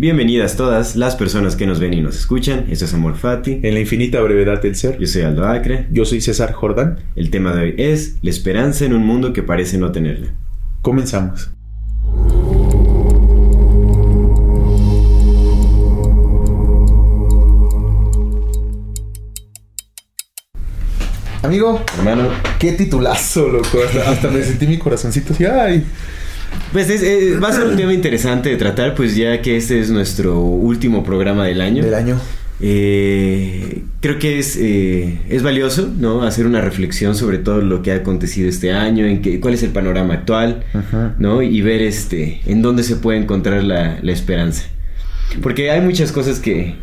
Bienvenidas 0.00 0.56
todas 0.56 0.96
las 0.96 1.14
personas 1.14 1.56
que 1.56 1.66
nos 1.66 1.78
ven 1.78 1.92
y 1.92 2.00
nos 2.00 2.16
escuchan. 2.16 2.64
Esto 2.70 2.86
es 2.86 2.94
Amor 2.94 3.18
Fati. 3.18 3.60
En 3.62 3.74
la 3.74 3.80
infinita 3.80 4.18
brevedad 4.22 4.62
del 4.62 4.74
ser. 4.74 4.98
Yo 4.98 5.06
soy 5.06 5.20
Aldo 5.20 5.46
Acre. 5.46 5.88
Yo 5.90 6.06
soy 6.06 6.22
César 6.22 6.54
Jordán. 6.54 7.00
El 7.16 7.28
tema 7.28 7.54
de 7.54 7.64
hoy 7.64 7.74
es 7.76 8.16
la 8.22 8.30
esperanza 8.30 8.86
en 8.86 8.94
un 8.94 9.04
mundo 9.04 9.34
que 9.34 9.42
parece 9.42 9.76
no 9.76 9.92
tenerla. 9.92 10.28
Comenzamos. 10.80 11.50
Amigo, 21.42 21.84
Hermano, 21.98 22.30
qué 22.58 22.72
titulazo, 22.72 23.48
loco. 23.48 23.78
Hasta, 23.86 24.10
hasta 24.10 24.30
me 24.30 24.42
sentí 24.42 24.66
mi 24.66 24.78
corazoncito 24.78 25.34
así. 25.34 25.44
Ay. 25.44 25.84
Pues 26.72 26.88
es- 26.90 27.02
eh, 27.02 27.38
va 27.42 27.48
a 27.48 27.52
ser 27.52 27.66
un 27.66 27.76
tema 27.76 27.92
interesante 27.92 28.48
de 28.48 28.56
tratar, 28.56 28.94
pues 28.94 29.16
ya 29.16 29.40
que 29.42 29.56
este 29.56 29.80
es 29.80 29.90
nuestro 29.90 30.40
último 30.40 31.02
programa 31.04 31.44
del 31.46 31.60
año. 31.60 31.82
Del 31.84 31.94
año. 31.94 32.18
Eh, 32.62 33.82
creo 34.00 34.18
que 34.18 34.38
es, 34.38 34.56
eh, 34.60 35.18
es 35.28 35.42
valioso, 35.42 35.90
¿no? 35.98 36.22
Hacer 36.24 36.46
una 36.46 36.60
reflexión 36.60 37.14
sobre 37.14 37.38
todo 37.38 37.60
lo 37.62 37.82
que 37.82 37.90
ha 37.92 37.96
acontecido 37.96 38.48
este 38.48 38.72
año, 38.72 39.06
en 39.06 39.22
qué, 39.22 39.40
cuál 39.40 39.54
es 39.54 39.62
el 39.62 39.70
panorama 39.70 40.14
actual, 40.14 40.64
Ajá. 40.74 41.14
¿no? 41.18 41.42
Y 41.42 41.60
ver 41.62 41.80
este, 41.82 42.40
en 42.46 42.60
dónde 42.62 42.82
se 42.82 42.96
puede 42.96 43.18
encontrar 43.18 43.64
la, 43.64 43.98
la 44.02 44.12
esperanza. 44.12 44.64
Porque 45.42 45.70
hay 45.70 45.80
muchas 45.80 46.12
cosas 46.12 46.38
que 46.38 46.74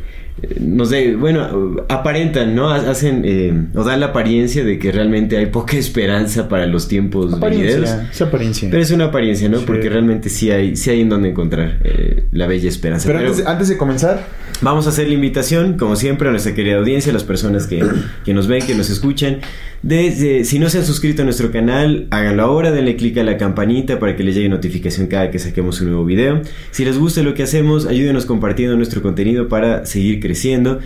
nos 0.60 0.90
de, 0.92 1.16
bueno, 1.16 1.76
aparentan, 1.90 2.56
¿no? 2.56 2.70
Ha- 2.70 2.90
Hacen 2.92 3.24
eh, 3.26 3.54
o 3.76 3.84
dan 3.84 4.00
la 4.00 4.08
apariencia 4.08 4.64
de 4.64 4.78
que 4.80 4.92
realmente 4.92 5.36
hay 5.38 5.48
poca 5.48 5.76
esperanza 5.78 6.48
para 6.48 6.66
los 6.68 6.88
tiempos 6.88 7.40
venideros. 7.40 7.90
Apariencia. 7.90 8.10
Esa 8.12 8.26
apariencia. 8.26 8.70
Pero 8.70 8.84
es 8.84 8.92
una 8.92 9.06
apariencia, 9.06 9.50
¿no? 9.50 9.60
Sí. 9.60 9.64
Porque 9.66 9.90
realmente 9.90 10.30
sí 10.30 10.52
hay, 10.52 10.76
sí 10.76 10.90
hay 10.92 11.02
en 11.02 11.10
dónde 11.10 11.30
encontrar 11.30 11.80
eh, 11.84 12.26
la 12.32 12.48
bella 12.48 12.70
esperanza. 12.70 13.08
Pero 13.08 13.20
Pero- 13.20 13.32
antes, 13.32 13.46
antes 13.48 13.68
de 13.70 13.78
comenzar, 13.78 14.26
Vamos 14.62 14.88
a 14.88 14.90
hacer 14.90 15.08
la 15.08 15.14
invitación, 15.14 15.78
como 15.78 15.96
siempre, 15.96 16.28
a 16.28 16.32
nuestra 16.32 16.56
querida 16.56 16.78
audiencia, 16.78 17.12
a 17.12 17.14
las 17.14 17.24
personas 17.24 17.68
que, 17.68 17.84
que 18.26 18.34
nos 18.34 18.48
ven, 18.48 18.66
que 18.66 18.74
nos 18.74 18.90
escuchan. 18.90 19.40
De, 19.84 20.10
de- 20.10 20.46
si 20.46 20.58
no 20.58 20.68
se 20.70 20.80
han 20.80 20.86
suscrito 20.86 21.22
a 21.22 21.26
nuestro 21.26 21.52
canal, 21.52 22.08
háganlo 22.10 22.42
ahora, 22.44 22.72
denle 22.72 22.96
clic 22.96 23.18
a 23.20 23.24
la 23.24 23.38
campanita 23.38 24.00
para 24.00 24.16
que 24.16 24.24
les 24.24 24.34
llegue 24.34 24.50
notificación 24.50 25.08
cada 25.08 25.30
que 25.30 25.38
saquemos 25.38 25.80
un 25.82 25.90
nuevo 25.90 26.06
video. 26.06 26.42
Si 26.72 26.84
les 26.86 26.98
gusta 26.98 27.22
lo 27.22 27.36
que 27.36 27.44
hacemos, 27.44 27.86
ayúdenos 27.86 28.26
compartiendo 28.26 28.76
nuestro 28.76 29.04
contenido 29.04 29.48
para 29.48 29.86
seguir 29.86 30.20
creciendo. 30.20 30.80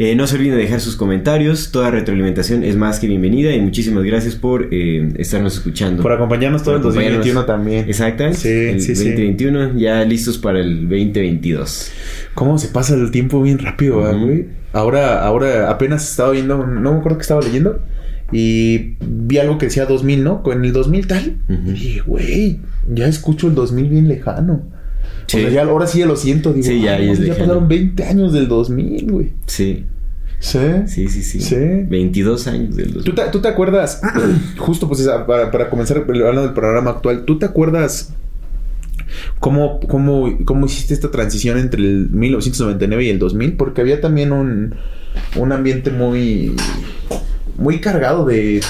Eh, 0.00 0.14
no 0.14 0.28
se 0.28 0.36
olviden 0.36 0.56
de 0.56 0.62
dejar 0.62 0.80
sus 0.80 0.94
comentarios, 0.94 1.72
toda 1.72 1.90
retroalimentación 1.90 2.62
es 2.62 2.76
más 2.76 3.00
que 3.00 3.08
bienvenida 3.08 3.52
y 3.52 3.60
muchísimas 3.60 4.04
gracias 4.04 4.36
por 4.36 4.68
eh, 4.70 5.12
estarnos 5.16 5.54
escuchando. 5.54 6.04
por 6.04 6.12
acompañarnos 6.12 6.62
todo 6.62 6.76
el 6.76 6.82
Por 6.82 6.90
acompañarnos. 6.92 7.26
2021 7.26 7.44
también. 7.46 7.88
Exactamente. 7.88 8.38
Sí, 8.38 8.48
el 8.48 8.80
sí, 8.80 8.94
sí. 8.94 9.04
2021, 9.10 9.76
ya 9.76 10.04
listos 10.04 10.38
para 10.38 10.60
el 10.60 10.82
2022. 10.88 11.90
¿Cómo 12.34 12.58
se 12.58 12.68
pasa 12.68 12.94
el 12.94 13.10
tiempo 13.10 13.42
bien 13.42 13.58
rápido, 13.58 13.96
¿verdad, 13.98 14.14
Ujú. 14.18 14.26
güey? 14.26 14.46
Ahora, 14.72 15.24
ahora 15.24 15.68
apenas 15.68 16.08
estaba 16.08 16.30
viendo, 16.30 16.64
no 16.64 16.92
me 16.92 16.98
acuerdo 17.00 17.18
que 17.18 17.22
estaba 17.22 17.40
leyendo. 17.42 17.80
Y 18.30 18.94
vi 19.00 19.38
algo 19.38 19.58
que 19.58 19.66
decía 19.66 19.84
2000, 19.86 20.22
¿no? 20.22 20.42
Con 20.44 20.64
el 20.64 20.72
2000 20.72 21.06
tal. 21.08 21.38
Ujú. 21.48 21.70
Y 21.70 21.72
dije, 21.72 22.00
güey, 22.06 22.60
ya 22.88 23.08
escucho 23.08 23.48
el 23.48 23.56
2000 23.56 23.88
bien 23.88 24.06
lejano. 24.06 24.62
Sí. 25.28 25.36
O 25.38 25.40
sea, 25.42 25.50
ya, 25.50 25.62
ahora 25.62 25.86
sí 25.86 26.00
ya 26.00 26.06
lo 26.06 26.16
siento. 26.16 26.52
Digo, 26.52 26.66
Sí, 26.66 26.80
ya, 26.82 26.94
"Ay, 26.96 27.06
ya 27.06 27.12
es 27.12 27.18
ya 27.18 27.24
lejano". 27.26 27.40
pasaron 27.46 27.68
20 27.68 28.04
años 28.04 28.32
del 28.32 28.48
2000, 28.48 29.10
güey. 29.10 29.30
Sí. 29.46 29.84
Sí. 30.40 30.58
Sí, 30.86 31.08
sí, 31.08 31.22
sí. 31.22 31.40
Sí. 31.40 31.56
22 31.56 32.46
años 32.48 32.74
del 32.76 32.88
¿Tú 32.92 32.98
2000. 33.00 33.14
te, 33.14 33.22
tú 33.30 33.40
te 33.40 33.48
acuerdas, 33.48 34.00
justo 34.58 34.88
pues 34.88 35.06
para, 35.26 35.50
para 35.50 35.68
comenzar 35.70 35.98
hablando 35.98 36.42
del 36.42 36.52
programa 36.54 36.90
actual, 36.92 37.24
¿tú 37.24 37.38
te 37.38 37.46
acuerdas 37.46 38.12
cómo, 39.40 39.80
cómo, 39.80 40.38
cómo 40.44 40.66
hiciste 40.66 40.94
esta 40.94 41.10
transición 41.10 41.58
entre 41.58 41.80
el 41.82 42.08
1999 42.10 43.04
y 43.04 43.08
el 43.10 43.18
2000? 43.18 43.54
Porque 43.54 43.80
había 43.80 44.00
también 44.00 44.32
un, 44.32 44.74
un 45.36 45.52
ambiente 45.52 45.90
muy, 45.90 46.54
muy 47.58 47.80
cargado 47.80 48.24
de, 48.24 48.60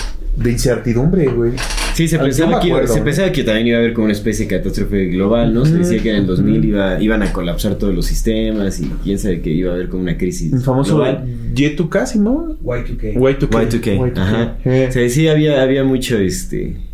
de 0.43 0.53
incertidumbre, 0.53 1.27
güey. 1.27 1.53
Sí, 1.95 2.07
se 2.07 2.17
me 2.17 2.25
pensaba, 2.25 2.61
que, 2.61 2.69
acuerdo, 2.69 2.95
se 2.95 3.01
pensaba 3.01 3.33
que 3.33 3.43
también 3.43 3.67
iba 3.67 3.79
a 3.79 3.81
haber 3.81 3.93
como 3.93 4.05
una 4.05 4.13
especie 4.13 4.47
de 4.47 4.57
catástrofe 4.57 5.07
global, 5.07 5.53
¿no? 5.53 5.65
Se 5.65 5.75
decía 5.79 6.01
que 6.01 6.11
en 6.11 6.17
el 6.17 6.27
2000 6.27 6.59
ujú. 6.59 6.69
iba, 6.69 7.03
iban 7.03 7.23
a 7.23 7.33
colapsar 7.33 7.75
todos 7.75 7.95
los 7.95 8.07
sistemas 8.07 8.81
y 8.81 8.89
quién 9.03 9.19
sabe 9.19 9.41
que 9.41 9.51
iba 9.51 9.73
a 9.73 9.75
haber 9.75 9.89
como 9.89 10.03
una 10.03 10.17
crisis 10.17 10.53
El 10.53 10.61
famoso 10.61 10.97
global. 10.97 11.25
Y2K, 11.55 11.89
casi, 11.89 12.19
¿no? 12.21 12.57
Y2K. 12.63 13.15
Y2K. 13.15 13.49
Y2K, 13.49 14.19
ajá. 14.19 14.59
Eh. 14.65 14.89
Se 14.93 15.01
decía, 15.01 15.33
había, 15.33 15.61
había 15.61 15.83
mucho, 15.83 16.19
este... 16.19 16.88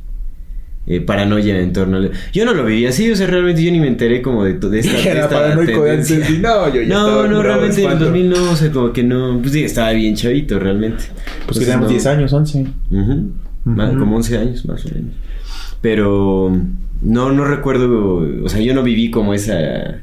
eh, 0.87 1.01
paranoia 1.01 1.59
en 1.61 1.73
torno 1.73 1.97
al... 1.97 2.11
Yo 2.33 2.45
no 2.45 2.53
lo 2.55 2.65
viví 2.65 2.87
así, 2.87 3.11
o 3.11 3.17
sea, 3.17 3.27
realmente 3.27 3.63
yo 3.63 3.71
ni 3.73 3.81
me 3.81 3.89
enteré 3.89 4.21
como 4.23 4.45
de, 4.45 4.55
de 4.55 4.79
esta, 4.81 4.93
de 4.97 5.09
Era 5.11 5.21
esta 5.25 5.29
paranoico 5.41 5.83
de 5.85 5.91
antes. 5.93 6.09
tendencia. 6.09 6.37
y 6.37 6.39
No, 6.41 6.75
yo 6.75 6.83
ya 6.83 6.89
No, 6.89 7.27
no, 7.27 7.43
realmente 7.43 7.77
en 7.81 7.87
el 7.87 7.93
espanto. 7.93 8.05
2000 8.05 8.31
no, 8.31 8.51
o 8.51 8.57
sea, 8.57 8.71
como 8.71 8.93
que 8.93 9.03
no... 9.03 9.39
Pues 9.41 9.53
sí, 9.53 9.65
estaba 9.65 9.93
bien 9.93 10.15
chavito, 10.15 10.59
realmente. 10.59 11.05
Pues 11.47 11.59
que 11.59 11.65
teníamos 11.65 11.87
no- 11.87 11.91
10 11.93 12.07
años, 12.07 12.33
11. 12.33 12.67
Ujú. 12.91 13.31
Más- 13.65 13.91
Ujú. 13.91 13.99
Como 13.99 14.17
11 14.17 14.39
años 14.39 14.67
más 14.67 14.85
o 14.85 14.89
menos. 14.95 15.13
Pero 15.81 16.51
no, 17.03 17.33
no 17.33 17.45
recuerdo, 17.45 18.23
o 18.43 18.49
sea, 18.49 18.61
yo 18.61 18.75
no 18.75 18.83
viví 18.83 19.11
como 19.11 19.35
esa 19.35 20.01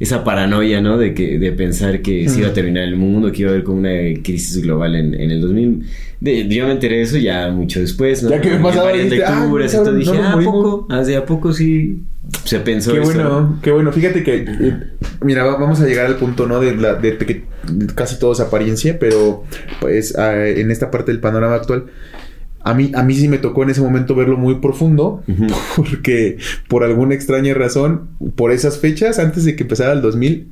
esa 0.00 0.24
paranoia, 0.24 0.80
¿no? 0.80 0.98
De 0.98 1.14
que 1.14 1.38
de 1.38 1.52
pensar 1.52 2.00
que 2.02 2.28
se 2.28 2.40
iba 2.40 2.48
a 2.48 2.52
terminar 2.52 2.82
el 2.84 2.96
mundo, 2.96 3.30
que 3.30 3.42
iba 3.42 3.50
a 3.50 3.52
haber 3.52 3.64
como 3.64 3.78
una 3.78 3.90
crisis 4.24 4.60
global 4.62 4.96
en, 4.96 5.14
en 5.14 5.30
el 5.30 5.40
2000. 5.40 5.84
De- 6.20 6.48
yo 6.48 6.66
me 6.66 6.72
enteré 6.72 6.96
de 6.96 7.02
eso 7.02 7.18
ya 7.18 7.50
mucho 7.50 7.80
después, 7.80 8.22
¿no? 8.22 8.30
Ya 8.30 8.40
que 8.40 8.50
me 8.50 8.58
pasaba, 8.58 8.86
varias 8.86 9.06
"Ah, 9.26 9.40
lecturas 9.44 9.72
y 9.72 9.76
todo. 9.76 9.94
Dije, 9.94 10.12
no 10.12 10.22
ah, 10.22 10.26
¿a 10.28 10.34
morimos". 10.36 10.54
poco? 10.54 10.86
¿Hace 10.92 11.16
a 11.16 11.24
poco 11.24 11.52
sí 11.52 12.00
se 12.44 12.60
pensó 12.60 12.92
Qué 12.92 12.98
eso? 13.00 13.12
bueno, 13.12 13.58
qué 13.62 13.70
bueno. 13.70 13.92
Fíjate 13.92 14.22
que, 14.22 14.36
eh, 14.36 14.76
mira, 15.22 15.44
va- 15.44 15.56
vamos 15.58 15.80
a 15.80 15.86
llegar 15.86 16.06
al 16.06 16.16
punto, 16.16 16.46
¿no? 16.46 16.60
De, 16.60 16.74
la, 16.76 16.94
de 16.94 17.16
que 17.18 17.44
casi 17.94 18.18
todo 18.18 18.32
es 18.32 18.40
apariencia, 18.40 18.98
pero 18.98 19.44
pues 19.80 20.16
ah, 20.18 20.46
en 20.46 20.70
esta 20.70 20.90
parte 20.90 21.12
del 21.12 21.20
panorama 21.20 21.54
actual, 21.56 21.84
a 22.62 22.74
mí, 22.74 22.92
a 22.94 23.02
mí 23.02 23.14
sí 23.14 23.28
me 23.28 23.38
tocó 23.38 23.62
en 23.62 23.70
ese 23.70 23.80
momento 23.80 24.14
verlo 24.14 24.36
muy 24.36 24.56
profundo, 24.56 25.22
porque 25.76 26.38
por 26.68 26.84
alguna 26.84 27.14
extraña 27.14 27.54
razón, 27.54 28.08
por 28.36 28.52
esas 28.52 28.78
fechas, 28.78 29.18
antes 29.18 29.44
de 29.44 29.56
que 29.56 29.62
empezara 29.62 29.92
el 29.92 30.02
2000, 30.02 30.48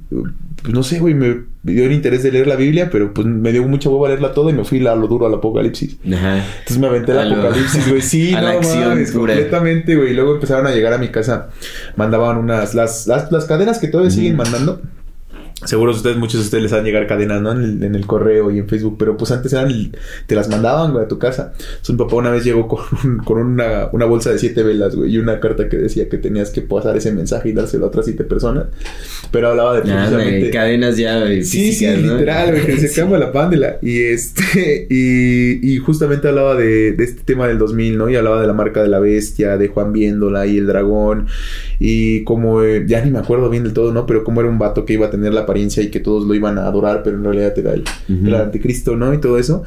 pues 0.62 0.74
no 0.74 0.82
sé, 0.82 0.98
güey, 0.98 1.14
me 1.14 1.42
dio 1.62 1.84
el 1.84 1.92
interés 1.92 2.22
de 2.22 2.32
leer 2.32 2.46
la 2.46 2.56
Biblia, 2.56 2.88
pero 2.90 3.12
pues 3.12 3.26
me 3.26 3.52
dio 3.52 3.62
mucha 3.68 3.90
hueva 3.90 4.08
leerla 4.08 4.32
toda 4.32 4.50
y 4.50 4.54
me 4.54 4.64
fui 4.64 4.84
a 4.86 4.94
lo 4.94 5.06
duro 5.06 5.26
al 5.26 5.34
apocalipsis. 5.34 5.98
Ajá. 6.12 6.38
Entonces 6.60 6.78
me 6.78 6.86
aventé 6.86 7.12
el 7.12 7.32
apocalipsis, 7.32 7.88
güey. 7.88 8.02
Sí, 8.02 8.34
a 8.34 8.40
no 8.40 8.48
la 8.48 8.52
acción 8.54 8.88
mames, 8.88 9.12
pura. 9.12 9.34
completamente, 9.34 9.94
güey. 9.96 10.10
Y 10.10 10.14
luego 10.14 10.34
empezaron 10.34 10.66
a 10.66 10.70
llegar 10.70 10.92
a 10.92 10.98
mi 10.98 11.08
casa. 11.08 11.48
Mandaban 11.96 12.38
unas... 12.38 12.74
Las, 12.74 13.06
las, 13.06 13.30
las 13.30 13.44
cadenas 13.44 13.78
que 13.78 13.88
todavía 13.88 14.10
siguen 14.10 14.36
mandando. 14.36 14.80
Seguro 15.64 15.90
ustedes, 15.90 16.16
muchos 16.16 16.38
de 16.40 16.44
ustedes 16.44 16.62
les 16.62 16.72
van 16.72 16.82
a 16.82 16.84
llegar 16.84 17.06
cadenas, 17.08 17.42
¿no? 17.42 17.50
En 17.50 17.62
el, 17.62 17.82
en 17.82 17.94
el 17.96 18.06
correo 18.06 18.50
y 18.52 18.58
en 18.60 18.68
Facebook. 18.68 18.96
Pero 18.96 19.16
pues 19.16 19.32
antes 19.32 19.52
eran... 19.52 19.68
Te 20.26 20.36
las 20.36 20.48
mandaban, 20.48 20.92
güey, 20.92 21.04
a 21.04 21.08
tu 21.08 21.18
casa. 21.18 21.52
Entonces 21.58 21.90
mi 21.90 21.96
papá 21.96 22.14
una 22.14 22.30
vez 22.30 22.44
llegó 22.44 22.68
con, 22.68 22.80
un- 23.04 23.18
con 23.18 23.38
una, 23.38 23.88
una 23.92 24.04
bolsa 24.04 24.30
de 24.30 24.38
siete 24.38 24.62
velas, 24.62 24.94
güey. 24.94 25.10
Y 25.12 25.18
una 25.18 25.40
carta 25.40 25.68
que 25.68 25.76
decía 25.76 26.08
que 26.08 26.16
tenías 26.18 26.50
que 26.50 26.62
pasar 26.62 26.96
ese 26.96 27.10
mensaje 27.12 27.48
y 27.48 27.52
dárselo 27.54 27.86
a 27.86 27.88
otras 27.88 28.04
siete 28.04 28.22
personas. 28.22 28.66
Pero 29.32 29.48
hablaba 29.48 29.74
de 29.74 29.82
de 29.82 29.92
precisamente... 29.92 30.50
cadenas 30.50 30.96
ya 30.96 31.24
eh, 31.26 31.42
Sí, 31.42 31.72
sí, 31.72 31.86
¿no? 31.88 32.14
literal, 32.14 32.50
güey, 32.52 32.64
que 32.66 32.76
se 32.78 32.88
Sí. 32.88 33.00
acaba 33.00 33.18
la 33.18 33.32
pándela. 33.32 33.78
Y 33.82 34.00
este, 34.02 34.86
y, 34.90 35.72
y 35.74 35.78
justamente 35.78 36.28
hablaba 36.28 36.54
de, 36.54 36.92
de 36.92 37.04
este 37.04 37.22
tema 37.24 37.48
del 37.48 37.58
2000, 37.58 37.98
¿no? 37.98 38.08
Y 38.08 38.14
hablaba 38.14 38.40
de 38.40 38.46
la 38.46 38.52
marca 38.52 38.80
de 38.82 38.88
la 38.88 39.00
bestia, 39.00 39.56
de 39.56 39.66
Juan 39.66 39.92
Viéndola 39.92 40.46
y 40.46 40.58
el 40.58 40.68
dragón. 40.68 41.26
Y 41.80 42.22
como, 42.24 42.62
eh, 42.62 42.84
ya 42.86 43.04
ni 43.04 43.10
me 43.10 43.18
acuerdo 43.18 43.50
bien 43.50 43.64
del 43.64 43.72
todo, 43.72 43.92
¿no? 43.92 44.06
Pero 44.06 44.22
como 44.22 44.40
era 44.40 44.48
un 44.48 44.58
vato 44.58 44.84
que 44.84 44.92
iba 44.92 45.06
a 45.06 45.10
tener 45.10 45.34
la 45.34 45.46
apariencia 45.48 45.82
y 45.82 45.90
que 45.90 46.00
todos 46.00 46.26
lo 46.26 46.34
iban 46.34 46.58
a 46.58 46.66
adorar, 46.66 47.02
pero 47.02 47.16
en 47.16 47.24
realidad 47.24 47.58
era 47.58 47.72
el, 47.74 48.34
anticristo, 48.34 48.96
¿no? 48.96 49.12
Y 49.14 49.18
todo 49.18 49.38
eso. 49.38 49.62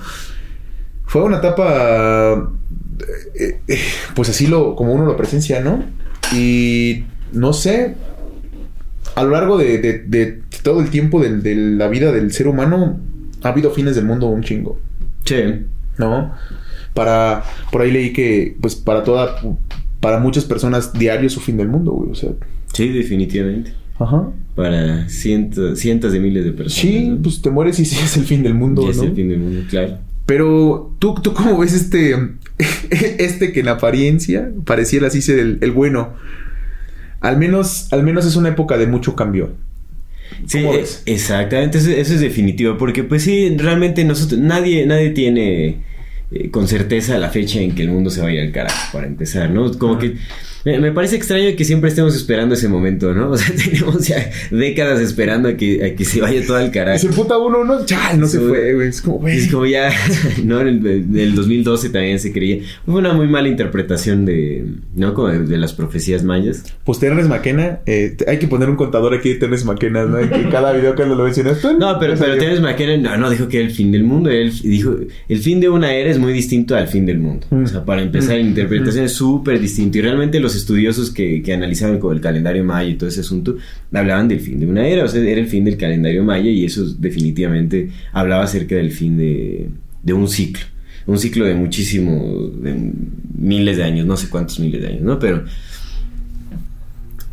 Fue 1.05 1.23
una 1.23 1.37
etapa, 1.39 2.51
eh, 3.35 3.59
eh, 3.67 3.79
pues 4.15 4.29
así 4.29 4.47
lo, 4.47 4.75
como 4.75 4.93
uno 4.93 5.05
lo 5.05 5.17
presencia, 5.17 5.59
¿no? 5.61 5.83
Y 6.33 7.03
no 7.33 7.51
sé, 7.53 7.95
a 9.15 9.23
lo 9.23 9.31
largo 9.31 9.57
de, 9.57 9.79
de- 9.79 9.99
de 10.07 10.41
todo 10.63 10.79
el 10.81 10.89
tiempo 10.89 11.19
del- 11.21 11.43
de, 11.43 11.55
la 11.55 11.87
vida 11.87 12.11
del 12.11 12.31
ser 12.31 12.47
humano, 12.47 12.99
ha 13.43 13.49
habido 13.49 13.71
fines 13.71 13.95
del 13.95 14.05
mundo 14.05 14.27
un 14.27 14.43
chingo, 14.43 14.79
Sí. 15.25 15.65
¿no? 15.97 16.33
Para, 16.93 17.43
por 17.71 17.81
ahí 17.81 17.91
leí 17.91 18.13
que, 18.13 18.55
pues 18.61 18.75
para 18.75 19.03
toda, 19.03 19.35
para 19.99 20.19
muchas 20.19 20.45
personas 20.45 20.93
diario 20.93 21.27
es 21.27 21.33
su 21.33 21.39
fin 21.39 21.57
del 21.57 21.67
mundo, 21.67 21.91
güey. 21.91 22.11
O 22.11 22.15
sea, 22.15 22.31
Sí, 22.73 22.87
definitivamente. 22.89 23.73
Ajá. 24.03 24.31
Para 24.55 25.07
cientos, 25.09 25.79
cientos 25.79 26.11
de 26.11 26.19
miles 26.19 26.43
de 26.43 26.51
personas. 26.51 26.73
Sí, 26.73 27.07
¿no? 27.07 27.21
pues 27.21 27.41
te 27.41 27.49
mueres 27.49 27.79
y 27.79 27.85
sí 27.85 27.97
es 28.03 28.17
el 28.17 28.25
fin 28.25 28.43
del 28.43 28.53
mundo, 28.53 28.83
Ya 28.83 28.91
es 28.91 28.97
¿no? 28.97 29.03
el 29.03 29.15
fin 29.15 29.29
del 29.29 29.39
mundo, 29.39 29.61
claro. 29.69 29.97
Pero 30.25 30.93
tú, 30.99 31.15
tú 31.21 31.33
cómo 31.33 31.57
ves 31.57 31.73
este, 31.73 32.15
este 32.89 33.51
que 33.51 33.61
en 33.61 33.69
apariencia 33.69 34.51
pareciera 34.65 35.07
así 35.07 35.21
ser 35.21 35.39
el, 35.39 35.57
el 35.61 35.71
bueno. 35.71 36.13
Al 37.19 37.37
menos, 37.37 37.91
al 37.93 38.03
menos 38.03 38.25
es 38.25 38.35
una 38.35 38.49
época 38.49 38.77
de 38.77 38.87
mucho 38.87 39.15
cambio. 39.15 39.51
Sí, 40.47 40.61
¿Cómo 40.61 40.73
eh, 40.73 40.77
ves? 40.77 41.03
exactamente, 41.05 41.77
eso, 41.77 41.91
eso 41.91 42.13
es 42.13 42.21
definitivo, 42.21 42.77
porque 42.77 43.03
pues 43.03 43.23
sí, 43.23 43.55
realmente 43.57 44.03
nosotros, 44.03 44.39
nadie, 44.39 44.85
nadie 44.85 45.11
tiene 45.11 45.81
eh, 46.31 46.49
con 46.49 46.67
certeza 46.67 47.17
la 47.17 47.29
fecha 47.29 47.59
en 47.59 47.75
que 47.75 47.83
el 47.83 47.89
mundo 47.89 48.09
se 48.09 48.21
va 48.21 48.27
a 48.27 48.33
ir 48.33 48.39
al 48.39 48.51
carajo, 48.51 48.93
para 48.93 49.07
empezar, 49.07 49.49
¿no? 49.51 49.71
Como 49.77 49.99
que 49.99 50.15
me, 50.65 50.79
me 50.79 50.91
parece 50.91 51.15
extraño 51.15 51.55
que 51.57 51.65
siempre 51.65 51.89
estemos 51.89 52.15
esperando 52.15 52.55
ese 52.55 52.67
momento, 52.67 53.13
¿no? 53.13 53.31
O 53.31 53.37
sea, 53.37 53.55
tenemos 53.55 54.07
ya 54.07 54.29
décadas 54.51 54.99
esperando 54.99 55.49
a 55.49 55.53
que, 55.55 55.83
a 55.85 55.95
que 55.95 56.05
se 56.05 56.21
vaya 56.21 56.45
todo 56.45 56.57
al 56.57 56.71
carajo. 56.71 56.99
se 56.99 57.09
puta 57.09 57.37
uno, 57.37 57.63
no, 57.63 57.85
ya, 57.85 58.13
no 58.13 58.27
se 58.27 58.39
fue, 58.39 58.73
güey. 58.73 58.89
Es 58.89 59.01
como, 59.01 59.19
güey. 59.19 59.37
Es 59.37 59.51
como 59.51 59.65
ya, 59.65 59.89
¿no? 60.43 60.61
En 60.61 60.67
el, 60.67 60.85
en 60.87 61.17
el 61.17 61.35
2012 61.35 61.89
también 61.89 62.19
se 62.19 62.31
creía. 62.31 62.59
Fue 62.85 62.95
una 62.95 63.13
muy 63.13 63.27
mala 63.27 63.47
interpretación 63.47 64.25
de, 64.25 64.65
¿no? 64.95 65.13
Como 65.13 65.29
de, 65.29 65.39
de 65.39 65.57
las 65.57 65.73
profecías 65.73 66.23
mayas. 66.23 66.63
Pues 66.83 66.99
Terrence 66.99 67.29
McKenna, 67.29 67.79
eh, 67.85 68.15
hay 68.27 68.37
que 68.39 68.47
poner 68.47 68.69
un 68.69 68.75
contador 68.75 69.13
aquí 69.13 69.29
de 69.29 69.35
Terrence 69.35 69.65
McKenna, 69.65 70.05
¿no? 70.05 70.19
En 70.19 70.49
cada 70.51 70.73
video 70.73 70.95
que 70.95 71.05
lo 71.05 71.15
mencionas. 71.15 71.59
¡pum! 71.59 71.77
No, 71.79 71.97
pero, 71.99 72.13
pero 72.13 72.17
salió. 72.17 72.37
Terence 72.37 72.61
McKenna 72.61 72.97
no, 72.97 73.17
no 73.17 73.29
dijo 73.29 73.47
que 73.47 73.57
era 73.59 73.67
el 73.67 73.73
fin 73.73 73.91
del 73.91 74.03
mundo. 74.03 74.29
Él 74.29 74.51
dijo, 74.63 74.95
el 75.27 75.39
fin 75.39 75.59
de 75.59 75.69
una 75.69 75.93
era 75.93 76.09
es 76.11 76.19
muy 76.19 76.33
distinto 76.33 76.75
al 76.75 76.87
fin 76.87 77.05
del 77.05 77.19
mundo. 77.19 77.47
Mm. 77.49 77.63
O 77.63 77.67
sea, 77.67 77.83
para 77.85 78.01
empezar, 78.01 78.31
Mm. 78.37 78.41
la 78.41 78.47
interpretación 78.47 79.05
es 79.05 79.13
súper 79.13 79.59
distinto. 79.59 79.97
Y 79.97 80.01
realmente 80.01 80.39
los 80.39 80.50
estudiosos 80.55 81.11
que, 81.11 81.41
que 81.41 81.53
analizaban 81.53 81.99
con 81.99 82.15
el 82.15 82.21
calendario 82.21 82.63
maya 82.63 82.89
y 82.89 82.95
todo 82.95 83.09
ese 83.09 83.21
asunto, 83.21 83.57
hablaban 83.91 84.27
del 84.27 84.39
fin 84.39 84.59
de 84.59 84.67
una 84.67 84.87
era. 84.87 85.05
O 85.05 85.07
sea, 85.07 85.21
era 85.21 85.39
el 85.39 85.47
fin 85.47 85.65
del 85.65 85.77
calendario 85.77 86.23
maya 86.23 86.49
y 86.49 86.65
eso 86.65 86.85
definitivamente 86.97 87.89
hablaba 88.11 88.43
acerca 88.43 88.75
del 88.75 88.91
fin 88.91 89.17
de, 89.17 89.67
de 90.03 90.13
un 90.13 90.27
ciclo. 90.27 90.65
Un 91.07 91.17
ciclo 91.17 91.45
de 91.45 91.55
muchísimo, 91.55 92.51
miles 93.35 93.77
de 93.77 93.83
años, 93.83 94.05
no 94.05 94.15
sé 94.17 94.29
cuántos 94.29 94.59
miles 94.59 94.81
de 94.81 94.87
años, 94.87 95.01
¿no? 95.01 95.19
Pero... 95.19 95.43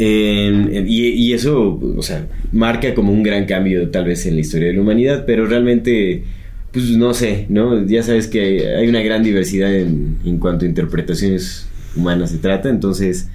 Y, 0.00 1.32
eso, 1.32 1.80
o 1.96 2.02
sea, 2.02 2.26
marca 2.52 2.94
como 2.94 3.12
un 3.12 3.24
gran 3.24 3.46
cambio 3.46 3.90
tal 3.90 4.04
vez 4.04 4.24
en 4.26 4.36
la 4.36 4.40
historia 4.40 4.68
de 4.68 4.74
la 4.74 4.80
humanidad, 4.80 5.24
pero 5.26 5.44
realmente, 5.44 6.22
pues 6.72 6.90
no 6.96 7.12
sé, 7.14 7.46
¿no? 7.48 7.84
Ya 7.84 8.04
sabes 8.04 8.28
que 8.28 8.40
hay, 8.40 8.58
hay 8.60 8.88
una 8.88 9.02
gran 9.02 9.24
diversidad 9.24 9.74
en, 9.74 10.18
en 10.24 10.38
cuanto 10.38 10.64
a 10.64 10.68
interpretaciones 10.68 11.67
humanas 11.96 12.30
se 12.30 12.38
trata, 12.38 12.68
entonces, 12.68 13.28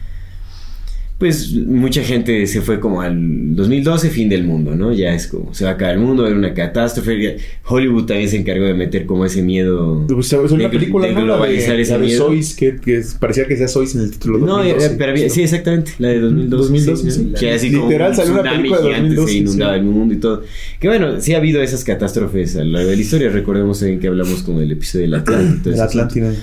pues 1.19 1.53
mucha 1.53 2.03
gente 2.03 2.45
se 2.47 2.59
fue 2.61 2.81
como 2.81 2.99
al 2.99 3.55
2012, 3.55 4.09
fin 4.09 4.27
del 4.27 4.43
mundo, 4.43 4.75
¿no? 4.75 4.91
Ya 4.91 5.13
es 5.13 5.27
como, 5.27 5.53
se 5.53 5.63
va 5.63 5.69
a 5.71 5.73
acabar 5.75 5.93
el 5.93 6.01
mundo, 6.01 6.23
va 6.23 6.27
a 6.27 6.31
haber 6.31 6.37
una 6.43 6.53
catástrofe. 6.53 7.37
Hollywood 7.65 8.05
también 8.07 8.27
se 8.29 8.35
encargó 8.37 8.65
de 8.65 8.73
meter 8.73 9.05
como 9.05 9.23
ese 9.23 9.41
miedo. 9.41 10.05
Pues, 10.07 10.33
es 10.33 10.51
una 10.51 10.63
de- 10.63 10.69
película, 10.69 11.07
de 11.07 11.13
¿no? 11.13 11.19
La 11.19 11.25
de, 11.25 11.31
globalizar 11.33 11.79
ese 11.79 11.93
la 11.93 11.99
de 11.99 12.05
miedo. 12.07 12.25
Sois, 12.25 12.55
que, 12.55 12.75
parecía 13.21 13.47
que 13.47 13.55
sea 13.55 13.69
Sois 13.69 13.95
en 13.95 14.01
el 14.01 14.11
título. 14.11 14.39
No, 14.39 14.57
2012. 14.57 14.85
eh, 14.85 14.95
pero 14.97 15.29
sí, 15.29 15.41
exactamente, 15.43 15.91
la 15.99 16.07
de 16.09 16.19
2012. 16.19 16.57
2012, 16.57 17.03
¿no? 17.05 17.11
sí. 17.11 17.33
Que 17.39 17.51
así 17.51 17.71
como 17.71 17.85
Literal 17.87 18.15
salió 18.15 18.33
una 18.33 18.43
película 18.51 18.81
de 18.81 18.83
gigante 18.87 19.15
2012, 19.15 19.31
se 19.31 19.37
inundaba 19.37 19.73
sí. 19.75 19.79
el 19.79 19.85
mundo 19.85 20.13
y 20.15 20.17
todo. 20.17 20.43
Que 20.81 20.87
bueno, 20.89 21.21
sí 21.21 21.33
ha 21.35 21.37
habido 21.37 21.61
esas 21.61 21.85
catástrofes 21.85 22.57
a 22.57 22.65
lo 22.65 22.71
largo 22.71 22.89
de 22.89 22.95
la 22.97 23.01
historia. 23.01 23.29
Recordemos 23.29 23.81
en 23.83 23.99
que 23.99 24.07
hablamos 24.07 24.43
como 24.43 24.59
del 24.59 24.71
episodio 24.73 25.03
del 25.05 25.13
Atlántico. 25.21 25.55
y 25.55 25.59
todo 25.59 25.69
El 25.69 25.75
ese 25.75 25.83
Atlántida. 25.83 26.33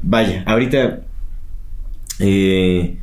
Vaya, 0.00 0.42
ahorita. 0.46 1.00
Eh, 2.20 2.96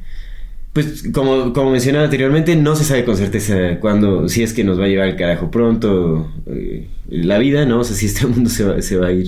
pues 0.74 1.04
como, 1.14 1.54
como 1.54 1.72
mencionaba 1.72 2.06
anteriormente, 2.06 2.56
no 2.56 2.76
se 2.76 2.84
sabe 2.84 3.06
con 3.06 3.18
certeza 3.18 3.80
cuándo, 3.80 4.30
si 4.30 4.44
es 4.44 4.54
que 4.54 4.64
nos 4.64 4.80
va 4.80 4.86
a 4.86 4.88
llevar 4.88 5.08
el 5.10 5.16
carajo 5.16 5.52
pronto 5.52 6.32
eh, 6.48 6.88
la 7.10 7.38
vida, 7.40 7.66
¿no? 7.66 7.80
O 7.80 7.84
sea, 7.84 7.96
si 7.96 8.06
este 8.08 8.28
mundo 8.28 8.50
se 8.50 8.64
va, 8.64 8.82
se 8.82 8.98
va 8.98 9.08
a 9.08 9.12
ir, 9.12 9.28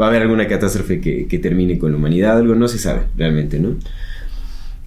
va 0.00 0.06
a 0.06 0.08
haber 0.08 0.22
alguna 0.22 0.46
catástrofe 0.48 1.00
que, 1.00 1.26
que 1.28 1.38
termine 1.38 1.78
con 1.78 1.92
la 1.92 1.98
humanidad, 1.98 2.38
algo 2.38 2.54
no 2.54 2.68
se 2.68 2.78
sabe 2.78 3.02
realmente, 3.16 3.60
¿no? 3.60 3.76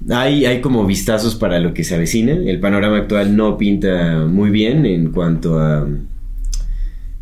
Hay, 0.10 0.46
hay 0.46 0.60
como 0.62 0.86
vistazos 0.86 1.36
para 1.36 1.60
lo 1.60 1.74
que 1.74 1.84
se 1.84 1.96
avecina. 1.96 2.34
El 2.34 2.60
panorama 2.60 2.98
actual 2.98 3.36
no 3.36 3.58
pinta 3.58 4.26
muy 4.28 4.50
bien 4.50 4.86
en 4.86 5.12
cuanto 5.12 5.60
a. 5.60 5.88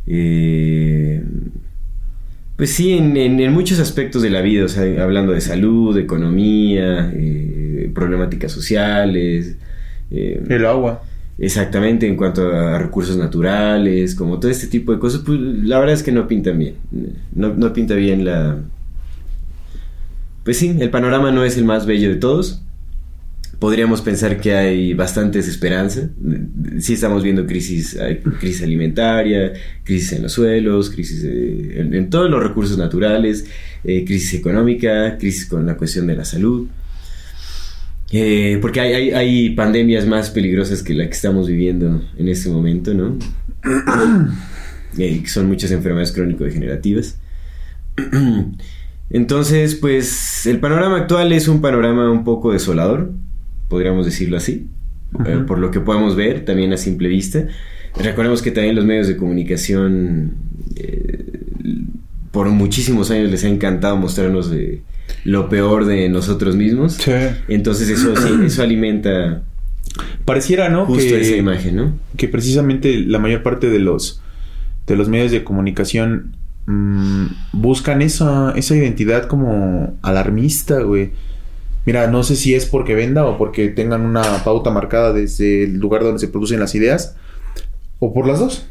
eh, 0.08 1.11
pues 2.62 2.74
sí, 2.74 2.94
en, 2.94 3.18
en- 3.18 3.40
en 3.40 3.52
muchos 3.54 3.80
aspectos 3.80 4.22
de 4.22 4.30
la 4.30 4.42
vida, 4.42 4.66
o 4.66 4.68
sea, 4.68 4.84
hablando 5.04 5.32
de 5.34 5.42
salud, 5.42 5.96
de 5.96 6.02
economía, 6.04 7.12
eh, 7.12 7.90
problemáticas 7.96 8.52
sociales. 8.52 9.56
eh, 10.12 10.44
El 10.48 10.66
agua. 10.68 11.02
Exactamente, 11.40 12.06
en 12.08 12.16
cuanto 12.16 12.52
a 12.52 12.78
recursos 12.78 13.18
naturales, 13.18 14.14
como 14.14 14.40
todo 14.40 14.52
este 14.52 14.68
tipo 14.68 14.92
de 14.94 15.00
cosas, 15.00 15.22
pues 15.26 15.40
la 15.40 15.80
verdad 15.80 15.96
es 15.96 16.04
que 16.04 16.12
no 16.12 16.28
pintan 16.28 16.60
bien. 16.60 16.76
No, 17.34 17.52
no 17.52 17.74
pinta 17.74 17.96
bien 17.96 18.26
la... 18.26 18.60
Pues 20.44 20.58
sí, 20.58 20.76
el 20.80 20.92
panorama 20.92 21.32
no 21.32 21.44
es 21.44 21.58
el 21.58 21.66
más 21.66 21.88
bello 21.88 22.10
de 22.10 22.18
todos. 22.18 22.62
Podríamos 23.62 24.02
pensar 24.02 24.42
que 24.42 24.56
hay 24.56 24.96
bastantes 24.96 25.48
esperanzas. 25.48 26.10
Sí 26.80 26.94
estamos 26.94 27.22
viendo 27.22 27.46
crisis, 27.46 27.96
hay 27.96 28.18
crisis 28.18 28.64
alimentaria, 28.64 29.54
crisis 29.84 30.14
en 30.14 30.24
los 30.24 30.32
suelos, 30.32 30.90
crisis 30.90 31.24
eh, 31.24 31.80
en, 31.80 31.94
en 31.94 32.10
todos 32.10 32.28
los 32.28 32.42
recursos 32.42 32.80
naturales, 32.80 33.46
eh, 33.84 34.04
crisis 34.04 34.34
económica, 34.34 35.16
crisis 35.20 35.46
con 35.46 35.68
la 35.68 35.78
cuestión 35.78 36.08
de 36.08 36.16
la 36.16 36.26
salud. 36.26 36.70
Eh, 38.12 38.58
porque 38.64 38.80
hay, 38.80 38.94
hay, 38.94 39.12
hay 39.12 39.50
pandemias 39.52 40.08
más 40.08 40.32
peligrosas 40.32 40.82
que 40.82 40.96
la 40.96 41.06
que 41.06 41.14
estamos 41.14 41.48
viviendo 41.48 42.04
en 42.18 42.30
este 42.30 42.50
momento, 42.50 42.94
¿no? 42.94 43.18
Eh, 44.98 45.24
son 45.26 45.48
muchas 45.48 45.72
enfermedades 45.72 46.12
crónico-degenerativas. 46.12 47.18
Entonces, 49.10 49.76
pues 49.76 50.46
el 50.46 50.60
panorama 50.60 50.98
actual 50.98 51.32
es 51.32 51.48
un 51.48 51.62
panorama 51.62 52.12
un 52.12 52.26
poco 52.26 52.52
desolador, 52.52 53.14
podríamos 53.72 54.06
decirlo 54.06 54.36
así, 54.36 54.68
eh, 55.26 55.40
por 55.48 55.58
lo 55.58 55.72
que 55.72 55.80
podemos 55.80 56.18
ver 56.18 56.44
también 56.44 56.74
a 56.74 56.78
simple 56.78 57.08
vista. 57.08 57.48
Recordemos 57.98 58.42
que 58.42 58.52
también 58.52 58.76
los 58.76 58.86
medios 58.86 59.08
de 59.08 59.16
comunicación 59.16 60.34
eh, 60.76 61.40
por 62.32 62.50
muchísimos 62.50 63.12
años 63.12 63.32
les 63.32 63.46
ha 63.46 63.48
encantado 63.48 63.96
mostrarnos 63.96 64.52
eh, 64.54 64.82
lo 65.24 65.48
peor 65.48 65.86
de 65.86 66.10
nosotros 66.10 66.58
mismos. 66.58 66.96
Sí. 66.96 67.12
Entonces 67.48 67.88
eso 67.88 68.14
sí, 68.18 68.34
eso 68.46 68.62
alimenta 68.62 69.44
Pareciera, 70.26 70.70
¿no? 70.70 70.86
justo 70.86 71.16
que, 71.16 71.22
esa 71.22 71.36
imagen, 71.36 71.76
¿no? 71.76 71.94
que 72.18 72.28
precisamente 72.28 73.00
la 73.00 73.20
mayor 73.20 73.44
parte 73.44 73.70
de 73.70 73.80
los 73.80 74.22
de 74.88 74.96
los 74.96 75.10
medios 75.10 75.32
de 75.32 75.44
comunicación 75.44 76.36
mm, 76.66 77.26
buscan 77.54 78.02
esa, 78.02 78.52
esa 78.56 78.76
identidad 78.76 79.28
como 79.28 79.98
alarmista, 80.02 80.82
güey. 80.82 81.12
Mira, 81.86 82.08
no 82.08 82.24
sé 82.24 82.36
si 82.36 82.54
es 82.54 82.66
porque 82.66 82.96
venda 82.96 83.26
o 83.26 83.38
porque 83.38 83.70
tengan 83.70 84.02
una 84.02 84.44
pauta 84.44 84.70
marcada 84.70 85.14
desde 85.14 85.64
el 85.64 85.80
lugar 85.80 86.04
donde 86.04 86.20
se 86.20 86.28
producen 86.28 86.60
las 86.60 86.76
ideas 86.76 87.16
o 88.00 88.14
por 88.14 88.28
las 88.28 88.40
dos. 88.40 88.68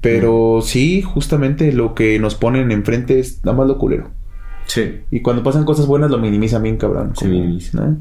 Pero 0.00 0.60
sí, 0.62 1.00
justamente 1.00 1.72
lo 1.72 1.94
que 1.94 2.18
nos 2.18 2.34
ponen 2.34 2.72
enfrente 2.72 3.20
es 3.20 3.44
nada 3.44 3.56
más 3.56 3.68
lo 3.68 3.78
culero. 3.78 4.10
Sí. 4.66 5.00
Y 5.10 5.20
cuando 5.20 5.42
pasan 5.42 5.64
cosas 5.64 5.86
buenas 5.86 6.10
lo 6.10 6.18
minimizan 6.18 6.62
bien, 6.62 6.76
cabrón. 6.76 7.12
Se 7.16 7.26
minimiza. 7.26 7.80
¿no? 7.80 7.96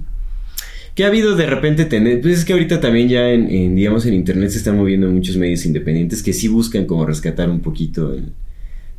Que 0.95 1.05
ha 1.05 1.07
habido 1.07 1.35
de 1.35 1.45
repente 1.45 1.85
tener, 1.85 2.19
pues 2.21 2.39
es 2.39 2.45
que 2.45 2.53
ahorita 2.53 2.81
también 2.81 3.07
ya 3.07 3.29
en, 3.29 3.49
en, 3.49 3.75
digamos 3.75 4.05
en 4.05 4.13
internet 4.13 4.49
se 4.49 4.57
están 4.57 4.77
moviendo 4.77 5.07
muchos 5.09 5.37
medios 5.37 5.65
independientes 5.65 6.21
que 6.21 6.33
sí 6.33 6.47
buscan 6.49 6.85
como 6.85 7.05
rescatar 7.05 7.49
un 7.49 7.61
poquito 7.61 8.13
el, 8.13 8.33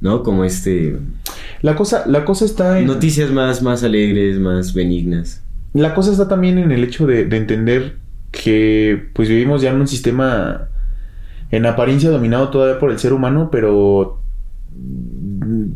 ¿no? 0.02 0.22
Como 0.22 0.44
este 0.44 0.98
La 1.62 1.74
cosa, 1.74 2.04
la 2.06 2.26
cosa 2.26 2.44
está 2.44 2.78
en... 2.80 2.86
noticias 2.86 3.30
más 3.30 3.62
más 3.62 3.82
alegres, 3.82 4.38
más 4.38 4.74
benignas. 4.74 5.42
La 5.72 5.94
cosa 5.94 6.12
está 6.12 6.28
también 6.28 6.58
en 6.58 6.70
el 6.70 6.84
hecho 6.84 7.06
de, 7.06 7.24
de 7.24 7.36
entender 7.38 7.96
que 8.30 9.08
pues 9.14 9.28
vivimos 9.28 9.62
ya 9.62 9.70
en 9.70 9.80
un 9.80 9.88
sistema 9.88 10.68
en 11.50 11.66
apariencia 11.66 12.10
dominado 12.10 12.48
todavía 12.48 12.78
por 12.78 12.90
el 12.90 12.98
ser 12.98 13.12
humano, 13.12 13.50
pero 13.50 14.20
mm, 14.74 15.66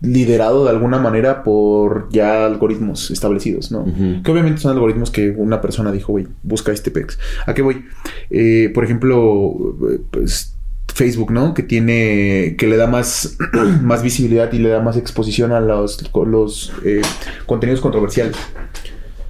liderado 0.00 0.64
de 0.64 0.70
alguna 0.70 0.98
manera 0.98 1.42
por 1.42 2.08
ya 2.10 2.46
algoritmos 2.46 3.10
establecidos, 3.10 3.72
¿no? 3.72 3.84
Que 4.22 4.30
obviamente 4.30 4.60
son 4.60 4.72
algoritmos 4.72 5.10
que 5.10 5.30
una 5.30 5.60
persona 5.60 5.90
dijo, 5.90 6.12
güey, 6.12 6.28
busca 6.42 6.70
este 6.70 6.90
pex. 6.90 7.18
¿A 7.46 7.54
qué 7.54 7.62
voy? 7.62 7.84
Eh, 8.30 8.70
por 8.74 8.84
ejemplo, 8.84 9.76
pues 10.10 10.54
Facebook, 10.98 11.30
¿no? 11.32 11.54
Que 11.54 11.62
tiene, 11.62 12.56
que 12.58 12.66
le 12.66 12.76
da 12.76 12.86
más, 12.86 13.36
más 13.82 14.02
visibilidad 14.02 14.52
y 14.52 14.58
le 14.58 14.68
da 14.68 14.80
más 14.82 14.96
exposición 14.96 15.52
a 15.52 15.60
los, 15.60 16.10
los 16.26 16.72
eh, 16.84 17.00
contenidos 17.46 17.80
controversiales. 17.80 18.36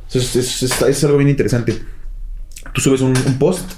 Eso 0.09 0.19
es, 0.19 0.63
es- 0.83 1.05
algo 1.05 1.19
bien 1.19 1.29
interesante. 1.31 1.79
Tú 2.73 2.81
subes 2.81 3.01
un, 3.03 3.15
un 3.17 3.39
post 3.39 3.71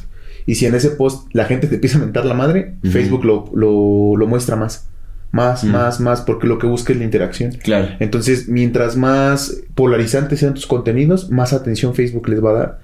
y 0.46 0.54
si 0.54 0.66
en 0.66 0.74
ese 0.74 0.90
post 0.90 1.28
la 1.32 1.44
gente 1.44 1.66
te 1.66 1.74
empieza 1.74 1.98
a 1.98 2.00
mentar 2.00 2.24
la 2.24 2.34
madre. 2.34 2.74
Facebook 2.84 3.24
lo, 3.24 3.50
lo, 3.54 4.16
lo 4.16 4.26
muestra 4.26 4.56
más. 4.56 4.86
más, 5.32 5.62
más, 5.64 6.00
más, 6.00 6.20
porque 6.22 6.46
lo 6.46 6.58
que 6.58 6.66
busca 6.66 6.92
es 6.92 6.98
la 6.98 7.04
interacción. 7.04 7.52
Claro. 7.62 7.88
Entonces, 8.00 8.48
mientras 8.48 8.96
más 8.96 9.62
polarizantes 9.74 10.40
sean 10.40 10.54
tus 10.54 10.66
contenidos, 10.66 11.30
más 11.30 11.52
atención 11.52 11.94
Facebook 11.94 12.28
les 12.28 12.42
va 12.44 12.50
a 12.50 12.54
dar. 12.54 12.80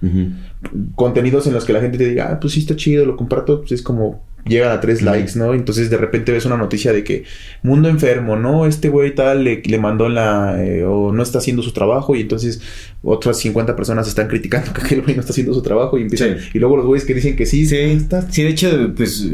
Contenidos 0.94 1.46
en 1.46 1.52
los 1.54 1.64
que 1.64 1.72
la 1.72 1.80
gente 1.80 1.98
te 1.98 2.08
diga, 2.08 2.30
ah, 2.32 2.40
pues 2.40 2.52
sí 2.54 2.60
está 2.60 2.74
chido, 2.76 3.04
lo 3.06 3.16
comparto, 3.16 3.60
pues 3.60 3.72
es 3.72 3.82
como 3.82 4.24
llegan 4.48 4.70
a 4.72 4.80
tres 4.80 5.02
likes, 5.02 5.32
¿no? 5.36 5.54
Entonces 5.54 5.90
de 5.90 5.96
repente 5.96 6.32
ves 6.32 6.44
una 6.46 6.56
noticia 6.56 6.92
de 6.92 7.02
que 7.04 7.24
mundo 7.62 7.88
enfermo, 7.88 8.36
¿no? 8.36 8.66
Este 8.66 8.88
güey 8.88 9.14
tal 9.14 9.44
le, 9.44 9.62
le 9.64 9.78
mandó 9.78 10.08
la 10.08 10.62
eh, 10.64 10.84
o 10.84 11.12
no 11.12 11.22
está 11.22 11.38
haciendo 11.38 11.62
su 11.62 11.72
trabajo 11.72 12.14
y 12.16 12.20
entonces 12.20 12.60
otras 13.02 13.38
50 13.38 13.74
personas 13.76 14.06
están 14.08 14.28
criticando 14.28 14.72
que 14.74 14.80
aquel 14.82 15.02
güey 15.02 15.14
no 15.14 15.20
está 15.20 15.32
haciendo 15.32 15.52
su 15.54 15.62
trabajo 15.62 15.98
y 15.98 16.02
empiezan 16.02 16.38
Sí. 16.38 16.48
y 16.54 16.58
luego 16.58 16.76
los 16.76 16.86
güeyes 16.86 17.06
que 17.06 17.14
dicen 17.14 17.36
que 17.36 17.46
sí, 17.46 17.66
Sí, 17.66 17.76
está 17.76 18.22
sí, 18.30 18.42
de 18.42 18.48
hecho, 18.50 18.92
pues 18.96 19.26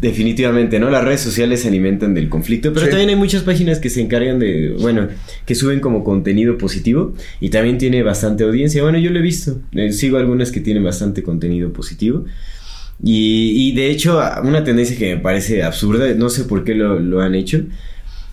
definitivamente, 0.00 0.78
¿no? 0.80 0.88
Las 0.88 1.04
redes 1.04 1.20
sociales 1.20 1.60
se 1.60 1.68
alimentan 1.68 2.14
del 2.14 2.30
conflicto, 2.30 2.72
pero 2.72 2.86
Sí. 2.86 2.90
también 2.90 3.10
hay 3.10 3.16
muchas 3.16 3.42
páginas 3.42 3.80
que 3.80 3.90
se 3.90 4.00
encargan 4.00 4.38
de, 4.38 4.74
bueno, 4.80 5.08
que 5.44 5.54
suben 5.54 5.80
como 5.80 6.04
contenido 6.04 6.56
positivo 6.56 7.12
y 7.38 7.50
también 7.50 7.76
tiene 7.76 8.02
bastante 8.02 8.44
audiencia. 8.44 8.82
Bueno, 8.82 8.98
yo 8.98 9.10
lo 9.10 9.18
he 9.18 9.22
visto, 9.22 9.58
eh, 9.72 9.92
sigo 9.92 10.16
algunas 10.16 10.52
que 10.52 10.60
tienen 10.60 10.82
bastante 10.82 11.22
contenido 11.22 11.72
positivo. 11.74 12.24
Y, 13.02 13.68
y 13.70 13.72
de 13.74 13.90
hecho, 13.90 14.20
una 14.42 14.62
tendencia 14.64 14.96
que 14.96 15.16
me 15.16 15.22
parece 15.22 15.62
absurda, 15.62 16.12
no 16.14 16.28
sé 16.28 16.44
por 16.44 16.64
qué 16.64 16.74
lo, 16.74 16.98
lo 17.00 17.20
han 17.22 17.34
hecho, 17.34 17.64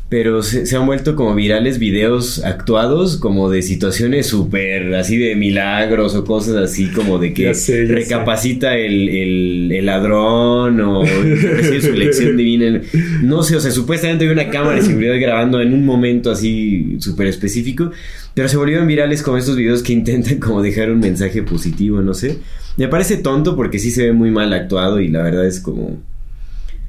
pero 0.09 0.41
se, 0.41 0.65
se 0.65 0.77
han 0.77 0.85
vuelto 0.85 1.17
como 1.17 1.35
virales 1.35 1.79
videos 1.79 2.41
actuados 2.45 3.17
como 3.17 3.49
de 3.49 3.61
situaciones 3.61 4.27
súper 4.27 4.95
así 4.95 5.17
de 5.17 5.35
milagros 5.35 6.15
o 6.15 6.23
cosas 6.23 6.55
así 6.55 6.87
como 6.91 7.19
de 7.19 7.33
que 7.33 7.43
Ya 7.43 7.53
sé, 7.53 7.85
ya 7.85 7.93
recapacita 7.93 8.77
el, 8.77 9.09
el- 9.09 9.71
el 9.73 9.85
ladrón 9.85 10.79
o 10.79 11.03
recibe 11.03 11.81
su 11.81 11.91
lección 11.93 12.37
divina. 12.37 12.81
No 13.21 13.43
sé, 13.43 13.57
o 13.57 13.59
sea, 13.59 13.71
supuestamente 13.71 14.23
hay 14.23 14.31
una 14.31 14.49
cámara 14.49 14.77
de 14.77 14.83
seguridad 14.83 15.19
grabando 15.19 15.59
en 15.59 15.73
un 15.73 15.85
momento 15.85 16.31
así 16.31 16.95
súper 16.99 17.27
específico, 17.27 17.91
pero 18.33 18.47
se 18.47 18.55
volvieron 18.55 18.87
virales 18.87 19.21
como 19.21 19.35
estos 19.37 19.57
videos 19.57 19.83
que 19.83 19.91
intentan 19.91 20.39
como 20.39 20.61
dejar 20.61 20.89
un 20.89 20.99
mensaje 20.99 21.43
positivo, 21.43 22.01
no 22.01 22.13
sé. 22.13 22.37
Me 22.77 22.87
parece 22.87 23.17
tonto 23.17 23.57
porque 23.57 23.77
sí 23.77 23.91
se 23.91 24.05
ve 24.05 24.13
muy 24.13 24.31
mal 24.31 24.53
actuado 24.53 25.01
y 25.01 25.09
la 25.09 25.21
verdad 25.21 25.45
es 25.45 25.59
como... 25.59 26.01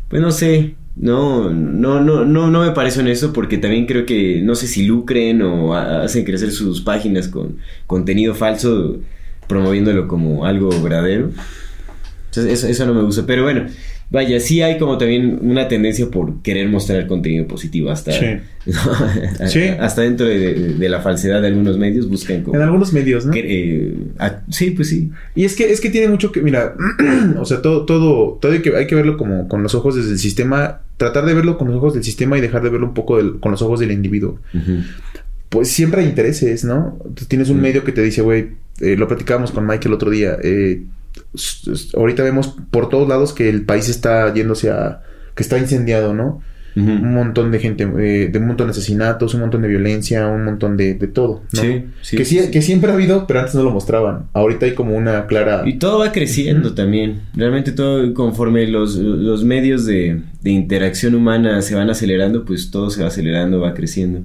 Pues 0.09 0.23
no 0.23 0.31
sé, 0.31 0.75
no, 1.01 1.51
no, 1.51 2.01
no, 2.01 2.25
no, 2.25 2.51
no 2.51 2.63
me 2.65 2.73
parece 2.73 3.01
honesto 3.01 3.33
porque 3.33 3.59
también 3.59 3.87
creo 3.87 4.05
que 4.07 4.41
no 4.43 4.55
sé 4.55 4.67
si 4.67 4.85
lucren 4.87 5.43
o 5.43 5.75
ha- 5.75 6.03
hacen 6.03 6.25
crecer 6.25 6.51
sus 6.51 6.81
páginas 6.81 7.29
con 7.29 7.57
contenido 7.87 8.35
falso 8.35 8.99
promoviéndolo 9.47 10.09
como 10.09 10.45
algo 10.45 10.69
verdadero. 10.83 11.31
Entonces 12.27 12.53
eso, 12.53 12.69
eso 12.69 12.87
no 12.87 12.95
me 12.95 13.03
gusta. 13.03 13.25
Pero 13.27 13.43
bueno, 13.45 13.67
vaya, 14.11 14.39
sí 14.41 14.61
hay 14.61 14.77
como 14.79 14.99
también 14.99 15.39
una 15.43 15.69
tendencia 15.69 16.11
por 16.11 16.43
querer 16.43 16.69
mostrar 16.69 17.07
contenido 17.07 17.47
positivo 17.47 17.91
hasta, 17.91 18.13
Sí. 18.13 18.27
¿no? 18.67 19.49
Sí. 19.49 19.61
hasta 19.81 20.03
dentro 20.03 20.27
de, 20.27 20.39
de- 20.39 20.75
de 20.75 20.89
la 20.89 21.01
falsedad 21.01 21.41
de 21.41 21.47
algunos 21.49 21.79
medios 21.79 22.09
buscan 22.09 22.43
como... 22.43 22.57
en 22.57 22.63
algunos 22.63 22.93
medios, 22.93 23.25
¿no? 23.25 23.33
que, 23.33 23.41
eh, 23.47 23.95
ah, 24.19 24.41
sí, 24.51 24.73
pues 24.73 24.89
sí. 24.91 25.11
Y 25.35 25.45
es 25.45 25.57
que, 25.57 25.71
es 25.73 25.81
que 25.81 25.89
tiene 25.91 26.09
mucho 26.09 26.31
que, 26.33 26.43
mira, 26.43 26.75
o 27.39 27.45
sea, 27.47 27.63
todo, 27.63 27.87
todo, 27.87 28.39
todo 28.41 28.53
hay 28.53 28.61
que, 28.61 28.77
hay 28.77 28.87
que 28.87 28.95
verlo 28.95 29.17
como 29.17 29.49
con 29.49 29.63
los 29.63 29.75
ojos 29.75 29.95
desde 29.97 30.11
el 30.13 30.19
sistema, 30.19 30.83
tratar 30.99 31.25
de 31.25 31.33
verlo 31.33 31.57
con 31.57 31.69
los 31.69 31.77
ojos 31.79 31.95
del 31.95 32.05
sistema 32.05 32.37
y 32.37 32.43
dejar 32.43 32.63
de 32.63 32.69
verlo 32.69 32.87
un 32.89 32.95
poco 32.95 33.17
del- 33.17 33.41
con 33.41 33.51
los 33.53 33.63
ojos 33.63 33.81
del 33.81 33.91
individuo. 33.93 34.39
Pues 35.49 35.69
siempre 35.71 36.03
hay 36.03 36.09
intereses, 36.09 36.65
¿no? 36.65 36.99
Tú 37.15 37.25
tienes 37.25 37.49
un 37.49 37.61
medio 37.63 37.83
que 37.83 37.93
te 37.93 38.03
dice, 38.03 38.21
güey, 38.21 38.51
eh, 38.81 38.97
lo 38.97 39.09
platicábamos 39.09 39.51
con 39.51 39.67
Mike 39.67 39.89
el 39.89 39.95
otro 39.95 40.11
día, 40.11 40.37
eh, 40.43 40.83
ahorita 41.97 42.23
vemos 42.23 42.55
por 42.71 42.89
todos 42.89 43.09
lados 43.09 43.33
que 43.33 43.49
el 43.49 43.63
país 43.65 43.89
está 43.89 44.33
yéndose 44.35 44.71
a, 44.71 45.03
que 45.35 45.43
está 45.43 45.59
incendiado, 45.59 46.13
¿no? 46.15 46.43
Un 46.77 47.13
montón 47.13 47.51
de 47.51 47.59
gente, 47.59 47.83
eh, 47.99 48.29
de 48.31 48.39
un 48.39 48.47
montón 48.47 48.69
de 48.69 48.71
asesinatos, 48.71 49.35
un 49.35 49.41
montón 49.41 49.63
de 49.63 49.69
violencia, 49.69 50.29
un 50.29 50.45
montón 50.45 50.77
de, 50.77 50.95
de 50.95 51.09
todo, 51.09 51.43
¿no? 51.53 51.61
Sí, 51.61 51.87
sí, 52.03 52.17
que, 52.17 52.25
sí, 52.25 52.39
sí. 52.39 52.51
que 52.53 52.63
siempre 52.63 52.93
ha 52.93 52.95
habido, 52.95 53.27
pero 53.27 53.41
antes 53.41 53.57
no 53.57 53.65
lo 53.65 53.73
mostraban. 53.73 54.27
Ahorita 54.33 54.67
hay 54.67 54.75
como 54.75 54.97
una 54.97 55.27
clara... 55.27 55.65
Y 55.67 55.79
todo 55.79 55.99
va 55.99 56.13
creciendo 56.13 56.75
también. 56.75 57.23
Realmente 57.35 57.73
todo 57.73 58.15
conforme 58.15 58.69
los, 58.69 58.95
los 58.95 59.43
medios 59.43 59.87
de, 59.87 60.23
de 60.41 60.51
interacción 60.51 61.17
humana 61.17 61.63
se 61.63 61.75
van 61.75 61.91
acelerando, 61.91 62.45
pues 62.45 62.71
todo 62.71 62.91
se 62.91 63.03
va 63.03 63.09
acelerando, 63.09 63.61
va 63.61 63.75
creciendo. 63.75 64.23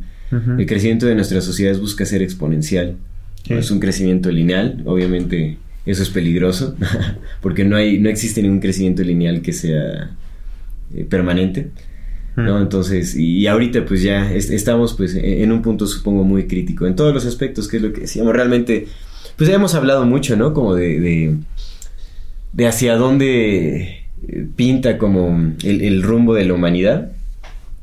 El 0.58 0.66
crecimiento 0.66 1.06
de 1.06 1.14
nuestras 1.16 1.44
sociedades 1.44 1.80
busca 1.80 2.06
ser 2.06 2.22
exponencial. 2.24 2.96
Sí. 3.44 3.54
No 3.54 3.60
es 3.60 3.70
un 3.70 3.80
crecimiento 3.80 4.32
lineal, 4.32 4.82
obviamente 4.86 5.58
eso 5.86 6.02
es 6.02 6.10
peligroso, 6.10 6.76
porque 7.42 7.66
no 7.66 7.76
hay, 7.76 8.00
no 8.00 8.10
existe 8.10 8.42
ningún 8.42 8.60
crecimiento 8.60 9.04
lineal 9.04 9.42
que 9.42 9.54
sea 9.54 10.12
eh, 10.96 11.06
permanente. 11.10 11.72
¿No? 12.36 12.60
Entonces, 12.60 13.16
y, 13.16 13.46
ahorita 13.48 13.86
pues 13.86 14.02
ya 14.02 14.34
es- 14.34 14.50
estamos 14.50 14.94
pues 14.94 15.16
en 15.16 15.26
en 15.26 15.52
un 15.52 15.62
punto 15.62 15.86
supongo 15.88 16.24
muy 16.24 16.48
crítico 16.48 16.88
en 16.88 16.96
todos 16.96 17.14
los 17.14 17.26
aspectos, 17.26 17.68
que 17.68 17.78
es 17.78 17.84
lo 17.84 17.94
que 17.94 18.02
decíamos, 18.02 18.34
realmente, 18.34 18.88
pues 19.38 19.50
ya 19.50 19.56
hemos 19.56 19.76
hablado 19.76 20.06
mucho, 20.06 20.36
¿no? 20.36 20.54
Como 20.54 20.76
de, 20.76 21.00
de, 21.00 21.36
de 22.54 22.68
hacia 22.68 22.96
dónde 22.96 24.06
eh, 24.28 24.48
pinta 24.56 24.98
como 24.98 25.54
el, 25.64 25.82
el 25.82 26.04
rumbo 26.04 26.34
de 26.34 26.46
la 26.46 26.54
humanidad. 26.54 27.12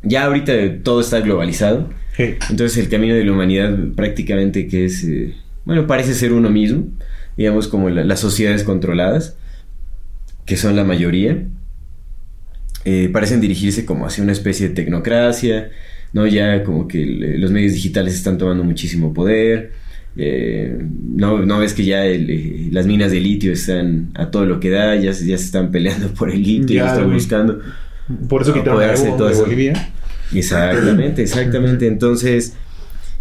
Ya 0.03 0.25
ahorita 0.25 0.53
todo 0.83 1.01
está 1.01 1.21
globalizado, 1.21 1.91
Sí. 2.17 2.35
entonces 2.51 2.77
el 2.79 2.89
camino 2.89 3.15
de 3.15 3.25
la 3.25 3.33
humanidad 3.33 3.77
prácticamente 3.95 4.67
que 4.67 4.87
es, 4.87 5.05
eh, 5.05 5.35
bueno, 5.65 5.87
parece 5.87 6.15
ser 6.15 6.33
uno 6.33 6.51
mismo, 6.51 6.87
digamos 7.37 7.69
como 7.69 7.89
la- 7.91 8.05
las 8.05 8.19
sociedades 8.21 8.65
controladas, 8.65 9.37
que 10.47 10.57
son 10.57 10.75
la 10.75 10.85
mayoría, 10.85 11.47
eh, 12.85 13.09
parecen 13.13 13.41
dirigirse 13.41 13.85
como 13.85 14.07
hacia 14.07 14.23
una 14.23 14.33
especie 14.33 14.69
de 14.69 14.75
tecnocracia, 14.75 15.71
¿no? 16.13 16.27
Ya 16.27 16.63
como 16.65 16.89
que 16.89 17.03
el- 17.03 17.41
los 17.41 17.51
medios 17.51 17.73
digitales 17.75 18.15
están 18.15 18.39
tomando 18.39 18.65
muchísimo 18.65 19.13
poder, 19.15 19.73
eh, 20.17 20.77
no, 21.15 21.45
no 21.47 21.59
ves 21.61 21.73
que 21.75 21.85
ya 21.85 22.05
el, 22.05 22.29
eh, 22.31 22.69
las 22.73 22.87
minas 22.87 23.13
de 23.13 23.21
litio 23.21 23.53
están 23.53 24.11
a 24.15 24.31
todo 24.31 24.45
lo 24.47 24.59
que 24.61 24.71
da, 24.71 24.97
ya, 24.97 25.13
se- 25.13 25.27
ya 25.27 25.39
se 25.39 25.45
están 25.45 25.71
peleando 25.71 26.09
por 26.15 26.31
el 26.31 26.43
litio, 26.43 26.77
Ya, 26.77 26.87
ya 26.87 26.93
están 26.95 27.13
buscando. 27.13 27.61
Por 28.29 28.43
eso 28.43 28.53
quitaron 28.53 28.75
poder 28.77 28.91
a 28.91 28.95
hacer 28.95 29.09
Evo 29.09 29.17
todo 29.17 29.29
de 29.29 29.35
eso. 29.35 29.43
Bolivia. 29.45 29.93
Exactamente, 30.35 31.23
exactamente. 31.23 31.87
Entonces, 31.87 32.55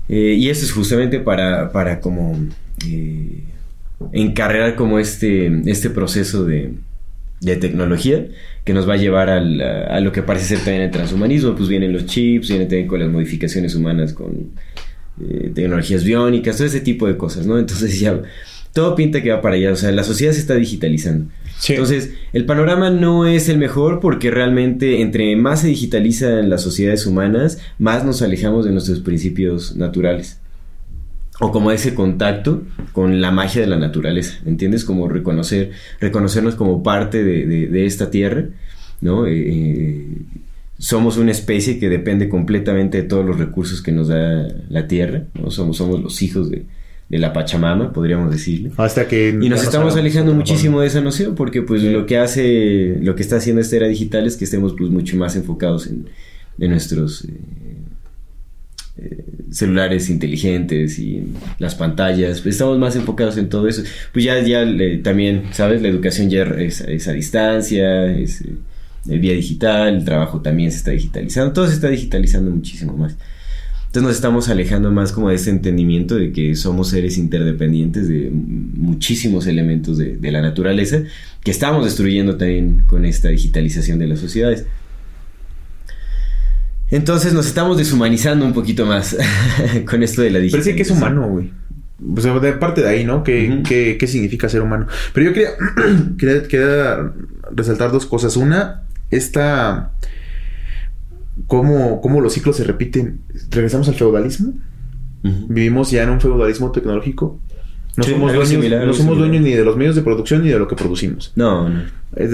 eh, 0.07 0.35
y 0.37 0.49
eso 0.49 0.65
es 0.65 0.71
justamente 0.71 1.19
para, 1.19 1.71
para 1.71 1.99
como 1.99 2.37
eh, 2.87 3.43
encarrerar 4.13 4.75
como 4.75 4.97
este, 4.99 5.61
este 5.69 5.89
proceso 5.91 6.45
de, 6.45 6.71
de 7.41 7.55
tecnología 7.55 8.27
que 8.65 8.73
nos 8.73 8.87
va 8.87 8.93
a 8.95 8.97
llevar 8.97 9.29
al- 9.29 9.61
a, 9.61 9.83
a 9.95 9.99
lo 10.01 10.11
que 10.11 10.21
parece 10.23 10.45
ser 10.55 10.57
también 10.59 10.81
el 10.83 10.91
transhumanismo. 10.91 11.55
Pues 11.55 11.69
vienen 11.69 11.93
los 11.93 12.05
chips, 12.05 12.49
vienen 12.49 12.67
también 12.67 12.87
con 12.87 12.99
las 12.99 13.09
modificaciones 13.09 13.75
humanas, 13.75 14.13
con 14.13 14.51
eh, 15.21 15.51
tecnologías 15.53 16.03
biónicas, 16.03 16.57
todo 16.57 16.67
ese 16.67 16.81
tipo 16.81 17.07
de 17.07 17.17
cosas, 17.17 17.45
¿no? 17.45 17.57
Entonces 17.59 17.99
ya 17.99 18.21
todo 18.73 18.95
pinta 18.95 19.21
que 19.23 19.31
va 19.31 19.41
para 19.41 19.55
allá. 19.55 19.71
O 19.71 19.75
sea, 19.75 19.91
la 19.91 20.03
sociedad 20.03 20.33
se 20.33 20.39
está 20.39 20.55
digitalizando. 20.55 21.31
Sí. 21.57 21.73
Entonces, 21.73 22.13
el 22.31 22.45
panorama 22.45 22.89
no 22.89 23.25
es 23.25 23.49
el 23.49 23.57
mejor 23.57 23.99
porque 23.99 24.31
realmente 24.31 25.01
entre 25.01 25.35
más 25.35 25.61
se 25.61 25.67
digitalizan 25.67 26.49
las 26.49 26.61
sociedades 26.61 27.05
humanas, 27.05 27.59
más 27.79 28.05
nos 28.05 28.21
alejamos 28.21 28.63
de 28.65 28.71
nuestros 28.71 28.99
principios 29.01 29.75
naturales. 29.75 30.39
O 31.41 31.51
como 31.51 31.71
ese 31.71 31.93
contacto 31.95 32.63
con 32.91 33.21
la 33.21 33.31
magia 33.31 33.61
de 33.61 33.67
la 33.67 33.77
naturaleza, 33.77 34.39
¿entiendes? 34.45 34.83
Como 34.83 35.07
reconocer, 35.07 35.71
reconocernos 36.01 36.55
como 36.55 36.83
parte 36.83 37.23
de, 37.23 37.45
de- 37.45 37.67
de 37.67 37.85
esta 37.85 38.11
tierra, 38.11 38.45
¿no? 39.01 39.25
Eh, 39.25 40.05
somos 40.77 41.17
una 41.17 41.31
especie 41.31 41.79
que 41.79 41.89
depende 41.89 42.29
completamente 42.29 42.97
de 43.01 43.03
todos 43.07 43.25
los 43.25 43.37
recursos 43.37 43.81
que 43.81 43.91
nos 43.91 44.07
da 44.09 44.47
la 44.69 44.87
tierra, 44.87 45.23
¿no? 45.33 45.49
Somos, 45.51 45.77
somos 45.77 46.01
los 46.01 46.21
hijos 46.21 46.49
de, 46.49 46.65
de 47.09 47.17
la 47.19 47.31
Pachamama, 47.33 47.91
podríamos 47.93 48.31
decirle. 48.31 48.71
Hasta 48.77 49.07
que... 49.07 49.29
Y 49.41 49.49
nos 49.49 49.63
estamos 49.63 49.95
alejando 49.95 50.33
muchísimo 50.33 50.81
de 50.81 50.87
esa 50.87 51.01
noción, 51.01 51.35
porque 51.35 51.61
pues 51.61 51.83
lo 51.83 52.05
que 52.05 52.17
hace, 52.17 52.97
lo 53.01 53.15
que 53.15 53.21
está 53.23 53.37
haciendo 53.37 53.61
esta 53.61 53.75
era 53.77 53.87
digital 53.87 54.25
es 54.27 54.35
que 54.37 54.43
estemos 54.45 54.73
pues 54.77 54.89
mucho 54.89 55.15
más 55.17 55.35
enfocados 55.35 55.87
en, 55.87 56.05
en 56.59 56.69
nuestros 56.69 57.25
eh, 57.25 57.33
eh, 59.01 59.23
celulares 59.51 60.09
inteligentes 60.09 60.99
y 60.99 61.23
las 61.57 61.75
pantallas, 61.75 62.41
pues 62.41 62.55
estamos 62.55 62.77
más 62.77 62.95
enfocados 62.95 63.37
en 63.37 63.49
todo 63.49 63.67
eso. 63.67 63.81
Pues 64.13 64.25
ya, 64.25 64.39
ya 64.41 64.63
le- 64.63 64.97
también, 64.99 65.43
¿sabes? 65.51 65.81
La 65.81 65.87
educación 65.87 66.29
ya 66.29 66.43
es, 66.43 66.81
es 66.81 67.07
a 67.07 67.13
distancia, 67.13 68.05
es 68.11 68.41
eh, 68.41 68.53
el 69.09 69.19
vía 69.19 69.33
digital, 69.33 69.95
el 69.95 70.05
trabajo 70.05 70.41
también 70.41 70.71
se 70.71 70.77
está 70.77 70.91
digitalizando, 70.91 71.53
todo 71.53 71.67
se 71.67 71.73
está 71.73 71.89
digitalizando 71.89 72.51
muchísimo 72.51 72.95
más. 72.97 73.15
Entonces 73.87 74.03
nos 74.07 74.15
estamos 74.17 74.49
alejando 74.49 74.91
más 74.91 75.11
como 75.11 75.29
de 75.29 75.35
ese 75.35 75.49
entendimiento 75.49 76.13
de 76.15 76.31
que 76.31 76.55
somos 76.55 76.89
seres 76.89 77.17
interdependientes 77.17 78.07
de 78.07 78.29
muchísimos 78.31 79.47
elementos 79.47 79.97
de, 79.97 80.15
de 80.17 80.31
la 80.31 80.41
naturaleza 80.43 81.01
que 81.43 81.49
estamos 81.49 81.83
destruyendo 81.85 82.35
también 82.37 82.83
con 82.85 83.03
esta 83.05 83.29
digitalización 83.29 83.97
de 83.97 84.05
las 84.07 84.19
sociedades. 84.19 84.65
Entonces 86.91 87.33
nos 87.33 87.45
estamos 87.47 87.77
deshumanizando 87.77 88.45
un 88.45 88.53
poquito 88.53 88.85
más 88.85 89.15
con 89.89 90.01
esto 90.03 90.21
de 90.21 90.29
la 90.31 90.39
Parece 90.39 90.57
digitalización. 90.57 90.75
que 90.75 90.81
es 90.83 90.91
humano, 90.91 91.27
güey. 91.29 91.51
O 92.17 92.21
sea, 92.21 92.37
de 92.39 92.53
parte 92.53 92.81
de 92.81 92.87
ahí, 92.89 93.03
¿no? 93.05 93.23
¿Qué, 93.23 93.61
qué- 93.67 93.97
qué 93.99 94.07
significa 94.07 94.47
ser 94.49 94.61
humano? 94.61 94.87
Pero 95.13 95.27
yo 95.27 95.33
quería, 95.33 95.49
quería, 96.17 96.43
quería 96.43 97.11
resaltar 97.51 97.91
dos 97.91 98.05
cosas. 98.05 98.37
Una, 98.37 98.83
esta... 99.11 99.91
cómo, 101.47 102.01
cómo 102.01 102.21
los 102.21 102.33
ciclos 102.33 102.55
se 102.57 102.63
repiten. 102.63 103.19
Regresamos 103.51 103.87
al 103.89 103.95
feudalismo. 103.95 104.53
Vivimos 105.21 105.91
ya 105.91 106.03
en 106.03 106.09
un 106.11 106.21
feudalismo 106.21 106.71
tecnológico. 106.71 107.39
No 107.97 108.03
Sí, 108.03 108.11
somos, 108.11 108.29
dueños, 108.31 108.49
similar, 108.49 108.77
no 108.79 108.83
algo 108.83 108.93
somos 108.93 109.15
similar. 109.15 109.29
dueños 109.29 109.43
ni 109.49 109.53
de 109.53 109.65
los 109.65 109.75
medios 109.75 109.95
de 109.95 110.01
producción 110.01 110.43
ni 110.43 110.49
de 110.49 110.57
lo 110.59 110.67
que 110.69 110.75
producimos. 110.77 111.33
No, 111.35 111.67
no. 111.67 111.81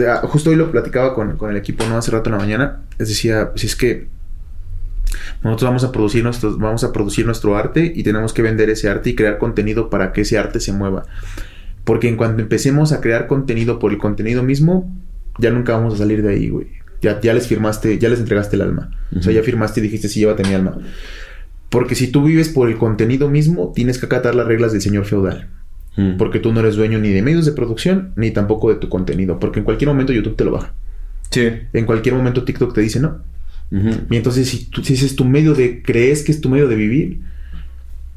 Ah, 0.08 0.22
justo 0.28 0.52
hoy 0.52 0.56
lo 0.58 0.72
platicaba 0.72 1.16
con, 1.16 1.38
con 1.38 1.50
el 1.50 1.58
equipo, 1.58 1.84
¿no? 1.88 1.98
Hace 1.98 2.12
rato 2.12 2.30
en 2.30 2.34
la 2.36 2.38
mañana. 2.42 2.82
Les 3.00 3.08
decía, 3.10 3.52
si 3.56 3.66
es 3.66 3.76
que 3.76 4.08
nosotros 5.46 5.70
vamos 5.70 5.84
a 5.84 5.92
producir 5.92 6.24
nuestro, 6.24 6.58
vamos 6.58 6.84
a 6.84 6.92
producir 6.92 7.26
nuestro 7.26 7.56
arte 7.56 7.94
y 7.96 8.02
tenemos 8.02 8.34
que 8.34 8.42
vender 8.42 8.70
ese 8.72 8.90
arte 8.90 9.12
y 9.12 9.16
crear 9.16 9.38
contenido 9.38 9.92
para 9.92 10.12
que 10.12 10.22
ese 10.22 10.40
arte 10.40 10.60
se 10.60 10.74
mueva. 10.74 11.04
Porque 11.84 12.10
en 12.10 12.18
cuanto 12.18 12.42
empecemos 12.42 12.92
a 12.92 13.00
crear 13.00 13.28
contenido 13.28 13.78
por 13.78 13.92
el 13.92 14.00
contenido 14.00 14.42
mismo, 14.42 14.92
ya 15.38 15.52
nunca 15.52 15.74
vamos 15.74 15.94
a 15.94 15.98
salir 15.98 16.24
de 16.24 16.34
ahí, 16.34 16.50
güey. 16.50 16.68
Ya, 17.02 17.22
ya 17.22 17.34
les 17.36 17.46
firmaste, 17.46 18.00
ya 18.00 18.10
les 18.10 18.20
entregaste 18.20 18.56
el 18.56 18.64
alma. 18.64 18.90
O 19.16 19.22
sea, 19.22 19.34
ya 19.34 19.44
firmaste 19.44 19.82
y 19.82 19.84
dijiste, 19.84 20.10
sí, 20.10 20.22
llévate 20.22 20.44
mi 20.44 20.56
alma. 20.56 20.80
Porque 21.70 21.94
si 21.94 22.08
tú 22.08 22.24
vives 22.24 22.50
por 22.50 22.68
el 22.68 22.78
contenido 22.78 23.30
mismo, 23.30 23.72
tienes 23.76 24.00
que 24.00 24.08
acatar 24.08 24.34
las 24.34 24.48
reglas 24.48 24.72
del 24.72 24.82
señor 24.82 25.06
feudal. 25.06 25.50
Mm. 25.96 26.18
Porque 26.18 26.40
tú 26.40 26.54
no 26.54 26.62
eres 26.62 26.76
dueño 26.76 26.98
ni 26.98 27.10
de 27.10 27.22
medios 27.22 27.46
de 27.46 27.52
producción, 27.52 28.14
ni 28.16 28.32
tampoco 28.32 28.70
de 28.70 28.80
tu 28.80 28.90
contenido. 28.90 29.40
Porque 29.40 29.60
en 29.60 29.66
cualquier 29.66 29.90
momento 29.90 30.12
YouTube 30.12 30.36
te 30.36 30.44
lo 30.44 30.54
baja. 30.54 30.74
Sí. 31.30 31.52
En 31.72 31.86
cualquier 31.86 32.16
momento 32.16 32.44
TikTok 32.44 32.74
te 32.74 32.82
dice 32.82 33.00
no. 33.00 33.20
Ujú. 33.72 33.90
Y 34.10 34.16
entonces 34.18 34.48
si, 34.48 34.66
tú, 34.66 34.84
si 34.84 34.94
ese 34.94 35.06
es 35.06 35.16
tu 35.16 35.26
medio 35.26 35.54
de... 35.54 35.82
Crees 35.82 36.24
que 36.24 36.32
es 36.32 36.40
tu 36.42 36.50
medio 36.50 36.68
de 36.68 36.76
vivir, 36.76 37.20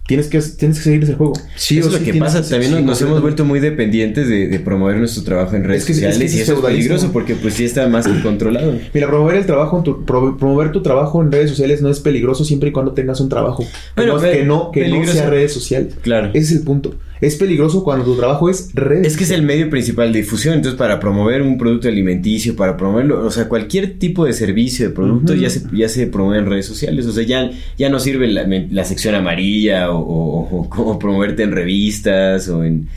tienes 0.06 0.28
que, 0.28 0.40
tienes 0.40 0.78
que 0.78 0.84
seguir 0.84 1.02
ese 1.02 1.14
juego. 1.14 1.34
Sí 1.54 1.78
Eso 1.78 1.88
es 1.88 1.92
lo 1.94 1.98
sí 1.98 2.04
que 2.12 2.18
pasa. 2.18 2.42
que- 2.42 2.48
También 2.48 2.70
sí, 2.72 2.76
nos, 2.78 2.84
nos 2.86 3.02
hemos 3.02 3.20
vuelto 3.20 3.44
muy 3.44 3.60
dependientes 3.60 4.26
de, 4.28 4.48
de 4.48 4.60
promover 4.60 4.96
nuestro 4.96 5.22
trabajo 5.22 5.54
en 5.56 5.64
redes 5.64 5.82
Es 5.82 5.86
que- 5.86 5.92
es 5.92 5.98
que 5.98 6.04
sociales 6.12 6.34
y 6.34 6.40
eso 6.40 6.54
es 6.54 6.60
peligroso 6.60 7.12
porque 7.12 7.34
pues 7.34 7.54
sí 7.54 7.64
está 7.64 7.86
más 7.88 8.06
que 8.06 8.20
controlado. 8.22 8.74
Mira, 8.94 9.06
promover 9.08 9.36
el 9.36 9.46
trabajo, 9.46 9.82
tu- 9.82 10.04
pro- 10.06 10.36
promover 10.38 10.72
tu 10.72 10.82
trabajo 10.82 11.22
en 11.22 11.30
redes 11.30 11.50
sociales 11.50 11.82
no 11.82 11.90
es 11.90 12.00
peligroso 12.00 12.44
siempre 12.44 12.70
y 12.70 12.72
cuando 12.72 12.92
tengas 12.92 13.20
un 13.20 13.28
trabajo. 13.28 13.64
Que 13.64 14.02
Bueno, 14.02 14.14
no, 14.14 14.20
pe- 14.22 14.32
que 14.32 14.44
no, 14.44 14.70
que 14.72 14.88
no 14.88 15.06
sea 15.12 15.28
redes 15.28 15.52
sociales. 15.52 15.94
Claro. 16.00 16.28
Ese 16.32 16.54
es 16.54 16.60
el 16.60 16.62
punto. 16.62 16.94
Es 17.20 17.36
peligroso 17.36 17.82
cuando 17.84 18.04
tu 18.04 18.16
trabajo 18.16 18.48
es 18.48 18.70
redes. 18.74 19.06
Es 19.08 19.16
que 19.16 19.24
es 19.24 19.30
el 19.30 19.42
medio 19.42 19.68
principal 19.70 20.12
de 20.12 20.20
difusión, 20.20 20.54
entonces 20.54 20.78
para 20.78 21.00
promover 21.00 21.42
un 21.42 21.58
producto 21.58 21.88
alimenticio, 21.88 22.54
para 22.56 22.76
promoverlo, 22.76 23.24
o 23.26 23.30
sea, 23.30 23.48
cualquier 23.48 23.98
tipo 23.98 24.24
de 24.24 24.32
servicio, 24.32 24.88
de 24.88 24.94
producto, 24.94 25.34
ya, 25.34 25.50
se, 25.50 25.62
ya 25.72 25.88
se 25.88 26.06
promueve 26.06 26.42
en 26.44 26.50
redes 26.50 26.66
sociales, 26.66 27.06
o 27.06 27.12
sea, 27.12 27.24
ya, 27.24 27.50
ya 27.76 27.88
no 27.88 27.98
sirve 28.00 28.28
la, 28.28 28.46
la 28.70 28.84
sección 28.84 29.14
amarilla 29.14 29.90
o, 29.90 29.98
o- 30.00 30.58
o 30.60 30.68
como 30.68 30.98
promoverte 30.98 31.42
en 31.42 31.52
revistas 31.52 32.48
o 32.48 32.62
en, 32.64 32.88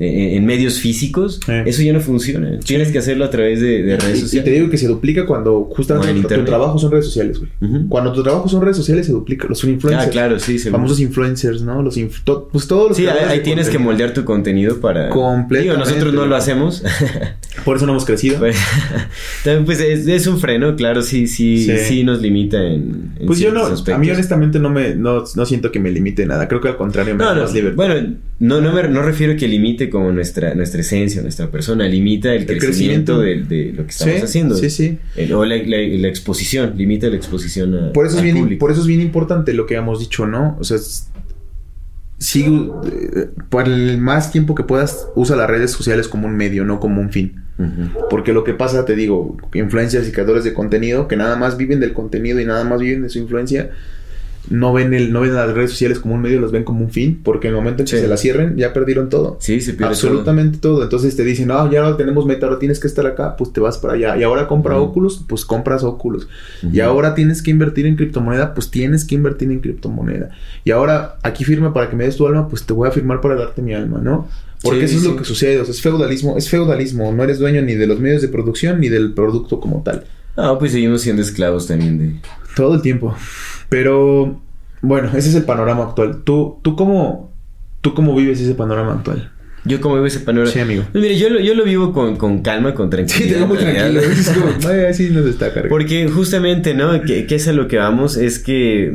en- 0.00 0.36
en 0.36 0.46
medios 0.46 0.78
físicos, 0.78 1.40
eso 1.66 1.82
ya 1.82 1.92
no 1.92 2.00
funciona, 2.00 2.58
tienes 2.60 2.90
que 2.92 2.98
hacerlo 2.98 3.24
a 3.24 3.30
través 3.30 3.60
de, 3.60 3.82
de 3.82 3.96
redes 3.96 4.16
Y- 4.16 4.18
y, 4.18 4.20
sociales. 4.22 4.44
te 4.44 4.50
digo 4.58 4.70
que 4.70 4.78
se 4.78 4.86
duplica 4.86 5.26
cuando 5.26 5.64
justamente 5.74 6.08
en 6.10 6.16
tu, 6.16 6.22
internet. 6.22 6.46
trabajo 6.46 6.78
son 6.78 6.90
redes 6.92 7.06
sociales, 7.06 7.38
güey. 7.38 7.50
Cuando 7.88 8.12
tu 8.12 8.22
trabajo 8.22 8.48
son 8.48 8.62
redes 8.62 8.76
sociales 8.76 9.06
se 9.06 9.12
duplica. 9.12 9.46
Los 9.48 9.62
influencers. 9.64 10.08
Ah, 10.08 10.10
claro, 10.10 10.38
sí, 10.38 10.58
seguro. 10.58 10.78
famosos 10.78 11.00
influencers, 11.00 11.62
¿no? 11.62 11.82
Los 11.82 11.96
inf- 11.96 12.22
to- 12.24 12.48
pues 12.52 12.66
todos 12.66 12.88
los 12.88 12.96
Sí, 12.96 13.06
ahí, 13.06 13.40
tienes 13.42 13.68
que 13.68 13.78
moldear 13.78 14.12
tu 14.14 14.24
contenido 14.24 14.80
para... 14.80 15.08
Completamente. 15.10 15.58
Digo, 15.62 15.76
nosotros 15.76 16.14
no 16.14 16.26
lo 16.26 16.36
hacemos. 16.36 16.82
Por 17.64 17.76
eso 17.76 17.86
no 17.86 17.92
hemos 17.92 18.04
crecido. 18.04 18.38
Pues, 18.38 18.56
también, 19.44 19.64
pues 19.64 19.80
es, 19.80 20.06
es 20.06 20.26
un 20.26 20.38
freno, 20.38 20.74
claro, 20.76 21.02
sí, 21.02 21.26
sí, 21.26 21.64
sí, 21.64 21.76
Sí. 21.78 22.04
nos 22.04 22.20
limita 22.20 22.62
en, 22.62 23.12
en 23.18 23.26
Pues 23.26 23.38
yo 23.38 23.52
no, 23.52 23.64
a 23.66 23.98
mí 23.98 24.10
honestamente 24.10 24.58
no 24.58 24.70
me, 24.70 24.94
no, 24.94 25.24
no 25.34 25.46
siento 25.46 25.70
que 25.72 25.80
me 25.80 25.90
limite 25.90 26.26
nada. 26.26 26.48
Creo 26.48 26.60
que 26.60 26.68
al 26.68 26.76
contrario 26.76 27.14
me 27.14 27.22
No, 27.24 27.30
da 27.30 27.34
no, 27.36 27.42
más 27.42 27.54
libertad. 27.54 27.76
bueno, 27.76 28.16
no, 28.40 28.60
no 28.60 28.72
me 28.72 28.88
no 28.88 29.02
refiero 29.02 29.36
que 29.36 29.48
limite 29.48 29.90
como 29.90 30.12
nuestra, 30.12 30.54
nuestra 30.54 30.80
esencia, 30.80 31.22
nuestra 31.22 31.50
persona, 31.50 31.86
limita 31.88 32.32
el, 32.34 32.42
El 32.48 32.58
crecimiento, 32.58 33.20
crecimiento. 33.20 33.48
de, 33.54 33.56
de 33.66 33.72
lo 33.72 33.84
que 33.84 33.90
estamos 33.90 34.14
sí, 34.16 34.22
haciendo. 34.22 34.54
Sí, 34.56 34.70
sí. 34.70 34.98
El- 35.16 35.32
o 35.32 35.44
la, 35.44 35.56
la- 35.56 35.76
la 35.98 36.08
exposición, 36.08 36.74
limita 36.76 37.08
la 37.08 37.16
exposición 37.16 37.74
a, 37.74 37.92
Por 37.92 38.06
eso, 38.06 38.16
es 38.18 38.22
bien, 38.22 38.36
público. 38.36 38.60
por 38.60 38.70
eso 38.72 38.80
es 38.82 38.86
bien 38.86 39.00
importante 39.00 39.52
lo 39.52 39.66
que 39.66 39.74
hemos 39.74 40.00
dicho, 40.00 40.26
¿no? 40.26 40.56
O 40.60 40.64
sea, 40.64 40.76
es- 40.76 41.08
sigue, 42.18 42.70
eh, 42.90 43.30
por 43.48 43.66
el 43.66 43.98
más 43.98 44.30
tiempo 44.32 44.54
que 44.54 44.64
puedas, 44.64 45.08
usa 45.14 45.36
las 45.36 45.48
redes 45.48 45.70
sociales 45.70 46.08
como 46.08 46.26
un 46.26 46.36
medio, 46.36 46.64
no 46.64 46.80
como 46.80 47.00
un 47.00 47.10
fin. 47.10 47.44
Porque 48.08 48.32
lo 48.32 48.44
que 48.44 48.54
pasa, 48.54 48.84
te 48.84 48.94
digo, 48.94 49.36
influencers 49.52 50.06
y 50.06 50.12
creadores 50.12 50.44
de 50.44 50.54
contenido 50.54 51.08
que 51.08 51.16
nada 51.16 51.34
más 51.34 51.56
viven 51.56 51.80
del 51.80 51.92
contenido 51.92 52.38
y 52.38 52.44
nada 52.44 52.62
más 52.62 52.80
viven 52.80 53.02
de 53.02 53.08
su 53.08 53.18
influencia, 53.18 53.70
no 54.50 54.72
ven 54.72 54.94
el, 54.94 55.12
no 55.12 55.20
ven 55.20 55.34
las 55.34 55.52
redes 55.52 55.70
sociales 55.70 55.98
como 55.98 56.14
un 56.14 56.22
medio, 56.22 56.40
los 56.40 56.52
ven 56.52 56.64
como 56.64 56.80
un 56.84 56.90
fin, 56.90 57.20
porque 57.22 57.48
en 57.48 57.54
el 57.54 57.60
momento 57.60 57.82
en 57.82 57.86
que 57.86 57.96
Sí. 57.96 58.02
se 58.02 58.08
la 58.08 58.16
cierren, 58.16 58.56
ya 58.56 58.72
perdieron 58.72 59.08
todo. 59.08 59.36
Sí, 59.40 59.60
se 59.60 59.72
pierde 59.74 59.86
Absolutamente 59.92 60.58
todo. 60.58 60.82
Entonces 60.82 61.14
te 61.16 61.24
dicen, 61.24 61.48
no, 61.48 61.70
ya 61.70 61.82
no 61.82 61.96
tenemos 61.96 62.24
meta, 62.26 62.46
ahora 62.46 62.58
tienes 62.58 62.80
que 62.80 62.86
estar 62.86 63.06
acá, 63.06 63.36
pues 63.36 63.52
te 63.52 63.60
vas 63.60 63.78
para 63.78 63.94
allá. 63.94 64.16
Y 64.16 64.22
ahora 64.22 64.46
compra 64.48 64.76
Ujú. 64.76 64.90
Oculus, 64.90 65.24
pues 65.28 65.44
compras 65.44 65.82
Oculus. 65.84 66.28
Ujú. 66.62 66.74
Y 66.74 66.80
ahora 66.80 67.14
tienes 67.14 67.42
que 67.42 67.50
invertir 67.50 67.86
en 67.86 67.96
criptomoneda, 67.96 68.54
pues 68.54 68.70
tienes 68.70 69.04
que 69.04 69.14
invertir 69.14 69.50
en 69.50 69.60
criptomoneda. 69.60 70.30
Y 70.64 70.70
ahora 70.70 71.16
aquí 71.22 71.44
firma 71.44 71.72
para 71.74 71.90
que 71.90 71.96
me 71.96 72.04
des 72.04 72.16
tu 72.16 72.26
alma, 72.26 72.48
pues 72.48 72.64
te 72.64 72.72
voy 72.72 72.88
a 72.88 72.90
firmar 72.90 73.20
para 73.20 73.34
darte 73.34 73.62
mi 73.62 73.74
alma, 73.74 74.00
¿no? 74.02 74.28
Porque 74.62 74.80
Sí, 74.80 74.84
eso 74.86 74.96
es 74.96 75.02
sí. 75.02 75.08
lo 75.08 75.16
que 75.16 75.24
sucede, 75.24 75.60
o 75.60 75.64
sea, 75.64 75.72
es 75.72 75.80
feudalismo, 75.80 76.36
es 76.36 76.48
feudalismo, 76.48 77.12
no 77.12 77.22
eres 77.22 77.38
dueño 77.38 77.62
ni 77.62 77.74
de 77.74 77.86
los 77.86 78.00
medios 78.00 78.22
de 78.22 78.28
producción 78.28 78.80
ni 78.80 78.88
del 78.88 79.12
producto 79.14 79.60
como 79.60 79.82
tal. 79.84 80.04
todo. 80.34 80.46
No, 80.46 80.58
pues 80.58 80.72
seguimos 80.72 81.02
siendo 81.02 81.22
esclavos 81.22 81.66
también 81.66 81.98
de... 81.98 82.14
Todo 82.56 82.74
el 82.74 82.82
tiempo. 82.82 83.14
Pero 83.68 84.40
bueno, 84.82 85.08
ese 85.16 85.28
es 85.30 85.34
el 85.34 85.44
panorama 85.44 85.84
actual. 85.84 86.22
¿Tú, 86.24 86.58
tú 86.62 86.76
cómo 86.76 87.32
tú 87.80 87.94
cómo 87.94 88.14
vives 88.14 88.40
ese 88.40 88.54
panorama 88.54 88.92
actual? 88.94 89.30
Yo 89.64 89.80
como 89.80 89.96
veo 89.96 90.06
ese 90.06 90.20
panorama... 90.20 90.50
Sí, 90.50 90.60
amigo. 90.60 90.84
Mire, 90.94 91.18
yo 91.18 91.28
lo, 91.28 91.40
yo 91.40 91.52
lo 91.54 91.64
vivo 91.64 91.92
con, 91.92 92.16
con 92.16 92.42
calma, 92.42 92.72
con 92.74 92.86
Sí, 92.86 92.90
tranquilidad. 92.90 93.28
te 93.32 93.34
veo 93.38 93.46
muy 93.48 93.58
tranquilo. 93.58 94.00
Es 94.00 94.30
como, 94.30 94.46
"Ay, 94.72 94.80
así 94.88 95.10
nos 95.10 95.24
destaca. 95.26 95.62
Porque 95.68 96.08
justamente, 96.08 96.72
¿no? 96.74 97.02
Que, 97.02 97.26
que 97.26 97.34
es 97.34 97.48
a 97.48 97.52
lo 97.52 97.68
que 97.68 97.76
vamos, 97.76 98.16
es 98.16 98.38
que 98.38 98.84
eh, 98.86 98.92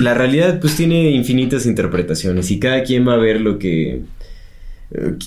la 0.00 0.14
realidad 0.14 0.60
pues 0.60 0.76
tiene 0.76 1.10
infinitas 1.10 1.66
interpretaciones 1.66 2.50
y 2.52 2.60
cada 2.60 2.84
quien 2.84 3.08
va 3.08 3.14
a 3.14 3.18
ver 3.18 3.40
lo 3.40 3.58
que... 3.58 4.02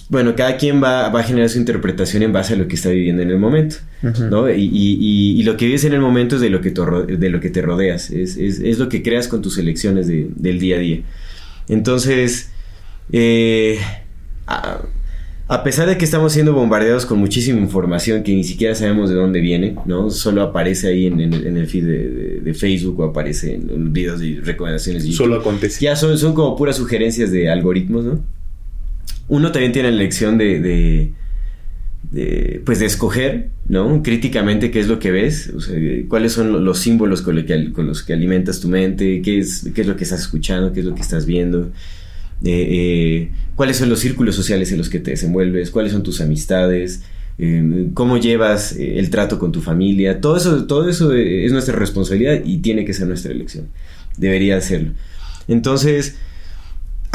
Bueno, 0.10 0.36
cada 0.36 0.58
quien 0.58 0.82
va, 0.84 1.10
va 1.10 1.22
a 1.22 1.24
generar 1.24 1.50
su 1.50 1.58
interpretación 1.58 2.22
en 2.24 2.32
base 2.34 2.54
a 2.54 2.58
lo 2.58 2.68
que 2.68 2.76
está 2.76 2.90
viviendo 2.90 3.22
en 3.24 3.30
el 3.32 3.38
momento. 3.40 3.78
¿no? 4.30 4.50
Y, 4.50 4.62
y- 4.62 4.98
y- 5.00 5.40
y 5.40 5.44
lo 5.44 5.58
que 5.58 5.66
vives 5.66 5.84
en 5.86 5.94
el 5.94 6.02
momento 6.02 6.36
es 6.36 6.42
de 6.42 6.50
lo 6.52 6.62
que, 6.62 6.70
te 6.72 6.82
de 7.18 7.30
lo 7.30 7.40
que 7.40 7.50
te 7.50 7.62
rodeas, 7.64 8.12
es, 8.12 8.38
es- 8.38 8.60
es 8.60 8.78
lo 8.78 8.88
que 8.90 9.02
creas 9.02 9.28
con 9.28 9.42
tus 9.42 9.58
elecciones 9.58 10.08
de- 10.08 10.28
del 10.36 10.60
día 10.60 10.76
a 10.76 10.80
día. 10.80 11.00
Entonces, 11.68 12.52
eh, 13.12 13.80
a, 14.48 14.82
a 15.48 15.64
pesar 15.64 15.88
de 15.88 15.98
que 15.98 16.06
estamos 16.06 16.34
siendo 16.34 16.54
bombardeados 16.54 17.06
con 17.06 17.20
muchísima 17.20 17.60
información 17.60 18.24
que 18.24 18.34
ni 18.36 18.44
siquiera 18.44 18.76
sabemos 18.76 19.10
de 19.10 19.16
dónde 19.16 19.40
viene, 19.42 19.76
¿no? 19.86 20.10
Solo 20.12 20.42
aparece 20.44 20.88
ahí 20.88 21.08
en, 21.08 21.20
en 21.20 21.34
el, 21.34 21.48
en 21.48 21.58
el 21.58 21.68
feed 21.68 21.86
de, 21.86 22.10
de- 22.10 22.40
de 22.42 22.54
Facebook 22.54 23.00
o 23.00 23.04
aparece 23.06 23.56
en, 23.56 23.70
en 23.70 23.94
videos 23.94 24.20
de 24.20 24.40
recomendaciones 24.44 25.04
de 25.04 25.10
YouTube. 25.10 25.26
Solo 25.26 25.36
acontece. 25.40 25.84
Ya 25.86 25.96
son, 25.96 26.18
son 26.18 26.34
como 26.36 26.56
puras 26.56 26.76
sugerencias 26.78 27.32
de 27.32 27.50
algoritmos, 27.50 28.06
¿no? 28.06 28.20
Uno 29.28 29.52
también 29.52 29.72
tiene 29.72 29.90
la 29.90 29.96
elección 29.96 30.38
de, 30.38 30.60
de, 32.12 32.62
pues 32.66 32.80
de 32.80 32.86
escoger, 32.86 33.50
¿no? 33.68 34.02
Críticamente 34.04 34.72
qué 34.72 34.80
es 34.80 34.88
lo 34.88 35.00
que 35.00 35.12
ves, 35.12 35.52
cuáles 36.08 36.34
son 36.34 36.52
lo- 36.52 36.60
los 36.60 36.80
símbolos 36.80 37.22
con, 37.22 37.36
los 37.36 38.04
que 38.04 38.14
alimentas 38.14 38.60
tu 38.60 38.68
mente, 38.70 39.22
qué 39.22 39.40
es, 39.40 39.70
qué 39.74 39.82
es 39.82 39.88
lo 39.88 39.96
que 39.96 40.04
estás 40.04 40.22
escuchando, 40.22 40.72
qué 40.72 40.82
es 40.82 40.86
lo 40.86 40.94
que 40.96 41.02
estás 41.02 41.26
viendo, 41.26 41.72
eh, 42.44 42.68
eh, 42.70 43.32
cuáles 43.56 43.78
son 43.78 43.90
los 43.90 44.00
círculos 44.00 44.36
sociales 44.36 44.72
en 44.72 44.78
los 44.78 44.90
que 44.90 45.00
te 45.00 45.12
desenvuelves, 45.12 45.72
cuáles 45.72 45.92
son 45.92 46.04
tus 46.04 46.22
amistades, 46.22 47.02
eh, 47.40 47.88
cómo 47.94 48.18
llevas 48.18 48.76
eh, 48.78 49.00
el 49.00 49.10
trato 49.10 49.40
con 49.40 49.52
tu 49.52 49.62
familia, 49.62 50.22
todo 50.22 50.38
eso, 50.38 50.66
todo 50.68 50.88
eso 50.88 51.14
es 51.14 51.52
nuestra 51.52 51.76
responsabilidad 51.76 52.42
y 52.46 52.60
tiene 52.60 52.86
que 52.86 52.94
ser 52.94 53.08
nuestra 53.08 53.32
elección, 53.32 53.68
debería 54.18 54.58
hacerlo. 54.58 54.92
Entonces, 55.48 56.16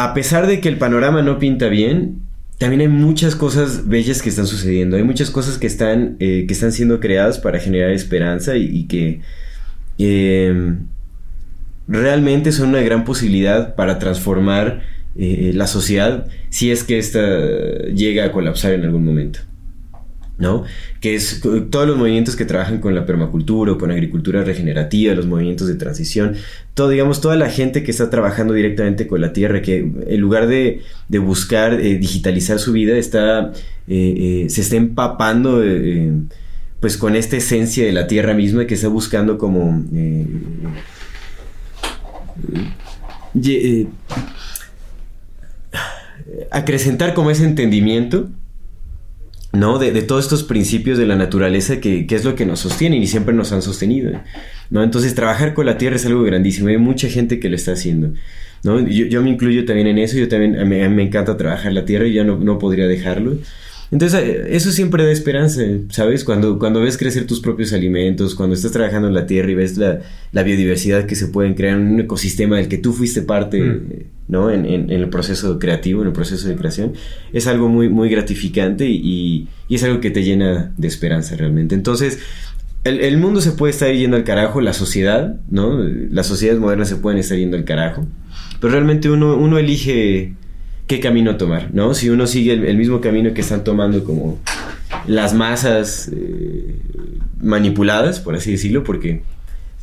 a 0.02 0.14
pesar 0.14 0.46
de 0.46 0.60
que 0.60 0.70
el 0.70 0.78
panorama 0.78 1.20
no 1.20 1.38
pinta 1.38 1.68
bien, 1.68 2.22
también 2.56 2.80
hay 2.80 2.88
muchas 2.88 3.36
cosas 3.36 3.86
bellas 3.86 4.22
que 4.22 4.30
están 4.30 4.46
sucediendo. 4.46 4.96
Hay 4.96 5.02
muchas 5.02 5.30
cosas 5.30 5.58
que 5.58 5.66
están, 5.66 6.16
eh, 6.20 6.46
que 6.48 6.54
están 6.54 6.72
siendo 6.72 7.00
creadas 7.00 7.38
para 7.38 7.58
generar 7.58 7.90
esperanza 7.90 8.56
y, 8.56 8.84
que 8.84 9.20
eh, 9.98 10.74
realmente 11.86 12.50
son 12.52 12.70
una 12.70 12.80
gran 12.80 13.04
posibilidad 13.04 13.74
para 13.74 13.98
transformar 13.98 14.80
eh, 15.16 15.52
la 15.54 15.66
sociedad 15.66 16.28
si 16.48 16.70
es 16.70 16.82
que 16.82 16.98
ésta 16.98 17.20
llega 17.94 18.24
a 18.24 18.32
colapsar 18.32 18.72
en 18.72 18.84
algún 18.84 19.04
momento. 19.04 19.40
¿No? 20.40 20.64
Que 21.00 21.14
es 21.14 21.34
co- 21.40 21.62
todos 21.64 21.86
los 21.86 21.96
movimientos 21.96 22.34
que 22.34 22.44
trabajan 22.44 22.78
con 22.80 22.94
la 22.94 23.06
permacultura 23.06 23.72
o 23.72 23.78
con 23.78 23.90
agricultura 23.92 24.42
regenerativa, 24.42 25.14
los 25.14 25.26
movimientos 25.26 25.68
de 25.68 25.74
transición, 25.76 26.34
todo, 26.74 26.88
digamos, 26.88 27.20
toda 27.20 27.36
la 27.36 27.50
gente 27.50 27.82
que 27.84 27.90
está 27.92 28.10
trabajando 28.10 28.54
directamente 28.54 29.06
con 29.06 29.20
la 29.20 29.32
tierra, 29.32 29.62
que 29.62 29.78
en 29.78 30.20
lugar 30.20 30.46
de, 30.48 30.80
de 31.08 31.18
buscar 31.18 31.74
eh, 31.74 31.98
digitalizar 31.98 32.58
su 32.58 32.72
vida, 32.72 32.96
está, 32.96 33.52
eh, 33.86 34.44
eh, 34.46 34.50
se 34.50 34.62
está 34.62 34.76
empapando, 34.76 35.62
eh, 35.62 35.68
eh, 35.68 36.12
pues, 36.80 36.96
con 36.96 37.14
esta 37.14 37.36
esencia 37.36 37.84
de 37.84 37.92
la 37.92 38.06
tierra 38.06 38.34
misma 38.34 38.66
que 38.66 38.74
está 38.74 38.88
buscando 38.88 39.36
como... 39.38 39.84
eh, 39.94 40.26
eh, 43.34 43.86
acrecentar 46.50 47.14
como 47.14 47.30
ese 47.30 47.44
entendimiento 47.44 48.28
¿no? 49.52 49.78
De, 49.78 49.92
de, 49.92 50.02
todos 50.02 50.24
estos 50.24 50.44
principios 50.44 50.98
de 50.98 51.06
la 51.06 51.16
naturaleza 51.16 51.80
que, 51.80 52.06
es 52.08 52.24
lo 52.24 52.34
que 52.34 52.46
nos 52.46 52.60
sostienen 52.60 53.02
y 53.02 53.06
siempre 53.06 53.34
nos 53.34 53.52
han 53.52 53.62
sostenido, 53.62 54.12
¿no? 54.70 54.82
Entonces 54.82 55.14
trabajar 55.14 55.54
con 55.54 55.66
la 55.66 55.76
tierra 55.76 55.96
es 55.96 56.06
algo 56.06 56.22
grandísimo, 56.22 56.68
hay 56.68 56.78
mucha 56.78 57.08
gente 57.08 57.40
que 57.40 57.48
lo 57.48 57.56
está 57.56 57.72
haciendo, 57.72 58.14
¿no? 58.62 58.80
Yo, 58.86 59.06
yo 59.06 59.22
me 59.22 59.30
incluyo 59.30 59.64
también 59.64 59.88
en 59.88 59.98
eso, 59.98 60.16
yo 60.18 60.28
también 60.28 60.68
me, 60.68 61.02
encanta 61.02 61.36
trabajar 61.36 61.72
la 61.72 61.84
tierra 61.84 62.06
y 62.06 62.14
ya 62.14 62.24
no, 62.24 62.38
no 62.38 62.58
podría 62.58 62.86
dejarlo. 62.86 63.38
Entonces, 63.90 64.46
eso 64.48 64.70
siempre 64.70 65.04
da 65.04 65.10
esperanza, 65.10 65.62
¿sabes? 65.88 66.22
Cuando, 66.22 66.60
cuando 66.60 66.80
ves 66.80 66.96
crecer 66.96 67.26
tus 67.26 67.40
propios 67.40 67.72
alimentos, 67.72 68.36
cuando 68.36 68.54
estás 68.54 68.70
trabajando 68.70 69.08
en 69.08 69.14
la 69.14 69.26
tierra 69.26 69.50
y 69.50 69.54
ves 69.56 69.76
la, 69.76 70.00
la 70.30 70.42
biodiversidad 70.44 71.06
que 71.06 71.16
se 71.16 71.26
puede 71.26 71.54
crear 71.56 71.76
en 71.76 71.94
un 71.94 72.00
ecosistema 72.00 72.58
del 72.58 72.68
que 72.68 72.78
tú 72.78 72.92
fuiste 72.92 73.22
parte, 73.22 73.60
mm. 73.60 73.82
¿no? 74.28 74.50
En, 74.50 74.64
en, 74.64 74.90
en, 74.90 75.00
el 75.00 75.08
proceso 75.08 75.58
creativo, 75.58 76.02
en 76.02 76.08
el 76.08 76.12
proceso 76.12 76.46
de 76.46 76.54
creación, 76.54 76.92
es 77.32 77.48
algo 77.48 77.68
muy, 77.68 77.88
muy 77.88 78.08
gratificante 78.08 78.86
y, 78.86 79.48
y 79.68 79.74
es 79.74 79.82
algo 79.82 80.00
que 80.00 80.12
te 80.12 80.22
llena 80.22 80.72
de 80.76 80.86
esperanza 80.86 81.34
realmente. 81.34 81.74
Entonces, 81.74 82.20
el, 82.84 83.00
el, 83.00 83.18
mundo 83.18 83.40
se 83.40 83.50
puede 83.50 83.72
estar 83.72 83.92
yendo 83.92 84.16
al 84.16 84.24
carajo, 84.24 84.60
la 84.60 84.72
sociedad, 84.72 85.34
¿no? 85.50 85.78
Las 85.78 86.28
sociedades 86.28 86.60
modernas 86.60 86.88
se 86.88 86.96
pueden 86.96 87.18
estar 87.18 87.36
yendo 87.36 87.56
al 87.56 87.64
carajo, 87.64 88.06
pero 88.60 88.72
realmente 88.72 89.10
uno, 89.10 89.36
uno 89.36 89.58
elige 89.58 90.34
qué 90.90 90.98
camino 90.98 91.36
tomar, 91.36 91.72
¿no? 91.72 91.94
Si 91.94 92.10
uno 92.10 92.26
sigue 92.26 92.52
el, 92.52 92.64
el 92.64 92.76
mismo 92.76 93.00
camino 93.00 93.32
que 93.32 93.42
están 93.42 93.62
tomando 93.62 94.02
como 94.02 94.40
las 95.06 95.34
masas 95.34 96.10
eh, 96.12 96.74
manipuladas, 97.40 98.18
por 98.18 98.34
así 98.34 98.50
decirlo, 98.50 98.82
porque 98.82 99.22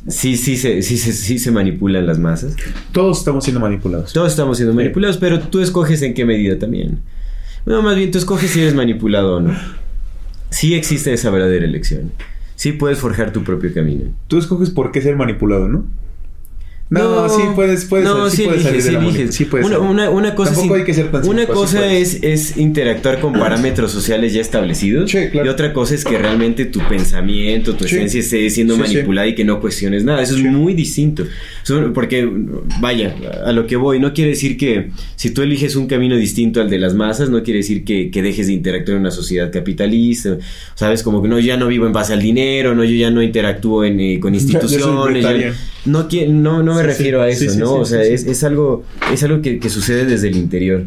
sí, 0.06 0.36
sí, 0.36 0.58
se, 0.58 0.82
sí, 0.82 0.98
sí, 0.98 1.12
sí 1.12 1.38
se 1.38 1.50
manipulan 1.50 2.06
las 2.06 2.18
masas. 2.18 2.56
Todos 2.92 3.20
estamos 3.20 3.44
siendo 3.44 3.58
manipulados. 3.58 4.12
Todos 4.12 4.32
estamos 4.32 4.58
siendo 4.58 4.74
manipulados, 4.74 5.16
sí. 5.16 5.20
pero 5.22 5.40
tú 5.40 5.60
escoges 5.60 6.02
en 6.02 6.12
qué 6.12 6.26
medida 6.26 6.58
también. 6.58 6.98
Bueno, 7.64 7.80
más 7.80 7.96
bien 7.96 8.10
tú 8.10 8.18
escoges 8.18 8.50
si 8.50 8.60
eres 8.60 8.74
manipulado 8.74 9.36
o 9.36 9.40
no. 9.40 9.58
Sí 10.50 10.74
existe 10.74 11.14
esa 11.14 11.30
verdadera 11.30 11.64
elección. 11.64 12.12
Sí 12.54 12.72
puedes 12.72 12.98
forjar 12.98 13.32
tu 13.32 13.44
propio 13.44 13.72
camino. 13.72 14.12
Tú 14.26 14.36
escoges 14.36 14.68
por 14.68 14.92
qué 14.92 15.00
ser 15.00 15.16
manipulado, 15.16 15.68
¿no? 15.68 15.86
No, 16.90 17.26
no, 17.26 17.28
sí 17.28 17.42
puedes, 17.54 17.84
puedes, 17.84 18.06
no, 18.06 18.30
sí 18.30 18.38
sí 18.38 18.42
puedes 18.44 18.64
eliges, 18.64 18.64
salir 18.64 18.82
de 18.82 18.88
sí 18.88 18.92
la 18.94 18.98
eliges. 19.00 19.20
moni- 19.26 19.32
sí 19.32 19.44
puedes 19.44 19.66
una, 19.66 19.76
salir. 19.76 19.90
una, 19.90 20.10
una 20.10 20.34
cosa, 20.34 20.52
Tampoco 20.54 20.74
es, 20.76 20.80
hay 20.80 20.86
que 20.86 20.94
ser 20.94 21.10
tan 21.10 21.28
una 21.28 21.46
cosa 21.46 21.92
es, 21.92 22.22
es 22.22 22.56
interactuar 22.56 23.20
con 23.20 23.34
parámetros 23.34 23.92
sociales 23.92 24.32
ya 24.32 24.40
establecidos 24.40 25.10
Sí, 25.10 25.18
claro. 25.30 25.46
y 25.46 25.50
otra 25.50 25.72
cosa 25.74 25.94
es 25.94 26.04
que 26.04 26.16
realmente 26.16 26.64
tu 26.64 26.80
pensamiento, 26.88 27.74
tu 27.74 27.84
esencia 27.84 28.20
esté 28.20 28.48
siendo 28.48 28.76
manipulada 28.78 29.26
y 29.26 29.34
que 29.34 29.44
no 29.44 29.60
cuestiones 29.60 30.04
nada. 30.04 30.22
Eso 30.22 30.34
es 30.36 30.42
muy 30.42 30.72
distinto. 30.72 31.24
Porque, 31.92 32.26
vaya, 32.80 33.14
a 33.44 33.52
lo 33.52 33.66
que 33.66 33.76
voy, 33.76 33.98
no 34.00 34.14
quiere 34.14 34.30
decir 34.30 34.56
que 34.56 34.90
si 35.16 35.30
tú 35.30 35.42
eliges 35.42 35.76
un 35.76 35.86
camino 35.88 36.16
distinto 36.16 36.62
al 36.62 36.70
de 36.70 36.78
las 36.78 36.94
masas, 36.94 37.28
no 37.28 37.42
quiere 37.42 37.58
decir 37.58 37.84
que, 37.84 38.10
que 38.10 38.22
dejes 38.22 38.46
de 38.46 38.54
interactuar 38.54 38.94
en 38.96 39.02
una 39.02 39.10
sociedad 39.10 39.52
capitalista. 39.52 40.38
¿Sabes? 40.74 41.02
Como 41.02 41.20
que 41.20 41.28
no, 41.28 41.38
ya 41.38 41.58
no 41.58 41.66
vivo 41.66 41.86
en 41.86 41.92
base 41.92 42.14
al 42.14 42.22
dinero, 42.22 42.74
no, 42.74 42.82
yo 42.84 42.94
ya 42.94 43.10
no 43.10 43.22
interactúo 43.22 43.84
en, 43.84 44.00
eh, 44.00 44.18
con 44.20 44.32
soy 44.32 44.40
instituciones. 44.42 45.22
ya- 45.24 46.26
no, 46.28 46.62
no 46.62 46.77
me 46.78 46.86
refiero 46.86 47.22
a 47.22 47.28
eso, 47.28 47.58
¿no? 47.58 47.74
o 47.74 47.84
sea, 47.84 48.02
es, 48.02 48.24
es 48.26 48.44
algo, 48.44 48.84
es 49.12 49.22
algo 49.22 49.42
que, 49.42 49.58
que 49.58 49.70
sucede 49.70 50.04
desde 50.04 50.28
el 50.28 50.36
interior. 50.36 50.84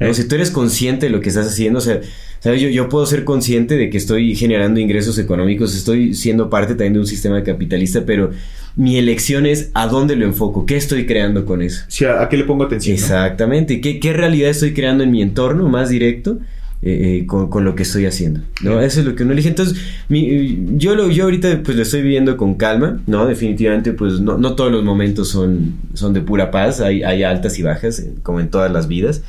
¿no? 0.00 0.12
Si 0.12 0.26
tú 0.26 0.34
eres 0.34 0.50
consciente 0.50 1.06
de 1.06 1.12
lo 1.12 1.20
que 1.20 1.28
estás 1.28 1.46
haciendo, 1.46 1.78
o 1.78 1.82
sea, 1.82 2.00
¿sabes? 2.40 2.60
Yo, 2.60 2.68
yo 2.68 2.88
puedo 2.88 3.06
ser 3.06 3.24
consciente 3.24 3.76
de 3.76 3.90
que 3.90 3.96
estoy 3.96 4.34
generando 4.34 4.80
ingresos 4.80 5.18
económicos, 5.18 5.74
estoy 5.74 6.14
siendo 6.14 6.50
parte 6.50 6.74
también 6.74 6.94
de 6.94 6.98
un 7.00 7.06
sistema 7.06 7.42
capitalista, 7.42 8.04
pero 8.04 8.30
mi 8.76 8.98
elección 8.98 9.46
es 9.46 9.70
a 9.74 9.86
dónde 9.86 10.16
lo 10.16 10.26
enfoco, 10.26 10.66
qué 10.66 10.76
estoy 10.76 11.06
creando 11.06 11.46
con 11.46 11.62
eso. 11.62 11.84
Sí, 11.88 12.04
¿a, 12.04 12.22
a 12.22 12.28
qué 12.28 12.36
le 12.36 12.44
pongo 12.44 12.64
atención? 12.64 12.94
Exactamente, 12.94 13.80
¿Qué, 13.80 14.00
¿qué 14.00 14.12
realidad 14.12 14.50
estoy 14.50 14.74
creando 14.74 15.04
en 15.04 15.10
mi 15.10 15.22
entorno 15.22 15.68
más 15.68 15.88
directo? 15.88 16.38
Eh, 16.86 17.20
eh, 17.22 17.26
con, 17.26 17.48
con 17.48 17.64
lo 17.64 17.74
que 17.74 17.82
estoy 17.82 18.04
haciendo, 18.06 18.40
¿no? 18.62 18.80
Eso 18.80 19.00
es 19.00 19.06
lo 19.06 19.14
que 19.16 19.22
uno 19.22 19.32
elige. 19.32 19.48
Entonces, 19.48 19.76
mi- 20.08 20.58
yo, 20.76 20.94
lo, 20.94 21.10
yo 21.10 21.24
ahorita 21.24 21.62
pues 21.64 21.76
lo 21.76 21.82
estoy 21.82 22.02
viviendo 22.02 22.36
con 22.36 22.54
calma, 22.54 23.00
¿no? 23.06 23.26
Definitivamente, 23.26 23.92
pues 23.92 24.20
no, 24.20 24.36
no 24.38 24.54
todos 24.54 24.70
los 24.70 24.84
momentos 24.84 25.28
son, 25.28 25.74
son 25.94 26.12
de 26.12 26.20
pura 26.20 26.50
paz, 26.50 26.80
hay, 26.80 27.02
hay 27.02 27.22
altas 27.22 27.58
y 27.58 27.62
bajas, 27.62 28.00
eh, 28.00 28.12
como 28.22 28.40
en 28.40 28.48
todas 28.50 28.70
las 28.70 28.86
vidas. 28.86 29.22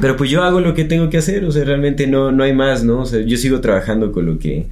Pero 0.00 0.16
pues 0.16 0.30
yo 0.30 0.42
hago 0.42 0.60
lo 0.60 0.74
que 0.74 0.84
tengo 0.84 1.10
que 1.10 1.18
hacer, 1.18 1.44
o 1.44 1.50
sea, 1.52 1.64
realmente 1.64 2.06
no, 2.06 2.30
no 2.30 2.44
hay 2.44 2.52
más, 2.52 2.84
¿no? 2.84 3.00
O 3.00 3.06
sea, 3.06 3.20
yo 3.22 3.36
sigo 3.36 3.60
trabajando 3.60 4.12
con 4.12 4.26
lo 4.26 4.38
que 4.38 4.66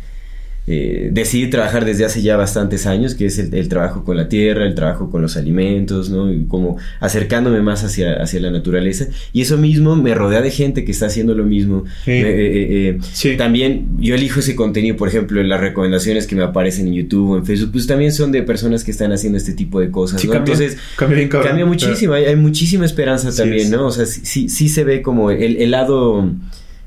eh, 0.66 1.10
decidí 1.12 1.48
trabajar 1.50 1.84
desde 1.84 2.04
hace 2.04 2.22
ya 2.22 2.36
bastantes 2.36 2.86
años, 2.86 3.14
que 3.14 3.26
es 3.26 3.38
el, 3.38 3.54
el 3.54 3.68
trabajo 3.68 4.02
con 4.04 4.16
la 4.16 4.28
tierra, 4.28 4.64
el 4.66 4.74
trabajo 4.74 5.10
con 5.10 5.20
los 5.20 5.36
alimentos, 5.36 6.08
¿no? 6.10 6.32
Y 6.32 6.44
como 6.46 6.78
acercándome 7.00 7.60
más 7.60 7.84
hacia, 7.84 8.14
hacia 8.14 8.40
la 8.40 8.50
naturaleza. 8.50 9.06
Y 9.32 9.42
eso 9.42 9.58
mismo 9.58 9.94
me 9.96 10.14
rodea 10.14 10.40
de 10.40 10.50
gente 10.50 10.84
que 10.84 10.92
está 10.92 11.06
haciendo 11.06 11.34
lo 11.34 11.44
mismo. 11.44 11.84
Sí. 12.04 12.12
Eh, 12.12 12.88
eh, 12.88 12.98
Sí. 13.12 13.36
También 13.36 13.88
yo 13.98 14.14
elijo 14.14 14.40
ese 14.40 14.56
contenido, 14.56 14.96
por 14.96 15.08
ejemplo, 15.08 15.42
las 15.42 15.60
recomendaciones 15.60 16.26
que 16.26 16.34
me 16.34 16.42
aparecen 16.42 16.88
en 16.88 16.94
YouTube 16.94 17.30
o 17.30 17.36
en 17.38 17.44
Facebook, 17.44 17.72
pues 17.72 17.86
también 17.86 18.12
son 18.12 18.32
de 18.32 18.42
personas 18.42 18.84
que 18.84 18.90
están 18.90 19.12
haciendo 19.12 19.36
este 19.38 19.52
tipo 19.52 19.80
de 19.80 19.90
cosas, 19.90 20.20
Sí, 20.20 20.26
¿no? 20.28 20.34
cambia, 20.34 20.54
Entonces, 20.54 20.80
cambia 20.96 21.66
muchísimo, 21.66 22.14
hay, 22.14 22.24
hay 22.24 22.36
muchísima 22.36 22.84
esperanza 22.86 23.34
también, 23.34 23.66
es. 23.66 23.70
¿no? 23.70 23.86
O 23.86 23.90
sea, 23.90 24.06
sí, 24.06 24.20
sí, 24.24 24.48
sí 24.48 24.68
se 24.68 24.84
ve 24.84 25.02
como 25.02 25.30
el, 25.30 25.56
el 25.58 25.70
lado, 25.70 26.30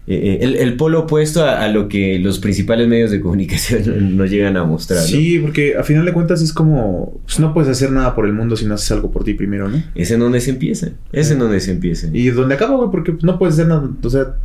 eh, 0.10 0.38
el, 0.41 0.56
el 0.56 0.78
polo 0.78 1.02
opuesto 1.02 1.43
a, 1.43 1.63
a 1.63 1.67
lo 1.67 1.89
que 1.89 2.17
los 2.20 2.39
principales 2.39 2.88
medios 2.88 3.12
de 3.12 3.20
comunicación 3.20 4.15
nos 4.17 4.30
llegan 4.30 4.56
a 4.56 4.63
mostrar, 4.63 5.02
¿no? 5.02 5.06
Sí, 5.06 5.39
porque 5.39 5.76
a 5.76 5.84
final 5.84 6.06
de 6.06 6.13
cuentas 6.13 6.41
es 6.41 6.54
como... 6.54 7.20
Pues 7.26 7.39
no 7.41 7.54
puedes 7.54 7.70
hacer 7.70 7.91
nada 7.91 8.15
por 8.15 8.26
el 8.26 8.32
mundo 8.34 8.56
si 8.56 8.65
no 8.65 8.76
haces 8.76 8.89
algo 8.91 9.12
por 9.12 9.24
ti 9.26 9.34
primero, 9.34 9.67
¿no? 9.67 9.84
Es 9.96 10.10
en 10.12 10.22
donde 10.22 10.39
se 10.39 10.52
empieza, 10.52 10.91
es 11.12 11.30
en 11.30 11.39
donde 11.39 11.60
se 11.60 11.72
empieza. 11.72 12.08
Y 12.13 12.30
donde 12.30 12.56
acaba, 12.56 12.78
güey, 12.78 12.89
porque 12.89 13.17
no 13.22 13.38
puedes 13.38 13.56
hacer 13.56 13.67
nada. 13.67 13.89
O 14.02 14.10
sea. 14.10 14.36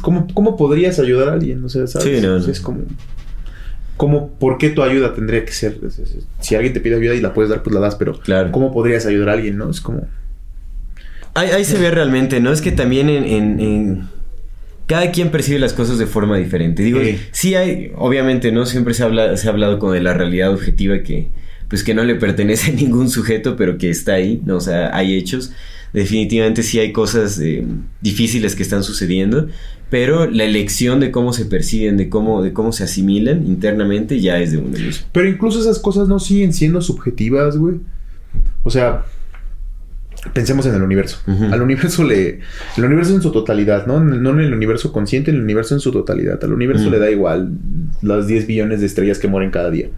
¿cómo, 0.00 0.26
cómo 0.34 0.56
podrías 0.56 0.98
ayudar 0.98 1.28
a 1.28 1.32
alguien? 1.34 1.62
O 1.62 1.68
sea, 1.68 1.86
¿sabes? 1.86 2.08
Sí, 2.20 2.26
no, 2.26 2.38
no. 2.38 2.46
Es 2.50 2.60
como... 2.60 2.80
¿Cómo, 3.96 4.30
¿Por 4.40 4.58
qué 4.58 4.70
tu 4.70 4.82
ayuda 4.82 5.14
tendría 5.14 5.44
que 5.44 5.52
ser? 5.52 5.78
Si 6.40 6.54
alguien 6.56 6.72
te 6.72 6.80
pide 6.80 6.96
ayuda 6.96 7.14
y 7.14 7.20
la 7.20 7.32
puedes 7.32 7.48
dar, 7.50 7.62
pues 7.62 7.72
la 7.74 7.80
das, 7.80 7.94
pero 7.94 8.18
Claro. 8.18 8.50
¿cómo 8.50 8.72
podrías 8.72 9.06
ayudar 9.06 9.28
a 9.28 9.32
alguien, 9.34 9.56
no? 9.58 9.70
Es 9.70 9.80
como... 9.80 10.06
Ahí, 11.34 11.50
ahí 11.50 11.64
se 11.64 11.78
ve 11.78 11.90
realmente, 11.90 12.40
¿no? 12.40 12.52
Es 12.52 12.60
que 12.60 12.72
también 12.72 13.08
en, 13.08 13.24
en- 13.24 13.60
en- 13.60 14.08
Cada 14.86 15.10
quien 15.12 15.30
percibe 15.30 15.58
las 15.58 15.72
cosas 15.72 15.98
de 15.98 16.06
forma 16.06 16.36
diferente. 16.36 16.82
Digo, 16.82 17.00
Sí. 17.02 17.18
sí 17.32 17.54
hay, 17.54 17.90
obviamente, 17.96 18.52
¿no? 18.52 18.66
Siempre 18.66 18.92
se, 18.94 19.02
habla, 19.02 19.36
se 19.36 19.48
ha 19.48 19.50
hablado 19.50 19.78
como 19.78 19.92
de 19.92 20.00
la 20.02 20.12
realidad 20.14 20.52
objetiva 20.52 21.02
que, 21.02 21.28
pues 21.68 21.82
que 21.82 21.94
no 21.94 22.04
le 22.04 22.14
pertenece 22.16 22.70
a 22.70 22.74
ningún 22.74 23.08
sujeto, 23.08 23.56
pero 23.56 23.78
que 23.78 23.88
está 23.90 24.14
ahí, 24.14 24.42
¿no? 24.44 24.56
O 24.56 24.60
sea, 24.60 24.94
hay 24.94 25.14
hechos. 25.14 25.52
Definitivamente 25.92 26.62
sí 26.62 26.78
hay 26.80 26.92
cosas 26.92 27.38
eh, 27.40 27.64
difíciles 28.00 28.56
que 28.56 28.62
están 28.64 28.82
sucediendo, 28.82 29.48
pero 29.90 30.28
la 30.28 30.42
elección 30.44 30.98
de 30.98 31.12
cómo 31.12 31.32
se 31.32 31.44
perciben, 31.46 31.96
de 31.96 32.08
cómo, 32.08 32.42
de 32.42 32.52
cómo 32.52 32.72
se 32.72 32.82
asimilan 32.84 33.46
internamente, 33.46 34.20
ya 34.20 34.40
es 34.40 34.50
de 34.52 34.58
uno 34.58 34.70
mismo. 34.76 35.06
Pero 35.12 35.28
incluso 35.28 35.60
esas 35.60 35.78
cosas 35.78 36.08
no 36.08 36.18
siguen 36.18 36.52
siendo 36.52 36.80
subjetivas, 36.80 37.56
güey. 37.56 37.76
O 38.64 38.70
sea, 38.70 39.04
pensemos 40.32 40.64
en 40.66 40.74
el 40.74 40.82
universo. 40.82 41.18
Al 41.50 41.60
universo 41.62 42.04
le... 42.04 42.40
El 42.76 42.84
universo 42.84 43.14
en 43.14 43.22
su 43.22 43.30
totalidad, 43.32 43.86
¿no? 43.86 44.00
No 44.00 44.30
en 44.30 44.40
el 44.40 44.54
universo 44.54 44.92
consciente, 44.92 45.30
en 45.30 45.36
el 45.38 45.42
universo 45.42 45.74
en 45.74 45.80
su 45.80 45.90
totalidad. 45.92 46.42
Al 46.42 46.52
universo 46.52 46.88
le 46.90 46.98
da 46.98 47.10
igual 47.10 47.50
las 48.02 48.26
10 48.26 48.46
billones 48.46 48.80
de 48.80 48.86
estrellas 48.86 49.18
que 49.18 49.28
mueren 49.28 49.50
cada 49.50 49.70
día. 49.70 49.88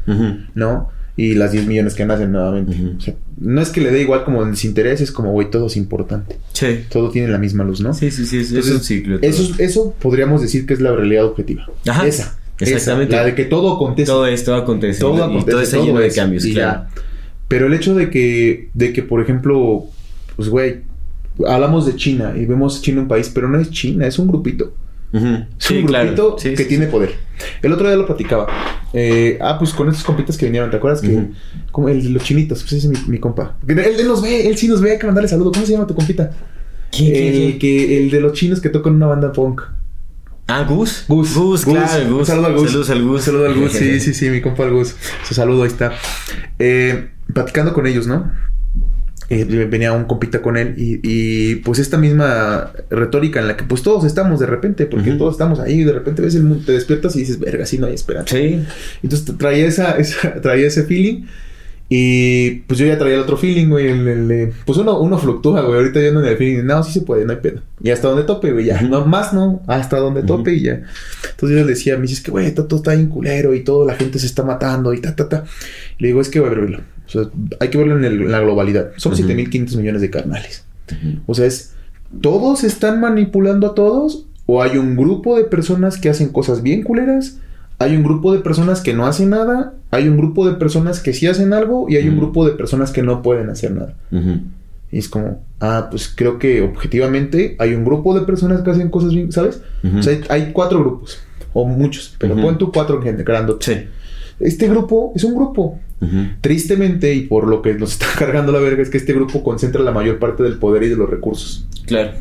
¿no? 0.55 0.91
Y 1.19 1.35
las 1.35 1.53
10 1.53 1.67
millones 1.67 1.95
que 1.95 2.05
nacen 2.05 2.31
nuevamente. 2.33 2.73
Ujú. 2.77 2.97
O 2.99 3.01
sea, 3.01 3.15
no 3.39 3.61
es 3.63 3.71
que 3.71 3.81
le 3.81 3.91
dé 3.91 4.03
igual 4.03 4.25
como 4.25 4.45
desinterés, 4.45 5.01
es 5.01 5.11
como, 5.11 5.33
güey, 5.33 5.51
todo 5.51 5.69
es 5.69 5.77
importante. 5.79 6.37
Sí. 6.53 6.81
Todo 6.91 7.11
tiene 7.11 7.29
la 7.29 7.39
misma 7.39 7.65
luz, 7.65 7.81
¿no? 7.81 7.95
Sí, 7.95 8.11
sí, 8.11 8.27
sí, 8.27 8.37
es, 8.39 8.45
es 8.49 8.51
Entonces, 8.51 8.75
un 8.75 8.81
ciclo. 8.83 9.19
todo. 9.21 9.31
Eso, 9.31 9.43
es- 9.45 9.61
eso 9.61 9.95
podríamos 9.99 10.43
decir 10.43 10.67
que 10.67 10.75
es 10.75 10.81
la 10.83 10.95
realidad 10.95 11.25
objetiva. 11.25 11.67
Ajá, 11.89 12.07
Esa. 12.07 12.39
exactamente. 12.61 13.15
esa, 13.15 13.23
la 13.23 13.27
de 13.29 13.35
que 13.35 13.45
todo 13.47 13.75
acontece. 13.77 14.07
Todo 14.07 14.27
esto 14.27 14.55
acontece. 14.55 15.01
todo 15.01 15.17
y 15.17 15.21
acontece, 15.23 15.51
todo 15.53 15.61
está 15.63 15.77
todo 15.79 15.87
lleno 15.87 16.01
de 16.01 16.07
es, 16.09 16.15
cambios, 16.17 16.45
y 16.45 16.53
claro. 16.53 16.81
ya. 16.95 17.03
Pero 17.49 17.67
el 17.69 17.73
hecho 17.75 17.95
de 17.95 18.11
que, 18.11 18.69
de 18.75 18.93
que, 18.93 19.03
por 19.03 19.23
ejemplo, 19.23 19.87
pues, 20.37 20.49
güey, 20.49 20.83
hablamos 21.47 21.87
de 21.87 21.97
China 21.97 22.35
y 22.37 22.45
vemos 22.47 22.81
China 22.83 23.01
un 23.03 23.09
país, 23.09 23.31
pero 23.35 23.49
no 23.49 23.59
es 23.59 23.71
China, 23.71 24.07
es 24.07 24.19
un 24.19 24.29
grupito. 24.29 24.73
Ujú. 25.13 25.27
Es 25.27 25.45
Sí, 25.59 25.79
un 25.79 25.87
claro. 25.87 26.05
grupito 26.07 26.37
Sí, 26.39 26.51
que 26.51 26.63
sí, 26.65 26.69
tiene 26.69 26.87
poder. 26.89 27.15
El 27.63 27.73
otro 27.73 27.87
día 27.87 27.97
lo 27.97 28.07
platicaba. 28.07 28.47
Eh, 28.93 29.39
ah, 29.41 29.57
pues 29.59 29.73
con 29.73 29.89
estos 29.89 30.05
compitas 30.05 30.37
que 30.37 30.47
vinieron, 30.47 30.71
¿te 30.71 30.77
acuerdas? 30.77 31.01
Que, 31.01 31.27
como 31.71 31.89
el 31.89 32.03
de 32.03 32.11
los 32.11 32.23
chinitos, 32.23 32.63
pues 32.63 32.73
ese 32.75 32.89
es 32.93 32.93
mi, 33.07 33.13
mi 33.13 33.19
compa. 33.19 33.57
Él, 33.67 33.79
él 33.79 34.07
nos 34.07 34.23
ve, 34.23 34.49
él 34.49 34.57
sí 34.57 34.69
nos 34.69 34.81
ve, 34.81 34.93
hay 34.93 34.99
que 34.99 35.07
mandarle 35.07 35.29
saludo. 35.29 35.53
¿Cómo 35.53 35.65
se 35.67 35.73
llama 35.73 35.87
tu 35.87 35.95
compita? 35.95 36.31
¿Quién, 36.91 37.15
el, 37.15 37.33
quién? 37.33 37.59
que, 37.59 37.99
el 37.99 38.11
de 38.11 38.21
los 38.21 38.33
chinos 38.33 38.61
que 38.61 38.69
tocan 38.69 38.95
una 38.95 39.07
banda 39.07 39.33
punk. 39.33 39.63
Ah, 40.49 40.63
Gus. 40.63 41.05
Gus. 41.09 41.35
Gus, 41.35 41.65
claro, 41.65 42.05
Gus. 42.09 42.21
Un 42.21 42.27
saludo 42.27 42.47
al 42.47 42.55
Gus. 42.55 42.71
Saludos 42.71 42.91
al 42.91 43.03
Gus. 43.03 43.17
Un 43.17 43.23
saludo 43.23 43.47
al 43.47 43.55
Gus. 43.55 43.73
Sí, 43.73 44.01
sí, 44.01 44.15
sí, 44.15 44.31
mi 44.31 44.41
compa 44.41 44.65
al 44.65 44.73
Gus. 44.73 44.95
Su 45.27 45.35
saludo, 45.35 45.63
ahí 45.65 45.69
está. 45.69 45.93
Eh, 46.59 47.11
platicando 47.33 47.75
con 47.75 47.87
ellos, 47.87 48.07
¿no? 48.07 48.33
Eh, 49.29 49.45
venía 49.69 49.93
un 49.93 50.05
compita 50.05 50.41
con 50.41 50.57
él 50.57 50.75
y, 50.77 51.01
y, 51.03 51.57
pues 51.57 51.81
esta 51.81 51.99
misma 51.99 52.71
retórica 52.91 53.41
en 53.41 53.49
la 53.49 53.57
que 53.57 53.65
pues 53.65 53.83
todos 53.83 54.05
estamos 54.05 54.39
de 54.39 54.47
repente, 54.47 54.87
porque 54.87 55.09
Ujú. 55.11 55.19
todos 55.19 55.35
estamos 55.35 55.59
ahí 55.59 55.81
y 55.81 55.85
de 55.85 55.93
repente 55.93 56.23
ves 56.23 56.37
el 56.37 56.45
mundo, 56.45 56.63
te 56.65 56.73
despiertas 56.73 57.17
y 57.17 57.21
dices, 57.21 57.41
verga, 57.41 57.67
sí 57.67 57.77
no 57.79 57.87
hay 57.89 57.95
esperanza. 57.95 58.37
Sí. 58.37 58.63
Entonces 59.03 59.37
traía, 59.37 59.67
esa, 59.67 59.97
esa- 59.99 60.35
traía 60.43 60.69
ese 60.69 60.85
feeling 60.85 61.25
Y 61.89 62.63
pues 62.67 62.81
yo 62.81 62.87
ya 62.87 62.99
traía 62.99 63.15
el 63.15 63.21
otro 63.21 63.37
feeling, 63.37 63.69
güey. 63.69 63.89
el- 63.89 64.09
el- 64.09 64.31
el- 64.31 64.53
pues 64.65 64.77
uno, 64.79 64.99
uno 65.01 65.19
fluctúa, 65.19 65.61
güey. 65.63 65.77
Ahorita 65.77 66.01
yo 66.01 66.09
en 66.09 66.17
el 66.25 66.37
feeling. 66.37 66.65
No, 66.65 66.83
sí 66.83 66.93
se 66.93 67.03
puede, 67.03 67.25
no 67.25 67.31
hay 67.33 67.39
pedo. 67.39 67.63
Y 67.81 67.91
hasta 67.91 68.09
donde 68.09 68.25
tope, 68.25 68.51
güey. 68.53 68.65
Ya. 68.67 68.81
No, 68.83 69.07
más 69.07 69.33
no. 69.33 69.63
Hasta 69.69 69.99
donde 69.99 70.23
tope 70.25 70.53
y 70.55 70.63
ya. 70.63 70.83
Entonces 71.31 71.51
yo 71.51 71.65
les 71.65 71.67
decía, 71.67 71.95
me 71.97 72.03
dices 72.03 72.21
que, 72.23 72.33
güey, 72.33 72.53
todo, 72.55 72.77
está 72.77 72.93
bien 72.95 73.07
culero 73.09 73.55
y 73.55 73.63
toda 73.63 73.87
la 73.87 73.95
gente 73.95 74.19
se 74.19 74.27
está 74.27 74.43
matando 74.43 74.93
y 74.95 75.01
ta, 75.01 75.15
ta, 75.15 75.29
ta. 75.29 75.45
Y 75.99 76.03
le 76.03 76.09
digo, 76.09 76.21
es 76.21 76.29
que, 76.29 76.41
güey. 76.41 76.77
O 77.07 77.09
sea, 77.09 77.23
hay 77.61 77.69
que 77.69 77.79
verlo 77.79 77.97
en, 77.99 78.05
el- 78.05 78.23
en 78.23 78.33
la 78.33 78.41
globalidad. 78.41 78.91
Son 78.97 79.13
Ujú. 79.13 79.23
7.500 79.23 79.77
millones 79.77 80.01
de 80.03 80.11
carnales. 80.11 80.65
O 81.27 81.35
sea, 81.35 81.47
es, 81.47 81.75
¿todos 82.21 82.65
están 82.65 83.01
manipulando 83.01 83.67
a 83.69 83.75
todos? 83.75 84.27
¿O 84.47 84.63
hay 84.63 84.77
un 84.77 84.97
grupo 84.97 85.37
de 85.37 85.45
personas 85.45 85.99
que 85.99 86.09
hacen 86.09 86.29
cosas 86.29 86.63
bien 86.63 86.83
culeras? 86.83 87.39
¿Hay 87.79 87.95
un 87.97 88.03
grupo 88.05 88.33
de 88.33 88.39
personas 88.41 88.81
que 88.81 88.95
no 88.95 89.07
hacen 89.07 89.31
nada? 89.31 89.75
¿Hay 89.91 90.09
un 90.09 90.17
grupo 90.17 90.47
de 90.49 90.55
personas 90.55 91.01
que 91.01 91.13
sí 91.13 91.27
hacen 91.27 91.53
algo? 91.53 91.87
Y 91.89 91.97
hay 91.97 92.09
un 92.09 92.17
grupo 92.17 92.47
de 92.47 92.53
personas 92.53 92.91
que 92.93 93.03
no 93.03 93.23
pueden 93.23 93.51
hacer 93.51 93.73
nada. 93.73 93.95
Y 94.93 94.99
es 94.99 95.09
como, 95.09 95.43
ah, 95.61 95.89
pues 95.91 96.09
creo 96.15 96.39
que 96.39 96.63
objetivamente 96.63 97.57
hay 97.59 97.75
un 97.75 97.85
grupo 97.85 98.19
de 98.19 98.25
personas 98.25 98.63
que 98.63 98.71
hacen 98.71 98.89
cosas 98.89 99.13
bien, 99.13 99.31
¿sabes? 99.33 99.61
O 99.99 100.03
sea, 100.03 100.13
hay, 100.13 100.21
hay 100.45 100.53
cuatro 100.53 100.79
grupos, 100.81 101.19
o 101.53 101.67
muchos, 101.67 102.15
pero 102.19 102.37
pon 102.37 102.57
tú 102.57 102.71
cuatro 102.73 102.97
en 102.99 103.03
gente, 103.03 103.25
grandote. 103.25 103.65
Sí. 103.75 103.89
Este 104.41 104.69
grupo 104.69 105.13
es 105.17 105.25
un 105.25 105.35
grupo. 105.35 105.79
Tristemente, 106.41 107.15
y 107.15 107.23
por 107.23 107.47
lo 107.49 107.63
que 107.63 107.75
nos 107.75 107.93
está 107.93 108.07
cargando 108.19 108.53
la 108.53 108.61
verga, 108.61 108.83
es 108.83 108.91
que 108.91 108.99
este 108.99 109.13
grupo 109.13 109.43
concentra 109.43 109.83
la 109.83 109.93
mayor 109.93 110.19
parte 110.19 110.43
del 110.43 110.59
poder 110.59 110.83
y 110.85 110.89
de 110.89 110.97
los 110.97 111.09
recursos. 111.09 111.67
Claro. 111.87 112.13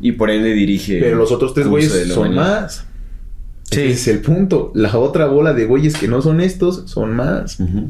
Y 0.00 0.12
por 0.12 0.30
ende 0.30 0.52
dirige. 0.52 0.98
Pero 1.00 1.16
los 1.16 1.30
otros 1.30 1.54
tres 1.54 1.66
güeyes 1.68 1.92
son 2.08 2.34
más. 2.34 2.84
Sí. 3.70 3.80
Ese 3.80 3.92
es 3.92 4.08
el 4.08 4.20
punto. 4.20 4.72
La 4.74 4.96
otra 4.98 5.26
bola 5.26 5.52
de 5.54 5.64
güeyes 5.64 5.96
que 5.96 6.08
no 6.08 6.20
son 6.20 6.40
estos 6.40 6.84
son 6.86 7.14
más. 7.14 7.58
Ujú. 7.60 7.88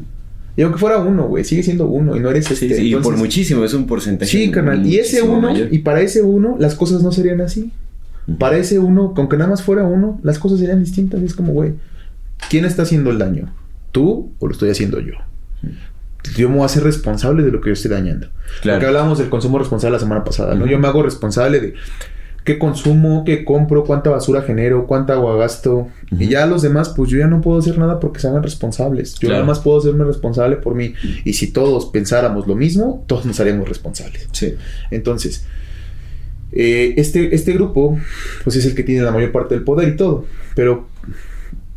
Y 0.55 0.61
aunque 0.61 0.77
fuera 0.77 0.99
uno, 0.99 1.27
güey, 1.27 1.43
sigue 1.43 1.63
siendo 1.63 1.87
uno 1.87 2.15
y 2.15 2.19
no 2.19 2.29
eres 2.29 2.45
Sí, 2.45 2.53
este. 2.53 2.75
sí, 2.75 2.93
y 2.93 2.95
por 2.97 3.17
muchísimo, 3.17 3.63
es 3.65 3.73
un 3.73 3.87
porcentaje. 3.87 4.29
Sí, 4.29 4.51
carnal. 4.51 4.85
Y 4.85 4.99
ese 4.99 5.23
uno, 5.23 5.41
mayor. 5.41 5.69
y 5.73 5.79
para 5.79 6.01
ese 6.01 6.21
uno, 6.21 6.55
las 6.59 6.75
cosas 6.75 7.01
no 7.01 7.11
serían 7.11 7.41
así. 7.41 7.71
Para 8.37 8.57
ese 8.57 8.77
uno, 8.79 9.13
con 9.15 9.27
que 9.27 9.35
nada 9.35 9.49
más 9.49 9.63
fuera 9.63 9.83
uno, 9.83 10.19
las 10.23 10.37
cosas 10.37 10.59
serían 10.59 10.81
distintas. 10.83 11.21
Y 11.21 11.25
es 11.25 11.33
como, 11.33 11.53
güey, 11.53 11.73
¿quién 12.49 12.65
está 12.65 12.83
haciendo 12.83 13.09
el 13.11 13.17
daño? 13.19 13.53
¿Tú 13.91 14.33
o 14.39 14.47
lo 14.47 14.53
estoy 14.53 14.69
haciendo 14.69 14.99
yo? 14.99 15.13
Yo 16.37 16.47
me 16.49 16.55
voy 16.55 16.63
a 16.63 16.67
hacer 16.67 16.83
responsable 16.83 17.43
de 17.43 17.51
lo 17.51 17.59
que 17.61 17.69
yo 17.69 17.73
estoy 17.73 17.91
dañando. 17.91 18.27
Claro. 18.61 18.77
Porque 18.77 18.87
hablábamos 18.87 19.17
del 19.19 19.29
consumo 19.29 19.59
responsable 19.59 19.93
la 19.95 19.99
semana 19.99 20.23
pasada, 20.23 20.55
¿no? 20.55 20.65
Yo 20.65 20.79
me 20.79 20.87
hago 20.87 21.03
responsable 21.03 21.59
de 21.59 21.73
qué 22.45 22.57
consumo, 22.57 23.23
qué 23.25 23.43
compro, 23.45 23.83
cuánta 23.83 24.09
basura 24.09 24.41
genero, 24.41 24.87
cuánta 24.87 25.13
agua 25.13 25.35
gasto. 25.37 25.89
Y 26.11 26.27
ya 26.29 26.45
los 26.45 26.61
demás, 26.61 26.89
pues 26.95 27.09
yo 27.09 27.17
ya 27.17 27.27
no 27.27 27.41
puedo 27.41 27.59
hacer 27.59 27.77
nada 27.77 27.99
porque 27.99 28.19
se 28.21 28.27
hagan 28.27 28.41
responsables. 28.41 29.13
Yo 29.15 29.27
Claro. 29.27 29.33
nada 29.35 29.45
más 29.45 29.59
puedo 29.59 29.79
hacerme 29.79 30.05
responsable 30.05 30.55
por 30.57 30.75
mí. 30.75 30.93
Y 31.25 31.33
si 31.33 31.51
todos 31.51 31.87
pensáramos 31.87 32.47
lo 32.47 32.55
mismo, 32.55 33.03
todos 33.07 33.25
nos 33.25 33.39
haríamos 33.41 33.67
responsables. 33.67 34.27
Sí. 34.31 34.55
Entonces, 34.91 35.45
eh, 36.53 36.93
este, 36.97 37.33
este 37.35 37.53
grupo, 37.53 37.97
pues 38.43 38.55
es 38.55 38.65
el 38.65 38.75
que 38.75 38.83
tiene 38.83 39.01
la 39.03 39.11
mayor 39.11 39.31
parte 39.31 39.55
del 39.55 39.63
poder 39.63 39.89
y 39.89 39.95
todo. 39.97 40.25
Pero 40.55 40.87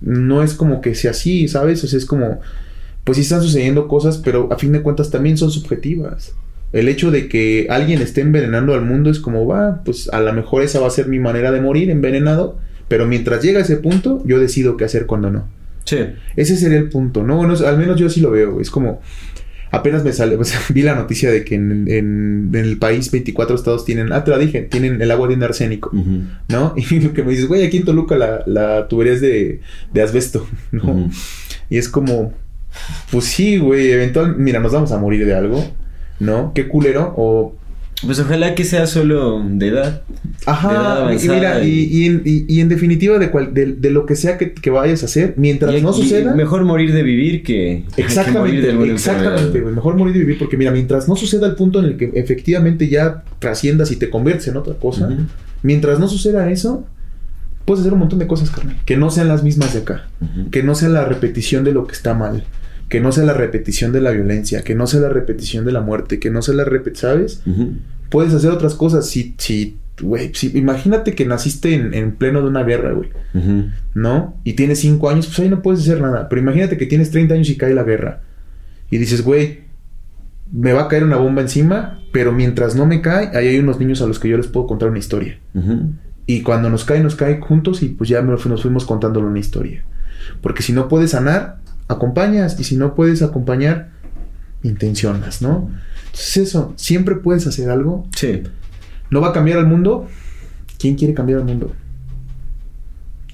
no 0.01 0.43
es 0.43 0.55
como 0.55 0.81
que 0.81 0.95
sea 0.95 1.13
así, 1.13 1.49
¿sabes? 1.49 1.83
O 1.85 1.87
sea, 1.87 1.99
es 1.99 2.07
como, 2.07 2.41
pues 3.05 3.17
sí 3.17 3.23
están 3.23 3.43
sucediendo 3.43 3.89
cosas, 3.89 4.19
pero 4.19 4.49
a 4.53 4.59
fin 4.59 4.73
de 4.73 4.83
cuentas 4.83 5.11
también 5.11 5.37
son 5.37 5.51
subjetivas. 5.51 6.35
El 6.73 6.89
hecho 6.89 7.11
de 7.11 7.29
que 7.29 7.69
alguien 7.71 8.03
esté 8.03 8.21
envenenando 8.21 8.75
al 8.75 8.83
mundo 8.83 9.11
es 9.11 9.21
como, 9.21 9.47
va, 9.47 9.83
pues 9.85 10.09
a 10.13 10.21
lo 10.21 10.33
mejor 10.33 10.63
esa 10.63 10.81
va 10.81 10.89
a 10.89 10.91
ser 10.91 11.09
mi 11.09 11.19
manera 11.19 11.53
de 11.53 11.61
morir, 11.61 11.91
envenenado. 11.91 12.59
Pero 12.89 13.07
mientras 13.07 13.43
llega 13.43 13.59
a 13.61 13.63
ese 13.63 13.77
punto, 13.77 14.23
yo 14.27 14.39
decido 14.39 14.77
qué 14.77 14.85
hacer 14.85 15.07
cuando 15.07 15.31
no. 15.31 15.49
Sí. 15.85 15.99
Ese 16.37 16.57
sería 16.57 16.79
el 16.79 16.89
punto, 16.89 17.23
¿no? 17.23 17.37
Bueno, 17.37 17.55
al 17.55 17.79
menos 17.79 17.99
yo 17.99 18.09
sí 18.09 18.21
lo 18.21 18.31
veo. 18.31 18.61
Es 18.61 18.71
como. 18.71 19.01
Apenas 19.71 20.05
me 20.05 20.13
sale. 20.13 20.37
sea, 20.45 20.61
vi 20.71 20.83
la 20.83 20.95
noticia 20.95 21.31
de 21.31 21.45
que 21.45 21.55
en, 21.57 21.87
en- 21.89 22.51
en 22.53 22.65
el 22.65 22.79
país 22.79 23.11
24 23.11 23.57
estados 23.57 23.85
tienen. 23.85 24.13
Ah, 24.13 24.25
te 24.25 24.31
la 24.31 24.39
dije. 24.39 24.63
Tienen 24.63 25.01
el 25.03 25.11
agua 25.11 25.29
tiene 25.29 25.45
arsénico. 25.45 25.91
¿no? 26.49 26.75
Y 26.91 27.01
lo 27.01 27.13
que 27.13 27.23
me 27.23 27.31
dices, 27.31 27.47
güey, 27.47 27.65
aquí 27.67 27.79
en 27.79 27.85
Toluca 27.85 28.17
la, 28.17 28.43
la 28.47 28.89
tubería 28.89 29.13
es 29.13 29.21
de, 29.21 29.61
de 29.93 30.03
asbesto, 30.03 30.47
¿no? 30.73 31.11
Y 31.71 31.79
es 31.79 31.89
como. 31.89 32.33
Pues 33.11 33.25
sí, 33.25 33.59
güey. 33.59 33.91
Eventualmente. 33.91 34.43
Mira, 34.43 34.61
nos 34.61 34.73
vamos 34.73 34.93
a 34.93 34.99
morir 34.99 35.25
de 35.27 35.35
algo, 35.35 35.65
¿no? 36.21 36.53
Qué 36.55 36.69
culero. 36.69 37.15
O 37.17 37.57
Pues 38.05 38.19
ojalá 38.21 38.55
que 38.55 38.65
sea 38.65 38.87
solo 38.87 39.43
de 39.43 39.69
edad. 39.69 40.03
De 40.03 40.15
edad 40.47 40.53
Ajá, 41.09 41.15
y 41.15 41.29
mira, 41.29 41.65
y, 41.65 41.69
y- 41.71 42.03
y 42.03 42.05
en, 42.07 42.23
y- 42.27 42.45
y 42.47 42.61
en 42.61 42.69
definitiva 42.69 43.19
de, 43.19 43.31
cual- 43.31 43.55
de, 43.55 43.73
de 43.73 43.91
lo 43.91 44.05
que 44.05 44.17
sea 44.17 44.37
que, 44.37 44.53
que 44.53 44.69
vayas 44.69 45.03
a 45.03 45.07
hacer, 45.07 45.33
mientras 45.39 45.81
no 45.83 45.93
suceda... 45.95 46.35
mejor 46.35 46.65
morir 46.65 46.93
de 46.93 47.03
vivir 47.03 47.43
que. 47.43 47.85
que 47.97 48.03
morir 48.03 48.07
Exactamente, 48.07 48.67
de 48.75 48.93
exactamente, 48.93 49.61
güey. 49.61 49.75
Mejor 49.75 49.97
morir 49.97 50.15
y 50.17 50.19
vivir, 50.21 50.39
porque 50.39 50.59
mira, 50.59 50.73
mientras 50.73 51.09
no 51.09 51.17
suceda 51.17 51.47
el 51.47 51.55
punto 51.55 51.79
en 51.79 51.87
el 51.87 51.97
que 51.97 52.11
efectivamente 52.15 52.89
ya 52.89 53.25
trasciendas 53.39 53.91
y 53.91 53.97
te 53.97 54.11
conviertes 54.11 54.49
en 54.49 54.59
otra 54.59 54.75
cosa, 54.75 55.09
mientras 55.63 55.99
no 55.99 56.07
suceda 56.07 56.51
eso, 56.51 56.85
puedes 57.65 57.81
hacer 57.81 57.95
un 57.95 58.01
montón 58.01 58.19
de 58.19 58.27
cosas, 58.27 58.51
carnal. 58.51 58.77
Que 58.85 58.97
no 58.99 59.11
sean 59.11 59.29
las 59.29 59.43
mismas 59.43 59.73
de 59.73 59.81
acá. 59.81 60.07
Que 60.51 60.63
no 60.63 60.75
sea 60.75 60.91
la 60.91 61.07
repetición 61.07 61.65
de 61.65 61.73
lo 61.73 61.87
que 61.87 61.95
está 61.95 62.13
mal. 62.13 62.45
Que 62.89 63.01
no 63.01 63.13
sea 63.13 63.25
la 63.25 63.35
repetición 63.35 63.93
de 63.93 64.01
la 64.01 64.11
violencia. 64.11 64.63
Que 64.63 64.75
no 64.75 64.87
sea 64.87 65.01
la 65.01 65.09
repetición 65.09 65.65
de 65.65 65.73
la 65.73 65.81
muerte. 65.81 66.19
Que 66.19 66.31
no 66.31 66.43
sea 66.43 66.55
la 66.55 66.65
repetición, 66.65 67.13
¿sabes? 67.13 67.43
Puedes 68.11 68.33
hacer 68.35 68.51
otras 68.51 68.75
cosas. 68.75 69.09
Si, 69.09 69.35
si, 69.39 69.77
güey, 70.01 70.33
si, 70.35 70.57
imagínate 70.57 71.15
que 71.15 71.27
naciste 71.27 71.75
en, 71.75 71.95
en 71.95 72.13
pleno 72.13 72.43
de 72.43 72.49
una 72.49 72.63
guerra, 72.63 72.93
güey. 72.93 73.11
¿no? 73.95 74.37
Y 74.45 74.53
tienes 74.55 74.79
5 74.81 75.11
años, 75.11 75.27
pues 75.27 75.39
ahí 75.41 75.49
no 75.49 75.63
puedes 75.63 75.81
hacer 75.81 76.01
nada. 76.01 76.29
Pero 76.29 76.41
imagínate 76.41 76.77
que 76.77 76.87
tienes 76.87 77.11
30 77.11 77.35
años 77.35 77.51
y 77.51 77.57
cae 77.57 77.75
la 77.75 77.83
guerra. 77.83 78.23
Y 78.91 78.99
dices, 78.99 79.23
güey, 79.23 79.67
me 80.53 80.73
va 80.73 80.83
a 80.83 80.89
caer 80.89 81.05
una 81.05 81.17
bomba 81.17 81.43
encima, 81.43 82.01
pero 82.13 82.33
mientras 82.33 82.77
no 82.77 82.87
me 82.87 83.01
cae, 83.01 83.31
ahí 83.37 83.49
hay 83.49 83.59
unos 83.59 83.81
niños 83.81 84.01
a 84.01 84.07
los 84.07 84.19
que 84.19 84.29
yo 84.29 84.37
les 84.37 84.47
puedo 84.47 84.67
contar 84.67 84.89
una 84.91 84.99
historia. 84.99 85.39
Y 86.27 86.43
cuando 86.43 86.71
nos 86.71 86.85
cae, 86.85 87.01
nos 87.01 87.17
cae 87.17 87.41
juntos 87.41 87.83
y 87.83 87.89
pues 87.89 88.09
ya 88.09 88.23
nos 88.23 88.63
fuimos 88.63 88.85
contándole 88.85 89.27
una 89.27 89.39
historia. 89.39 89.85
Porque 90.41 90.63
si 90.63 90.73
no 90.73 90.89
puedes 90.89 91.13
sanar, 91.13 91.59
acompañas. 91.89 92.59
Y 92.61 92.65
si 92.65 92.77
no 92.77 92.95
puedes 92.95 93.23
acompañar, 93.23 93.91
intencionas, 94.63 95.43
¿no? 95.43 95.71
Entonces 96.07 96.37
eso, 96.49 96.73
siempre 96.77 97.17
puedes 97.17 97.47
hacer 97.47 97.71
algo. 97.71 98.07
Sí. 98.17 98.43
¿No 99.11 99.21
va 99.21 99.29
a 99.29 99.33
cambiar 99.33 99.59
el 99.59 99.67
mundo? 99.67 100.07
¿Quién 100.79 100.95
quiere 100.97 101.15
cambiar 101.15 101.41
el 101.41 101.45
mundo? 101.45 101.73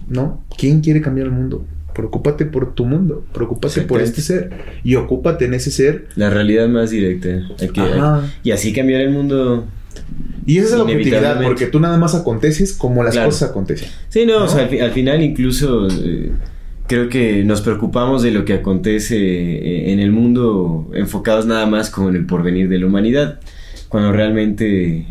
¿No? 0.09 0.43
¿Quién 0.59 0.81
quiere 0.81 1.01
cambiar 1.01 1.29
el 1.29 1.33
mundo? 1.33 1.65
Preocúpate 1.95 2.47
por 2.47 2.75
tu 2.75 2.87
mundo, 2.87 3.25
preocúpate 3.35 3.83
por 3.83 4.01
este 4.01 4.23
ser 4.23 4.51
y 4.83 4.95
ocúpate 4.97 5.45
en 5.45 5.55
ese 5.55 5.71
ser. 5.71 6.09
La 6.17 6.31
realidad 6.31 6.69
más 6.69 6.91
directa. 6.91 7.29
Ajá. 7.77 8.23
y 8.43 8.51
así 8.51 8.73
cambiar 8.73 9.03
el 9.03 9.11
mundo. 9.11 9.67
Y 10.47 10.57
esa 10.59 10.69
es 10.69 10.73
la 10.73 10.83
objetividad, 10.83 11.19
Inevitablemente. 11.19 11.49
porque 11.49 11.67
tú 11.71 11.81
nada 11.81 11.99
más 11.99 12.15
aconteces 12.15 12.73
como 12.73 13.03
las 13.05 13.13
Claro. 13.13 13.29
cosas 13.29 13.51
acontecen. 13.51 13.89
Sí, 14.09 14.25
no, 14.27 14.41
¿No? 14.41 14.45
o 14.47 14.49
sea, 14.49 14.65
al 14.65 14.91
final 14.93 15.23
incluso 15.23 15.87
eh, 15.89 16.33
creo 16.93 17.09
que 17.09 17.43
nos 17.43 17.63
preocupamos 17.63 18.23
de 18.23 18.33
lo 18.33 18.45
que 18.45 18.53
acontece 18.53 19.17
eh, 19.17 19.93
en 19.95 19.99
el 19.99 20.13
mundo 20.13 20.91
enfocados 20.93 21.47
nada 21.47 21.65
más 21.65 21.89
con 21.89 22.15
el 22.15 22.27
porvenir 22.27 22.69
de 22.69 22.79
la 22.79 22.85
humanidad, 22.85 23.41
cuando 23.89 24.13
realmente 24.13 25.07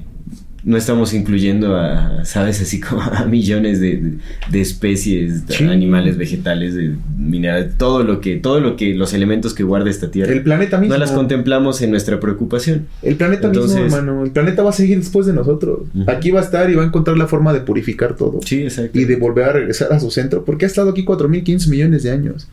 no 0.64 0.78
estamos 0.78 1.14
incluyendo 1.16 1.76
a, 1.76 2.24
sabes, 2.24 2.62
así 2.62 2.80
como 2.80 3.02
a 3.02 3.26
millones 3.26 3.80
de, 3.82 3.98
de- 3.98 4.14
de 4.52 4.62
especies, 4.62 5.44
Sí. 5.50 5.64
animales, 5.64 6.18
vegetales, 6.18 6.76
de 6.76 6.96
minerales, 7.18 7.78
todo 7.78 8.04
lo 8.04 8.22
que, 8.22 8.36
todo 8.38 8.60
lo 8.60 8.76
que, 8.76 8.94
los 8.94 9.14
elementos 9.14 9.54
que 9.56 9.64
guarda 9.64 9.90
esta 9.90 10.12
tierra. 10.12 10.32
El 10.32 10.44
planeta 10.44 10.78
mismo. 10.78 10.94
no 10.94 11.00
las 11.00 11.12
contemplamos 11.12 11.82
en 11.82 11.90
nuestra 11.90 12.20
preocupación. 12.20 12.86
El 13.02 13.16
planeta 13.16 13.50
mismo, 13.50 13.76
hermano. 13.78 14.24
El 14.24 14.32
planeta 14.32 14.62
va 14.62 14.70
a 14.70 14.74
seguir 14.74 15.00
después 15.00 15.26
de 15.26 15.34
nosotros. 15.34 15.80
Aquí 16.08 16.30
va 16.32 16.42
a 16.42 16.44
estar 16.44 16.70
y 16.70 16.76
va 16.76 16.84
a 16.84 16.86
encontrar 16.86 17.18
la 17.18 17.28
forma 17.28 17.54
de 17.54 17.62
purificar 17.62 18.16
todo. 18.16 18.40
Sí, 18.46 18.62
exacto. 18.62 19.00
y 19.00 19.06
de 19.06 19.16
volver 19.16 19.46
a 19.46 19.54
regresar 19.54 19.92
a 19.92 20.00
su 20.00 20.12
centro, 20.12 20.46
porque 20.46 20.66
ha 20.66 20.68
estado 20.68 20.92
aquí 20.92 21.04
4.500 21.04 21.68
millones 21.70 22.04
de 22.04 22.12
años. 22.12 22.48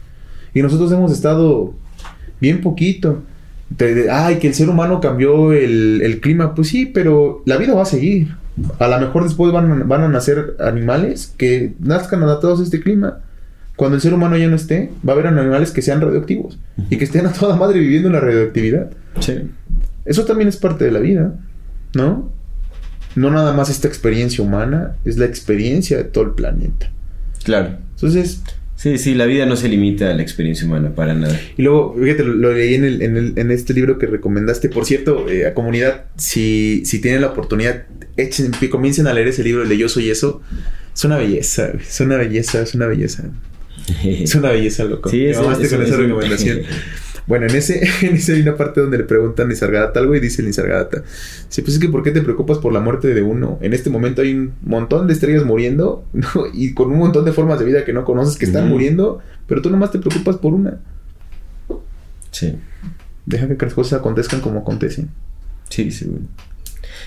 Y 0.55 0.63
nosotros 0.63 0.91
hemos 0.93 1.13
estado 1.13 1.75
bien 2.41 2.63
poquito. 2.63 3.23
De, 3.71 4.11
ay, 4.11 4.39
que 4.39 4.49
el 4.49 4.55
ser 4.55 4.69
humano 4.71 5.01
cambió 5.01 5.53
el, 5.53 6.01
el 6.03 6.21
clima. 6.21 6.55
Pues 6.55 6.69
sí, 6.69 6.87
pero 6.87 7.43
la 7.47 7.57
vida 7.57 7.75
va 7.75 7.83
a 7.83 7.87
seguir. 7.87 8.37
A 8.79 8.89
lo 8.89 8.99
mejor 8.99 9.25
después 9.25 9.53
van, 9.53 9.89
van 9.89 10.03
a 10.03 10.09
nacer 10.09 10.57
animales 10.59 11.33
que 11.37 11.75
nazcan 11.79 12.23
adaptados 12.23 12.61
a 12.61 12.65
este 12.65 12.81
clima. 12.81 13.21
Cuando 13.77 13.95
el 13.95 14.01
ser 14.01 14.13
humano 14.13 14.37
ya 14.37 14.49
no 14.49 14.57
esté, 14.57 14.91
va 15.07 15.13
a 15.13 15.15
haber 15.15 15.29
animales 15.29 15.71
que 15.71 15.83
sean 15.83 16.01
radioactivos 16.01 16.59
y 16.91 16.97
que 16.97 17.05
estén 17.05 17.27
a 17.27 17.33
toda 17.33 17.55
madre 17.55 17.79
viviendo 17.79 18.09
en 18.09 18.15
la 18.15 18.21
radioactividad. 18.21 18.91
Sí. 19.21 19.51
Eso 20.05 20.25
también 20.25 20.49
es 20.49 20.57
parte 20.57 20.85
de 20.85 20.91
la 20.91 20.99
vida, 20.99 21.35
¿no? 21.95 22.33
No 23.15 23.31
nada 23.31 23.53
más 23.53 23.71
esta 23.71 23.87
experiencia 23.87 24.43
humana, 24.43 24.97
es 25.05 25.17
la 25.17 25.27
experiencia 25.27 25.97
de 25.97 26.05
todo 26.05 26.25
el 26.25 26.31
planeta. 26.33 26.91
Claro. 27.45 27.77
Entonces, 27.95 28.43
Sí, 28.81 28.97
sí, 28.97 29.15
la 29.15 29.27
vida 29.27 29.45
no 29.45 29.57
se 29.57 29.69
limita 29.69 30.09
a 30.09 30.15
la 30.15 30.23
experiencia 30.23 30.65
humana 30.65 30.95
para 30.95 31.13
nada. 31.13 31.37
y 31.57 31.63
luego, 31.63 31.97
fíjate, 32.01 32.23
lo, 32.23 32.33
lo 32.35 32.53
leí 32.53 32.75
en, 32.75 32.85
el, 32.85 33.03
en, 33.03 33.17
el- 33.17 33.33
en 33.37 33.51
este 33.51 33.75
libro 33.75 33.99
que 33.99 34.07
recomendaste. 34.07 34.69
Por 34.69 34.85
cierto, 34.85 35.29
eh, 35.29 35.47
a 35.47 35.53
comunidad, 35.55 36.05
si, 36.17 36.83
si 36.87 37.01
tienen 37.01 37.23
la 37.23 37.27
oportunidad, 37.29 37.87
echen, 38.17 38.53
comiencen 38.71 39.09
a 39.09 39.13
leer 39.13 39.27
ese 39.27 39.43
libro, 39.43 39.65
el 39.65 39.69
de 39.69 39.79
Yo 39.79 39.89
Soy 39.89 40.11
Eso. 40.11 40.43
Es 40.95 41.05
una 41.05 41.17
belleza, 41.17 41.73
es 41.81 41.99
una 42.01 42.17
belleza, 42.19 42.63
es 42.63 42.75
una 42.77 42.87
belleza. 42.87 43.25
Es 44.05 44.35
una 44.37 44.51
belleza, 44.51 44.85
loco. 44.85 45.11
Sí, 45.11 45.25
es- 45.27 45.37
es- 45.39 45.43
con 45.43 45.53
es 45.55 45.73
esa 45.73 45.97
recomendación. 45.97 46.61
Bueno, 47.29 47.47
en 47.47 47.55
ese, 47.55 47.87
en 48.03 48.17
ese 48.17 48.33
hay 48.35 48.41
una 48.41 48.57
parte 48.57 48.81
donde 48.81 48.99
le 48.99 49.05
preguntan 49.05 49.47
a 49.47 49.49
Nisargadatta 49.51 50.01
algo 50.01 50.17
y 50.17 50.21
dice 50.21 50.43
Nisargadatta, 50.43 51.05
sí, 51.49 51.61
pues 51.61 51.75
es 51.75 51.79
que 51.79 51.89
¿por 51.89 52.03
qué 52.03 52.11
te 52.11 52.23
preocupas 52.23 52.59
por 52.59 52.73
la 52.73 52.81
muerte 52.81 53.15
de 53.15 53.23
uno? 53.23 53.59
En 53.61 53.75
este 53.75 53.91
momento 53.91 54.23
hay 54.23 54.33
un 54.33 54.55
montón 54.63 55.07
de 55.07 55.13
estrellas 55.13 55.45
muriendo 55.45 56.05
¿no? 56.15 56.27
y 56.53 56.73
con 56.73 56.91
un 56.91 56.99
montón 56.99 57.27
de 57.27 57.33
formas 57.33 57.59
de 57.59 57.67
vida 57.67 57.85
que 57.85 57.93
no 57.93 58.05
conoces 58.05 58.37
que 58.37 58.47
están 58.47 58.69
muriendo, 58.69 59.21
pero 59.47 59.61
tú 59.63 59.71
nomás 59.71 59.93
te 59.93 59.99
preocupas 59.99 60.37
por 60.39 60.55
una. 60.55 60.79
Sí. 62.31 62.57
Deja 63.27 63.47
que 63.47 63.65
las 63.67 63.75
cosas 63.75 64.01
acontezcan 64.01 64.41
como 64.41 64.61
acontecen. 64.61 65.11
Sí, 65.69 65.91
seguro. 65.91 66.23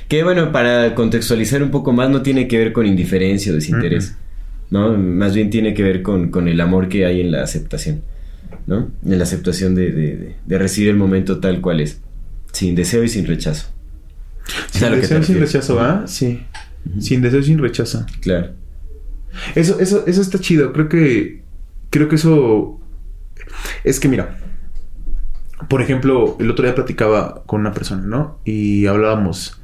Que 0.07 0.23
bueno, 0.23 0.51
para 0.51 0.93
contextualizar 0.93 1.63
un 1.63 1.71
poco 1.71 1.93
más, 1.93 2.11
no 2.11 2.21
tiene 2.21 2.47
que 2.47 2.59
ver 2.59 2.73
con 2.73 2.85
indiferencia 2.85 3.51
o 3.51 3.55
desinterés. 3.55 4.15
¿No? 4.69 4.95
Más 4.95 5.33
bien 5.33 5.49
tiene 5.49 5.73
que 5.73 5.83
ver 5.83 6.01
con, 6.03 6.29
con 6.29 6.47
el 6.47 6.61
amor 6.61 6.89
que 6.89 7.05
hay 7.05 7.21
en 7.21 7.31
la 7.31 7.43
aceptación. 7.43 8.03
¿No? 8.67 8.89
En 9.05 9.17
la 9.17 9.23
aceptación 9.23 9.75
de, 9.75 9.91
de- 9.91 10.35
de- 10.45 10.57
recibir 10.57 10.89
el 10.91 10.97
momento 10.97 11.39
tal 11.39 11.61
cual 11.61 11.79
es. 11.81 11.99
Sin 12.51 12.75
deseo 12.75 13.03
y 13.03 13.09
sin 13.09 13.25
rechazo. 13.25 13.67
Sin 14.71 14.91
deseo, 14.91 15.07
sin 15.07 15.17
refieres. 15.17 15.53
rechazo, 15.53 15.79
¿ah? 15.79 16.03
Sí. 16.07 16.43
Sin 16.99 17.21
deseo, 17.21 17.41
sin 17.43 17.59
rechazo. 17.59 18.05
Claro. 18.21 18.51
Eso, 19.55 19.79
eso, 19.79 20.05
eso 20.07 20.21
está 20.21 20.39
chido. 20.39 20.73
Creo 20.73 20.89
que. 20.89 21.43
Creo 21.89 22.07
que 22.09 22.15
eso. 22.15 22.79
Es 23.83 23.99
que 23.99 24.07
mira. 24.07 24.37
Por 25.69 25.81
ejemplo, 25.81 26.37
el 26.39 26.49
otro 26.49 26.65
día 26.65 26.73
platicaba 26.75 27.43
con 27.45 27.61
una 27.61 27.71
persona, 27.73 28.03
¿no? 28.03 28.39
Y 28.45 28.87
hablábamos. 28.87 29.59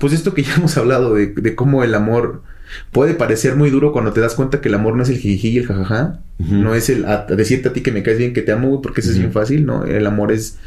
Pues 0.00 0.12
esto 0.12 0.34
que 0.34 0.42
ya 0.42 0.54
hemos 0.54 0.76
hablado 0.76 1.14
de, 1.14 1.28
de 1.28 1.54
cómo 1.54 1.82
el 1.84 1.94
amor 1.94 2.42
puede 2.92 3.14
parecer 3.14 3.56
muy 3.56 3.70
duro 3.70 3.92
cuando 3.92 4.12
te 4.12 4.20
das 4.20 4.34
cuenta 4.34 4.60
que 4.60 4.68
el 4.68 4.74
amor 4.74 4.96
no 4.96 5.02
es 5.02 5.08
el 5.08 5.18
jiji 5.18 5.48
y 5.48 5.58
el 5.58 5.66
jajaja. 5.66 6.20
Ujú. 6.38 6.54
No 6.54 6.74
es 6.74 6.88
el 6.90 7.04
a- 7.06 7.24
decirte 7.26 7.68
a 7.68 7.72
ti 7.72 7.80
que 7.80 7.92
me 7.92 8.02
caes 8.02 8.18
bien, 8.18 8.32
que 8.32 8.42
te 8.42 8.52
amo, 8.52 8.68
güey, 8.68 8.82
porque 8.82 9.00
eso 9.00 9.10
es 9.10 9.18
bien 9.18 9.32
fácil, 9.32 9.64
¿no? 9.66 9.84
El 9.84 10.06
amor 10.06 10.32
es. 10.32 10.58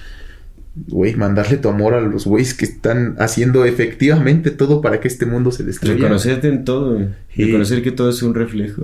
Güey, 0.88 1.16
mandarle 1.16 1.58
tu 1.58 1.68
amor 1.68 1.94
a 1.94 2.00
los 2.02 2.26
güeyes 2.26 2.54
que 2.54 2.64
están 2.64 3.16
haciendo 3.20 3.66
efectivamente 3.66 4.52
todo 4.52 4.82
para 4.82 5.00
que 5.02 5.08
este 5.10 5.26
mundo 5.26 5.52
se 5.52 5.64
destruya. 5.64 5.96
Reconocerte 5.96 6.48
en 6.48 6.64
todo. 6.64 6.94
güey. 6.94 7.08
Sí. 7.36 7.44
Reconocer 7.46 7.82
que 7.84 7.92
todo 7.92 8.10
es 8.12 8.22
un 8.24 8.34
reflejo. 8.34 8.84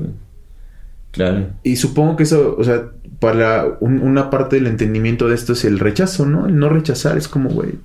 Claro. 1.12 1.48
Y 1.64 1.78
supongo 1.78 2.18
que 2.18 2.24
eso, 2.24 2.56
o 2.58 2.64
sea, 2.66 2.90
para 3.20 3.78
un- 3.80 4.02
una 4.02 4.30
parte 4.30 4.58
del 4.58 4.68
entendimiento 4.68 5.30
de 5.30 5.36
esto 5.36 5.54
es 5.54 5.64
el 5.64 5.80
rechazo, 5.80 6.26
¿no? 6.26 6.48
El 6.48 6.58
no 6.60 6.68
rechazar 6.68 7.18
es 7.18 7.30
como, 7.30 7.50
güey. 7.50 7.76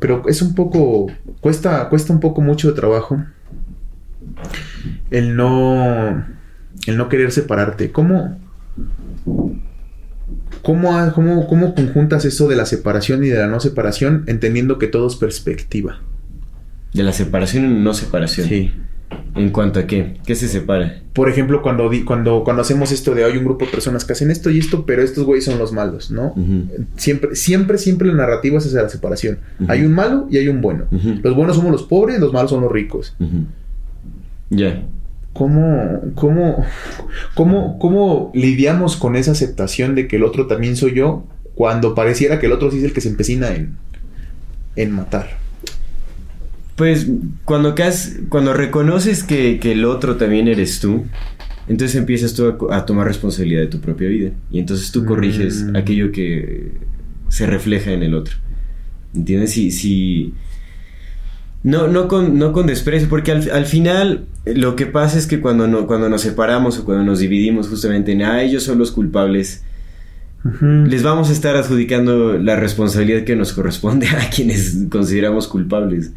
Pero 0.00 0.22
es 0.28 0.42
un 0.42 0.54
poco, 0.54 1.06
cuesta, 1.40 1.88
cuesta 1.88 2.12
un 2.12 2.20
poco 2.20 2.40
mucho 2.40 2.68
de 2.68 2.74
trabajo 2.74 3.24
el 5.10 5.36
no, 5.36 6.24
el 6.86 6.96
no 6.96 7.08
querer 7.08 7.32
separarte. 7.32 7.92
¿Cómo, 7.92 8.38
cómo, 10.62 11.12
cómo, 11.14 11.46
cómo 11.46 11.74
conjuntas 11.74 12.24
eso 12.24 12.48
de 12.48 12.56
la 12.56 12.66
separación 12.66 13.24
y 13.24 13.28
de 13.28 13.38
la 13.38 13.46
no 13.46 13.60
separación, 13.60 14.24
entendiendo 14.26 14.78
que 14.78 14.86
todo 14.86 15.06
es 15.06 15.16
perspectiva? 15.16 16.00
De 16.92 17.02
la 17.02 17.12
separación 17.12 17.64
y 17.64 17.82
no 17.82 17.94
separación. 17.94 18.48
Sí. 18.48 18.72
¿En 19.34 19.50
cuanto 19.50 19.80
a 19.80 19.86
qué? 19.86 20.16
¿Qué 20.26 20.34
se 20.34 20.48
separa? 20.48 21.02
Por 21.12 21.28
ejemplo, 21.28 21.62
cuando, 21.62 21.90
cuando, 22.04 22.42
cuando 22.44 22.62
hacemos 22.62 22.92
esto 22.92 23.14
de 23.14 23.24
hay 23.24 23.36
un 23.36 23.44
grupo 23.44 23.64
de 23.64 23.70
personas 23.70 24.04
que 24.04 24.12
hacen 24.12 24.30
esto 24.30 24.50
y 24.50 24.58
esto, 24.58 24.84
pero 24.84 25.02
estos 25.02 25.24
güeyes 25.24 25.44
son 25.44 25.58
los 25.58 25.72
malos, 25.72 26.10
¿no? 26.10 26.34
Siempre, 26.96 27.34
siempre, 27.36 27.78
siempre 27.78 28.08
la 28.08 28.14
narrativa 28.14 28.58
es 28.58 28.66
hacia 28.66 28.82
la 28.82 28.88
separación. 28.88 29.38
Hay 29.68 29.82
un 29.82 29.92
malo 29.92 30.26
y 30.30 30.38
hay 30.38 30.48
un 30.48 30.60
bueno. 30.60 30.86
Los 31.22 31.34
buenos 31.36 31.56
somos 31.56 31.70
los 31.70 31.84
pobres, 31.84 32.18
los 32.20 32.32
malos 32.32 32.50
son 32.50 32.62
los 32.62 32.72
ricos. 32.72 33.14
Ya. 34.50 34.82
¿Cómo, 35.32 36.00
cómo, 36.14 36.64
cómo, 37.34 37.78
cómo 37.78 38.32
lidiamos 38.34 38.96
con 38.96 39.14
esa 39.14 39.32
aceptación 39.32 39.94
de 39.94 40.08
que 40.08 40.16
el 40.16 40.24
otro 40.24 40.46
también 40.46 40.76
soy 40.76 40.94
yo 40.94 41.24
cuando 41.54 41.94
pareciera 41.94 42.38
que 42.40 42.46
el 42.46 42.52
otro 42.52 42.70
sí 42.70 42.78
es 42.78 42.84
el 42.84 42.92
que 42.92 43.00
se 43.00 43.08
empecina 43.08 43.54
en, 43.54 43.76
en 44.76 44.90
matar? 44.92 45.38
Pues 46.76 47.06
cuando, 47.44 47.74
cuando 48.28 48.54
reconoces 48.54 49.24
que, 49.24 49.58
que 49.60 49.72
el 49.72 49.84
otro 49.84 50.16
también 50.16 50.46
eres 50.48 50.78
tú, 50.80 51.04
entonces 51.68 51.96
empiezas 51.96 52.34
tú 52.34 52.70
a 52.70 52.86
tomar 52.86 53.06
responsabilidad 53.06 53.62
de 53.62 53.66
tu 53.66 53.80
propia 53.80 54.08
vida. 54.08 54.30
Y 54.50 54.58
entonces 54.60 54.90
tú 54.92 55.04
corriges 55.04 55.64
Mm. 55.64 55.76
aquello 55.76 56.12
que 56.12 56.72
se 57.28 57.46
refleja 57.46 57.92
en 57.92 58.02
el 58.02 58.14
otro. 58.14 58.36
¿Entiendes? 59.14 59.52
Si, 59.52 59.70
si... 59.70 60.34
No, 61.64 61.88
no, 61.88 62.06
con, 62.08 62.38
no 62.38 62.52
con 62.52 62.66
desprecio, 62.66 63.08
porque 63.08 63.32
al, 63.32 63.50
al 63.50 63.66
final 63.66 64.26
lo 64.46 64.76
que 64.76 64.86
pasa 64.86 65.18
es 65.18 65.26
que 65.26 65.40
cuando, 65.40 65.66
no, 65.66 65.86
cuando 65.86 66.08
nos 66.08 66.22
separamos 66.22 66.78
o 66.78 66.84
cuando 66.84 67.04
nos 67.04 67.18
dividimos 67.18 67.68
justamente 67.68 68.12
en, 68.12 68.22
ah, 68.22 68.42
ellos 68.42 68.62
son 68.62 68.78
los 68.78 68.92
culpables, 68.92 69.64
les 70.86 71.02
vamos 71.02 71.30
a 71.30 71.32
estar 71.32 71.56
adjudicando 71.56 72.38
la 72.38 72.54
responsabilidad 72.56 73.24
que 73.24 73.34
nos 73.36 73.52
corresponde 73.52 74.06
a 74.08 74.30
quienes 74.30 74.76
consideramos 74.88 75.48
culpables. 75.48 76.12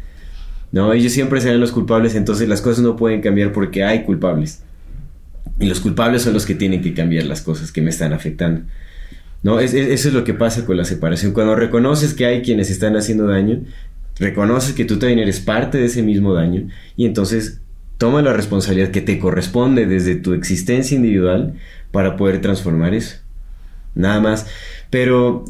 No, 0.70 0.92
ellos 0.92 1.12
siempre 1.12 1.40
serán 1.40 1.60
los 1.60 1.72
culpables, 1.72 2.14
entonces 2.14 2.48
las 2.48 2.62
cosas 2.62 2.82
no 2.84 2.96
pueden 2.96 3.20
cambiar 3.20 3.52
porque 3.52 3.84
hay 3.84 4.04
culpables. 4.04 4.62
Y 5.60 5.66
los 5.66 5.80
culpables 5.80 6.22
son 6.22 6.32
los 6.34 6.46
que 6.46 6.54
tienen 6.54 6.80
que 6.82 6.94
cambiar 6.94 7.24
las 7.24 7.42
cosas 7.42 7.72
que 7.72 7.82
me 7.82 7.90
están 7.90 8.12
afectando. 8.12 8.62
No, 9.42 9.58
es- 9.60 9.74
es- 9.74 9.88
eso 9.88 10.08
es 10.08 10.14
lo 10.14 10.24
que 10.24 10.34
pasa 10.34 10.64
con 10.64 10.76
la 10.76 10.84
separación. 10.84 11.32
Cuando 11.32 11.54
reconoces 11.56 12.14
que 12.14 12.24
hay 12.26 12.42
quienes 12.42 12.70
están 12.70 12.96
haciendo 12.96 13.26
daño, 13.26 13.60
reconoces 14.18 14.74
que 14.74 14.84
tú 14.84 14.98
también 14.98 15.18
eres 15.18 15.40
parte 15.40 15.78
de 15.78 15.86
ese 15.86 16.02
mismo 16.02 16.34
daño 16.34 16.68
y 16.96 17.06
entonces 17.06 17.60
toma 17.98 18.22
la 18.22 18.32
responsabilidad 18.32 18.90
que 18.90 19.00
te 19.00 19.18
corresponde 19.18 19.86
desde 19.86 20.16
tu 20.16 20.32
existencia 20.34 20.96
individual 20.96 21.54
para 21.92 22.16
poder 22.16 22.40
transformar 22.40 22.94
eso. 22.94 23.16
Nada 23.94 24.20
más. 24.20 24.46
Pero 24.90 25.44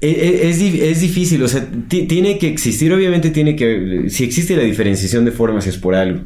e- 0.00 0.08
e- 0.10 0.48
es, 0.50 0.60
es 0.60 1.00
difícil, 1.00 1.42
o 1.42 1.48
sea, 1.48 1.66
ti- 1.88 2.02
tiene 2.06 2.38
que 2.38 2.48
existir, 2.48 2.92
obviamente 2.92 3.30
tiene 3.30 3.56
que, 3.56 4.04
si 4.08 4.24
existe 4.24 4.56
la 4.56 4.62
diferenciación 4.62 5.24
de 5.24 5.32
formas 5.32 5.66
es 5.66 5.76
por 5.76 5.94
algo, 5.96 6.20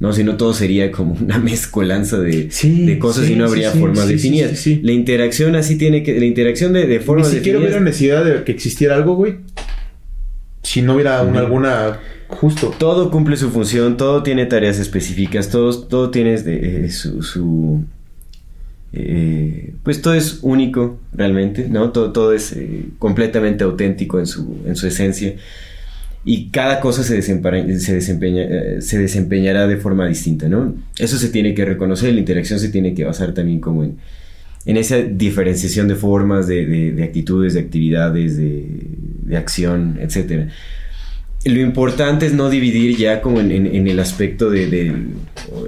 ¿no? 0.00 0.12
Si 0.12 0.24
no 0.24 0.36
todo 0.36 0.52
sería 0.54 0.90
como 0.90 1.14
una 1.14 1.38
mezcolanza 1.50 2.18
de, 2.18 2.50
Sí, 2.50 2.84
de 2.84 2.98
cosas 2.98 3.26
sí, 3.26 3.34
y 3.34 3.36
no 3.36 3.44
habría 3.44 3.70
sí, 3.72 3.78
formas 3.78 4.08
definidas. 4.08 4.66
La 4.82 4.92
interacción 4.92 5.54
así 5.54 5.76
tiene 5.76 6.02
que, 6.02 6.18
la 6.18 6.26
interacción 6.26 6.72
de, 6.72 6.86
de 6.88 6.98
Ni 6.98 7.04
formas 7.04 7.28
siquiera 7.30 7.58
hubiera 7.60 7.74
definidas, 7.76 7.84
necesidad 8.00 8.24
de 8.24 8.44
que 8.44 8.50
existiera 8.52 8.96
algo, 8.96 9.14
güey. 9.14 9.36
Si 10.72 10.82
no 10.82 10.94
hubiera 10.94 11.22
una- 11.22 11.40
alguna... 11.40 11.98
Justo. 12.28 12.72
todo 12.78 13.10
cumple 13.10 13.36
su 13.36 13.50
función, 13.50 13.98
todo 13.98 14.22
tiene 14.22 14.46
tareas 14.46 14.78
específicas, 14.78 15.50
todo, 15.50 15.76
todo 15.82 16.10
tiene 16.10 16.34
eh, 16.46 16.88
su... 16.90 17.22
su, 17.22 17.84
eh, 18.94 19.74
pues 19.82 20.02
todo 20.02 20.14
es 20.14 20.38
único 20.42 20.98
realmente, 21.12 21.68
¿no? 21.68 21.90
Todo, 21.90 22.12
todo 22.12 22.32
es 22.32 22.52
eh, 22.52 22.84
completamente 22.98 23.64
auténtico 23.64 24.18
en 24.18 24.26
su, 24.26 24.56
en 24.66 24.76
su 24.76 24.86
esencia. 24.86 25.34
Y 26.24 26.50
cada 26.50 26.80
cosa 26.80 27.02
se, 27.02 27.16
desempeña- 27.16 27.78
se, 27.78 27.94
desempeña, 27.94 28.46
se 28.80 28.98
desempeñará 28.98 29.66
de 29.66 29.76
forma 29.76 30.06
distinta, 30.06 30.48
¿no? 30.48 30.74
Eso 30.98 31.18
se 31.18 31.28
tiene 31.30 31.52
que 31.54 31.64
reconocer, 31.64 32.12
la 32.14 32.20
interacción 32.20 32.60
se 32.60 32.68
tiene 32.68 32.94
que 32.94 33.04
basar 33.04 33.32
también 33.34 33.60
como 33.60 33.82
en, 33.84 33.96
en 34.66 34.76
esa 34.76 34.98
diferenciación 34.98 35.88
de 35.88 35.94
formas, 35.96 36.46
de, 36.46 36.66
de- 36.66 36.92
de 36.92 37.02
actitudes, 37.04 37.54
de 37.54 37.60
actividades, 37.60 38.36
de, 38.36 38.64
de 39.22 39.36
acción, 39.36 39.98
etcétera. 40.00 40.48
Lo 41.44 41.60
importante 41.60 42.26
es 42.26 42.34
no 42.34 42.48
dividir 42.50 42.96
ya 42.96 43.20
como 43.20 43.40
en, 43.40 43.50
en- 43.50 43.66
en 43.66 43.88
el 43.88 43.98
aspecto 43.98 44.48
de, 44.50 44.86
en, 44.86 45.14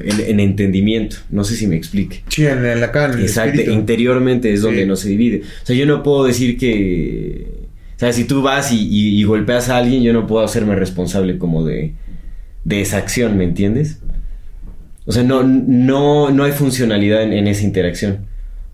en 0.05 0.39
entendimiento. 0.41 1.17
No 1.31 1.43
sé 1.43 1.57
si 1.57 1.67
me 1.67 1.75
explique. 1.75 2.23
Sí, 2.29 2.47
en, 2.47 2.63
la 2.63 2.71
el 2.71 2.83
Exacto, 2.85 3.51
espíritu. 3.59 3.73
interiormente 3.73 4.53
es 4.53 4.63
donde 4.63 4.83
Sí. 4.83 4.89
no 4.89 4.95
se 4.95 5.09
divide. 5.09 5.43
O 5.63 5.67
sea, 5.67 5.75
yo 5.75 5.87
no 5.87 6.03
puedo 6.05 6.25
decir 6.25 6.57
que... 6.57 7.65
O 7.97 7.99
sea, 7.99 8.13
si 8.13 8.23
tú 8.25 8.43
vas 8.43 8.71
y, 8.73 8.77
y- 8.89 9.19
y 9.21 9.25
golpeas 9.25 9.69
a 9.69 9.79
alguien, 9.79 10.03
yo 10.05 10.13
no 10.13 10.27
puedo 10.29 10.45
hacerme 10.45 10.77
responsable 10.77 11.39
como 11.39 11.65
de, 11.65 11.95
de 12.65 12.81
esa 12.81 12.99
acción, 12.99 13.37
¿me 13.37 13.43
entiendes? 13.45 13.99
O 15.07 15.13
sea, 15.13 15.25
no, 15.25 15.43
no, 15.43 16.31
no 16.31 16.45
hay 16.45 16.53
funcionalidad 16.53 17.23
en, 17.25 17.33
en 17.33 17.49
esa 17.49 17.65
interacción. 17.65 18.19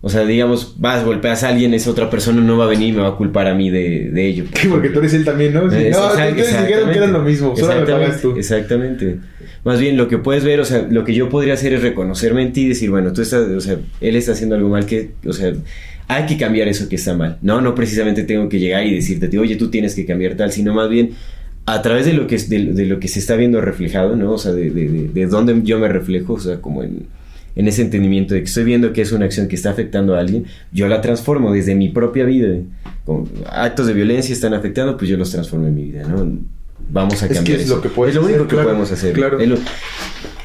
O 0.03 0.09
sea, 0.09 0.25
digamos, 0.25 0.75
vas, 0.79 1.05
golpeas 1.05 1.43
a 1.43 1.49
alguien, 1.49 1.75
esa 1.75 1.91
otra 1.91 2.09
persona 2.09 2.41
no 2.41 2.57
va 2.57 2.65
a 2.65 2.67
venir 2.67 2.89
y 2.89 2.91
me 2.93 3.01
va 3.03 3.09
a 3.09 3.15
culpar 3.15 3.45
a 3.47 3.53
mí 3.53 3.69
de, 3.69 4.09
de 4.11 4.27
ello. 4.27 4.45
Sí, 4.59 4.67
porque 4.67 4.89
tú 4.89 4.97
eres 4.97 5.13
él 5.13 5.23
también, 5.23 5.53
¿no? 5.53 5.69
Sí. 5.69 5.77
No, 5.91 6.07
ustedes 6.07 6.35
dijeron 6.35 6.89
que 6.91 6.97
eran 6.97 7.13
lo 7.13 7.21
mismo, 7.21 7.55
solo 7.55 7.67
me 7.67 7.73
exactamente, 7.81 7.91
pagas 8.07 8.21
tú. 8.21 8.35
Exactamente. 8.35 9.17
Más 9.63 9.79
bien, 9.79 9.97
lo 9.97 10.07
que 10.07 10.17
puedes 10.17 10.43
ver, 10.43 10.59
o 10.59 10.65
sea, 10.65 10.87
lo 10.89 11.03
que 11.03 11.13
yo 11.13 11.29
podría 11.29 11.53
hacer 11.53 11.73
es 11.73 11.83
reconocerme 11.83 12.41
en 12.41 12.51
ti 12.51 12.61
y 12.61 12.69
decir, 12.69 12.89
bueno, 12.89 13.13
tú 13.13 13.21
estás, 13.21 13.41
o 13.47 13.61
sea, 13.61 13.77
él 14.01 14.15
está 14.15 14.31
haciendo 14.31 14.55
algo 14.55 14.69
mal 14.69 14.87
que, 14.87 15.11
o 15.23 15.33
sea, 15.33 15.53
hay 16.07 16.25
que 16.25 16.35
cambiar 16.35 16.67
eso 16.67 16.89
que 16.89 16.95
está 16.95 17.13
mal. 17.13 17.37
No, 17.43 17.61
no 17.61 17.75
precisamente 17.75 18.23
tengo 18.23 18.49
que 18.49 18.57
llegar 18.59 18.85
y 18.87 18.95
decirte, 18.95 19.37
oye, 19.37 19.55
tú 19.55 19.69
tienes 19.69 19.93
que 19.93 20.07
cambiar 20.07 20.33
tal, 20.35 20.51
sino 20.51 20.73
más 20.73 20.89
bien 20.89 21.11
a 21.67 21.79
través 21.83 22.07
de 22.07 22.13
lo 22.13 22.25
que, 22.25 22.35
es- 22.35 22.49
de, 22.49 22.73
de 22.73 22.85
lo 22.87 22.99
que 22.99 23.07
se 23.07 23.19
está 23.19 23.35
viendo 23.35 23.61
reflejado, 23.61 24.15
¿no? 24.15 24.31
O 24.31 24.37
sea, 24.39 24.51
de, 24.51 24.71
de, 24.71 24.89
de, 24.89 25.07
de 25.09 25.25
dónde 25.27 25.61
yo 25.63 25.77
me 25.77 25.87
reflejo, 25.89 26.33
o 26.33 26.39
sea, 26.39 26.57
como 26.59 26.81
en, 26.81 27.05
en 27.55 27.67
ese 27.67 27.81
entendimiento 27.81 28.33
de 28.33 28.41
que 28.41 28.47
estoy 28.47 28.63
viendo 28.63 28.93
que 28.93 29.01
es 29.01 29.11
una 29.11 29.25
acción 29.25 29.47
que 29.47 29.55
está 29.55 29.69
afectando 29.71 30.15
a 30.15 30.19
alguien, 30.19 30.45
yo 30.71 30.87
la 30.87 31.01
transformo 31.01 31.51
desde 31.51 31.75
mi 31.75 31.89
propia 31.89 32.25
vida. 32.25 32.55
Como 33.05 33.27
actos 33.49 33.87
de 33.87 33.93
violencia 33.93 34.33
están 34.33 34.53
afectando, 34.53 34.95
pues 34.97 35.09
yo 35.09 35.17
los 35.17 35.31
transformo 35.31 35.67
en 35.67 35.75
mi 35.75 35.83
vida, 35.85 36.03
¿no? 36.07 36.37
vamos 36.89 37.21
a 37.21 37.25
Es 37.25 37.29
que 37.29 37.35
cambiar 37.35 37.59
es 37.59 37.65
eso. 37.65 37.75
lo 37.77 37.81
que 37.81 37.89
puedes 37.89 38.15
Es 38.15 38.21
lo 38.21 38.25
único 38.27 38.39
hacer, 38.39 38.47
que 38.47 38.53
claro, 38.55 38.67
podemos 38.69 38.91
hacer. 38.91 39.13
claro. 39.13 39.39
Es 39.39 39.47
lo- 39.47 39.57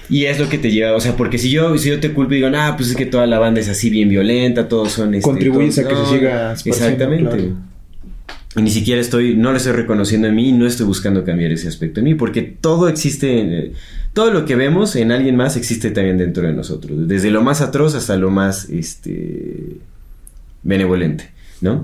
y 0.08 0.26
es 0.26 0.38
lo 0.38 0.48
que 0.48 0.58
te 0.58 0.70
lleva, 0.70 0.94
o 0.94 1.00
sea, 1.00 1.16
porque 1.16 1.38
si 1.38 1.50
yo, 1.50 1.76
si 1.78 1.88
yo 1.88 1.98
te 1.98 2.12
culpo 2.12 2.32
y 2.32 2.36
digo, 2.36 2.48
ah, 2.54 2.74
pues 2.76 2.90
es 2.90 2.96
que 2.96 3.06
toda 3.06 3.26
la 3.26 3.38
banda 3.40 3.60
es 3.60 3.68
así 3.68 3.90
bien 3.90 4.08
violenta, 4.08 4.68
todos 4.68 4.92
son 4.92 5.14
este, 5.14 5.24
Contribuyes 5.28 5.74
todos- 5.74 5.86
a 5.86 5.88
que 5.88 5.94
se 5.96 6.00
no, 6.02 6.08
siga 6.08 6.52
esparciendo, 6.52 6.84
Exactamente. 6.92 7.36
claro. 7.36 7.56
Y 8.58 8.62
ni 8.62 8.70
siquiera 8.70 9.00
estoy, 9.00 9.34
no 9.36 9.50
lo 9.50 9.56
estoy 9.58 9.72
reconociendo 9.72 10.28
en 10.28 10.34
mí, 10.34 10.52
no 10.52 10.66
estoy 10.66 10.86
buscando 10.86 11.24
cambiar 11.24 11.50
ese 11.52 11.68
aspecto 11.68 12.00
en 12.00 12.04
mí, 12.04 12.14
porque 12.14 12.40
todo 12.42 12.88
existe, 12.88 13.40
en- 13.40 13.72
todo 14.16 14.30
lo 14.32 14.46
que 14.46 14.56
vemos 14.56 14.96
en 14.96 15.12
alguien 15.12 15.36
más 15.36 15.58
existe 15.58 15.90
también 15.90 16.16
dentro 16.16 16.46
de 16.46 16.54
nosotros, 16.54 17.06
desde 17.06 17.30
lo 17.30 17.42
más 17.42 17.60
atroz 17.60 17.94
hasta 17.94 18.16
lo 18.16 18.30
más, 18.30 18.64
este, 18.70 19.76
benevolente, 20.62 21.30
¿no? 21.60 21.82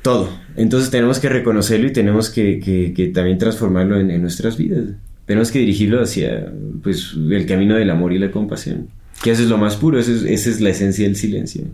Todo. 0.00 0.30
Entonces 0.56 0.90
tenemos 0.90 1.18
que 1.20 1.28
reconocerlo 1.28 1.88
y 1.88 1.92
tenemos 1.92 2.30
que, 2.30 2.58
que- 2.58 2.94
que 2.94 3.08
también 3.08 3.36
transformarlo 3.36 4.00
en, 4.00 4.10
en 4.10 4.22
nuestras 4.22 4.56
vidas. 4.56 4.84
Tenemos 5.26 5.50
que 5.50 5.58
dirigirlo 5.58 6.00
hacia, 6.02 6.50
pues, 6.82 7.12
el 7.14 7.44
camino 7.44 7.74
del 7.74 7.90
amor 7.90 8.14
y 8.14 8.18
la 8.18 8.30
compasión. 8.30 8.88
Que 9.22 9.32
eso 9.32 9.42
es 9.42 9.48
lo 9.50 9.58
más 9.58 9.76
puro, 9.76 9.98
eso 9.98 10.12
es- 10.12 10.22
esa 10.22 10.48
es 10.48 10.60
la 10.62 10.70
esencia 10.70 11.04
del 11.04 11.16
silencio. 11.16 11.64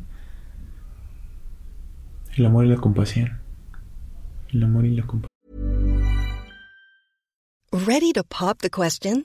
El 2.36 2.46
amor 2.46 2.64
y 2.66 2.68
la 2.68 2.76
compasión. 2.78 3.38
El 4.52 4.64
amor 4.64 4.86
y 4.86 4.96
la 4.96 5.02
compasión. 5.06 5.28
Ready 7.86 8.12
to 8.12 8.24
pop 8.24 8.58
the 8.60 8.70
question? 8.70 9.24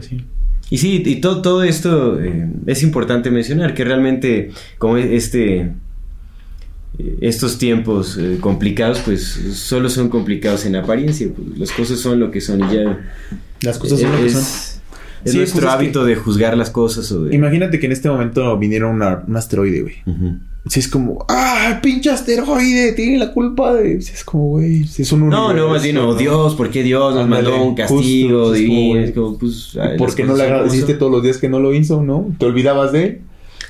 Sí. 0.00 0.24
Y 0.70 0.78
sí, 0.78 1.02
y 1.04 1.16
todo, 1.20 1.42
todo 1.42 1.62
esto 1.62 2.20
eh, 2.20 2.48
es 2.66 2.82
importante 2.82 3.30
mencionar, 3.30 3.74
que 3.74 3.84
realmente 3.84 4.50
como 4.78 4.96
este, 4.96 5.60
eh, 6.98 7.18
estos 7.20 7.58
tiempos 7.58 8.16
eh, 8.18 8.38
complicados, 8.40 9.00
pues 9.04 9.22
solo 9.22 9.88
son 9.88 10.08
complicados 10.08 10.64
en 10.66 10.76
apariencia, 10.76 11.28
pues, 11.34 11.58
las 11.58 11.70
cosas 11.70 12.00
son 12.00 12.18
lo 12.18 12.30
que 12.30 12.40
son 12.40 12.60
y 12.60 12.74
ya 12.74 12.98
Las 13.60 13.78
cosas 13.78 14.00
son 14.00 14.12
lo 14.12 14.18
que 14.18 14.30
son. 14.30 14.40
es 14.40 14.80
Sí, 15.26 15.36
nuestro 15.38 15.60
pues 15.62 15.70
que- 15.70 15.78
hábito 15.78 16.04
de 16.04 16.16
juzgar 16.16 16.56
las 16.56 16.70
cosas 16.70 17.10
o 17.12 17.24
de... 17.24 17.34
Imagínate 17.34 17.78
que 17.78 17.86
en 17.86 17.92
este 17.92 18.10
momento 18.10 18.58
viniera 18.58 18.86
una- 18.88 19.22
un 19.26 19.36
asteroide, 19.36 19.80
güey. 19.82 19.94
Si 20.66 20.80
es 20.80 20.88
como, 20.88 21.26
¡ah, 21.28 21.78
pinche 21.82 22.08
asteroide! 22.10 22.92
Tiene 22.92 23.18
la 23.18 23.32
culpa 23.32 23.74
de. 23.74 24.00
Si 24.00 24.12
es 24.14 24.24
como, 24.24 24.44
güey, 24.48 24.84
si 24.84 25.02
es 25.02 25.12
un 25.12 25.28
No, 25.28 25.46
universo, 25.48 25.66
no, 25.66 25.72
más 25.74 25.82
bien, 25.82 25.98
oh 25.98 26.14
Dios, 26.14 26.54
¿por 26.54 26.70
qué 26.70 26.82
Dios 26.82 27.14
nos 27.14 27.28
mandó 27.28 27.54
un 27.62 27.76
justo, 27.76 27.82
castigo 27.96 28.38
como, 28.44 28.52
divino? 28.52 29.00
Es 29.00 29.12
como, 29.12 29.38
pues, 29.38 29.76
ay, 29.78 29.98
¿Por 29.98 30.14
qué 30.14 30.24
no 30.24 30.34
le 30.34 30.44
agradeciste 30.44 30.94
todos 30.94 31.12
los 31.12 31.22
días 31.22 31.36
que 31.36 31.50
no 31.50 31.60
lo 31.60 31.74
hizo, 31.74 32.02
no? 32.02 32.34
¿Te 32.38 32.46
olvidabas 32.46 32.92
de 32.92 33.04
él? 33.04 33.20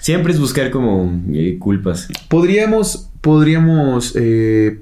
Siempre 0.00 0.32
es 0.32 0.38
buscar 0.38 0.70
como 0.70 1.20
eh, 1.32 1.56
culpas. 1.58 2.08
Podríamos, 2.28 3.10
podríamos, 3.20 4.12
eh, 4.14 4.78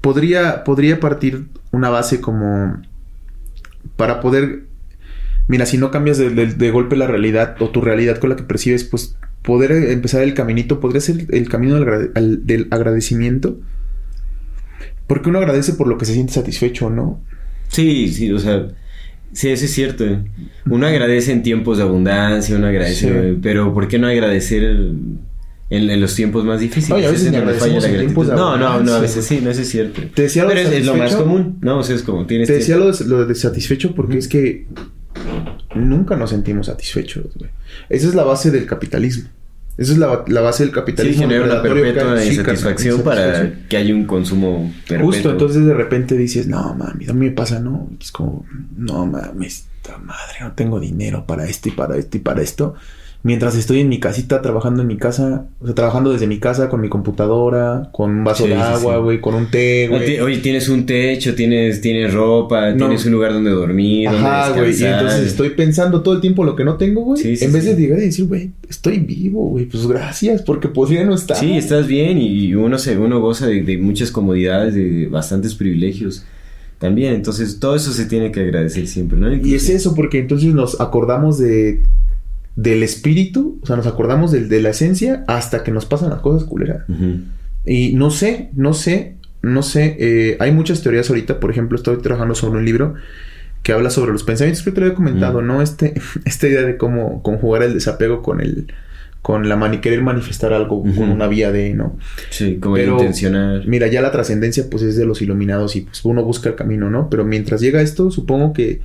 podría, 0.00 0.64
podría 0.64 1.00
partir 1.00 1.46
una 1.72 1.90
base 1.90 2.20
como 2.20 2.80
para 3.96 4.20
poder, 4.20 4.64
mira, 5.48 5.66
si 5.66 5.76
no 5.78 5.90
cambias 5.90 6.18
de, 6.18 6.30
de- 6.30 6.54
de 6.54 6.70
golpe 6.70 6.96
la 6.96 7.06
realidad 7.06 7.56
o 7.60 7.68
tu 7.68 7.80
realidad 7.80 8.18
con 8.18 8.30
la 8.30 8.36
que 8.36 8.42
percibes, 8.44 8.84
pues 8.84 9.16
poder 9.46 9.70
empezar 9.90 10.22
el 10.22 10.34
caminito, 10.34 10.80
podría 10.80 11.00
ser 11.00 11.24
el 11.30 11.48
camino 11.48 11.76
del, 11.80 12.66
agradecimiento. 12.70 13.58
Porque 15.06 15.28
uno 15.30 15.38
agradece 15.38 15.72
por 15.74 15.86
lo 15.86 15.96
que 15.96 16.04
se 16.04 16.14
siente 16.14 16.32
satisfecho, 16.32 16.90
¿no? 16.90 17.20
Sí, 17.68 18.08
sí, 18.12 18.32
o 18.32 18.40
sea, 18.40 18.66
sí, 19.32 19.48
eso 19.50 19.64
es 19.64 19.72
cierto. 19.72 20.04
eh. 20.04 20.18
Uno 20.68 20.86
agradece 20.88 21.30
en 21.32 21.42
tiempos 21.44 21.78
de 21.78 21.84
abundancia, 21.84 22.56
uno 22.56 22.66
agradece, 22.66 23.32
Sí. 23.34 23.38
pero 23.40 23.72
¿por 23.72 23.86
qué 23.86 24.00
no 24.00 24.08
agradecer 24.08 24.64
en, 24.64 25.20
en 25.70 26.00
los 26.00 26.14
tiempos 26.16 26.44
más 26.44 26.58
difíciles? 26.58 26.90
No, 26.90 26.98
y 27.00 27.04
a 27.04 27.10
veces 27.12 27.30
falla 27.60 27.80
la 27.80 28.02
en. 28.02 28.14
No, 28.14 28.56
no, 28.56 28.82
no, 28.82 28.92
a 28.94 29.00
veces 29.00 29.24
sí, 29.24 29.40
no, 29.40 29.50
eso 29.50 29.62
es 29.62 29.68
cierto. 29.68 30.02
Te 30.12 30.22
decía 30.22 30.42
lo 30.42 30.48
Pero 30.48 30.60
es, 30.62 30.72
es 30.72 30.84
lo 30.86 30.96
más 30.96 31.14
común, 31.14 31.58
¿no? 31.60 31.78
O 31.78 31.82
sea, 31.84 31.94
es 31.94 32.02
como 32.02 32.26
tienes 32.26 32.48
Te 32.48 32.54
decía 32.54 32.74
tiempo. 32.74 32.90
lo 32.90 32.96
de, 32.96 33.04
lo 33.04 33.26
de 33.26 33.34
satisfecho 33.36 33.94
porque 33.94 34.18
es 34.18 34.26
que 34.26 34.66
nunca 35.76 36.16
nos 36.16 36.30
sentimos 36.30 36.66
satisfechos, 36.66 37.26
güey. 37.36 37.50
Esa 37.88 38.08
es 38.08 38.14
la 38.14 38.24
base 38.24 38.50
del 38.50 38.66
capitalismo. 38.66 39.28
Esa 39.76 39.92
es 39.92 39.98
la, 39.98 40.24
la 40.26 40.40
base 40.40 40.62
del 40.64 40.70
Sí, 40.70 40.74
capitalismo. 40.74 41.22
genera 41.22 41.44
una 41.44 41.62
perpetua 41.62 42.18
sí, 42.18 42.30
insatisfacción 42.30 43.02
para 43.02 43.52
que 43.68 43.76
haya 43.76 43.94
un 43.94 44.06
consumo 44.06 44.72
perpetuo. 44.88 45.12
Justo, 45.12 45.30
entonces 45.32 45.66
de 45.66 45.74
repente 45.74 46.16
dices, 46.16 46.46
no 46.46 46.74
mami, 46.74 47.06
a 47.08 47.12
mí 47.12 47.26
me 47.26 47.30
pasa, 47.32 47.60
no. 47.60 47.90
Es 48.00 48.10
como, 48.10 48.46
no 48.76 49.04
mames, 49.06 49.66
esta 49.82 49.98
madre, 49.98 50.36
no 50.40 50.52
tengo 50.52 50.80
dinero 50.80 51.26
para 51.26 51.46
esto 51.46 51.68
y 51.68 51.72
para 51.72 51.96
esto 51.98 52.16
y 52.16 52.20
para 52.20 52.40
esto. 52.40 52.74
Mientras 53.26 53.56
estoy 53.56 53.80
en 53.80 53.88
mi 53.88 53.98
casita 53.98 54.40
trabajando 54.40 54.82
en 54.82 54.88
mi 54.88 54.96
casa, 54.98 55.46
o 55.60 55.66
sea, 55.66 55.74
trabajando 55.74 56.12
desde 56.12 56.28
mi 56.28 56.38
casa 56.38 56.68
con 56.68 56.80
mi 56.80 56.88
computadora, 56.88 57.88
con 57.92 58.10
un 58.10 58.24
vaso 58.24 58.44
Sí, 58.44 58.50
de 58.50 58.54
agua, 58.54 58.94
sí. 58.94 59.00
güey, 59.02 59.20
con 59.20 59.34
un 59.34 59.50
té, 59.50 59.88
güey. 59.88 60.20
Oye, 60.20 60.38
tienes 60.38 60.68
un 60.68 60.86
techo, 60.86 61.34
tienes, 61.34 61.80
tienes 61.80 62.14
ropa, 62.14 62.70
No. 62.70 62.86
tienes 62.86 63.04
un 63.04 63.12
lugar 63.12 63.32
donde 63.32 63.50
dormir, 63.50 64.06
Ajá, 64.08 64.50
donde 64.50 64.62
güey. 64.62 64.80
Y 64.80 64.84
entonces 64.84 65.26
estoy 65.26 65.50
pensando 65.50 66.02
todo 66.02 66.14
el 66.14 66.20
tiempo 66.20 66.44
lo 66.44 66.54
que 66.54 66.64
no 66.64 66.76
tengo, 66.76 67.02
güey. 67.02 67.20
Sí, 67.20 67.36
sí, 67.36 67.44
en 67.46 67.52
vez 67.52 67.64
de 67.64 67.74
llegar 67.74 67.98
y 67.98 68.02
decir, 68.02 68.26
güey, 68.26 68.52
estoy 68.68 69.00
vivo, 69.00 69.48
güey. 69.48 69.64
Pues 69.66 69.86
gracias, 69.88 70.42
porque 70.42 70.68
podría 70.68 71.04
no 71.04 71.14
estar. 71.16 71.36
Sí, 71.36 71.56
estás 71.56 71.88
bien 71.88 72.18
y 72.18 72.54
uno 72.54 72.78
se 72.78 72.96
uno 72.96 73.20
goza 73.20 73.48
de, 73.48 73.62
de 73.62 73.76
muchas 73.78 74.12
comodidades, 74.12 74.74
de 74.74 75.08
bastantes 75.08 75.56
privilegios 75.56 76.24
también. 76.78 77.14
Entonces, 77.14 77.58
todo 77.58 77.74
eso 77.74 77.90
se 77.92 78.04
tiene 78.04 78.30
que 78.30 78.40
agradecer 78.40 78.86
siempre, 78.86 79.18
¿no? 79.18 79.34
Y 79.34 79.54
es 79.54 79.68
eso, 79.68 79.94
porque 79.94 80.20
entonces 80.20 80.54
nos 80.54 80.80
acordamos 80.80 81.38
de 81.38 81.82
del 82.56 82.82
espíritu, 82.82 83.60
o 83.62 83.66
sea, 83.66 83.76
nos 83.76 83.86
acordamos 83.86 84.32
del- 84.32 84.48
de, 84.48 84.60
la 84.62 84.70
esencia 84.70 85.24
hasta 85.28 85.62
que 85.62 85.70
nos 85.70 85.86
pasan 85.86 86.10
las 86.10 86.20
cosas 86.20 86.48
culeras. 86.48 86.84
Y 87.64 87.92
no 87.94 88.10
sé, 88.10 88.50
no 88.54 88.72
sé, 88.74 89.16
no 89.42 89.62
sé. 89.62 89.96
eh, 89.98 90.36
hay 90.40 90.52
muchas 90.52 90.82
teorías 90.82 91.08
ahorita. 91.10 91.38
Por 91.40 91.50
ejemplo, 91.50 91.76
estoy 91.76 91.98
trabajando 91.98 92.34
sobre 92.34 92.58
un 92.58 92.64
libro 92.64 92.94
que 93.62 93.72
habla 93.72 93.90
sobre 93.90 94.12
los 94.12 94.22
pensamientos 94.22 94.62
que 94.62 94.70
te 94.72 94.80
lo 94.80 94.86
había 94.86 94.96
comentado. 94.96 95.42
¿no? 95.42 95.60
Este, 95.62 95.94
esta 96.24 96.48
idea 96.48 96.62
de 96.62 96.76
cómo 96.76 97.22
conjugar 97.22 97.62
el 97.62 97.74
desapego 97.74 98.22
con 98.22 98.40
el 98.40 98.72
con 99.22 99.48
la 99.48 99.56
mani 99.56 99.78
querer 99.78 100.02
manifestar 100.02 100.52
algo 100.52 100.84
con 100.84 101.10
una 101.10 101.26
vía 101.26 101.50
de, 101.50 101.74
¿no? 101.74 101.98
Sí, 102.30 102.58
como 102.60 102.76
Pero- 102.76 102.92
intencionar. 102.92 103.66
Mira, 103.66 103.88
ya 103.88 104.00
la 104.00 104.12
trascendencia 104.12 104.66
pues 104.70 104.84
es 104.84 104.94
de 104.94 105.04
los 105.04 105.20
iluminados 105.20 105.74
y 105.74 105.80
pues 105.80 106.04
uno 106.04 106.22
busca 106.22 106.48
el 106.50 106.54
camino, 106.54 106.90
¿no? 106.90 107.10
Pero 107.10 107.24
mientras 107.24 107.60
llega 107.60 107.82
esto, 107.82 108.12
supongo 108.12 108.52
que 108.52 108.82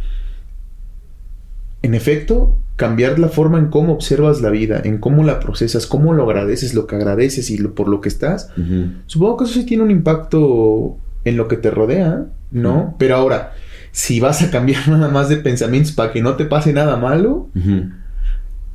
en 1.83 1.93
efecto, 1.93 2.57
cambiar 2.75 3.19
la 3.19 3.29
forma 3.29 3.59
en 3.59 3.67
cómo 3.67 3.93
observas 3.93 4.41
la 4.41 4.49
vida, 4.49 4.81
en 4.83 4.97
cómo 4.97 5.23
la 5.23 5.39
procesas, 5.39 5.87
cómo 5.87 6.13
lo 6.13 6.23
agradeces, 6.23 6.73
lo 6.73 6.87
que 6.87 6.95
agradeces 6.95 7.49
y 7.49 7.57
lo, 7.57 7.73
por 7.73 7.87
lo 7.87 8.01
que 8.01 8.09
estás, 8.09 8.49
supongo 9.07 9.37
que 9.37 9.43
eso 9.45 9.53
sí 9.53 9.65
tiene 9.65 9.83
un 9.83 9.91
impacto 9.91 10.97
en 11.23 11.37
lo 11.37 11.47
que 11.47 11.57
te 11.57 11.71
rodea, 11.71 12.25
¿no? 12.51 12.95
Pero 12.97 13.15
ahora, 13.15 13.53
si 13.91 14.19
vas 14.19 14.41
a 14.41 14.51
cambiar 14.51 14.87
nada 14.87 15.09
más 15.09 15.29
de 15.29 15.37
pensamientos 15.37 15.91
para 15.91 16.11
que 16.11 16.21
no 16.21 16.35
te 16.35 16.45
pase 16.45 16.73
nada 16.73 16.97
malo, 16.97 17.49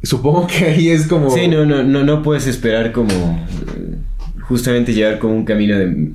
supongo 0.03 0.47
que 0.47 0.65
ahí 0.67 0.89
es 0.89 1.07
como... 1.07 1.31
Sí, 1.31 1.49
no, 1.49 1.65
no, 1.65 1.83
no, 1.83 2.05
no 2.05 2.23
puedes 2.23 2.47
esperar 2.47 2.93
como 2.93 3.11
eh, 3.13 3.97
justamente 4.43 4.93
llevar 4.93 5.19
como 5.19 5.35
un 5.35 5.45
camino 5.45 5.77
de 5.77 6.13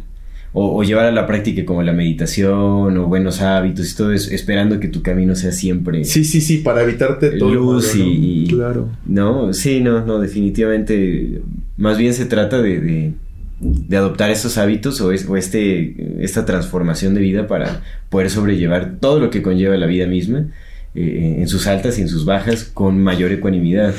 o, 0.54 0.78
o 0.78 0.84
llevar 0.84 1.06
a 1.06 1.12
la 1.12 1.26
práctica 1.28 1.64
como 1.66 1.82
la 1.82 1.94
meditación 1.94 2.98
o 2.98 3.06
buenos 3.08 3.42
hábitos 3.42 3.92
y 3.92 3.96
todo 3.96 4.12
eso, 4.12 4.32
esperando 4.32 4.80
que 4.80 4.90
tu 4.90 5.02
camino 5.02 5.36
sea 5.36 5.52
siempre 5.52 6.04
Sí, 6.04 6.26
sí, 6.26 6.42
sí, 6.42 6.58
para 6.58 6.84
evitarte 6.84 7.32
todo. 7.32 7.54
lo 7.54 7.74
luz 7.74 7.96
malo, 7.96 8.06
¿no? 8.06 8.12
y, 8.12 8.48
Claro. 8.48 8.90
No, 9.06 9.54
sí, 9.54 9.80
no, 9.80 10.06
no, 10.06 10.20
definitivamente. 10.20 11.42
Más 11.78 11.98
bien 11.98 12.14
se 12.14 12.26
trata 12.26 12.62
de, 12.62 12.82
de, 12.82 13.14
de 13.62 13.98
adoptar 13.98 14.30
estos 14.30 14.58
hábitos 14.58 15.00
o, 15.02 15.12
es, 15.12 15.28
o 15.28 15.38
este, 15.38 16.24
esta 16.24 16.46
transformación 16.46 17.14
de 17.14 17.22
vida 17.22 17.48
para 17.48 17.82
poder 18.10 18.30
sobrellevar 18.30 18.98
todo 19.00 19.20
lo 19.20 19.30
que 19.30 19.42
conlleva 19.42 19.78
la 19.78 19.86
vida 19.86 20.06
misma 20.06 20.48
eh, 20.96 21.38
en 21.40 21.48
sus 21.48 21.68
altas 21.68 21.98
y 21.98 22.02
en 22.02 22.10
sus 22.10 22.26
bajas 22.26 22.66
con 22.66 23.02
mayor 23.02 23.32
ecuanimidad, 23.32 23.94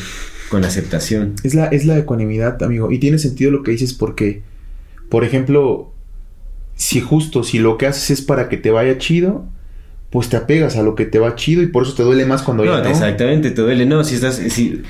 con 0.51 0.65
aceptación. 0.65 1.35
Es 1.45 1.55
la, 1.55 1.67
es 1.67 1.87
la 1.87 1.97
ecuanimidad, 1.97 2.63
amigo. 2.63 2.93
Y 2.93 2.99
tiene 2.99 3.19
sentido 3.19 3.51
lo 3.51 3.63
que 3.63 3.71
dices 3.71 3.95
porque, 3.95 4.43
por 5.09 5.25
ejemplo, 5.25 5.92
si 6.83 7.01
justo, 7.01 7.45
si 7.45 7.59
lo 7.59 7.79
que 7.79 7.87
haces 7.87 8.11
es 8.11 8.23
para 8.23 8.49
que 8.49 8.57
te 8.57 8.71
vaya 8.71 8.99
chido, 8.99 9.47
pues 10.11 10.29
te 10.29 10.37
apegas 10.37 10.77
a 10.77 10.83
lo 10.83 10.95
que 10.95 11.05
te 11.07 11.19
va 11.19 11.37
chido 11.37 11.63
y 11.63 11.67
por 11.69 11.85
eso 11.85 11.95
te 11.95 12.03
duele 12.03 12.27
más 12.27 12.43
cuando 12.43 12.65
No, 12.65 12.77
ya 12.77 12.83
no. 12.83 12.91
exactamente, 12.91 13.51
te 13.53 13.63
duele. 13.63 13.87
No, 13.87 14.03
si 14.05 14.17
estás... 14.17 14.35
Si, 14.37 14.83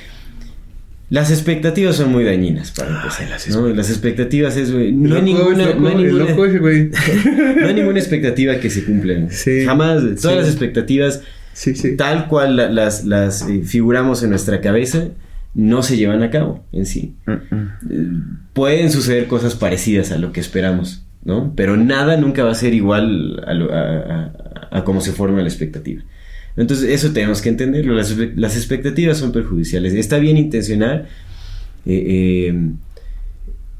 las 1.11 1.31
expectativas 1.31 1.97
son 1.97 2.11
muy 2.11 2.25
dañinas 2.25 2.71
para 2.71 2.89
Ay, 2.89 2.97
empezar, 3.03 3.29
las 3.29 3.49
¿no? 3.51 3.69
Las 3.69 3.91
expectativas 3.91 4.57
es... 4.57 4.73
güey, 4.73 4.93
No 4.93 5.17
hay 5.17 5.23
ninguna... 5.23 5.67
loco, 5.67 5.81
no 5.81 5.89
hay 5.89 5.95
ninguna- 5.97 6.25
loco 6.31 6.47
ese, 6.47 6.59
güey. 6.59 6.91
no 7.61 7.67
hay 7.67 7.75
ninguna 7.75 7.99
expectativa 7.99 8.57
que 8.57 8.71
se 8.71 8.85
cumpla. 8.85 9.29
Sí. 9.31 9.65
Jamás. 9.67 10.01
Todas 10.03 10.21
Sí. 10.23 10.29
las 10.37 10.49
expectativas, 10.49 11.21
Sí, 11.53 11.75
tal 11.99 12.29
cual 12.29 12.57
la- 12.57 12.71
las, 12.71 13.05
las 13.05 13.43
eh, 13.47 13.61
figuramos 13.63 14.23
en 14.23 14.31
nuestra 14.31 14.63
cabeza, 14.63 15.09
no 15.55 15.83
se 15.83 15.99
llevan 15.99 16.23
a 16.23 16.31
cabo 16.31 16.65
en 16.73 16.87
sí. 16.87 17.15
Mm, 17.27 17.33
mm. 17.55 17.69
Eh, 17.91 18.07
Pueden 18.55 18.91
suceder 18.91 19.27
cosas 19.27 19.55
parecidas 19.55 20.13
a 20.13 20.17
lo 20.19 20.33
que 20.33 20.41
esperamos, 20.41 21.05
¿no? 21.25 21.53
Pero 21.57 21.77
nada 21.77 22.17
nunca 22.17 22.45
va 22.45 22.53
a 22.53 22.55
ser 22.55 22.75
igual 22.75 23.43
a, 23.47 23.55
lo- 23.55 23.71
cómo 24.85 25.01
se 25.01 25.13
forma 25.13 25.41
la 25.43 25.49
expectativa. 25.49 26.03
Entonces, 26.57 26.91
eso 26.91 27.13
tenemos 27.13 27.41
que 27.43 27.49
entenderlo. 27.49 27.95
Las, 27.95 28.57
expectativas 28.57 29.19
son 29.19 29.33
perjudiciales. 29.33 29.95
Está 29.95 30.19
bien 30.19 30.37
intencionar. 30.37 31.07
eh, 31.87 32.51
eh, 32.51 32.71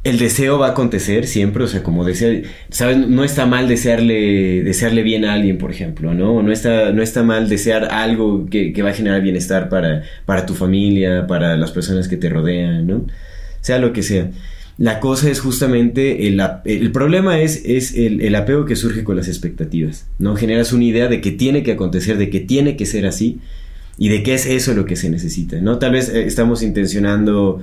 el 0.05 0.19
deseo 0.19 0.59
va 0.59 0.67
a 0.69 0.71
acontecer 0.71 1.29
siempre, 1.29 1.63
o 1.63 1.69
sea, 1.69 1.85
como 1.85 2.05
desear, 2.05 2.43
¿sabes? 2.71 2.97
No 2.99 3.23
está 3.23 3.47
mal 3.47 3.69
desearle, 3.69 4.65
desearle 4.65 5.03
bien 5.05 5.25
a 5.25 5.35
alguien, 5.35 5.59
por 5.59 5.71
ejemplo, 5.71 6.13
¿no? 6.13 6.43
No 6.43 6.51
está, 6.51 6.91
no 6.93 7.03
está 7.03 7.23
mal 7.23 7.49
desear 7.49 7.85
algo 7.85 8.47
que, 8.47 8.73
que 8.73 8.83
va 8.83 8.91
a 8.91 8.95
generar 8.95 9.23
bienestar 9.23 9.69
para, 9.69 10.03
para 10.27 10.45
tu 10.45 10.55
familia, 10.55 11.29
para 11.29 11.57
las 11.57 11.71
personas 11.71 12.09
que 12.09 12.17
te 12.17 12.29
rodean, 12.29 12.85
¿no? 12.89 13.07
Sea 13.61 13.79
lo 13.79 13.93
que 13.93 14.03
sea. 14.03 14.29
La 14.79 15.01
cosa 15.01 15.31
es 15.31 15.41
justamente, 15.41 16.27
el, 16.27 16.43
el 16.65 16.93
problema 16.93 17.41
es, 17.41 17.63
es 17.65 17.95
el, 17.95 18.21
el 18.23 18.35
apego 18.35 18.65
que 18.65 18.75
surge 18.75 19.05
con 19.05 19.17
las 19.17 19.29
expectativas, 19.29 20.07
¿no? 20.19 20.35
Generas 20.35 20.73
una 20.73 20.85
idea 20.85 21.09
de 21.09 21.21
que 21.21 21.31
tiene 21.31 21.63
que 21.63 21.73
acontecer, 21.73 22.17
de 22.19 22.31
que 22.31 22.41
tiene 22.41 22.77
que 22.77 22.87
ser 22.87 23.07
así, 23.07 23.39
y 23.99 24.09
de 24.09 24.23
qué 24.23 24.35
es 24.35 24.47
eso 24.47 24.73
lo 24.75 24.85
que 24.87 24.97
se 24.97 25.11
necesita, 25.11 25.61
¿no? 25.61 25.79
Tal 25.79 25.93
vez 25.93 26.09
eh, 26.09 26.25
estamos 26.25 26.63
intencionando 26.63 27.61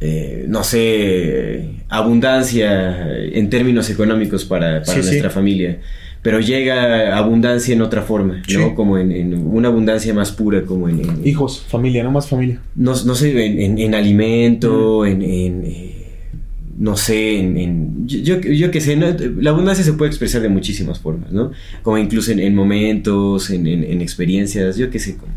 eh, 0.00 0.46
no 0.48 0.64
sé, 0.64 1.84
abundancia 1.88 3.06
en 3.16 3.48
términos 3.50 3.88
económicos 3.88 4.44
para, 4.44 4.82
para 4.82 4.96
Sí, 4.96 5.02
sí. 5.02 5.08
nuestra 5.10 5.30
familia. 5.30 5.78
Pero 6.22 6.38
llega 6.38 7.16
abundancia 7.16 7.74
en 7.74 7.82
otra 7.82 8.02
forma, 8.02 8.36
¿no? 8.36 8.42
Sí. 8.46 8.58
Como 8.76 8.96
en, 8.96 9.10
en 9.10 9.34
una 9.34 9.68
abundancia 9.68 10.14
más 10.14 10.30
pura, 10.30 10.62
como 10.62 10.88
en... 10.88 11.00
en- 11.00 11.26
Hijos, 11.26 11.64
familia, 11.66 12.04
no 12.04 12.12
más 12.12 12.28
familia. 12.28 12.60
no, 12.76 12.92
no 13.04 13.14
sé, 13.16 13.44
en, 13.46 13.60
en- 13.60 13.78
en 13.78 13.94
alimento, 13.94 15.04
en... 15.04 15.20
en, 15.22 15.62
eh, 15.66 15.88
no 16.78 16.96
sé, 16.96 17.38
en... 17.40 18.06
yo, 18.06 18.18
yo, 18.38 18.40
yo 18.40 18.70
qué 18.70 18.80
sé, 18.80 18.96
¿no? 18.96 19.06
la 19.40 19.50
abundancia 19.50 19.84
se 19.84 19.92
puede 19.94 20.10
expresar 20.10 20.40
de 20.42 20.48
muchísimas 20.48 20.98
formas, 21.00 21.32
¿no? 21.32 21.50
Como 21.82 21.98
incluso 21.98 22.30
en, 22.32 22.38
en 22.40 22.54
momentos, 22.54 23.50
en, 23.50 23.66
en- 23.66 23.84
en 23.84 24.00
experiencias, 24.00 24.76
yo 24.76 24.90
qué 24.90 24.98
sé. 25.00 25.16
Como... 25.16 25.32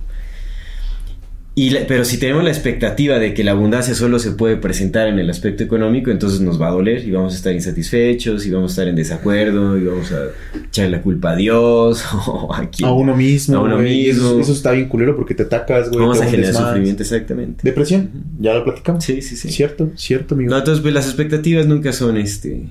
Y 1.57 1.69
la- 1.69 1.87
pero 1.87 2.03
si 2.03 2.17
tenemos 2.17 2.43
la 2.43 2.49
expectativa 2.49 3.17
de 3.17 3.33
que 3.33 3.41
la 3.45 3.51
abundancia 3.51 3.95
solo 3.95 4.19
se 4.19 4.31
puede 4.31 4.57
presentar 4.57 5.07
en 5.07 5.19
el 5.19 5.29
aspecto 5.29 5.63
económico, 5.63 6.11
entonces 6.11 6.41
nos 6.41 6.61
va 6.61 6.67
a 6.67 6.71
doler 6.71 7.05
y 7.07 7.11
vamos 7.11 7.31
a 7.33 7.37
estar 7.37 7.53
insatisfechos 7.53 8.45
y 8.45 8.51
vamos 8.51 8.71
a 8.71 8.73
estar 8.73 8.87
en 8.89 8.95
desacuerdo 8.97 9.77
y 9.77 9.85
vamos 9.85 10.11
a 10.11 10.25
echar 10.67 10.89
la 10.89 11.01
culpa 11.01 11.31
a 11.31 11.35
Dios 11.37 12.03
o 12.27 12.53
a 12.53 12.69
quien- 12.69 12.89
A 12.89 12.91
uno 12.91 13.15
mismo. 13.15 13.55
A 13.57 13.61
uno 13.61 13.77
güey, 13.77 14.01
y 14.01 14.09
Eso, 14.09 14.23
mismo. 14.23 14.39
eso 14.41 14.51
está 14.51 14.71
bien 14.71 14.89
culero 14.89 15.15
porque 15.15 15.33
te 15.33 15.43
atacas, 15.43 15.87
güey. 15.89 16.01
Vamos 16.01 16.19
a 16.21 16.25
generar 16.25 16.53
más. 16.53 16.63
sufrimiento, 16.63 17.03
exactamente. 17.03 17.61
Depresión, 17.63 18.09
ya 18.37 18.53
lo 18.55 18.63
platicamos. 18.65 19.03
Sí, 19.05 19.21
sí, 19.21 19.37
sí. 19.37 19.49
Cierto, 19.49 19.91
cierto, 19.95 20.35
amigo. 20.35 20.51
No, 20.51 20.57
entonces 20.57 20.81
pues 20.81 20.93
las 20.93 21.05
expectativas 21.05 21.65
nunca 21.67 21.93
son 21.93 22.17
este. 22.17 22.63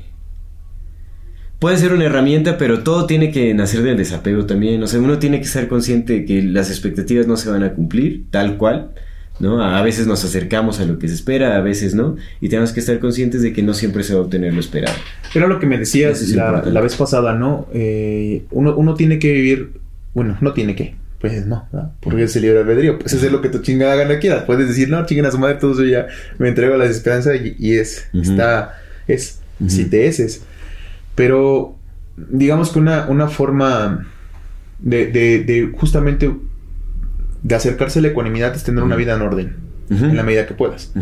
Pueden 1.65 1.79
ser 1.79 1.95
una 1.95 2.05
herramienta, 2.05 2.59
pero 2.59 2.81
todo 2.81 3.07
tiene 3.07 3.31
que 3.31 3.55
nacer 3.55 3.81
del 3.81 3.97
desapego 3.97 4.45
también. 4.45 4.83
O 4.83 4.87
sea, 4.87 5.01
uno 5.01 5.19
tiene 5.19 5.41
que 5.41 5.47
ser 5.47 5.67
consciente 5.67 6.13
de 6.13 6.25
que 6.27 6.43
las 6.43 6.69
expectativas 6.69 7.27
no 7.27 7.39
se 7.39 7.49
van 7.49 7.63
a 7.63 7.73
cumplir, 7.73 8.27
tal 8.31 8.59
cual. 8.59 8.91
¿No? 9.41 9.65
A 9.65 9.81
veces 9.81 10.07
nos 10.07 10.23
acercamos 10.27 10.79
a 10.81 10.85
lo 10.85 10.99
que 10.99 11.09
se 11.09 11.15
espera, 11.15 11.57
a 11.57 11.63
veces 11.63 11.95
no. 11.95 12.17
Y 12.43 12.51
tenemos 12.51 12.73
que 12.73 12.81
estar 12.81 12.99
conscientes 12.99 13.41
de 13.41 13.55
que 13.55 13.63
no 13.63 13.73
siempre 13.73 14.03
se 14.03 14.13
va 14.13 14.21
a 14.21 14.23
obtener 14.25 14.53
lo 14.53 14.61
esperado. 14.61 14.95
Era 15.35 15.47
lo 15.47 15.59
que 15.59 15.65
me 15.65 15.79
decías 15.79 16.21
es 16.21 16.37
la, 16.37 16.63
la 16.67 16.81
vez 16.83 16.97
pasada, 16.97 17.35
¿no? 17.35 17.67
Eh, 17.73 18.45
uno, 18.51 18.77
uno 18.77 18.93
tiene 18.93 19.19
que 19.19 19.33
vivir, 19.33 19.71
bueno, 20.13 20.37
no 20.43 20.53
tiene 20.53 20.77
que, 20.77 20.97
pues 21.19 21.47
no, 21.47 21.67
¿verdad? 21.73 21.93
porque 22.01 22.25
es 22.25 22.37
el 22.37 22.43
libre 22.43 22.59
albedrío, 22.59 22.99
pues 22.99 23.15
hacer 23.15 23.33
lo 23.33 23.41
que 23.41 23.49
tu 23.49 23.63
chingada 23.63 23.95
gana 23.95 24.19
quieras. 24.19 24.43
Puedes 24.43 24.69
decir, 24.69 24.91
no, 24.91 25.07
chinguen 25.07 25.25
a 25.25 25.31
su 25.31 25.39
madre, 25.39 25.55
todo 25.55 25.73
eso 25.73 25.85
ya 25.85 26.09
me 26.37 26.49
entrego 26.49 26.75
a 26.75 26.77
la 26.77 26.85
desesperanza 26.85 27.35
y, 27.35 27.57
y 27.59 27.77
es, 27.77 28.07
está, 28.13 28.83
es, 29.09 29.41
si 29.67 29.87
te 29.87 30.07
eses. 30.09 30.43
Pero 31.15 31.77
digamos 32.17 32.71
que 32.71 32.79
una, 32.79 33.07
una 33.09 33.29
forma 33.29 34.07
de, 34.79 35.07
de, 35.07 35.45
de 35.45 35.73
justamente 35.77 36.33
de 37.43 37.55
acercarse 37.55 37.99
a 37.99 38.03
la 38.03 38.09
ecuanimidad 38.09 38.55
es 38.55 38.65
tener 38.65 38.83
una 38.83 38.97
vida 38.97 39.15
en 39.15 39.23
orden, 39.23 39.57
en 39.91 40.17
la 40.17 40.23
medida 40.23 40.47
que 40.47 40.55
puedas. 40.55 40.93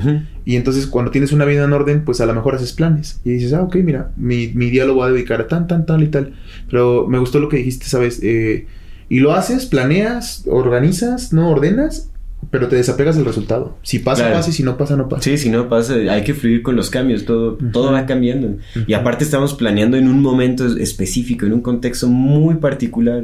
Y 0.44 0.56
entonces 0.56 0.86
cuando 0.86 1.10
tienes 1.10 1.32
una 1.32 1.44
vida 1.44 1.64
en 1.64 1.72
orden, 1.72 2.04
pues 2.04 2.20
a 2.20 2.26
lo 2.26 2.34
mejor 2.34 2.56
haces 2.56 2.72
planes. 2.72 3.20
Y 3.24 3.30
dices, 3.30 3.52
ah, 3.52 3.62
ok, 3.62 3.76
mira, 3.76 4.10
mi, 4.16 4.48
mi 4.54 4.70
día 4.70 4.84
lo 4.84 4.94
voy 4.94 5.08
a 5.08 5.12
dedicar 5.12 5.40
a 5.40 5.48
tan, 5.48 5.66
tan, 5.68 5.86
tal 5.86 6.02
y 6.02 6.08
tal. 6.08 6.34
Pero 6.68 7.06
me 7.08 7.18
gustó 7.18 7.38
lo 7.38 7.48
que 7.48 7.58
dijiste, 7.58 7.86
¿sabes? 7.86 8.20
Eh, 8.22 8.66
y 9.08 9.20
lo 9.20 9.34
haces, 9.34 9.66
planeas, 9.66 10.44
organizas, 10.48 11.32
no 11.32 11.50
ordenas, 11.50 12.10
pero 12.50 12.68
te 12.68 12.76
desapegas 12.76 13.16
del 13.16 13.24
resultado. 13.24 13.78
Si 13.82 13.98
pasa, 14.00 14.22
Claro. 14.22 14.36
pasa 14.36 14.50
y 14.50 14.52
si 14.52 14.62
no 14.62 14.76
pasa, 14.76 14.96
no 14.96 15.08
pasa. 15.08 15.22
Sí, 15.22 15.38
si 15.38 15.48
no 15.50 15.68
pasa, 15.68 15.94
hay 15.94 16.22
que 16.24 16.34
fluir 16.34 16.62
con 16.62 16.76
los 16.76 16.90
cambios, 16.90 17.24
todo, 17.24 17.56
todo 17.72 17.92
va 17.92 18.04
cambiando. 18.06 18.56
Y 18.86 18.92
aparte 18.94 19.24
estamos 19.24 19.54
planeando 19.54 19.96
en 19.96 20.08
un 20.08 20.20
momento 20.20 20.66
específico, 20.76 21.46
en 21.46 21.52
un 21.54 21.60
contexto 21.62 22.08
muy 22.08 22.56
particular. 22.56 23.22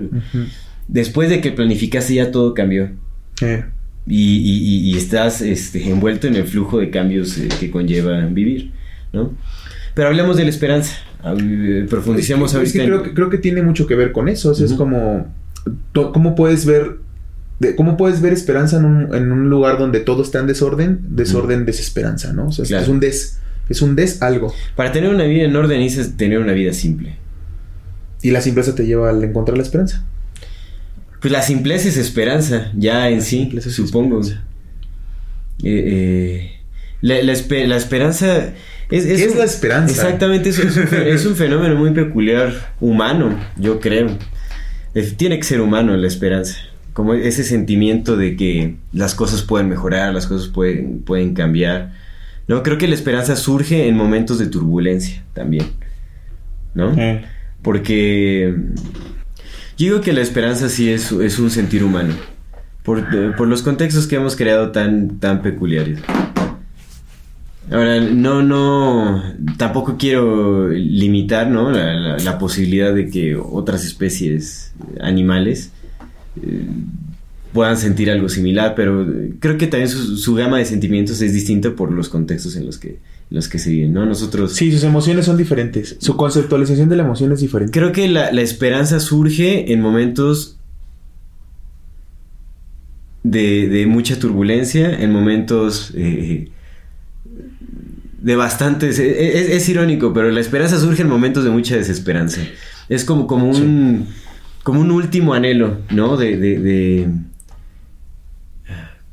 Después 0.87 1.29
de 1.29 1.41
que 1.41 1.51
planificaste 1.53 2.14
ya 2.14 2.31
todo 2.31 2.55
cambió. 2.55 2.91
Eh, 3.43 3.64
y, 4.07 4.91
y- 4.91 4.97
estás 4.97 5.43
este, 5.43 5.91
envuelto 5.91 6.27
en 6.27 6.35
el 6.37 6.45
flujo 6.45 6.79
de 6.79 6.89
cambios 6.91 7.37
eh, 7.37 7.49
que 7.61 7.71
conlleva 7.71 8.19
vivir, 8.27 8.73
¿no? 9.12 9.33
Pero 9.95 10.09
hablemos 10.09 10.37
de 10.39 10.45
la 10.45 10.51
esperanza, 10.51 10.97
Ah, 11.23 11.35
eh, 11.39 11.85
profundicemos 11.91 12.55
es 12.55 12.73
que 12.73 12.79
ahorita. 12.81 12.83
en- 12.85 12.89
creo, 12.89 13.03
que 13.03 13.14
creo 13.14 13.29
que 13.31 13.39
tiene 13.39 13.61
mucho 13.62 13.87
que 13.87 13.95
ver 13.97 14.12
con 14.12 14.29
eso. 14.29 14.53
O 14.53 14.55
sea, 14.55 14.64
Es 14.64 14.73
como, 14.75 15.27
¿cómo 15.93 16.35
puedes 16.35 16.64
ver... 16.64 16.99
de- 17.61 17.75
¿Cómo 17.77 17.97
puedes 17.97 18.21
ver 18.21 18.33
esperanza 18.33 18.77
en 18.79 18.85
un, 18.85 19.15
en 19.15 19.33
un 19.33 19.51
lugar 19.51 19.79
donde 19.79 20.01
todo 20.01 20.23
está 20.23 20.39
en 20.41 20.47
desorden? 20.47 21.01
Desorden, 21.11 21.65
desesperanza, 21.67 22.33
¿no? 22.33 22.47
O 22.49 22.53
sea, 22.53 22.63
es- 22.63 22.69
Claro. 22.69 22.83
es 22.85 22.89
un 22.89 23.01
des. 23.01 23.39
Es 23.69 23.83
un 23.83 23.97
des 23.97 24.23
algo. 24.23 24.55
Para 24.77 24.93
tener 24.93 25.11
una 25.15 25.25
vida 25.25 25.45
en 25.45 25.55
orden 25.55 25.81
necesitas 25.81 26.17
tener 26.17 26.39
una 26.39 26.53
vida 26.53 26.73
simple. 26.73 27.17
Y 28.23 28.31
la 28.31 28.41
simpleza 28.41 28.75
te 28.75 28.87
lleva 28.87 29.11
al 29.11 29.23
encontrar 29.23 29.57
la 29.59 29.63
esperanza. 29.63 30.05
Pues 31.21 31.33
la 31.33 31.43
simpleza 31.43 31.89
es 31.89 31.97
esperanza, 31.97 32.71
ya 32.77 33.11
en 33.11 33.23
sí, 33.23 33.51
es 33.57 33.65
supongo. 33.75 34.21
Eh, 34.25 34.33
eh, 35.63 36.51
la, 37.01 37.21
la 37.23 37.33
espe- 37.33 37.67
la 37.67 37.77
esperanza... 37.77 38.53
Es, 38.91 39.05
¿Qué 39.05 39.15
es 39.25 39.33
un- 39.33 39.39
la 39.39 39.45
esperanza? 39.45 39.93
Exactamente, 39.93 40.49
es, 40.49 40.59
es 40.59 40.77
un, 40.77 40.87
fe- 40.89 41.11
es 41.13 41.27
un 41.27 41.37
fenómeno 41.37 41.75
muy 41.77 41.91
peculiar, 41.91 42.73
humano, 42.81 43.39
yo 43.59 43.81
creo. 43.81 44.17
Tiene 45.17 45.37
que 45.39 45.45
ser 45.45 45.61
humano 45.61 45.97
la 45.97 46.07
esperanza. 46.07 46.57
Como 46.99 47.15
ese 47.15 47.45
sentimiento 47.45 48.17
de 48.17 48.35
que 48.35 48.75
las 48.93 49.15
cosas 49.15 49.43
pueden 49.43 49.69
mejorar, 49.69 50.13
las 50.13 50.27
cosas 50.27 50.49
pueden, 50.49 50.99
pueden 51.03 51.33
cambiar. 51.33 51.93
No, 52.49 52.65
creo 52.65 52.77
que 52.77 52.89
la 52.89 52.97
esperanza 52.97 53.37
surge 53.37 53.87
en 53.87 53.97
momentos 53.97 54.41
de 54.41 54.49
turbulencia 54.49 55.23
también. 55.33 55.67
¿No? 56.75 56.93
Porque 57.63 58.53
yo 59.77 59.87
digo 59.87 60.01
que 60.01 60.13
la 60.13 60.23
esperanza 60.23 60.69
sí 60.69 60.91
es, 60.91 61.13
es 61.13 61.39
un 61.39 61.51
sentir 61.53 61.85
humano. 61.85 62.15
Por, 62.83 63.37
por 63.37 63.47
los 63.47 63.63
contextos 63.63 64.09
que 64.09 64.17
hemos 64.17 64.35
creado 64.35 64.73
tan, 64.73 65.21
tan 65.21 65.41
peculiares. 65.41 66.01
Ahora, 67.71 68.01
no, 68.01 68.43
no, 68.43 69.23
tampoco 69.57 69.97
quiero 69.99 70.69
limitar, 70.71 71.47
¿no? 71.49 71.71
La, 71.71 71.93
la- 71.95 72.17
la 72.17 72.39
posibilidad 72.41 72.93
de 72.93 73.09
que 73.09 73.37
otras 73.37 73.85
especies 73.85 74.73
animales 75.01 75.71
eh, 76.43 76.66
puedan 77.53 77.76
sentir 77.76 78.11
algo 78.11 78.28
similar, 78.28 78.74
pero 78.74 79.03
eh, 79.03 79.34
creo 79.41 79.57
que 79.59 79.66
también 79.66 79.89
su, 79.89 80.16
su 80.16 80.34
gama 80.34 80.59
de 80.59 80.64
sentimientos 80.64 81.20
es 81.22 81.32
distinta 81.32 81.74
por 81.74 81.91
los 81.93 82.09
contextos 82.09 82.57
en 82.57 82.66
los 82.66 82.78
que, 82.78 82.89
en 82.91 82.99
los 83.36 83.49
que 83.49 83.59
se 83.59 83.70
viven, 83.70 83.93
¿no? 83.95 84.05
Nosotros... 84.07 84.53
Sí, 84.53 84.70
sus 84.72 84.84
emociones 84.84 85.24
son 85.26 85.36
diferentes. 85.36 85.97
Su 85.99 86.16
conceptualización 86.16 86.89
de 86.89 86.97
la 86.97 87.05
emoción 87.05 87.32
es 87.32 87.41
diferente. 87.41 87.72
Creo 87.78 87.93
que 87.93 88.09
la, 88.09 88.32
la 88.32 88.43
esperanza 88.43 89.01
surge 89.01 89.72
en 89.72 89.80
momentos 89.80 90.57
de, 93.22 93.68
de 93.68 93.86
mucha 93.86 94.18
turbulencia, 94.18 94.93
en 95.03 95.12
momentos 95.12 95.93
eh, 95.97 96.49
de 98.20 98.36
bastantes. 98.36 98.99
Es, 98.99 99.16
es- 99.34 99.51
es 99.51 99.68
irónico, 99.68 100.12
pero 100.12 100.30
la 100.30 100.41
esperanza 100.41 100.78
surge 100.78 101.03
en 101.03 101.09
momentos 101.09 101.45
de 101.45 101.51
mucha 101.51 101.76
desesperanza. 101.76 102.41
Es 102.89 103.05
como, 103.05 103.26
como 103.26 103.51
un. 103.51 104.07
Como 104.69 104.81
un 104.83 104.91
último 104.91 105.33
anhelo, 105.33 105.79
¿no? 105.91 106.19
De. 106.19 106.37
de, 106.37 106.59
de- 106.59 107.09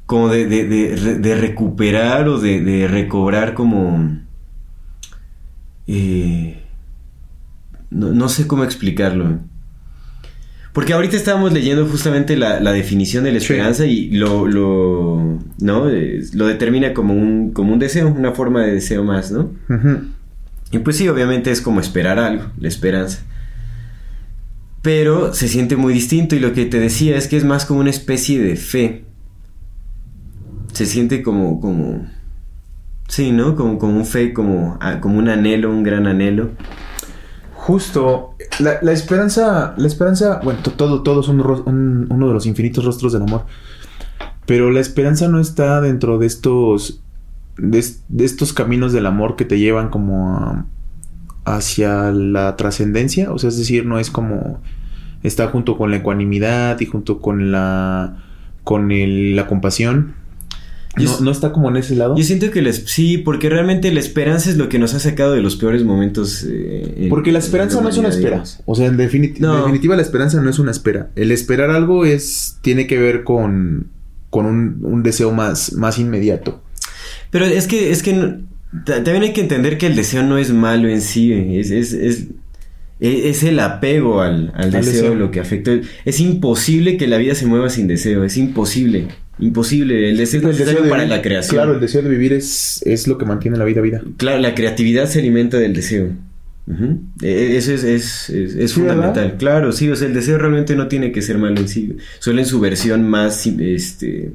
como 0.05 0.27
de, 0.27 0.47
de, 0.47 0.65
de 0.67 0.95
re- 0.97 1.17
de 1.19 1.35
recuperar 1.35 2.27
o 2.27 2.39
de, 2.41 2.59
de 2.59 2.89
recobrar 2.89 3.53
como. 3.53 4.19
eh, 5.87 6.61
no, 7.89 8.09
no 8.11 8.27
sé 8.27 8.47
cómo 8.47 8.65
explicarlo. 8.65 9.39
Porque 10.73 10.91
ahorita 10.91 11.15
estábamos 11.15 11.53
leyendo 11.53 11.85
justamente 11.85 12.35
la, 12.35 12.59
la 12.59 12.73
definición 12.73 13.23
de 13.23 13.31
la 13.31 13.39
Sí. 13.39 13.45
esperanza 13.45 13.85
y 13.85 14.11
lo, 14.11 14.45
lo, 14.45 15.39
¿no? 15.61 15.85
Lo 16.33 16.47
determina 16.47 16.93
como 16.93 17.13
un, 17.13 17.51
como 17.53 17.71
un 17.71 17.79
deseo, 17.79 18.09
una 18.09 18.33
forma 18.33 18.63
de 18.63 18.73
deseo 18.73 19.05
más, 19.05 19.31
¿no? 19.31 19.51
Y 20.71 20.79
pues 20.79 20.97
sí, 20.97 21.07
obviamente 21.07 21.49
es 21.51 21.61
como 21.61 21.79
esperar 21.79 22.19
algo, 22.19 22.43
la 22.59 22.67
esperanza. 22.67 23.23
Pero 24.85 25.33
se 25.33 25.47
siente 25.47 25.75
muy 25.77 25.95
distinto 25.95 26.35
y 26.35 26.39
lo 26.39 26.53
que 26.53 26.67
te 26.67 26.79
decía 26.79 27.17
es 27.17 27.27
que 27.27 27.37
es 27.37 27.43
más 27.43 27.65
como 27.65 27.79
una 27.79 27.89
especie 27.89 28.39
de 28.39 28.55
fe. 28.55 29.03
Se 30.73 30.85
siente 30.85 31.23
como, 31.23 31.59
como, 31.59 32.05
sí, 33.07 33.31
¿no? 33.31 33.55
Como, 33.55 33.79
como 33.79 33.97
un 33.97 34.05
fe, 34.05 34.31
como, 34.31 34.77
como 35.01 35.17
un 35.17 35.27
anhelo, 35.27 35.71
un 35.71 35.81
gran 35.81 36.05
anhelo. 36.05 36.51
Justo, 37.55 38.35
la, 38.59 38.91
esperanza, 38.91 39.73
la 39.75 39.87
esperanza, 39.87 40.39
bueno, 40.43 40.59
to- 40.61 40.73
todo, 41.01 41.21
es 41.21 41.27
uno 41.29 42.27
de 42.27 42.33
los 42.33 42.45
infinitos 42.45 42.85
rostros 42.85 43.11
del 43.11 43.23
amor. 43.23 43.47
Pero 44.45 44.69
la 44.69 44.81
esperanza 44.81 45.27
no 45.27 45.39
está 45.39 45.81
dentro 45.81 46.19
de 46.19 46.27
estos, 46.27 47.01
de, 47.57 47.83
de 48.07 48.23
estos 48.23 48.53
caminos 48.53 48.93
del 48.93 49.07
amor 49.07 49.35
que 49.35 49.45
te 49.45 49.57
llevan 49.57 49.89
como 49.89 50.35
a- 50.35 50.65
hacia 51.45 52.11
la 52.11 52.55
trascendencia. 52.57 53.31
O 53.31 53.39
sea, 53.39 53.49
es 53.49 53.57
decir, 53.57 53.85
no 53.85 53.99
es 53.99 54.09
como 54.09 54.61
está 55.23 55.47
junto 55.47 55.77
con 55.77 55.89
la 55.91 55.97
ecuanimidad 55.97 56.79
y 56.81 56.85
junto 56.85 57.19
con 57.19 57.51
la, 57.51 58.23
con 58.63 58.91
el- 58.91 59.35
la 59.35 59.47
compasión. 59.47 60.13
No, 60.97 61.19
no 61.19 61.31
está 61.31 61.51
como 61.51 61.67
en 61.69 61.75
ese 61.75 61.93
lado. 61.95 62.15
Yo 62.15 62.23
siento 62.23 62.49
que 62.51 62.61
les, 62.61 62.83
sí, 62.85 63.17
porque 63.17 63.49
realmente 63.49 63.91
la 63.91 63.99
esperanza 63.99 64.49
es 64.49 64.55
lo 64.55 64.69
que 64.69 64.79
nos 64.79 64.93
ha 64.93 64.99
sacado 64.99 65.33
de 65.33 65.41
los 65.41 65.57
peores 65.57 65.83
momentos. 65.83 66.45
eh, 66.47 66.93
en- 66.99 67.09
Porque 67.09 67.31
la 67.33 67.39
esperanza 67.39 67.81
no 67.81 67.89
es 67.89 67.97
una 67.97 68.07
espera. 68.09 68.29
digamos. 68.29 68.61
O 68.65 68.75
sea, 68.75 68.85
en, 68.87 68.97
definiti- 68.97 69.39
No. 69.39 69.55
en 69.55 69.59
definitiva 69.61 69.95
la 69.97 70.01
esperanza 70.03 70.39
no 70.41 70.49
es 70.49 70.57
una 70.57 70.71
espera. 70.71 71.09
El 71.17 71.31
esperar 71.31 71.69
algo 71.69 72.05
es 72.05 72.59
tiene 72.61 72.87
que 72.87 72.97
ver 72.97 73.23
con, 73.25 73.87
con 74.29 74.45
un, 74.45 74.79
un 74.83 75.03
deseo 75.03 75.33
más, 75.33 75.73
más 75.73 75.99
inmediato. 75.99 76.61
Pero 77.29 77.43
es 77.45 77.67
que, 77.67 77.91
es 77.91 78.01
que 78.01 78.39
también 78.83 79.23
hay 79.23 79.33
que 79.33 79.41
entender 79.41 79.77
que 79.77 79.87
el 79.87 79.95
deseo 79.95 80.23
no 80.23 80.37
es 80.37 80.51
malo 80.51 80.89
en 80.89 81.01
sí, 81.01 81.31
es, 81.33 81.71
es, 81.71 81.93
es, 81.93 82.27
e- 82.99 83.29
es 83.29 83.43
el 83.43 83.59
apego 83.59 84.21
al, 84.21 84.51
al 84.55 84.71
deseo, 84.71 84.91
deseo. 84.93 85.15
lo 85.15 85.31
que 85.31 85.39
afecta. 85.39 85.71
Es 86.05 86.19
imposible 86.19 86.97
que 86.97 87.07
la 87.07 87.17
vida 87.17 87.35
se 87.35 87.45
mueva 87.45 87.69
sin 87.69 87.87
deseo, 87.87 88.23
es 88.23 88.37
imposible, 88.37 89.07
imposible. 89.39 90.09
El 90.09 90.17
deseo 90.17 90.49
es 90.49 90.59
El 90.59 90.65
deseo 90.65 90.83
de 90.83 90.89
para 90.89 91.03
vivir- 91.03 91.15
la 91.15 91.21
creación. 91.21 91.55
Claro, 91.57 91.73
el 91.75 91.79
deseo 91.79 92.01
de 92.01 92.09
vivir 92.09 92.33
es, 92.33 92.81
es 92.85 93.07
lo 93.07 93.17
que 93.17 93.25
mantiene 93.25 93.57
la 93.57 93.65
vida 93.65 93.81
vida. 93.81 94.01
Claro, 94.17 94.39
la 94.39 94.55
creatividad 94.55 95.07
se 95.07 95.19
alimenta 95.19 95.57
del 95.57 95.73
deseo. 95.73 96.09
Ujú. 96.67 96.99
E- 97.21 97.57
Eso 97.57 97.73
es, 97.73 97.83
es, 97.83 98.29
es- 98.31 98.55
es 98.55 98.71
Sí, 98.71 98.79
fundamental. 98.79 99.25
¿verdad? 99.25 99.37
Claro, 99.39 99.71
sí, 99.71 99.87
o 99.89 99.95
sea, 99.95 100.07
el 100.07 100.13
deseo 100.15 100.37
realmente 100.39 100.75
no 100.75 100.87
tiene 100.87 101.11
que 101.11 101.21
ser 101.21 101.37
malo 101.37 101.59
en 101.61 101.67
sí. 101.67 101.95
Solo 102.19 102.39
en 102.39 102.45
su 102.47 102.59
versión 102.59 103.07
más, 103.07 103.45
este, 103.45 104.31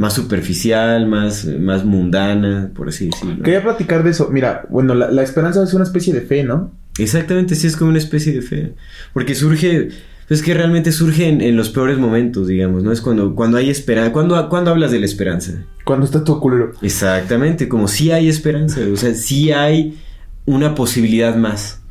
más 0.00 0.14
superficial, 0.14 1.06
más, 1.06 1.44
más 1.44 1.84
mundana, 1.84 2.70
por 2.74 2.88
así 2.88 3.10
decirlo. 3.10 3.42
Quería 3.42 3.62
platicar 3.62 4.02
de 4.02 4.10
eso. 4.10 4.30
Mira, 4.32 4.62
bueno, 4.70 4.94
la, 4.94 5.10
la 5.10 5.22
esperanza 5.22 5.62
es 5.62 5.74
una 5.74 5.84
especie 5.84 6.14
de 6.14 6.22
fe, 6.22 6.42
¿no? 6.42 6.72
Exactamente, 6.98 7.54
sí, 7.54 7.66
es 7.66 7.76
como 7.76 7.90
una 7.90 7.98
especie 7.98 8.32
de 8.32 8.40
fe. 8.40 8.72
Porque 9.12 9.34
surge, 9.34 9.88
es 10.30 10.42
que 10.42 10.54
realmente 10.54 10.90
surge 10.90 11.28
en, 11.28 11.42
en 11.42 11.54
los 11.54 11.68
peores 11.68 11.98
momentos, 11.98 12.48
digamos, 12.48 12.82
¿no? 12.82 12.92
Es 12.92 13.02
cuando, 13.02 13.34
cuando 13.34 13.58
hay 13.58 13.68
esperanza. 13.68 14.10
Cuando, 14.12 14.48
cuando 14.48 14.70
hablas 14.70 14.90
de 14.90 15.00
la 15.00 15.04
esperanza? 15.04 15.66
Cuando 15.84 16.06
está 16.06 16.24
todo 16.24 16.40
culero. 16.40 16.72
Exactamente, 16.80 17.68
como 17.68 17.86
si 17.86 18.10
hay 18.10 18.30
esperanza, 18.30 18.80
o 18.90 18.96
sea, 18.96 19.12
sí 19.14 19.52
hay 19.52 19.98
una 20.46 20.74
posibilidad 20.74 21.36
más. 21.36 21.82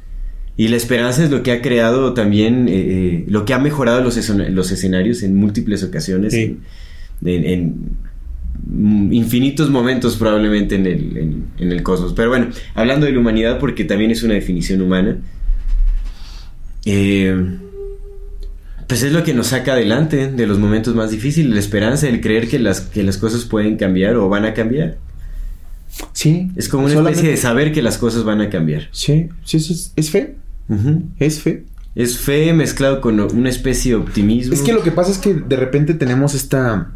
Y 0.58 0.70
la 0.70 0.78
esperanza 0.78 1.24
es 1.24 1.30
lo 1.30 1.44
que 1.44 1.52
ha 1.52 1.62
creado 1.62 2.14
también, 2.16 2.68
eh, 2.68 2.74
eh, 2.74 3.26
lo 3.28 3.46
que 3.46 3.54
ha 3.54 3.60
mejorado 3.60 4.02
los, 4.02 4.18
los 4.30 4.72
escenarios 4.72 5.22
en 5.22 5.36
múltiples 5.36 5.84
ocasiones, 5.84 6.34
Sí. 6.34 6.42
en, 6.42 6.60
en- 7.24 7.46
en, 7.46 7.98
infinitos 9.14 9.70
momentos 9.70 10.18
probablemente 10.18 10.76
en 10.76 10.86
el, 10.86 11.18
en- 11.18 11.46
en 11.58 11.72
el 11.72 11.82
cosmos. 11.84 12.14
Pero 12.14 12.30
bueno, 12.30 12.48
hablando 12.76 13.06
de 13.06 13.12
la 13.14 13.20
humanidad, 13.20 13.60
porque 13.60 13.84
también 13.86 14.12
es 14.12 14.24
una 14.24 14.34
definición 14.36 14.82
humana, 14.82 15.18
eh, 16.86 17.58
pues 18.88 19.04
es 19.04 19.12
lo 19.12 19.24
que 19.24 19.34
nos 19.34 19.48
saca 19.48 19.74
adelante 19.74 20.32
de 20.32 20.48
los 20.48 20.58
momentos 20.58 20.96
más 20.96 21.12
difíciles, 21.12 21.52
la 21.54 21.60
esperanza, 21.60 22.08
el 22.10 22.22
creer 22.22 22.48
que 22.48 22.58
las, 22.60 22.82
que 22.82 23.04
las 23.04 23.18
cosas 23.18 23.46
pueden 23.46 23.78
cambiar 23.78 24.16
o 24.16 24.30
van 24.30 24.46
a 24.46 24.54
cambiar. 24.54 24.98
Sí. 26.14 26.50
Es 26.56 26.70
como 26.70 26.84
una 26.86 26.94
Solamente- 26.94 27.18
especie 27.20 27.32
de 27.32 27.38
saber 27.38 27.72
que 27.72 27.82
las 27.82 27.98
cosas 27.98 28.24
van 28.24 28.42
a 28.42 28.50
cambiar. 28.50 28.88
Sí, 28.92 29.30
sí, 29.44 29.60
sí, 29.60 29.74
es, 29.74 29.94
es 29.96 30.10
fe. 30.10 30.36
Es 31.20 31.40
fe. 31.42 31.66
Es 31.96 32.18
fe 32.20 32.54
mezclado 32.54 33.02
con 33.02 33.20
una 33.20 33.50
especie 33.50 33.92
de 33.92 33.98
optimismo. 33.98 34.54
Es 34.54 34.62
que 34.62 34.72
lo 34.74 34.82
que 34.84 34.92
pasa 34.92 35.12
es 35.12 35.18
que 35.18 35.34
de 35.34 35.56
repente 35.56 35.94
tenemos 35.96 36.34
esta. 36.36 36.92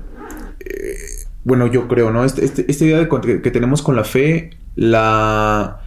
Bueno, 1.43 1.67
yo 1.67 1.87
creo, 1.87 2.11
¿no? 2.11 2.23
Este, 2.25 2.43
este- 2.45 2.65
esta 2.69 2.85
idea 2.85 2.97
de 2.99 3.09
que, 3.41 3.51
tenemos 3.51 3.81
con 3.81 3.95
la 3.95 4.03
fe, 4.03 4.51
la. 4.75 5.79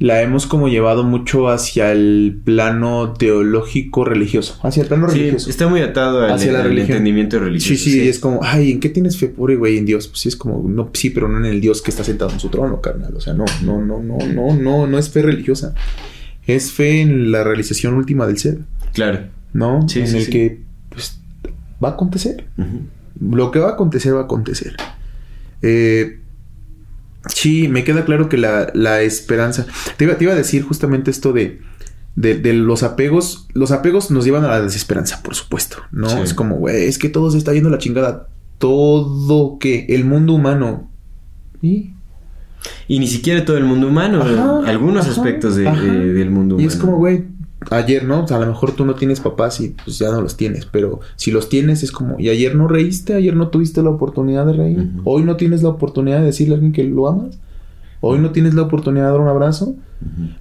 La 0.00 0.22
hemos 0.22 0.46
como 0.46 0.68
llevado 0.68 1.02
mucho 1.02 1.48
hacia 1.48 1.90
el 1.90 2.40
plano 2.44 3.14
teológico 3.18 4.04
religioso. 4.04 4.56
Hacia 4.62 4.82
el 4.84 4.88
plano 4.88 5.08
Sí, 5.10 5.18
religioso. 5.18 5.50
está 5.50 5.66
muy 5.66 5.80
atado 5.80 6.22
al, 6.24 6.30
Hacia 6.30 6.52
la 6.52 6.62
al 6.62 6.78
entendimiento 6.78 7.40
religioso. 7.40 7.82
Sí, 7.82 7.90
sí, 7.90 8.08
es 8.08 8.20
como, 8.20 8.38
ay, 8.44 8.70
¿en 8.70 8.78
qué 8.78 8.90
tienes 8.90 9.18
fe, 9.18 9.26
pobre 9.26 9.56
güey? 9.56 9.76
En 9.76 9.86
Dios. 9.86 10.06
Pues 10.06 10.20
sí, 10.20 10.28
es 10.28 10.36
como, 10.36 10.62
no, 10.68 10.88
sí, 10.92 11.10
pero 11.10 11.26
no 11.26 11.38
en 11.38 11.46
el 11.46 11.60
Dios 11.60 11.82
que 11.82 11.90
está 11.90 12.04
sentado 12.04 12.30
en 12.30 12.38
su 12.38 12.48
trono, 12.48 12.80
carnal. 12.80 13.12
O 13.16 13.20
sea, 13.20 13.34
no, 13.34 13.44
no, 13.64 13.80
no, 13.84 14.00
no, 14.00 14.18
no, 14.18 14.54
no, 14.54 14.86
no 14.86 14.98
es 14.98 15.10
fe 15.10 15.20
religiosa. 15.22 15.74
Es 16.46 16.70
fe 16.70 17.00
en 17.00 17.32
la 17.32 17.42
realización 17.42 17.94
última 17.94 18.24
del 18.28 18.38
ser, 18.38 18.58
Claro. 18.92 19.22
¿no? 19.52 19.88
Sí, 19.88 19.98
en 19.98 20.06
sí, 20.06 20.16
el 20.18 20.30
que, 20.30 20.60
pues, 20.90 21.18
va 21.82 21.88
a 21.88 21.92
acontecer. 21.94 22.44
Lo 23.20 23.50
que 23.50 23.58
va 23.58 23.68
a 23.70 23.72
acontecer, 23.72 24.14
va 24.14 24.20
a 24.20 24.24
acontecer. 24.24 24.76
Eh, 25.62 26.20
sí, 27.28 27.68
me 27.68 27.84
queda 27.84 28.04
claro 28.04 28.28
que 28.28 28.36
la, 28.36 28.70
la 28.74 29.00
esperanza. 29.02 29.66
Te 29.96 30.04
iba, 30.04 30.16
te 30.16 30.24
iba 30.24 30.32
a 30.32 30.36
decir 30.36 30.62
justamente 30.62 31.10
esto 31.10 31.32
de, 31.32 31.60
de, 32.16 32.34
de 32.36 32.52
los 32.52 32.82
apegos. 32.82 33.48
Los 33.54 33.70
apegos 33.72 34.10
nos 34.10 34.24
llevan 34.24 34.44
a 34.44 34.48
la 34.48 34.60
desesperanza, 34.60 35.22
por 35.22 35.34
supuesto. 35.34 35.78
No 35.92 36.08
Sí. 36.08 36.18
es 36.22 36.34
como, 36.34 36.56
güey, 36.56 36.84
es 36.84 36.98
que 36.98 37.08
todo 37.08 37.30
se 37.30 37.38
está 37.38 37.52
yendo 37.52 37.68
a 37.68 37.72
la 37.72 37.78
chingada. 37.78 38.28
Todo 38.58 39.58
que 39.58 39.86
el 39.90 40.04
mundo 40.04 40.32
humano. 40.34 40.90
¿Y? 41.62 41.92
Y 42.88 42.98
ni 42.98 43.06
siquiera 43.06 43.44
todo 43.44 43.56
el 43.56 43.64
mundo 43.64 43.86
humano, 43.88 44.20
Ajá, 44.22 44.68
algunos 44.68 45.02
ajá, 45.06 45.12
aspectos 45.12 45.54
de- 45.56 45.64
del 45.64 46.30
mundo 46.30 46.56
Y 46.56 46.58
humano. 46.64 46.68
es 46.68 46.76
como, 46.76 46.96
güey, 46.96 47.24
ayer, 47.70 48.04
¿no? 48.04 48.24
O 48.24 48.28
sea, 48.28 48.36
a 48.36 48.40
lo 48.40 48.46
mejor 48.46 48.72
tú 48.72 48.84
no 48.84 48.94
tienes 48.94 49.20
papás 49.20 49.60
y 49.60 49.70
pues 49.70 49.98
ya 49.98 50.10
no 50.10 50.20
los 50.20 50.36
tienes, 50.36 50.66
pero 50.66 51.00
si 51.16 51.30
los 51.30 51.48
tienes 51.48 51.82
es 51.82 51.92
como, 51.92 52.18
y 52.18 52.28
ayer 52.28 52.54
no 52.54 52.68
reíste, 52.68 53.14
ayer 53.14 53.34
no 53.34 53.48
tuviste 53.48 53.82
la 53.82 53.90
oportunidad 53.90 54.46
de 54.46 54.52
reír, 54.52 54.90
hoy 55.04 55.22
no 55.24 55.36
tienes 55.36 55.62
la 55.62 55.70
oportunidad 55.70 56.20
de 56.20 56.26
decirle 56.26 56.54
a 56.54 56.56
alguien 56.56 56.72
que 56.72 56.84
lo 56.84 57.08
amas, 57.08 57.38
hoy 58.00 58.18
no 58.18 58.30
tienes 58.30 58.54
la 58.54 58.62
oportunidad 58.62 59.06
de 59.06 59.10
dar 59.12 59.20
un 59.20 59.28
abrazo, 59.28 59.74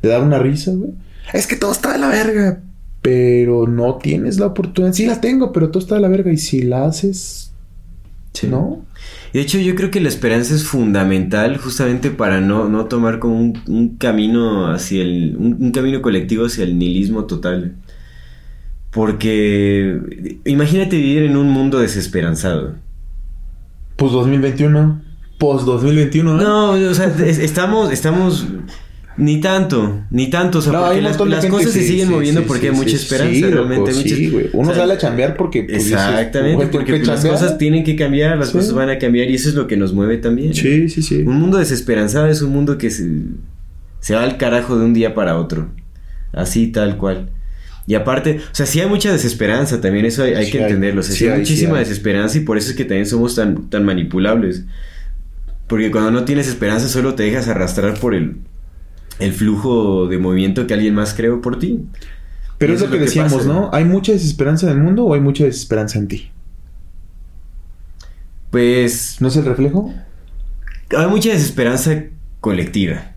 de 0.02 0.10
dar 0.10 0.24
una 0.24 0.40
risa, 0.40 0.72
güey. 0.72 0.92
Es 1.34 1.48
que 1.48 1.56
todo 1.56 1.72
está 1.72 1.94
de 1.94 2.00
la 2.00 2.08
verga, 2.08 2.62
pero 3.02 3.68
no 3.68 3.96
tienes 3.96 4.40
la 4.40 4.48
oportunidad. 4.48 4.94
Sí 4.94 5.06
la 5.06 5.22
tengo, 5.22 5.52
pero 5.52 5.70
todo 5.70 5.80
está 5.82 5.96
de 5.96 6.02
la 6.02 6.08
verga 6.08 6.32
y 6.32 6.38
si 6.38 6.62
la 6.62 6.86
haces, 6.86 7.52
Sí. 8.42 8.48
¿no? 8.48 8.86
De 9.34 9.42
hecho, 9.42 9.58
yo 9.60 9.76
creo 9.76 9.92
que 9.92 10.00
la 10.00 10.10
esperanza 10.10 10.54
es 10.56 10.64
fundamental 10.64 11.58
justamente 11.58 12.12
para 12.12 12.40
no, 12.42 12.70
no 12.70 12.86
tomar 12.86 13.20
como 13.20 13.40
un, 13.40 13.62
un 13.68 13.98
camino 13.98 14.68
hacia 14.72 15.02
el. 15.02 15.36
Un, 15.38 15.58
un 15.60 15.72
camino 15.72 16.02
colectivo 16.02 16.46
hacia 16.46 16.64
el 16.64 16.78
nihilismo 16.78 17.26
total. 17.26 17.76
Porque 18.92 20.00
imagínate 20.46 20.96
vivir 20.98 21.24
en 21.24 21.38
un 21.38 21.50
mundo 21.50 21.80
desesperanzado. 21.80 22.76
Pues 23.96 24.12
2021, 24.12 25.02
post 25.38 25.66
2021, 25.66 26.38
¿no? 26.38 26.44
No, 26.78 26.90
o 26.90 26.94
sea, 26.94 27.08
es- 27.26 27.40
estamos, 27.40 27.92
estamos 27.92 28.46
ni 29.18 29.42
tanto, 29.42 30.04
ni 30.12 30.30
tanto, 30.30 30.60
o 30.60 30.62
sea, 30.62 30.74
No, 30.74 30.86
porque 30.86 31.02
las, 31.02 31.18
cosas 31.18 31.72
se 31.72 31.82
siguen 31.84 32.08
sí, 32.08 32.14
moviendo 32.14 32.42
sí, 32.42 32.48
porque 32.48 32.70
hay 32.70 32.76
mucha 32.76 32.96
esperanza, 32.96 33.34
sí, 33.34 33.42
loco, 33.42 33.56
realmente. 33.56 33.90
hay 33.92 33.96
sí, 33.98 34.04
muchas- 34.04 34.32
güey. 34.32 34.50
Uno 34.54 34.70
o 34.70 34.74
sea, 34.74 34.82
sale 34.84 34.94
a 34.94 34.98
chambear 34.98 35.36
porque 35.38 35.64
pues, 35.64 35.92
Exactamente, 35.92 36.68
porque 36.68 36.94
que 36.94 37.00
las 37.00 37.08
chambear. 37.24 37.34
cosas 37.34 37.58
tienen 37.58 37.84
que 37.84 37.96
cambiar, 37.96 38.38
las 38.38 38.52
cosas 38.52 38.74
van 38.74 38.90
a 38.90 39.00
cambiar 39.00 39.30
y 39.30 39.36
eso 39.36 39.50
es 39.50 39.56
lo 39.56 39.66
que 39.68 39.76
nos 39.78 39.94
mueve 39.94 40.18
también. 40.18 40.54
Sí, 40.54 40.88
sí, 40.90 41.02
sí. 41.02 41.24
Un 41.26 41.40
mundo 41.40 41.58
desesperanzado 41.58 42.28
es 42.28 42.42
un 42.42 42.52
mundo 42.52 42.78
que 42.78 42.90
se, 42.92 43.10
se 44.00 44.14
va 44.16 44.24
al 44.24 44.38
carajo 44.38 44.78
de 44.78 44.86
un 44.86 44.94
día 44.94 45.16
para 45.16 45.38
otro. 45.38 45.70
Así, 46.34 46.68
tal 46.68 46.98
cual. 46.98 47.30
Y 47.88 47.96
aparte, 47.96 48.40
o 48.52 48.56
sea, 48.56 48.66
sí 48.66 48.82
hay 48.82 48.88
mucha 48.88 49.12
desesperanza 49.12 49.80
también, 49.82 50.06
eso 50.06 50.22
hay, 50.24 50.34
hay 50.34 50.46
Sí 50.46 50.52
que 50.52 50.62
entenderlo. 50.62 51.00
O 51.00 51.04
sea, 51.04 51.14
sí 51.14 51.20
sí 51.20 51.26
hay 51.28 51.32
sí 51.36 51.40
muchísima 51.40 51.74
hay. 51.76 51.80
desesperanza 51.86 52.38
y 52.38 52.42
por 52.42 52.58
eso 52.58 52.70
es 52.72 52.76
que 52.76 52.84
también 52.84 53.06
somos 53.06 53.34
tan, 53.36 53.70
tan 53.70 53.86
manipulables. 53.86 54.66
Porque 55.68 55.90
cuando 55.90 56.12
no 56.12 56.24
tienes 56.26 56.48
esperanza 56.48 56.88
solo 56.90 57.16
te 57.16 57.24
dejas 57.24 57.48
arrastrar 57.48 57.94
por 58.00 58.14
el, 58.14 58.38
el 59.20 59.34
flujo 59.34 60.08
de 60.08 60.18
movimiento 60.18 60.68
que 60.68 60.74
alguien 60.74 60.96
más 60.96 61.14
creó 61.14 61.42
por 61.42 61.60
ti. 61.60 61.86
Pero 62.58 62.74
es 62.74 62.82
lo 62.82 62.90
que 62.90 63.00
decíamos, 63.00 63.34
pasa. 63.34 63.48
¿no? 63.48 63.70
¿Hay 63.72 63.86
mucha 63.86 64.12
desesperanza 64.12 64.70
en 64.70 64.78
el 64.78 64.84
mundo 64.84 65.06
o 65.06 65.14
hay 65.14 65.22
mucha 65.22 65.44
desesperanza 65.44 66.00
en 66.00 66.08
ti? 66.08 66.32
Pues 68.50 69.18
¿No 69.20 69.28
es 69.28 69.36
el 69.36 69.46
reflejo? 69.46 69.94
hay 70.96 71.08
mucha 71.08 71.30
desesperanza 71.30 72.04
colectiva. 72.40 73.12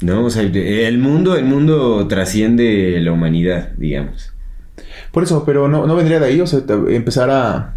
¿No? 0.00 0.24
O 0.24 0.30
sea, 0.30 0.42
el 0.42 0.98
mundo, 0.98 1.36
el 1.36 1.44
mundo 1.44 2.06
trasciende 2.08 2.98
la 3.00 3.12
humanidad, 3.12 3.70
digamos. 3.76 4.32
Por 5.12 5.22
eso, 5.22 5.44
pero 5.44 5.68
no, 5.68 5.86
no 5.86 5.96
vendría 5.96 6.20
de 6.20 6.26
ahí, 6.26 6.40
o 6.40 6.46
sea, 6.46 6.60
empezar 6.88 7.30
a... 7.30 7.76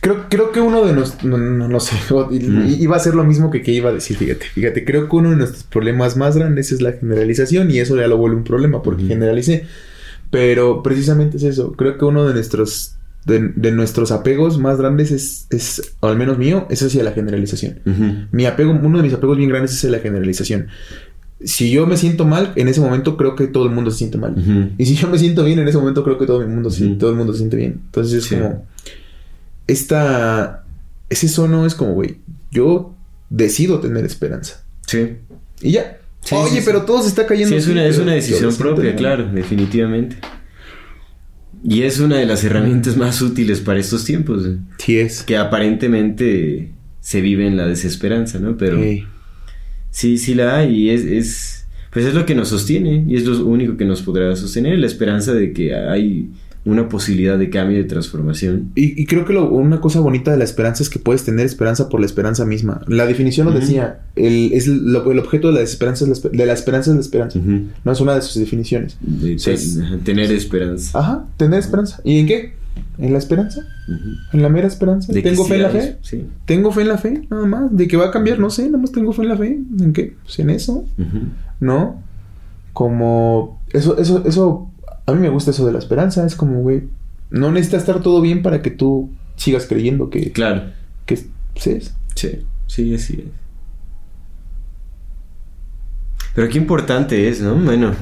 Creo, 0.00 0.26
creo 0.28 0.50
que 0.52 0.60
uno 0.60 0.84
de 0.84 0.92
nuestros... 0.92 1.24
No, 1.24 1.36
no- 1.36 1.68
no 1.68 1.80
sé, 1.80 1.96
Mm. 2.30 2.68
iba 2.80 2.96
a 2.96 3.00
ser 3.00 3.14
lo 3.14 3.24
mismo 3.24 3.50
que 3.50 3.62
que 3.62 3.72
iba 3.72 3.90
a 3.90 3.92
decir, 3.92 4.16
fíjate, 4.16 4.46
fíjate, 4.46 4.84
creo 4.84 5.08
que 5.08 5.16
uno 5.16 5.30
de 5.30 5.36
nuestros 5.36 5.64
problemas 5.64 6.16
más 6.16 6.36
grandes 6.36 6.72
es 6.72 6.80
la 6.80 6.92
generalización 6.92 7.70
y 7.70 7.78
eso 7.78 7.96
ya 7.96 8.06
lo 8.08 8.16
vuelve 8.16 8.36
un 8.36 8.44
problema 8.44 8.82
porque 8.82 9.02
Ujú. 9.02 9.08
generalicé. 9.12 9.66
Pero 10.30 10.82
precisamente 10.82 11.36
es 11.38 11.42
eso, 11.42 11.72
creo 11.72 11.98
que 11.98 12.04
uno 12.04 12.26
de 12.26 12.34
nuestros... 12.34 12.96
De, 13.26 13.52
de 13.54 13.70
nuestros 13.70 14.12
apegos 14.12 14.58
más 14.58 14.78
grandes 14.78 15.10
es, 15.12 15.46
es, 15.50 15.92
o 16.00 16.06
al 16.08 16.16
menos 16.16 16.38
mío, 16.38 16.66
es 16.70 16.82
hacia 16.82 17.02
la 17.04 17.12
generalización. 17.12 17.80
Ujú. 17.84 18.26
Mi 18.32 18.46
apego, 18.46 18.70
uno 18.72 18.96
de 18.96 19.02
mis 19.04 19.12
apegos 19.12 19.36
bien 19.36 19.50
grandes 19.50 19.72
es 19.72 19.76
hacia 19.76 19.90
la 19.90 19.98
generalización. 19.98 20.68
Si 21.44 21.70
yo 21.70 21.86
me 21.86 21.98
siento 21.98 22.24
mal, 22.24 22.52
en 22.56 22.68
ese 22.68 22.80
momento 22.80 23.18
creo 23.18 23.36
que 23.36 23.46
todo 23.46 23.66
el 23.66 23.72
mundo 23.72 23.90
se 23.90 23.98
siente 23.98 24.16
mal. 24.16 24.32
Ujú. 24.38 24.70
Y 24.78 24.86
si 24.86 24.94
yo 24.94 25.06
me 25.08 25.18
siento 25.18 25.44
bien, 25.44 25.58
en 25.58 25.68
ese 25.68 25.76
momento 25.76 26.02
creo 26.02 26.16
que 26.16 26.24
todo 26.24 26.40
el 26.40 26.48
mundo, 26.48 26.70
se, 26.70 26.86
Ujú. 26.86 26.94
todo 26.96 27.10
el 27.10 27.16
mundo 27.16 27.34
se 27.34 27.40
siente 27.40 27.56
bien. 27.58 27.80
Entonces 27.86 28.14
es 28.14 28.24
Sí. 28.24 28.36
como... 28.36 28.66
Esta... 29.70 30.64
Ese 31.08 31.28
sono 31.28 31.66
es 31.66 31.74
como, 31.74 31.94
güey, 31.94 32.18
yo 32.50 32.94
decido 33.30 33.80
tener 33.80 34.04
esperanza. 34.04 34.64
Sí. 34.86 35.16
Y 35.60 35.72
ya. 35.72 35.98
Sí, 36.22 36.34
Oye, 36.34 36.50
sí, 36.50 36.56
sí. 36.58 36.62
pero 36.64 36.82
todo 36.84 37.02
se 37.02 37.08
está 37.08 37.26
cayendo. 37.26 37.50
Sí, 37.50 37.56
es 37.56 37.66
una, 37.68 37.84
es 37.84 37.98
una 37.98 38.12
decisión 38.12 38.54
propia, 38.54 38.94
claro, 38.94 39.28
definitivamente. 39.32 40.16
Y 41.64 41.82
es 41.82 41.98
una 42.00 42.16
de 42.16 42.26
las 42.26 42.42
herramientas 42.44 42.96
más 42.96 43.20
útiles 43.22 43.60
para 43.60 43.78
estos 43.78 44.04
tiempos, 44.04 44.46
eh, 44.46 44.56
Sí 44.78 44.98
es. 44.98 45.22
que 45.22 45.36
aparentemente 45.36 46.70
se 47.00 47.20
vive 47.20 47.46
en 47.46 47.56
la 47.56 47.66
desesperanza, 47.66 48.38
¿no? 48.38 48.56
Pero 48.56 48.80
sí, 49.90 50.18
sí 50.18 50.34
la 50.34 50.56
hay 50.58 50.74
y 50.74 50.90
es, 50.90 51.04
es, 51.04 51.66
pues 51.92 52.06
es 52.06 52.14
lo 52.14 52.24
que 52.24 52.34
nos 52.34 52.48
sostiene 52.48 53.04
y 53.06 53.16
es 53.16 53.24
lo 53.24 53.44
único 53.46 53.76
que 53.76 53.84
nos 53.84 54.00
podrá 54.02 54.34
sostener, 54.36 54.78
la 54.78 54.86
esperanza 54.86 55.34
de 55.34 55.52
que 55.52 55.74
hay 55.74 56.30
una 56.64 56.88
posibilidad 56.88 57.38
de 57.38 57.48
cambio 57.48 57.78
y 57.78 57.82
de 57.82 57.88
transformación. 57.88 58.70
Y, 58.74 59.00
y 59.00 59.06
creo 59.06 59.24
que 59.24 59.32
lo- 59.32 59.50
una 59.50 59.80
cosa 59.80 60.00
bonita 60.00 60.30
de 60.30 60.36
la 60.36 60.44
esperanza 60.44 60.82
es 60.82 60.90
que 60.90 60.98
puedes 60.98 61.24
tener 61.24 61.46
esperanza 61.46 61.88
por 61.88 62.00
la 62.00 62.06
esperanza 62.06 62.44
misma. 62.44 62.82
La 62.86 63.06
definición 63.06 63.46
lo 63.46 63.52
decía. 63.52 64.00
El, 64.16 64.52
es 64.52 64.66
lo- 64.66 65.10
el 65.10 65.18
objeto 65.18 65.48
de 65.48 65.54
la 65.54 65.60
esperanza 65.60 66.04
es 66.04 66.22
la, 66.24 66.30
de 66.30 66.46
la 66.46 66.52
esperanza 66.52 66.90
es 66.90 66.96
la 66.96 67.00
esperanza. 67.02 67.38
No 67.84 67.92
es 67.92 68.00
una 68.00 68.14
de 68.14 68.22
sus 68.22 68.34
definiciones. 68.40 68.96
De 69.00 69.36
ajá, 69.82 69.98
tener 70.04 70.30
esperanza. 70.32 70.98
Ajá, 70.98 71.24
tener 71.36 71.58
esperanza. 71.60 72.00
¿Y 72.04 72.18
en 72.18 72.26
qué? 72.26 72.60
¿En 72.98 73.12
la 73.12 73.18
esperanza? 73.18 73.62
¿En 74.32 74.42
la 74.42 74.48
mera 74.50 74.68
esperanza? 74.68 75.12
De 75.12 75.22
¿Tengo 75.22 75.44
fe 75.46 75.56
en 75.56 75.62
la 75.62 75.70
fe? 75.70 75.96
Sí. 76.02 76.26
Tengo 76.44 76.70
fe 76.72 76.82
en 76.82 76.88
la 76.88 76.98
fe, 76.98 77.22
nada 77.30 77.46
más. 77.46 77.74
¿De 77.76 77.88
que 77.88 77.96
va 77.96 78.06
a 78.08 78.10
cambiar? 78.10 78.38
No 78.38 78.50
sé, 78.50 78.66
nada 78.66 78.78
más 78.78 78.92
tengo 78.92 79.12
fe 79.12 79.22
en 79.22 79.28
la 79.28 79.36
fe. 79.36 79.58
¿En 79.80 79.92
qué? 79.94 80.14
Pues 80.24 80.38
en 80.38 80.50
eso. 80.50 80.84
¿no? 81.58 82.02
Como... 82.72 83.60
Eso, 83.72 83.98
eso, 83.98 84.22
eso... 84.26 84.69
A 85.10 85.14
mí 85.14 85.20
me 85.20 85.28
gusta 85.28 85.50
eso 85.50 85.66
de 85.66 85.72
la 85.72 85.78
esperanza. 85.78 86.24
Es 86.26 86.34
como, 86.36 86.60
güey... 86.60 86.84
No 87.30 87.50
necesita 87.52 87.76
estar 87.76 88.00
todo 88.02 88.20
bien 88.20 88.42
para 88.42 88.60
que 88.62 88.70
tú 88.70 89.10
sigas 89.36 89.66
creyendo 89.66 90.10
que... 90.10 90.32
Claro. 90.32 90.72
que 91.06 91.16
sí 91.16 91.70
es. 91.70 91.94
Sí, 92.14 92.40
sí, 92.66 92.94
así 92.94 93.14
es. 93.26 93.40
Pero 96.34 96.48
qué 96.48 96.58
importante 96.58 97.28
es, 97.28 97.40
¿no? 97.40 97.54
Bueno, 97.56 97.92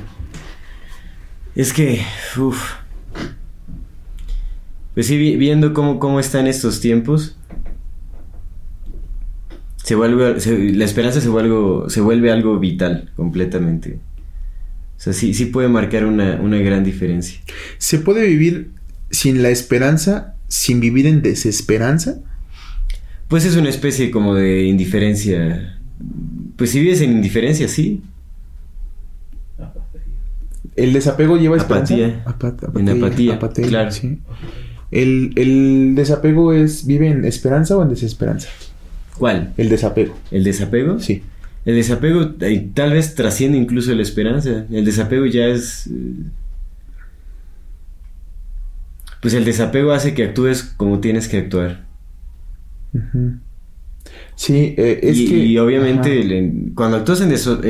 es 1.54 1.72
que, 1.72 2.00
uff. 2.38 2.74
Pues 4.94 5.06
sí, 5.06 5.16
vi- 5.16 5.36
viendo 5.36 5.72
cómo, 5.74 5.98
cómo 5.98 6.20
están 6.20 6.46
estos 6.46 6.80
tiempos, 6.80 7.36
se 9.76 9.94
vuelve, 9.94 10.40
se- 10.40 10.72
la 10.72 10.84
esperanza 10.84 11.20
se 11.20 11.28
vuelve, 11.28 11.88
se 11.88 12.00
vuelve 12.00 12.30
algo 12.32 12.58
vital 12.58 13.10
completamente. 13.16 14.00
O 14.98 15.00
sea, 15.00 15.12
sí, 15.12 15.32
sí 15.32 15.46
puede 15.46 15.68
marcar 15.68 16.04
una, 16.04 16.40
una 16.40 16.58
gran 16.58 16.82
diferencia. 16.84 17.38
¿Se 17.78 17.98
puede 17.98 18.26
vivir 18.26 18.70
sin 19.10 19.42
la 19.42 19.50
esperanza, 19.50 20.34
sin 20.48 20.80
vivir 20.80 21.06
en 21.06 21.22
desesperanza? 21.22 22.18
Pues 23.28 23.44
es 23.44 23.56
una 23.56 23.68
especie 23.68 24.10
como 24.10 24.34
de 24.34 24.64
indiferencia. 24.64 25.78
Pues 26.56 26.70
si 26.70 26.80
vives 26.80 27.00
en 27.00 27.12
indiferencia, 27.12 27.68
sí. 27.68 28.02
¿El 30.76 30.92
desapego 30.92 31.36
lleva 31.36 31.56
esperanza? 31.56 31.94
Apatía. 31.94 32.22
Apa- 32.24 32.56
En 32.80 32.88
apatía, 32.88 33.38
claro. 33.68 33.90
sí. 33.90 34.18
El, 34.90 35.32
el 35.36 35.94
desapego 35.94 36.52
es... 36.52 36.86
¿Vive 36.86 37.08
en 37.08 37.24
esperanza 37.24 37.76
o 37.76 37.82
en 37.82 37.90
desesperanza? 37.90 38.48
¿Cuál? 39.18 39.52
El 39.56 39.68
desapego. 39.68 40.16
¿El 40.30 40.44
desapego? 40.44 40.98
Sí. 41.00 41.22
El 41.68 41.74
desapego 41.74 42.30
eh, 42.40 42.70
tal 42.72 42.94
vez 42.94 43.14
trasciende 43.14 43.58
incluso 43.58 43.94
la 43.94 44.00
esperanza. 44.00 44.64
El 44.70 44.86
desapego 44.86 45.26
ya 45.26 45.48
es... 45.48 45.86
eh, 45.88 46.14
Pues 49.20 49.34
el 49.34 49.44
desapego 49.44 49.92
hace 49.92 50.14
que 50.14 50.24
actúes 50.24 50.62
como 50.62 51.00
tienes 51.00 51.28
que 51.28 51.36
actuar. 51.36 51.84
Sí, 54.34 54.74
eh, 54.78 55.00
es 55.02 55.18
y, 55.18 55.28
que... 55.28 55.36
y 55.44 55.58
obviamente 55.58 56.20
el- 56.22 56.72
cuando 56.74 56.96
actúas 56.96 57.20
en, 57.20 57.28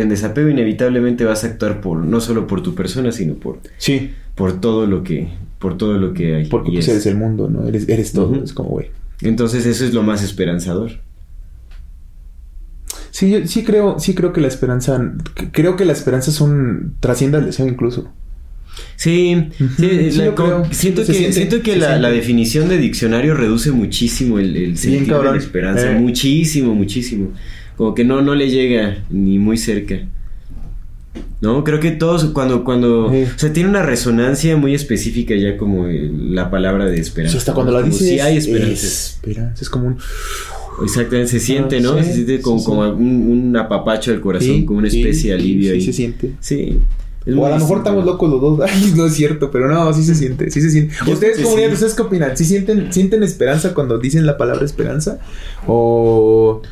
desapego 0.08 0.48
inevitablemente 0.48 1.24
vas 1.24 1.42
a 1.42 1.48
actuar 1.48 1.80
por 1.80 1.98
no 2.04 2.20
solo 2.20 2.46
por 2.46 2.62
tu 2.62 2.76
persona, 2.76 3.10
sino 3.10 3.34
por, 3.34 3.58
Sí, 3.78 4.12
por 4.36 4.60
todo 4.60 4.86
lo 4.86 5.02
que 5.02 5.28
por 5.58 5.76
todo 5.76 5.98
lo 5.98 6.14
que 6.14 6.36
hay. 6.36 6.44
porque 6.46 6.70
Y 6.70 6.74
pues 6.74 6.86
es- 6.86 6.92
eres 6.94 7.06
el 7.06 7.16
mundo, 7.16 7.50
¿no? 7.50 7.66
Eres, 7.66 7.88
eres 7.88 8.12
todo. 8.12 8.44
Es 8.44 8.52
como, 8.52 8.68
güey. 8.68 8.90
Entonces 9.22 9.66
eso 9.66 9.84
es 9.84 9.92
lo 9.92 10.04
más 10.04 10.22
esperanzador. 10.22 11.00
Sí, 13.18 13.30
yo 13.30 13.46
sí 13.48 13.64
creo, 13.64 13.98
sí 13.98 14.14
creo 14.14 14.32
que 14.32 14.40
la 14.40 14.46
esperanza... 14.46 15.12
Creo 15.50 15.74
que 15.74 15.84
la 15.84 15.92
esperanza 15.92 16.30
es 16.30 16.40
un... 16.40 16.94
Trasciende 17.00 17.38
al 17.38 17.46
deseo 17.46 17.66
incluso. 17.66 18.12
Sí, 18.94 19.48
Ujú, 19.58 19.68
sí, 19.76 20.10
sí 20.12 20.18
la- 20.18 20.26
lo 20.26 20.34
como- 20.36 20.62
creo. 20.62 20.72
siento 20.72 21.04
Se 21.04 21.12
que, 21.12 21.18
siente, 21.18 21.32
siento 21.36 21.62
que 21.62 21.72
se 21.80 21.98
la, 21.98 22.10
definición 22.10 22.68
de 22.68 22.78
diccionario 22.78 23.34
reduce 23.34 23.72
muchísimo 23.72 24.38
el, 24.38 24.56
el 24.56 24.78
sentido 24.78 25.20
de 25.22 25.30
la 25.32 25.36
esperanza, 25.36 25.90
Eh. 25.90 25.98
muchísimo, 25.98 26.74
muchísimo. 26.76 27.32
Como 27.76 27.92
que 27.96 28.04
no, 28.04 28.22
no 28.22 28.36
le 28.36 28.50
llega 28.50 28.98
ni 29.10 29.38
muy 29.40 29.56
cerca. 29.56 29.96
No, 31.40 31.64
creo 31.64 31.80
que 31.80 31.90
todos 31.92 32.24
cuando, 32.26 32.62
cuando, 32.62 33.10
Sí. 33.10 33.24
o 33.34 33.38
sea, 33.38 33.52
tiene 33.52 33.68
una 33.68 33.82
resonancia 33.82 34.56
muy 34.56 34.74
específica 34.74 35.34
ya 35.34 35.56
como 35.56 35.86
el- 35.88 36.34
la 36.36 36.48
palabra 36.50 36.84
de 36.86 36.98
O 36.98 37.00
esperanza. 37.00 37.32
sea, 37.32 37.38
hasta 37.40 37.54
cuando 37.54 37.72
la 37.72 37.82
dices... 37.82 38.06
sí 38.08 38.20
hay 38.20 38.36
es 38.36 38.46
esperanza. 38.46 38.86
Esperanza. 38.86 39.62
Es 39.62 39.68
como 39.70 39.88
un... 39.88 39.96
Exactamente, 40.84 41.30
se 41.30 41.40
siente, 41.40 41.78
Ah, 41.78 41.80
¿no? 41.80 41.98
sí, 41.98 42.04
se 42.04 42.12
siente 42.14 42.40
como, 42.40 42.58
sí, 42.58 42.64
sí. 42.64 42.70
como 42.70 42.82
un, 42.88 43.46
un 43.48 43.56
apapacho 43.56 44.10
del 44.10 44.20
corazón, 44.20 44.48
Sí, 44.48 44.64
como 44.64 44.78
una 44.80 44.90
sí, 44.90 45.00
especie 45.00 45.32
de 45.32 45.38
sí, 45.38 45.44
alivio 45.44 45.70
sí, 45.72 45.74
ahí. 45.78 45.82
se 45.84 45.92
siente. 45.92 46.32
Sí. 46.40 46.78
es 47.26 47.34
o 47.36 47.44
a 47.46 47.50
lo 47.50 47.56
mejor 47.58 47.78
estamos 47.78 48.04
locos 48.04 48.30
los 48.30 48.40
dos. 48.40 48.60
Ay, 48.70 48.92
no 48.96 49.06
es 49.06 49.14
cierto, 49.14 49.50
pero 49.50 49.68
no, 49.68 49.92
sí 49.92 50.02
se 50.04 50.14
siente, 50.14 50.50
sí 50.50 50.60
se 50.60 50.70
siente. 50.70 50.94
¿Ustedes, 51.10 51.40
comunidad, 51.40 51.68
sí. 51.68 51.74
ustedes 51.74 51.94
qué 51.94 52.02
opinan? 52.02 52.36
¿Sí 52.36 52.44
sienten, 52.44 52.92
sienten 52.92 53.22
esperanza 53.22 53.74
cuando 53.74 53.98
dicen 53.98 54.24
la 54.26 54.36
palabra 54.38 54.64
esperanza? 54.64 55.18
¿O, 55.66 56.62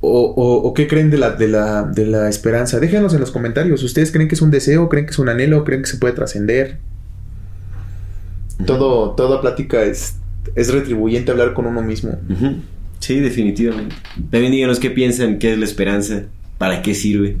o, 0.00 0.20
o- 0.20 0.68
o 0.68 0.74
qué 0.74 0.86
creen 0.88 1.10
de 1.10 1.18
la, 1.18 1.30
de, 1.30 1.48
la, 1.48 1.82
de 1.84 2.06
la 2.06 2.28
esperanza? 2.28 2.80
Déjenos 2.80 3.12
en 3.14 3.20
los 3.20 3.30
comentarios. 3.30 3.82
¿Ustedes 3.82 4.10
creen 4.12 4.28
que 4.28 4.34
es 4.34 4.42
un 4.42 4.50
deseo? 4.50 4.88
¿Creen 4.88 5.06
que 5.06 5.12
es 5.12 5.18
un 5.18 5.28
anhelo? 5.28 5.64
¿Creen 5.64 5.82
que 5.82 5.88
se 5.88 5.96
puede 5.98 6.14
trascender? 6.14 6.78
Todo, 8.66 9.10
toda 9.12 9.40
plática 9.40 9.82
es, 9.82 10.14
es 10.54 10.72
retribuyente 10.72 11.30
hablar 11.30 11.54
con 11.54 11.66
uno 11.66 11.82
mismo. 11.82 12.12
Sí, 12.98 13.20
definitivamente. 13.20 13.94
También 14.30 14.52
díganos 14.52 14.78
qué 14.78 14.90
piensan, 14.90 15.38
qué 15.38 15.52
es 15.52 15.58
la 15.58 15.64
esperanza, 15.64 16.24
para 16.58 16.82
qué 16.82 16.94
sirve. 16.94 17.36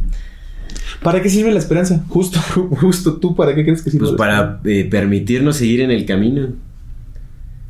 ¿Para 1.02 1.22
qué 1.22 1.28
sirve 1.28 1.52
la 1.52 1.58
esperanza? 1.58 2.04
Justo, 2.08 2.40
justo 2.80 3.18
tú, 3.18 3.34
¿para 3.34 3.54
qué 3.54 3.64
crees 3.64 3.82
que 3.82 3.90
sirve? 3.90 4.06
Pues 4.06 4.16
para 4.16 4.60
eh, 4.64 4.86
permitirnos 4.90 5.56
seguir 5.56 5.80
en 5.80 5.90
el 5.90 6.04
camino. 6.04 6.48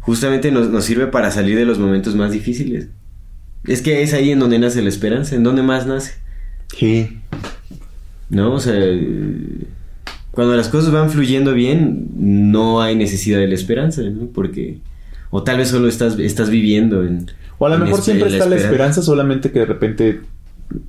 Justamente 0.00 0.50
nos, 0.50 0.68
nos 0.70 0.84
sirve 0.84 1.06
para 1.06 1.30
salir 1.30 1.56
de 1.56 1.64
los 1.64 1.78
momentos 1.78 2.16
más 2.16 2.32
difíciles. 2.32 2.88
Es 3.64 3.80
que 3.82 4.02
es 4.02 4.12
ahí 4.12 4.30
en 4.30 4.40
donde 4.40 4.58
nace 4.58 4.82
la 4.82 4.88
esperanza, 4.88 5.36
en 5.36 5.44
donde 5.44 5.62
más 5.62 5.86
nace. 5.86 6.14
Sí. 6.76 7.18
¿No? 8.28 8.54
O 8.54 8.60
sea, 8.60 8.74
cuando 10.32 10.56
las 10.56 10.68
cosas 10.68 10.92
van 10.92 11.10
fluyendo 11.10 11.52
bien, 11.52 12.08
no 12.16 12.80
hay 12.80 12.96
necesidad 12.96 13.38
de 13.38 13.46
la 13.46 13.54
esperanza, 13.54 14.02
¿no? 14.02 14.26
Porque, 14.28 14.78
o 15.34 15.42
tal 15.42 15.56
vez 15.56 15.68
solo 15.68 15.88
estás, 15.88 16.18
estás 16.18 16.50
viviendo 16.50 17.02
en... 17.02 17.30
O 17.58 17.64
a 17.66 17.70
lo 17.70 17.78
mejor 17.78 18.02
siempre 18.02 18.28
está 18.28 18.46
la 18.46 18.56
esperanza, 18.56 19.00
solamente 19.00 19.50
que 19.50 19.60
de 19.60 19.64
repente 19.64 20.20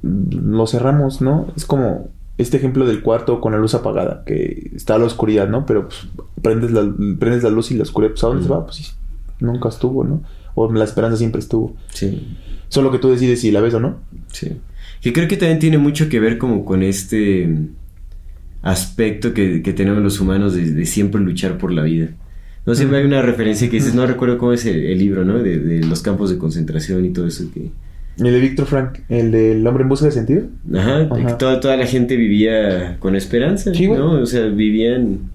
mm, 0.02 0.52
lo 0.52 0.68
cerramos, 0.68 1.22
¿no? 1.22 1.48
Es 1.56 1.66
como 1.66 2.10
este 2.38 2.58
ejemplo 2.58 2.86
del 2.86 3.02
cuarto 3.02 3.40
con 3.40 3.54
la 3.54 3.58
luz 3.58 3.74
apagada, 3.74 4.24
que 4.26 4.72
está 4.76 4.96
a 4.96 4.98
la 4.98 5.06
oscuridad, 5.06 5.48
¿no? 5.48 5.66
Pero 5.66 5.88
pues, 5.88 6.08
prendes, 6.42 6.72
la, 6.72 6.94
prendes 7.20 7.44
la 7.44 7.52
luz 7.52 7.72
y 7.72 7.76
la 7.76 7.84
oscuridad, 7.84 8.12
pues 8.12 8.24
¿a 8.26 8.28
dónde 8.28 8.44
se 8.44 8.50
va? 8.50 8.66
Pues 8.66 8.76
sí, 8.76 8.92
nunca 9.40 9.70
estuvo, 9.70 10.04
¿no? 10.04 10.24
O 10.56 10.72
la 10.74 10.84
esperanza 10.84 11.16
siempre 11.16 11.40
estuvo. 11.40 11.76
Sí, 11.94 12.38
Solo 12.68 12.92
que 12.92 13.00
tú 13.00 13.10
decides 13.10 13.40
si 13.40 13.52
la 13.52 13.62
ves 13.62 13.74
o 13.76 13.80
no. 13.80 14.02
sí. 14.28 14.58
Que 15.02 15.14
creo 15.14 15.28
que 15.28 15.38
también 15.38 15.60
tiene 15.60 15.78
mucho 15.78 16.10
que 16.10 16.20
ver 16.20 16.38
como 16.38 16.66
con 16.66 16.82
este 16.82 17.50
aspecto 18.62 19.34
que, 19.34 19.62
que 19.62 19.74
tenemos 19.74 20.02
los 20.02 20.20
humanos 20.20 20.54
de, 20.54 20.72
de 20.72 20.86
siempre 20.86 21.22
luchar 21.22 21.58
por 21.58 21.72
la 21.74 21.84
vida. 21.84 22.10
No 22.66 22.76
siempre 22.76 23.00
hay 23.00 23.06
una 23.06 23.22
referencia 23.22 23.70
que 23.70 23.76
dices, 23.78 23.94
no 23.94 24.06
recuerdo 24.06 24.38
cómo 24.38 24.54
es 24.54 24.66
el, 24.66 24.86
el 24.86 24.98
libro, 24.98 25.26
¿no? 25.26 25.40
De, 25.40 25.60
de 25.60 25.86
los 25.86 26.02
campos 26.02 26.30
de 26.30 26.38
concentración 26.38 27.06
y 27.06 27.10
todo 27.10 27.28
eso 27.28 27.46
que... 27.54 27.72
El 28.18 28.32
de 28.32 28.40
Víctor 28.40 28.68
Frank, 28.68 29.00
el 29.10 29.32
del 29.32 29.66
hombre 29.66 29.84
en 29.84 29.90
busca 29.90 30.06
de 30.06 30.12
sentido. 30.12 30.44
Ajá, 30.74 31.00
de 31.00 31.26
que 31.26 31.34
toda, 31.34 31.60
toda 31.60 31.76
la 31.78 31.88
gente 31.88 32.16
vivía 32.16 32.98
con 33.00 33.16
esperanza, 33.16 33.74
Sí. 33.74 33.88
¿no? 33.88 34.12
O 34.22 34.26
sea, 34.26 34.46
vivían... 34.46 35.32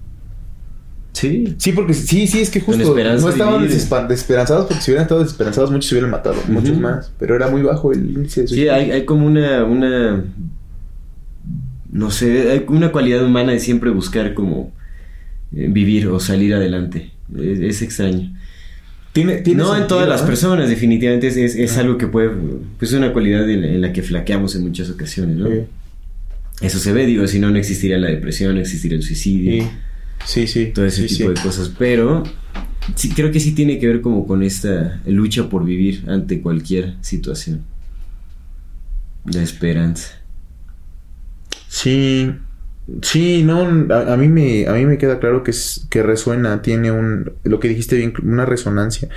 Sí. 1.11 1.55
Sí, 1.57 1.71
porque 1.73 1.93
sí, 1.93 2.25
sí, 2.27 2.39
es 2.39 2.49
que 2.49 2.61
justo 2.61 2.95
no 2.95 3.29
estaban 3.29 3.67
desesperanzados 4.07 4.67
porque 4.67 4.81
si 4.81 4.91
hubieran 4.91 5.03
estado 5.03 5.21
desesperanzados 5.21 5.69
muchos 5.71 5.89
se 5.89 5.95
hubieran 5.95 6.11
matado, 6.11 6.37
muchos 6.47 6.79
más. 6.79 7.11
Pero 7.19 7.35
era 7.35 7.49
muy 7.49 7.61
bajo 7.61 7.91
el 7.91 8.09
índice 8.11 8.41
de 8.41 8.47
Sí, 8.47 8.67
hay, 8.69 8.91
hay 8.91 9.05
como 9.05 9.25
una, 9.27 9.65
una... 9.65 10.23
No 11.91 12.11
sé, 12.11 12.51
hay 12.51 12.65
una 12.69 12.91
cualidad 12.91 13.25
humana 13.25 13.51
de 13.51 13.59
siempre 13.59 13.89
buscar 13.89 14.33
como 14.33 14.71
eh, 15.53 15.67
vivir 15.69 16.07
o 16.07 16.19
salir 16.19 16.53
adelante. 16.53 17.11
Es, 17.37 17.59
es 17.59 17.81
extraño. 17.81 18.33
Tiene, 19.13 19.37
tiene 19.37 19.63
no 19.63 19.69
en 19.69 19.79
sentido, 19.79 19.87
todas 19.87 20.07
las 20.07 20.21
¿no? 20.21 20.27
personas, 20.27 20.69
definitivamente 20.69 21.27
es, 21.27 21.37
es, 21.37 21.55
es 21.55 21.77
algo 21.77 21.97
que 21.97 22.07
puede... 22.07 22.29
Pues 22.77 22.91
es 22.91 22.97
una 22.97 23.11
cualidad 23.11 23.49
en 23.49 23.61
la, 23.61 23.67
en 23.67 23.81
la 23.81 23.91
que 23.91 24.03
flaqueamos 24.03 24.55
en 24.55 24.63
muchas 24.63 24.89
ocasiones, 24.89 25.35
¿no? 25.35 25.47
Sí. 25.49 25.61
Eso 26.61 26.79
se 26.79 26.91
ve, 26.91 27.05
digo, 27.05 27.25
si 27.27 27.39
no, 27.39 27.49
no 27.49 27.57
existiría 27.57 27.97
la 27.97 28.09
depresión, 28.09 28.53
no 28.53 28.61
existiría 28.61 28.97
el 28.97 29.03
suicidio. 29.03 29.63
Sí, 30.25 30.45
sí, 30.45 30.47
sí. 30.47 30.71
todo 30.73 30.85
ese 30.85 31.07
sí, 31.07 31.17
tipo 31.17 31.29
de 31.29 31.41
cosas. 31.41 31.71
Pero 31.77 32.23
sí, 32.95 33.09
creo 33.09 33.31
que 33.31 33.39
sí 33.39 33.53
tiene 33.53 33.79
que 33.79 33.87
ver 33.87 34.01
como 34.01 34.27
con 34.27 34.43
esta 34.43 35.01
lucha 35.07 35.49
por 35.49 35.63
vivir 35.63 36.03
ante 36.07 36.41
cualquier 36.41 36.95
situación. 37.01 37.61
La 39.25 39.41
esperanza. 39.41 40.19
Sí, 41.67 42.31
sí, 43.01 43.43
no, 43.43 43.61
a, 43.93 44.13
a 44.13 44.17
mí 44.17 44.27
me, 44.27 44.67
a 44.67 44.73
mí 44.73 44.85
me 44.85 44.97
queda 44.97 45.19
claro 45.19 45.43
que 45.43 45.51
es, 45.51 45.85
que 45.89 46.03
resuena, 46.03 46.61
tiene 46.61 46.91
un, 46.91 47.31
lo 47.43 47.59
que 47.59 47.67
dijiste 47.69 47.95
bien, 47.97 48.13
una 48.23 48.45
resonancia. 48.45 49.09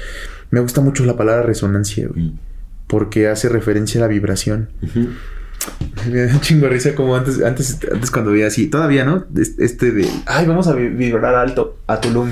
Me 0.51 0.61
gusta 0.61 0.81
mucho 0.81 1.05
la 1.05 1.17
palabra 1.17 1.43
resonancia, 1.43 2.07
güey, 2.09 2.27
Mm. 2.27 2.39
porque 2.87 3.29
hace 3.29 3.49
referencia 3.49 4.01
a 4.01 4.03
la 4.03 4.09
vibración. 4.09 4.69
Me 6.11 6.23
da 6.27 6.35
un 6.35 6.41
chingo 6.41 6.69
risa 6.69 6.95
como 6.95 7.15
antes, 7.17 7.41
antes, 7.43 7.79
antes 7.93 8.11
cuando 8.11 8.33
veía 8.33 8.49
así, 8.49 8.67
todavía, 8.67 9.05
¿no? 9.05 9.25
Es- 9.37 9.59
Este 9.59 9.93
de, 9.93 10.09
ay, 10.27 10.45
vamos 10.47 10.67
a 10.67 10.75
vi- 10.75 10.89
vibrar 10.89 11.35
alto 11.37 11.79
a 11.87 12.01
Tulum. 12.01 12.31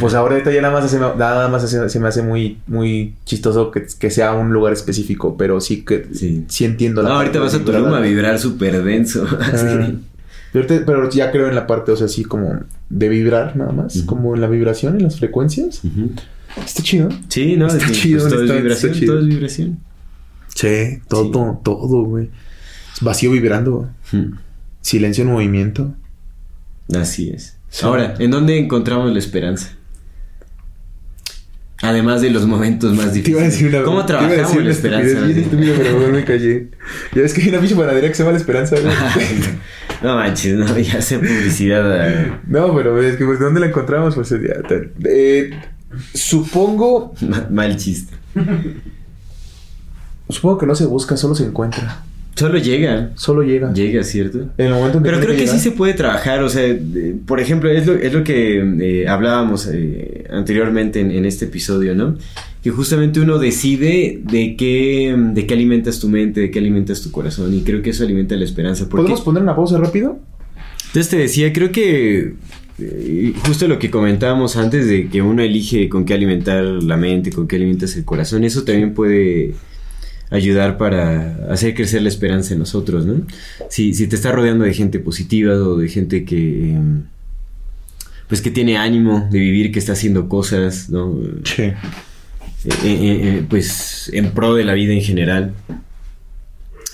Pues 0.00 0.14
ahorita 0.14 0.50
ya 0.50 0.62
nada 0.62 0.72
más, 0.72 0.84
hace- 0.84 0.98
nada 0.98 1.48
más 1.48 1.64
hace- 1.64 1.88
se 1.90 2.00
me 2.00 2.08
hace 2.08 2.22
muy, 2.22 2.58
muy 2.66 3.16
chistoso 3.26 3.70
que, 3.70 3.84
que 3.98 4.10
sea 4.10 4.32
un 4.32 4.52
lugar 4.52 4.72
específico, 4.72 5.36
pero 5.36 5.60
sí 5.60 5.84
que 5.84 6.06
Sí. 6.12 6.44
sí, 6.48 6.64
entiendo 6.64 7.02
No, 7.02 7.08
la 7.10 7.16
ahorita 7.16 7.40
parte 7.40 7.56
vas 7.56 7.62
a 7.62 7.64
Tulum 7.64 7.92
a 7.92 8.00
vibrar 8.00 8.38
súper 8.38 8.82
denso. 8.84 9.26
Ah. 9.40 9.50
así. 9.52 9.98
Pero, 10.54 10.66
ahorita- 10.68 10.86
pero 10.86 11.10
ya 11.10 11.32
creo 11.32 11.48
en 11.48 11.54
la 11.56 11.66
parte, 11.66 11.90
o 11.90 11.96
sea, 11.96 12.06
así 12.06 12.22
como 12.24 12.60
de 12.88 13.08
vibrar 13.08 13.56
nada 13.56 13.72
más, 13.72 14.02
como 14.06 14.34
en 14.36 14.40
la 14.40 14.46
vibración, 14.46 14.94
en 14.96 15.02
las 15.02 15.18
frecuencias. 15.18 15.82
Está 16.64 16.82
chido. 16.84 17.08
Sí, 17.28 17.56
no, 17.56 17.66
Está 17.66 17.88
sí, 17.88 17.92
chido, 17.92 18.20
pues 18.20 18.32
todo 18.32 18.44
es 18.44 18.52
vibración, 18.62 18.90
está 18.92 19.00
chido. 19.00 19.12
todo 19.14 19.22
es 19.22 19.28
vibración. 19.28 19.78
Sí, 20.54 21.00
todo, 21.08 21.60
todo, 21.64 22.04
güey. 22.04 22.30
Vacío 23.00 23.32
vibrando, 23.32 23.90
silencio 24.80 25.24
en 25.24 25.30
movimiento. 25.32 25.92
Así 26.94 27.30
es. 27.30 27.56
Sí. 27.70 27.84
Ahora, 27.84 28.14
¿en 28.20 28.30
dónde 28.30 28.56
encontramos 28.56 29.12
la 29.12 29.18
esperanza? 29.18 29.70
Además 31.82 32.22
de 32.22 32.30
los 32.30 32.46
momentos 32.46 32.94
más 32.94 33.12
Te 33.12 33.18
iba 33.28 33.40
a 33.40 33.44
difíciles. 33.44 33.52
decir 33.52 33.68
una 33.68 33.82
¿Cómo 33.82 34.06
te 34.06 34.12
iba 34.12 34.20
a 34.22 34.26
decir 34.28 34.36
trabajamos 34.38 34.64
la 34.64 34.70
esperanza? 34.70 35.20
bien 35.26 35.38
estúpida, 35.38 35.72
pero 35.76 36.08
me 36.12 36.24
callé. 36.24 36.68
Ya 37.14 37.22
ves 37.22 37.34
que 37.34 37.42
hay 37.42 37.48
una 37.48 37.58
pinche 37.58 37.74
panadería 37.74 38.08
que 38.08 38.14
se 38.14 38.22
llama 38.22 38.32
La 38.32 38.38
Esperanza, 38.38 38.76
güey. 38.80 38.94
no 40.02 40.14
manches, 40.16 40.56
no, 40.56 40.78
ya 40.78 41.00
sé 41.02 41.18
publicidad. 41.18 42.26
No, 42.46 42.74
pero 42.74 43.00
es 43.02 43.16
que 43.16 43.24
pues 43.24 43.38
¿dónde 43.38 43.60
la 43.60 43.66
encontramos? 43.66 44.14
Pues 44.14 44.30
ya. 44.30 44.36
Eh, 45.04 45.50
supongo, 46.14 47.14
ma- 47.22 47.46
Mal 47.50 47.76
chiste. 47.76 48.14
supongo 50.28 50.58
que 50.58 50.66
no 50.66 50.74
se 50.74 50.86
busca, 50.86 51.16
solo 51.16 51.34
se 51.34 51.44
encuentra. 51.44 52.02
Solo 52.36 52.58
llega. 52.58 53.10
Solo 53.14 53.42
llega. 53.42 53.72
Llega, 53.72 54.02
¿cierto? 54.02 54.48
En 54.58 54.66
el 54.66 54.72
momento 54.72 54.98
en 54.98 55.04
Pero 55.04 55.18
tiene 55.18 55.34
creo 55.34 55.38
que 55.38 55.46
sí 55.52 55.58
se 55.60 55.70
puede 55.70 55.94
trabajar, 55.94 56.42
o 56.42 56.48
sea, 56.48 56.62
de- 56.62 57.14
por 57.26 57.38
ejemplo, 57.40 57.70
es 57.70 57.86
lo, 57.86 57.94
es 57.94 58.12
lo 58.12 58.24
que 58.24 58.58
eh, 58.80 59.08
hablábamos 59.08 59.68
eh, 59.72 60.24
anteriormente 60.30 61.00
en, 61.00 61.10
en 61.12 61.24
este 61.26 61.44
episodio, 61.44 61.94
¿no? 61.94 62.16
Que 62.62 62.70
justamente 62.70 63.20
uno 63.20 63.38
decide 63.38 64.20
de 64.24 64.56
qué, 64.56 65.14
de 65.16 65.46
qué 65.46 65.54
alimentas 65.54 66.00
tu 66.00 66.08
mente, 66.08 66.40
de 66.40 66.50
qué 66.50 66.58
alimentas 66.58 67.02
tu 67.02 67.10
corazón, 67.12 67.54
y 67.54 67.60
creo 67.62 67.82
que 67.82 67.90
eso 67.90 68.02
alimenta 68.04 68.34
la 68.36 68.44
esperanza. 68.44 68.88
Porque, 68.88 69.02
¿Podemos 69.02 69.20
poner 69.20 69.42
una 69.42 69.54
pausa 69.54 69.78
rápido? 69.78 70.18
Entonces 70.86 71.10
te 71.10 71.16
decía, 71.18 71.52
creo 71.52 71.70
que 71.72 72.34
eh, 72.80 73.32
justo 73.46 73.68
lo 73.68 73.78
que 73.78 73.90
comentábamos 73.90 74.56
antes 74.56 74.86
de 74.88 75.08
que 75.08 75.22
uno 75.22 75.42
elige 75.42 75.88
con 75.88 76.04
qué 76.04 76.14
alimentar 76.14 76.64
la 76.64 76.96
mente, 76.96 77.30
con 77.30 77.46
qué 77.46 77.56
alimentas 77.56 77.94
el 77.96 78.04
corazón, 78.04 78.42
eso 78.44 78.64
también 78.64 78.94
puede 78.94 79.54
ayudar 80.30 80.78
para 80.78 81.46
hacer 81.50 81.74
crecer 81.74 82.02
la 82.02 82.08
esperanza 82.08 82.54
en 82.54 82.60
nosotros, 82.60 83.06
¿no? 83.06 83.26
Si, 83.68 83.94
si 83.94 84.06
te 84.06 84.16
estás 84.16 84.34
rodeando 84.34 84.64
de 84.64 84.74
gente 84.74 84.98
positiva 84.98 85.54
o 85.54 85.76
de 85.76 85.88
gente 85.88 86.24
que 86.24 86.70
eh, 86.70 86.80
pues 88.28 88.40
que 88.40 88.50
tiene 88.50 88.76
ánimo 88.78 89.28
de 89.30 89.38
vivir, 89.38 89.70
que 89.70 89.78
está 89.78 89.92
haciendo 89.92 90.28
cosas, 90.28 90.90
¿no? 90.90 91.16
Sí. 91.44 91.62
Eh, 91.62 91.74
eh, 92.82 93.20
eh, 93.22 93.46
pues 93.48 94.10
en 94.14 94.30
pro 94.32 94.54
de 94.54 94.64
la 94.64 94.72
vida 94.72 94.92
en 94.94 95.02
general. 95.02 95.54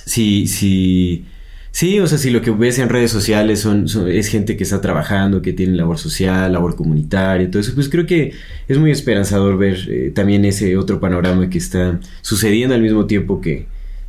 Sí, 0.04 0.48
sí, 0.48 1.24
sí, 1.72 2.00
o 2.00 2.06
sea, 2.06 2.18
si 2.18 2.30
lo 2.30 2.42
que 2.42 2.50
ves 2.50 2.78
en 2.78 2.88
redes 2.88 3.10
sociales 3.10 3.60
son, 3.60 3.88
son- 3.88 4.08
es 4.08 4.28
gente 4.28 4.56
que 4.56 4.64
está 4.64 4.80
trabajando, 4.80 5.42
que 5.42 5.52
tiene 5.52 5.76
labor 5.76 5.98
social, 5.98 6.52
labor 6.52 6.76
comunitaria, 6.76 7.50
todo 7.50 7.60
eso, 7.60 7.72
pues 7.74 7.88
creo 7.88 8.06
que 8.06 8.32
es 8.68 8.78
muy 8.78 8.90
esperanzador 8.90 9.56
ver 9.58 9.78
eh, 9.88 10.12
también 10.14 10.44
ese 10.44 10.76
otro 10.76 11.00
panorama 11.00 11.48
que 11.48 11.58
está 11.58 12.00
sucediendo 12.22 12.74
al 12.74 12.82
mismo 12.82 13.06
tiempo 13.06 13.40
que 13.40 13.66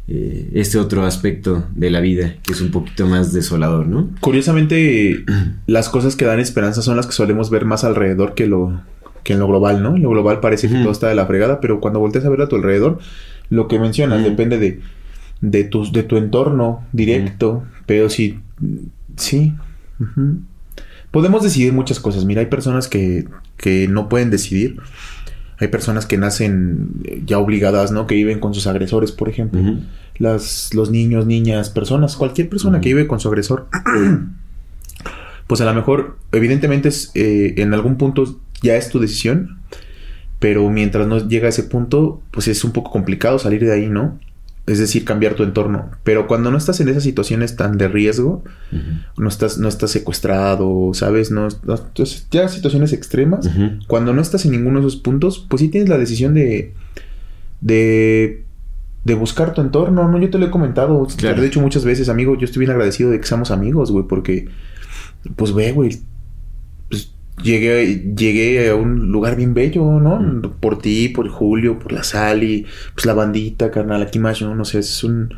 eh, 0.08 0.50
este 0.54 0.78
otro 0.78 1.06
aspecto 1.06 1.66
de 1.76 1.90
la 1.92 2.00
vida, 2.02 2.36
que 2.44 2.54
es 2.54 2.62
un 2.62 2.72
poquito 2.72 3.06
más 3.08 3.32
desolador, 3.32 3.88
¿no? 3.88 4.10
Curiosamente, 4.20 5.24
las 5.68 5.90
cosas 5.90 6.16
que 6.16 6.26
dan 6.26 6.40
esperanza 6.40 6.82
son 6.82 6.98
las 6.98 7.06
que 7.06 7.14
solemos 7.14 7.50
ver 7.50 7.66
más 7.66 7.84
alrededor 7.84 8.34
que 8.34 8.48
lo 8.48 8.82
que 9.24 9.34
en 9.34 9.40
lo 9.40 9.48
global, 9.48 9.84
¿no? 9.84 9.96
En 9.96 10.02
lo 10.02 10.10
global 10.10 10.40
parece 10.40 10.68
que 10.68 10.74
todo 10.82 10.92
está 10.92 11.08
de 11.08 11.14
la 11.14 11.28
fregada, 11.28 11.62
pero 11.62 11.80
cuando 11.80 12.00
volteas 12.00 12.26
a 12.26 12.30
ver 12.30 12.42
a 12.42 12.48
tu 12.50 12.56
alrededor, 12.56 12.98
lo 13.52 13.68
que 13.68 13.78
mencionas 13.78 14.24
depende 14.24 14.58
de, 14.58 14.80
de, 15.42 15.64
tus, 15.64 15.92
de 15.92 16.04
tu 16.04 16.18
entorno 16.18 16.86
directo, 16.94 17.64
pero 17.86 18.10
sí, 18.10 18.40
sí. 19.18 19.54
Podemos 21.12 21.44
decidir 21.44 21.74
muchas 21.74 22.00
cosas. 22.00 22.26
Mira, 22.26 22.42
hay 22.42 22.48
personas 22.48 22.88
que, 22.88 23.28
que 23.58 23.88
no 23.88 24.08
pueden 24.08 24.30
decidir. 24.30 24.78
Hay 25.60 25.68
personas 25.68 26.06
que 26.06 26.18
nacen 26.18 26.90
eh, 27.04 27.22
ya 27.26 27.38
obligadas, 27.38 27.92
¿no? 27.92 28.08
Que 28.08 28.16
viven 28.16 28.40
con 28.40 28.54
sus 28.54 28.66
agresores, 28.66 29.12
por 29.12 29.30
ejemplo. 29.30 29.62
Las, 30.18 30.74
los 30.74 30.90
niños, 30.90 31.26
niñas, 31.26 31.70
personas, 31.70 32.16
cualquier 32.16 32.50
persona 32.50 32.82
que 32.82 32.90
vive 32.90 33.08
con 33.08 33.20
su 33.20 33.28
agresor. 33.28 33.68
pues 35.48 35.62
a 35.62 35.66
lo 35.66 35.74
mejor, 35.74 36.18
evidentemente, 36.32 36.90
es, 36.90 37.12
eh, 37.14 37.56
en 37.58 37.74
algún 37.74 37.98
punto 37.98 38.40
ya 38.62 38.76
es 38.76 38.90
tu 38.90 39.00
decisión. 39.00 39.60
Pero 40.40 40.68
mientras 40.72 41.06
no 41.06 41.28
llega 41.28 41.46
a 41.46 41.50
ese 41.50 41.64
punto, 41.64 42.24
pues 42.32 42.48
es 42.48 42.64
un 42.64 42.72
poco 42.72 42.90
complicado 42.90 43.38
salir 43.38 43.64
de 43.64 43.74
ahí, 43.74 43.88
¿no? 43.88 44.18
Es 44.72 44.80
decir, 44.80 45.04
cambiar 45.04 45.34
tu 45.34 45.44
entorno. 45.44 45.90
Pero 46.04 46.28
cuando 46.28 46.50
no 46.52 46.58
estás 46.58 46.80
en 46.80 46.88
esas 46.90 47.04
situaciones 47.04 47.56
tan 47.56 47.78
de 47.78 47.88
riesgo, 47.88 48.44
no 49.18 49.28
estás, 49.28 49.58
no 49.58 49.68
estás 49.68 49.92
secuestrado, 49.92 50.92
¿sabes? 50.94 51.30
No, 51.32 51.48
no- 51.64 51.76
entonces, 51.76 52.28
ya 52.32 52.48
situaciones 52.48 52.94
extremas. 52.94 53.50
Cuando 53.88 54.14
no 54.14 54.22
estás 54.22 54.46
en 54.46 54.52
ninguno 54.52 54.80
de 54.80 54.88
esos 54.88 55.02
puntos, 55.02 55.46
pues 55.50 55.60
sí 55.62 55.68
tienes 55.70 55.90
la 55.90 55.98
decisión 55.98 56.34
de. 56.34 56.74
de. 57.62 58.44
de 59.04 59.14
buscar 59.16 59.54
tu 59.54 59.62
entorno, 59.62 60.08
¿no? 60.08 60.18
Yo 60.20 60.30
te 60.30 60.38
lo 60.38 60.46
he 60.46 60.52
comentado, 60.52 61.06
te 61.06 61.24
lo 61.36 61.42
he 61.42 61.46
dicho 61.46 61.60
muchas 61.62 61.84
veces, 61.84 62.08
amigo. 62.10 62.38
Yo 62.38 62.46
estoy 62.46 62.60
bien 62.62 62.72
agradecido 62.72 63.10
de 63.12 63.20
que 63.20 63.28
seamos 63.28 63.52
amigos, 63.52 63.92
güey, 63.92 64.06
porque. 64.08 64.48
Pues 65.36 65.54
ve, 65.54 65.72
güey. 65.72 66.00
Llegué, 67.44 68.14
llegué 68.16 68.70
a 68.70 68.76
un 68.76 69.12
lugar 69.12 69.36
bien 69.36 69.54
bello, 69.54 69.84
¿no? 70.00 70.20
Mm. 70.20 70.42
Por 70.60 70.78
ti, 70.80 71.10
por 71.10 71.28
Julio, 71.30 71.80
por 71.80 71.92
la 71.92 72.04
Sally, 72.04 72.66
pues 72.94 73.06
la 73.06 73.14
bandita, 73.14 73.72
carnal, 73.72 74.02
aquí 74.04 74.20
más, 74.20 74.42
¿no? 74.42 74.54
No 74.54 74.64
sé, 74.66 74.80
es 74.80 75.04
un. 75.04 75.34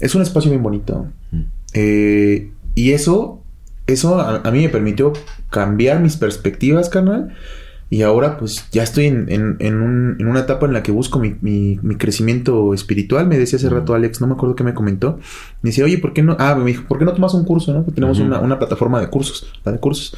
Es 0.00 0.14
un 0.14 0.22
espacio 0.22 0.50
bien 0.50 0.62
bonito. 0.62 1.06
Mm. 1.30 1.40
Eh, 1.74 2.50
y 2.74 2.92
eso, 2.92 3.42
eso 3.86 4.18
a, 4.20 4.38
a 4.42 4.50
mí 4.50 4.62
me 4.62 4.68
permitió 4.70 5.12
cambiar 5.50 6.00
mis 6.00 6.16
perspectivas, 6.16 6.88
carnal. 6.88 7.34
Y 7.92 8.02
ahora 8.02 8.38
pues 8.38 8.66
ya 8.70 8.84
estoy 8.84 9.06
en, 9.06 9.26
en- 9.32 9.56
en 9.58 9.82
un- 9.82 10.16
en 10.20 10.26
una 10.28 10.40
etapa 10.40 10.64
en 10.66 10.72
la 10.72 10.82
que 10.82 10.92
busco 10.92 11.18
mi, 11.18 11.34
mi- 11.40 11.78
mi 11.82 11.96
crecimiento 11.96 12.72
espiritual. 12.72 13.26
Me 13.26 13.36
decía 13.36 13.56
hace 13.56 13.66
Ujú. 13.66 13.76
rato 13.76 13.94
Alex, 13.94 14.20
no 14.20 14.28
me 14.28 14.34
acuerdo 14.34 14.54
qué 14.54 14.62
me 14.64 14.74
comentó. 14.74 15.18
Me 15.62 15.70
decía, 15.70 15.84
oye, 15.84 15.98
¿por 15.98 16.12
qué 16.12 16.22
no? 16.22 16.36
Ah, 16.38 16.54
me 16.54 16.64
dijo, 16.66 16.84
¿por 16.88 16.98
qué 17.00 17.04
no 17.04 17.12
tomas 17.12 17.34
un 17.34 17.44
curso? 17.44 17.72
¿no? 17.74 17.80
Porque 17.84 17.96
tenemos 17.96 18.18
una, 18.20 18.38
una 18.40 18.58
plataforma 18.60 19.00
de 19.00 19.08
cursos, 19.08 19.52
la 19.64 19.72
de 19.72 19.78
cursos. 19.78 20.16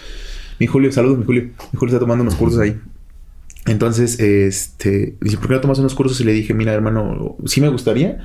Mi 0.58 0.66
Julio, 0.66 0.92
saludos, 0.92 1.18
mi 1.18 1.24
Julio. 1.24 1.42
Mi 1.72 1.78
Julio 1.78 1.94
está 1.94 2.00
tomando 2.00 2.22
unos 2.22 2.34
cursos 2.34 2.60
ahí. 2.60 2.78
Entonces, 3.66 4.18
este, 4.18 5.16
dice, 5.20 5.36
¿por 5.38 5.48
qué 5.48 5.54
no 5.54 5.60
tomas 5.60 5.78
unos 5.78 5.94
cursos? 5.94 6.20
Y 6.20 6.24
le 6.24 6.32
dije, 6.32 6.52
mira, 6.54 6.72
hermano, 6.72 7.36
sí 7.46 7.60
me 7.60 7.68
gustaría, 7.68 8.18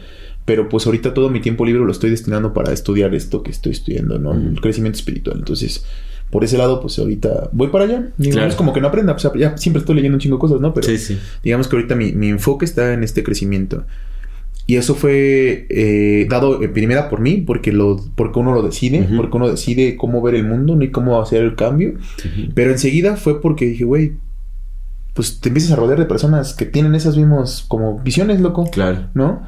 pero 0.46 0.68
pues 0.70 0.86
ahorita 0.88 1.14
todo 1.14 1.30
mi 1.30 1.42
tiempo 1.42 1.66
libre 1.66 1.84
lo 1.86 1.92
estoy 1.92 2.10
destinando 2.10 2.54
para 2.54 2.74
estudiar 2.74 3.14
esto 3.14 3.44
que 3.44 3.52
estoy 3.52 3.72
estudiando, 3.74 4.18
¿no? 4.18 4.34
El 4.34 4.60
crecimiento 4.62 4.98
espiritual. 4.98 5.38
Entonces, 5.40 5.86
por 6.32 6.44
ese 6.44 6.58
lado, 6.58 6.82
pues 6.82 6.98
ahorita 6.98 7.50
voy 7.54 7.68
para 7.68 7.86
allá. 7.86 8.10
Digo, 8.18 8.34
Claro. 8.38 8.56
como 8.56 8.74
que 8.74 8.82
no 8.82 8.88
aprenda, 8.88 9.18
sea, 9.20 9.32
ya 9.38 9.56
siempre 9.58 9.80
estoy 9.82 9.96
leyendo 9.96 10.16
un 10.16 10.20
chingo 10.20 10.38
de 10.38 10.42
cosas, 10.42 10.60
¿no? 10.60 10.74
Pero 10.74 10.88
Sí, 10.88 10.98
sí. 10.98 11.20
digamos 11.44 11.68
que 11.68 11.76
ahorita 11.76 11.96
mi, 11.96 12.14
mi 12.14 12.30
enfoque 12.30 12.66
está 12.66 12.94
en 12.94 13.04
este 13.04 13.24
crecimiento. 13.24 13.86
Y 14.70 14.76
eso 14.76 14.96
fue 14.96 15.66
eh, 15.70 16.28
dado 16.30 16.62
en 16.62 16.74
primera 16.74 17.10
por 17.10 17.22
mí, 17.22 17.38
porque, 17.38 17.72
lo, 17.72 17.96
porque 18.16 18.38
uno 18.40 18.54
lo 18.54 18.62
decide, 18.62 19.08
porque 19.16 19.38
uno 19.38 19.50
decide 19.50 19.96
cómo 19.96 20.22
ver 20.22 20.36
el 20.36 20.44
mundo, 20.44 20.76
ni 20.76 20.90
cómo 20.92 21.22
hacer 21.22 21.42
el 21.44 21.56
cambio. 21.56 21.94
Pero 22.54 22.72
enseguida 22.72 23.16
fue 23.16 23.42
porque 23.42 23.66
dije, 23.66 23.86
güey, 23.86 24.14
pues 25.14 25.40
te 25.40 25.48
empiezas 25.50 25.72
a 25.72 25.78
rodear 25.78 25.98
de 26.00 26.06
personas 26.06 26.54
que 26.54 26.66
tienen 26.66 26.96
esas 26.96 27.16
mismas 27.18 27.64
como 27.68 28.00
visiones, 28.00 28.42
loco. 28.42 28.70
Claro. 28.70 29.08
¿No? 29.14 29.42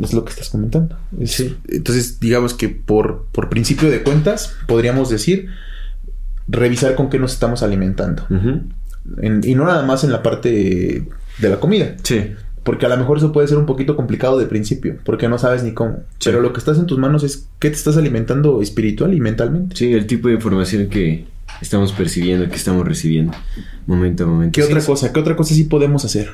Es 0.00 0.14
lo 0.14 0.24
que 0.24 0.30
estás 0.30 0.50
comentando. 0.50 0.96
Es- 1.18 1.32
Sí. 1.32 1.56
Entonces, 1.68 2.20
digamos 2.20 2.54
que 2.54 2.68
por, 2.68 3.26
por 3.32 3.48
principio 3.50 3.90
de 3.90 4.02
cuentas, 4.04 4.54
podríamos 4.68 5.10
decir, 5.10 5.48
revisar 6.48 6.94
con 6.94 7.10
qué 7.10 7.18
nos 7.18 7.32
estamos 7.32 7.62
alimentando. 7.64 8.24
En- 9.20 9.40
y 9.44 9.54
no 9.56 9.64
nada 9.64 9.82
más 9.84 10.04
en 10.04 10.12
la 10.12 10.22
parte 10.22 11.04
de 11.38 11.48
la 11.48 11.58
comida. 11.58 11.96
Sí. 12.02 12.34
Porque 12.70 12.86
a 12.86 12.88
lo 12.88 12.96
mejor 12.96 13.18
eso 13.18 13.32
puede 13.32 13.48
ser 13.48 13.58
un 13.58 13.66
poquito 13.66 13.96
complicado 13.96 14.38
de 14.38 14.46
principio, 14.46 14.98
porque 15.04 15.28
no 15.28 15.38
sabes 15.38 15.64
ni 15.64 15.72
cómo. 15.72 15.96
Sí. 16.20 16.26
Pero 16.30 16.40
lo 16.40 16.52
que 16.52 16.60
estás 16.60 16.78
en 16.78 16.86
tus 16.86 16.98
manos 16.98 17.24
es 17.24 17.48
qué 17.58 17.68
te 17.68 17.74
estás 17.74 17.96
alimentando 17.96 18.62
espiritual 18.62 19.12
y 19.12 19.20
mentalmente. 19.20 19.74
Sí, 19.74 19.92
el 19.92 20.06
tipo 20.06 20.28
de 20.28 20.34
información 20.34 20.86
que 20.88 21.24
estamos 21.60 21.90
percibiendo, 21.92 22.48
que 22.48 22.54
estamos 22.54 22.86
recibiendo, 22.86 23.32
momento 23.88 24.22
a 24.22 24.26
momento. 24.28 24.52
¿Qué 24.52 24.62
Sí, 24.62 24.68
otra 24.68 24.80
sí. 24.80 24.86
cosa? 24.86 25.12
¿Qué 25.12 25.18
otra 25.18 25.34
cosa 25.34 25.52
sí 25.56 25.64
podemos 25.64 26.04
hacer? 26.04 26.28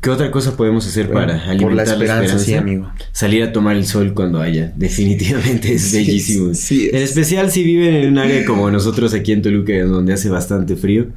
¿Qué 0.00 0.08
otra 0.08 0.30
cosa 0.30 0.56
podemos 0.56 0.86
hacer 0.86 1.10
para 1.12 1.34
Bueno, 1.34 1.42
alimentar 1.50 1.60
por 1.68 1.72
la 1.72 1.84
la 1.84 1.92
esperanza, 1.92 2.22
esperanza? 2.24 2.44
sí, 2.46 2.54
amigo. 2.54 2.90
Salir 3.12 3.42
a 3.42 3.52
tomar 3.52 3.76
el 3.76 3.84
sol 3.84 4.14
cuando 4.14 4.40
haya. 4.40 4.72
Definitivamente 4.76 5.74
es 5.74 5.82
Sí, 5.82 5.98
bellísimo. 5.98 6.54
sí, 6.54 6.86
es. 6.86 6.94
En 6.94 7.02
especial 7.02 7.50
si 7.50 7.62
viven 7.62 7.94
en 7.94 8.08
un 8.12 8.18
área 8.18 8.44
como 8.46 8.70
nosotros 8.70 9.12
aquí 9.12 9.32
en 9.32 9.42
Toluca, 9.42 9.74
donde 9.84 10.14
hace 10.14 10.30
bastante 10.30 10.76
frío. 10.76 11.08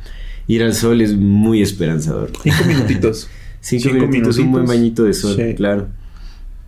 Ir 0.47 0.61
al 0.61 0.73
sol 0.75 0.99
es 0.99 1.15
muy 1.15 1.61
esperanzador. 1.61 2.31
Cinco 2.43 2.65
minutitos. 2.67 3.29
Cinco, 3.65 3.89
Cinco 3.89 3.95
minutitos, 4.07 4.37
un 4.37 4.51
buen 4.51 4.65
bañito 4.65 5.03
de 5.05 5.13
sol, 5.13 5.35
Sí. 5.35 5.55
claro. 5.55 5.87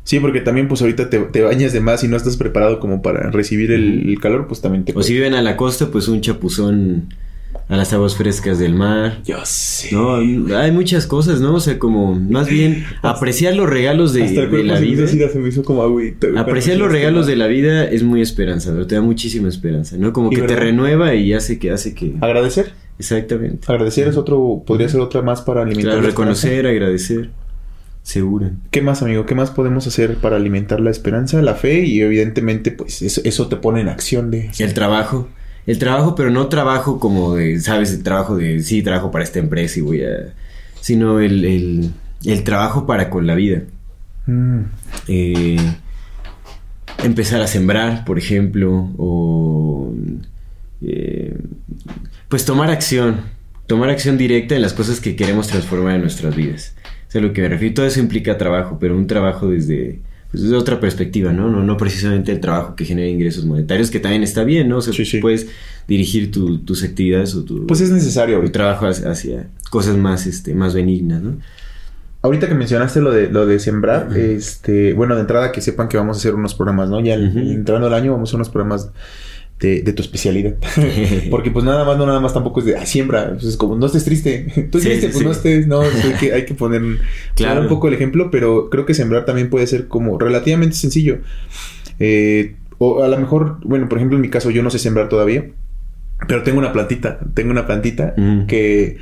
Sí, 0.04 0.20
porque 0.20 0.42
también 0.42 0.68
pues 0.68 0.82
ahorita 0.82 1.10
te, 1.12 1.20
te 1.20 1.42
bañas 1.42 1.74
de 1.74 1.80
más 1.80 2.04
y 2.04 2.08
no 2.08 2.18
estás 2.18 2.38
preparado 2.38 2.80
como 2.80 3.02
para 3.04 3.30
recibir 3.30 3.72
el, 3.72 4.10
el 4.10 4.20
calor, 4.20 4.48
pues 4.48 4.62
también 4.62 4.84
te... 4.84 4.94
O 4.96 5.04
si 5.04 5.14
viven 5.14 5.36
a 5.36 5.42
la 5.42 5.58
costa, 5.58 5.92
pues 5.92 6.08
un 6.08 6.22
chapuzón 6.22 7.14
a 7.70 7.76
las 7.76 7.92
aguas 7.94 8.16
frescas 8.16 8.58
del 8.58 8.74
mar. 8.74 9.22
Yo 9.26 9.38
sé. 9.44 9.90
No, 9.94 10.16
hay 10.16 10.72
muchas 10.72 11.06
cosas, 11.06 11.42
¿no? 11.42 11.56
O 11.56 11.60
sea, 11.60 11.78
como 11.78 12.16
más 12.16 12.50
bien 12.50 12.86
apreciar 13.02 13.56
los 13.56 13.70
regalos 13.70 14.14
de, 14.14 14.24
Hasta 14.24 14.44
el 14.44 14.52
de 14.52 14.64
la 14.64 14.80
vida. 14.80 15.08
se 15.08 15.40
me 15.40 15.50
hizo 15.50 15.64
como 15.64 15.84
agüita. 15.84 16.28
Apreciar 16.38 16.78
los 16.78 16.92
regalos 16.92 17.28
de 17.28 17.36
la 17.36 17.48
vida 17.48 17.84
es 17.86 18.04
muy 18.04 18.22
esperanzador, 18.22 18.88
te 18.88 18.96
da 18.96 19.02
muchísima 19.02 19.50
esperanza, 19.50 19.98
¿no? 19.98 20.14
Como 20.14 20.30
que 20.30 20.42
te 20.42 20.56
renueva 20.56 21.14
y 21.14 21.34
hace 21.34 21.60
que 21.60 21.72
hace 21.72 21.94
que 21.94 22.14
Agradecer. 22.22 22.72
Exactamente. 23.00 23.72
Agradecer 23.72 24.08
es 24.08 24.18
otro, 24.18 24.64
podría 24.66 24.90
ser 24.90 25.02
otra 25.02 25.22
más 25.22 25.42
para 25.42 25.62
alimentar 25.62 25.94
Claro, 25.94 26.02
la 26.02 26.10
esperanza. 26.10 26.34
reconocer, 26.48 26.68
agradecer, 26.68 27.30
seguro. 28.04 28.52
¿Qué 28.72 28.82
más, 28.82 29.02
amigo? 29.02 29.26
¿Qué 29.26 29.36
más 29.36 29.52
podemos 29.52 29.86
hacer 29.88 30.16
para 30.16 30.36
alimentar 30.38 30.80
la 30.80 30.92
esperanza, 30.92 31.42
la 31.42 31.56
fe? 31.56 31.82
Y 31.86 32.02
evidentemente, 32.02 32.72
pues 32.72 33.02
eso, 33.02 33.22
eso 33.24 33.48
te 33.48 33.56
pone 33.58 33.82
en 33.82 33.90
acción 33.90 34.32
de... 34.32 34.52
El 34.60 34.74
trabajo, 34.74 35.28
el 35.66 35.78
trabajo, 35.80 36.16
pero 36.16 36.30
no 36.30 36.48
trabajo 36.48 37.00
como 37.00 37.36
de, 37.36 37.60
sabes, 37.60 37.92
el 37.94 38.04
trabajo 38.04 38.36
de 38.38 38.62
sí, 38.62 38.82
trabajo 38.82 39.12
para 39.12 39.24
esta 39.24 39.40
empresa 39.40 39.80
y 39.80 39.82
voy 39.82 40.04
a 40.04 40.34
sino 40.80 41.20
el, 41.20 41.44
el, 41.44 41.92
el 42.24 42.44
trabajo 42.44 42.86
para 42.86 43.10
con 43.10 43.28
la 43.28 43.36
vida. 43.36 43.64
Mm, 44.26 44.60
eh, 45.10 45.58
empezar 47.04 47.42
a 47.42 47.48
sembrar, 47.48 48.06
por 48.06 48.18
ejemplo, 48.18 48.90
o 48.98 49.94
eh, 50.82 51.38
pues 52.30 52.46
tomar 52.46 52.70
acción, 52.70 53.22
tomar 53.68 53.90
acción 53.90 54.18
directa 54.18 54.56
en 54.56 54.62
las 54.62 54.74
cosas 54.74 55.00
que 55.00 55.16
queremos 55.16 55.48
transformar 55.48 55.96
en 55.96 56.02
nuestras 56.02 56.36
vidas. 56.36 56.76
Es 57.10 57.16
a 57.16 57.20
lo 57.20 57.32
que 57.34 57.42
me 57.42 57.50
refiero. 57.50 57.74
Todo 57.76 57.86
eso 57.86 58.00
implica 58.00 58.38
trabajo, 58.38 58.78
pero 58.80 58.96
un 58.98 59.08
trabajo 59.08 59.48
desde, 59.50 60.00
pues, 60.32 60.44
desde 60.44 60.56
otra 60.56 60.80
perspectiva, 60.80 61.32
¿no? 61.32 61.50
¿no? 61.50 61.64
No 61.64 61.78
precisamente 61.78 62.32
el 62.34 62.40
trabajo 62.42 62.76
que 62.76 62.84
genera 62.86 63.08
ingresos 63.08 63.46
monetarios, 63.46 63.90
que 63.92 64.00
también 64.00 64.24
está 64.24 64.44
bien, 64.44 64.68
¿no? 64.70 64.78
O 64.78 64.82
sea, 64.82 64.94
Sí, 64.94 65.06
sí. 65.06 65.20
puedes 65.20 65.48
dirigir 65.88 66.32
tu- 66.32 66.60
tus 66.60 66.84
actividades 66.84 67.34
o 67.34 67.44
tu, 67.46 67.66
Pues 67.66 67.80
es 67.82 67.92
necesario 67.92 68.42
tu 68.42 68.50
trabajo 68.50 68.88
hacia, 68.88 69.10
hacia 69.10 69.48
cosas 69.70 69.96
más, 69.96 70.28
este, 70.28 70.54
más 70.54 70.74
benignas, 70.76 71.22
¿no? 71.22 71.38
Ahorita 72.24 72.50
que 72.50 72.56
mencionaste 72.56 73.00
lo 73.00 73.12
de 73.12 73.30
lo 73.30 73.46
de 73.46 73.58
sembrar, 73.60 74.10
este, 74.18 74.92
bueno, 74.94 75.16
de 75.16 75.22
entrada 75.22 75.52
que 75.54 75.62
sepan 75.62 75.88
que 75.88 75.96
vamos 75.98 76.18
a 76.18 76.20
hacer 76.20 76.36
unos 76.36 76.56
programas, 76.56 76.90
¿no? 76.90 77.00
Ya 77.00 77.14
entrando 77.14 77.88
el 77.88 77.94
año 77.94 78.12
vamos 78.12 78.28
a 78.28 78.32
hacer 78.32 78.36
unos 78.38 78.50
programas 78.50 78.90
de, 79.60 79.82
de 79.82 79.94
tu 79.94 80.02
especialidad. 80.04 80.56
Porque 81.32 81.52
pues 81.52 81.66
nada 81.66 81.84
más, 81.84 81.98
no 81.98 82.06
nada 82.06 82.20
más 82.20 82.34
tampoco 82.34 82.60
es 82.60 82.66
de, 82.68 82.78
ah, 82.78 82.86
siembra. 82.86 83.32
Pues 83.34 83.44
es 83.46 83.58
como, 83.58 83.76
no 83.76 83.86
estés 83.88 84.04
triste. 84.06 84.68
Tú 84.72 84.80
Sí, 84.80 84.86
triste, 84.90 85.08
sí, 85.08 85.14
pues 85.14 85.18
sí. 85.20 85.24
no 85.26 85.32
estés, 85.32 85.68
no, 85.68 85.82
hay 85.82 86.14
que, 86.20 86.34
hay 86.34 86.46
que 86.46 86.54
poner 86.54 86.82
Claro. 87.36 87.56
poner 87.56 87.60
un 87.64 87.68
poco 87.70 87.88
el 87.88 87.94
ejemplo, 87.96 88.30
pero 88.32 88.70
creo 88.70 88.86
que 88.86 88.94
sembrar 88.94 89.26
también 89.26 89.50
puede 89.50 89.66
ser 89.68 89.88
como 89.88 90.18
relativamente 90.20 90.76
sencillo. 90.76 91.20
Eh, 92.00 92.56
o 92.78 93.02
a 93.04 93.08
lo 93.08 93.18
mejor, 93.18 93.58
bueno, 93.64 93.90
por 93.90 93.98
ejemplo, 93.98 94.18
en 94.18 94.22
mi 94.22 94.30
caso 94.30 94.52
yo 94.52 94.62
no 94.64 94.70
sé 94.70 94.80
sembrar 94.80 95.10
todavía. 95.10 95.46
Pero 96.28 96.42
tengo 96.44 96.58
una 96.60 96.74
plantita, 96.74 97.20
tengo 97.36 97.52
una 97.52 97.66
plantita 97.68 98.14
Mm. 98.18 98.48
que 98.48 98.98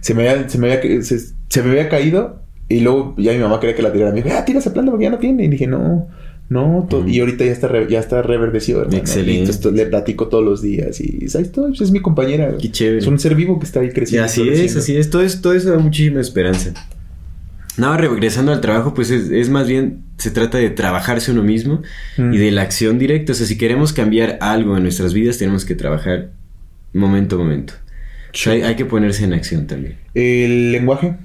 se 0.00 0.14
me 0.14 0.28
había, 0.28 0.48
se 0.48 0.58
me 0.58 0.70
había, 0.72 1.02
se, 1.02 1.18
se 1.18 1.62
me 1.62 1.70
había 1.70 1.88
caído 1.88 2.42
y 2.68 2.80
luego 2.80 3.14
ya 3.16 3.32
mi 3.32 3.38
mamá 3.38 3.58
quería 3.58 3.74
que 3.74 3.82
la 3.82 3.90
tirara. 3.92 4.12
Me 4.12 4.22
dijo, 4.22 4.34
ah, 4.36 4.44
tira 4.44 4.58
esa 4.58 4.72
planta 4.74 4.90
porque 4.90 5.04
ya 5.04 5.10
no 5.10 5.18
tiene. 5.18 5.44
Y 5.44 5.48
dije, 5.48 5.66
no, 5.66 6.08
no. 6.48 6.88
Mm. 6.90 7.08
Y 7.08 7.20
ahorita 7.20 7.44
ya 7.44 7.52
está, 7.52 7.68
re- 7.68 7.86
ya 7.90 7.98
está 8.00 8.22
reverdecido, 8.22 8.80
hermano. 8.80 8.98
Excelente. 8.98 9.50
Y 9.68 9.70
le 9.72 9.86
platico 9.86 10.28
todos 10.28 10.44
los 10.44 10.62
días 10.62 11.00
y 11.00 11.28
¿sabes? 11.28 11.52
Todo, 11.52 11.68
es 11.72 11.90
mi 11.90 12.00
compañera. 12.00 12.54
Qué 12.60 12.70
chévere. 12.70 12.98
Es 12.98 13.06
un 13.06 13.18
ser 13.18 13.34
vivo 13.34 13.58
que 13.58 13.66
está 13.66 13.80
ahí 13.80 13.88
Y 13.88 13.92
creciendo. 13.92 14.24
así 14.26 14.48
es, 14.48 14.76
así 14.76 14.96
es. 14.96 15.10
Todo, 15.10 15.22
eso. 15.22 15.40
todo 15.42 15.52
eso 15.54 15.70
da 15.70 15.78
muchísima 15.78 16.20
esperanza. 16.20 16.72
Nada, 17.76 17.96
regresando 17.96 18.50
al 18.52 18.60
trabajo, 18.60 18.92
pues 18.92 19.10
es, 19.10 19.30
es 19.30 19.50
más 19.50 19.68
bien, 19.68 20.02
se 20.16 20.30
trata 20.32 20.58
de 20.58 20.68
trabajarse 20.70 21.30
uno 21.30 21.44
mismo 21.44 21.82
Mm. 22.16 22.32
y 22.34 22.38
de 22.38 22.50
la 22.50 22.62
acción 22.62 22.98
directa. 22.98 23.32
O 23.32 23.34
sea, 23.36 23.46
si 23.46 23.56
queremos 23.56 23.92
cambiar 23.92 24.38
algo 24.40 24.76
en 24.76 24.82
nuestras 24.82 25.14
vidas, 25.14 25.38
tenemos 25.38 25.64
que 25.64 25.74
trabajar 25.76 26.30
momento 26.92 27.36
a 27.36 27.38
momento. 27.38 27.74
O 28.32 28.36
sea, 28.36 28.54
hay, 28.54 28.62
hay 28.62 28.74
que 28.74 28.84
ponerse 28.84 29.24
en 29.24 29.32
acción 29.32 29.66
también. 29.66 29.96
El 30.14 30.72
lenguaje. 30.72 31.16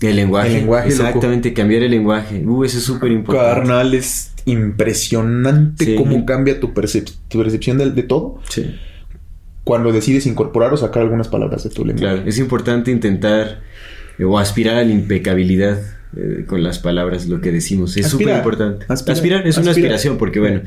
El 0.00 0.16
lenguaje. 0.16 0.48
El 0.48 0.54
lenguaje, 0.54 0.90
loco. 0.90 1.02
Exactamente, 1.02 1.52
cambiar 1.52 1.82
el 1.82 1.90
lenguaje. 1.90 2.42
Uh, 2.46 2.64
eso 2.64 2.78
es 2.78 2.84
súper 2.84 3.10
importante. 3.12 3.54
Carnal, 3.60 3.92
es 3.92 4.29
impresionante 4.46 5.84
Sí. 5.84 5.94
cómo 5.96 6.24
cambia 6.26 6.60
tu, 6.60 6.72
percep- 6.74 7.12
tu 7.28 7.38
percepción 7.38 7.78
de, 7.78 7.90
de 7.90 8.02
todo 8.02 8.40
Sí, 8.48 8.74
cuando 9.64 9.92
decides 9.92 10.26
incorporar 10.26 10.72
o 10.72 10.76
sacar 10.76 11.02
algunas 11.02 11.28
palabras 11.28 11.64
de 11.64 11.70
tu 11.70 11.84
lenguaje. 11.84 12.14
claro. 12.16 12.28
Es 12.28 12.38
importante 12.38 12.90
intentar 12.90 13.60
eh, 14.18 14.24
o 14.24 14.38
aspirar 14.38 14.76
a 14.76 14.84
la 14.84 14.90
impecabilidad 14.92 15.78
eh, 16.16 16.44
con 16.46 16.62
las 16.62 16.78
palabras, 16.80 17.28
lo 17.28 17.40
que 17.40 17.52
decimos. 17.52 17.96
Es 17.96 18.08
súper 18.08 18.36
importante. 18.36 18.84
Aspirar. 18.88 19.16
Aspirar, 19.16 19.46
es 19.46 19.56
una 19.58 19.70
aspiración 19.70 20.18
porque, 20.18 20.40
bueno, 20.40 20.62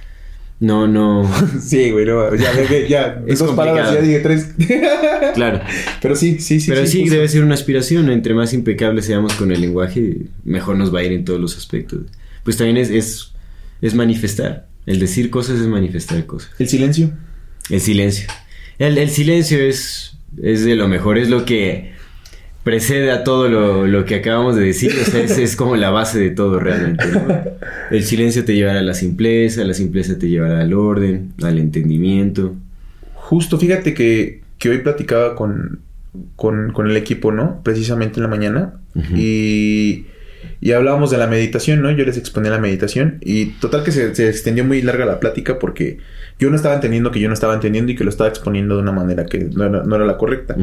no, 0.60 0.88
no. 0.88 1.30
Sí, 1.60 1.90
güey, 1.90 2.06
no, 2.06 2.34
ya, 2.34 2.50
ya, 2.54 2.86
ya, 2.88 3.22
Es 3.26 3.38
dos 3.38 3.54
palabras, 3.54 3.94
ya 3.94 4.00
dije 4.00 4.18
tres. 4.20 4.54
Claro. 5.34 5.60
Pero 6.02 6.16
sí, 6.16 6.40
sí, 6.40 6.58
sí. 6.60 6.70
Pero 6.72 6.86
sí, 6.86 7.00
justo. 7.02 7.14
debe 7.14 7.28
ser 7.28 7.44
una 7.44 7.54
aspiración. 7.54 8.10
Entre 8.10 8.34
más 8.34 8.52
impecables 8.52 9.04
seamos 9.04 9.34
con 9.34 9.52
el 9.52 9.60
lenguaje, 9.60 10.22
mejor 10.44 10.76
nos 10.76 10.92
va 10.92 11.00
a 11.00 11.04
ir 11.04 11.12
en 11.12 11.24
todos 11.24 11.40
los 11.40 11.56
aspectos. 11.56 12.00
Pues 12.44 12.56
también 12.56 12.76
es, 12.76 12.90
es, 12.90 13.32
es 13.80 13.94
manifestar. 13.94 14.68
El 14.86 14.98
decir 14.98 15.30
cosas 15.30 15.60
es 15.60 15.66
manifestar 15.66 16.24
cosas. 16.26 16.50
El 16.58 16.68
silencio. 16.68 17.12
El 17.68 17.80
silencio. 17.80 18.28
El, 18.78 18.98
el 18.98 19.10
silencio 19.10 19.58
es, 19.58 20.16
es 20.42 20.64
de 20.64 20.74
lo 20.74 20.88
mejor, 20.88 21.18
es 21.18 21.28
lo 21.28 21.44
que 21.44 21.92
precede 22.64 23.10
a 23.10 23.24
todo 23.24 23.48
lo, 23.48 23.86
lo 23.86 24.04
que 24.04 24.16
acabamos 24.16 24.56
de 24.56 24.64
decir. 24.64 24.92
O 25.00 25.04
sea, 25.04 25.22
es, 25.22 25.38
es 25.38 25.56
como 25.56 25.76
la 25.76 25.90
base 25.90 26.18
de 26.18 26.30
todo 26.30 26.58
realmente. 26.58 27.06
¿no? 27.06 27.26
El 27.90 28.04
silencio 28.04 28.44
te 28.44 28.54
llevará 28.54 28.80
a 28.80 28.82
la 28.82 28.94
simpleza, 28.94 29.64
la 29.64 29.74
simpleza 29.74 30.18
te 30.18 30.28
llevará 30.28 30.60
al 30.60 30.72
orden, 30.72 31.32
al 31.42 31.58
entendimiento. 31.58 32.54
Justo, 33.14 33.58
fíjate 33.58 33.94
que, 33.94 34.42
que 34.58 34.70
hoy 34.70 34.78
platicaba 34.78 35.36
con, 35.36 35.80
con, 36.36 36.72
con 36.72 36.90
el 36.90 36.96
equipo, 36.96 37.32
¿no? 37.32 37.62
Precisamente 37.62 38.16
en 38.16 38.22
la 38.22 38.28
mañana. 38.28 38.80
Y, 39.14 40.06
y 40.60 40.72
hablábamos 40.72 41.10
de 41.10 41.18
la 41.18 41.26
meditación, 41.26 41.82
¿no? 41.82 41.90
Yo 41.90 42.04
les 42.04 42.16
exponía 42.16 42.50
la 42.50 42.58
meditación. 42.58 43.18
Y 43.20 43.46
total 43.60 43.82
que 43.84 43.92
se, 43.92 44.14
se 44.14 44.28
extendió 44.28 44.64
muy 44.64 44.82
larga 44.82 45.04
la 45.06 45.20
plática 45.20 45.58
porque 45.58 45.98
yo 46.38 46.50
no 46.50 46.56
estaba 46.56 46.74
entendiendo 46.74 47.10
que 47.10 47.20
yo 47.20 47.28
no 47.28 47.34
estaba 47.34 47.54
entendiendo 47.54 47.92
y 47.92 47.96
que 47.96 48.04
lo 48.04 48.10
estaba 48.10 48.28
exponiendo 48.28 48.76
de 48.76 48.82
una 48.82 48.92
manera 48.92 49.26
que 49.26 49.44
no 49.44 49.64
era, 49.64 49.82
no 49.84 49.96
era 49.96 50.04
la 50.04 50.16
correcta. 50.18 50.56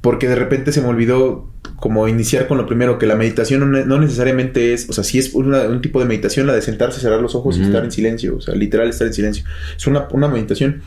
Porque 0.00 0.28
de 0.28 0.36
repente 0.36 0.70
se 0.72 0.80
me 0.80 0.86
olvidó 0.88 1.50
como 1.80 2.06
iniciar 2.08 2.46
con 2.46 2.58
lo 2.58 2.66
primero, 2.66 2.96
que 2.98 3.06
la 3.06 3.16
meditación 3.16 3.60
no, 3.60 3.66
ne- 3.66 3.84
no 3.84 3.98
necesariamente 3.98 4.72
es, 4.72 4.88
o 4.88 4.92
sea, 4.92 5.02
sí 5.04 5.18
es 5.18 5.34
una- 5.34 5.62
un 5.64 5.80
tipo 5.82 5.98
de 6.00 6.06
meditación, 6.06 6.46
la 6.46 6.54
de 6.54 6.62
sentarse, 6.62 7.00
cerrar 7.00 7.20
los 7.20 7.34
ojos 7.34 7.58
y 7.58 7.62
estar 7.62 7.84
en 7.84 7.90
silencio, 7.90 8.36
o 8.36 8.40
sea, 8.40 8.54
literal 8.54 8.88
estar 8.88 9.06
en 9.08 9.12
silencio. 9.14 9.44
Es 9.76 9.86
una, 9.86 10.06
una 10.12 10.28
meditación, 10.28 10.82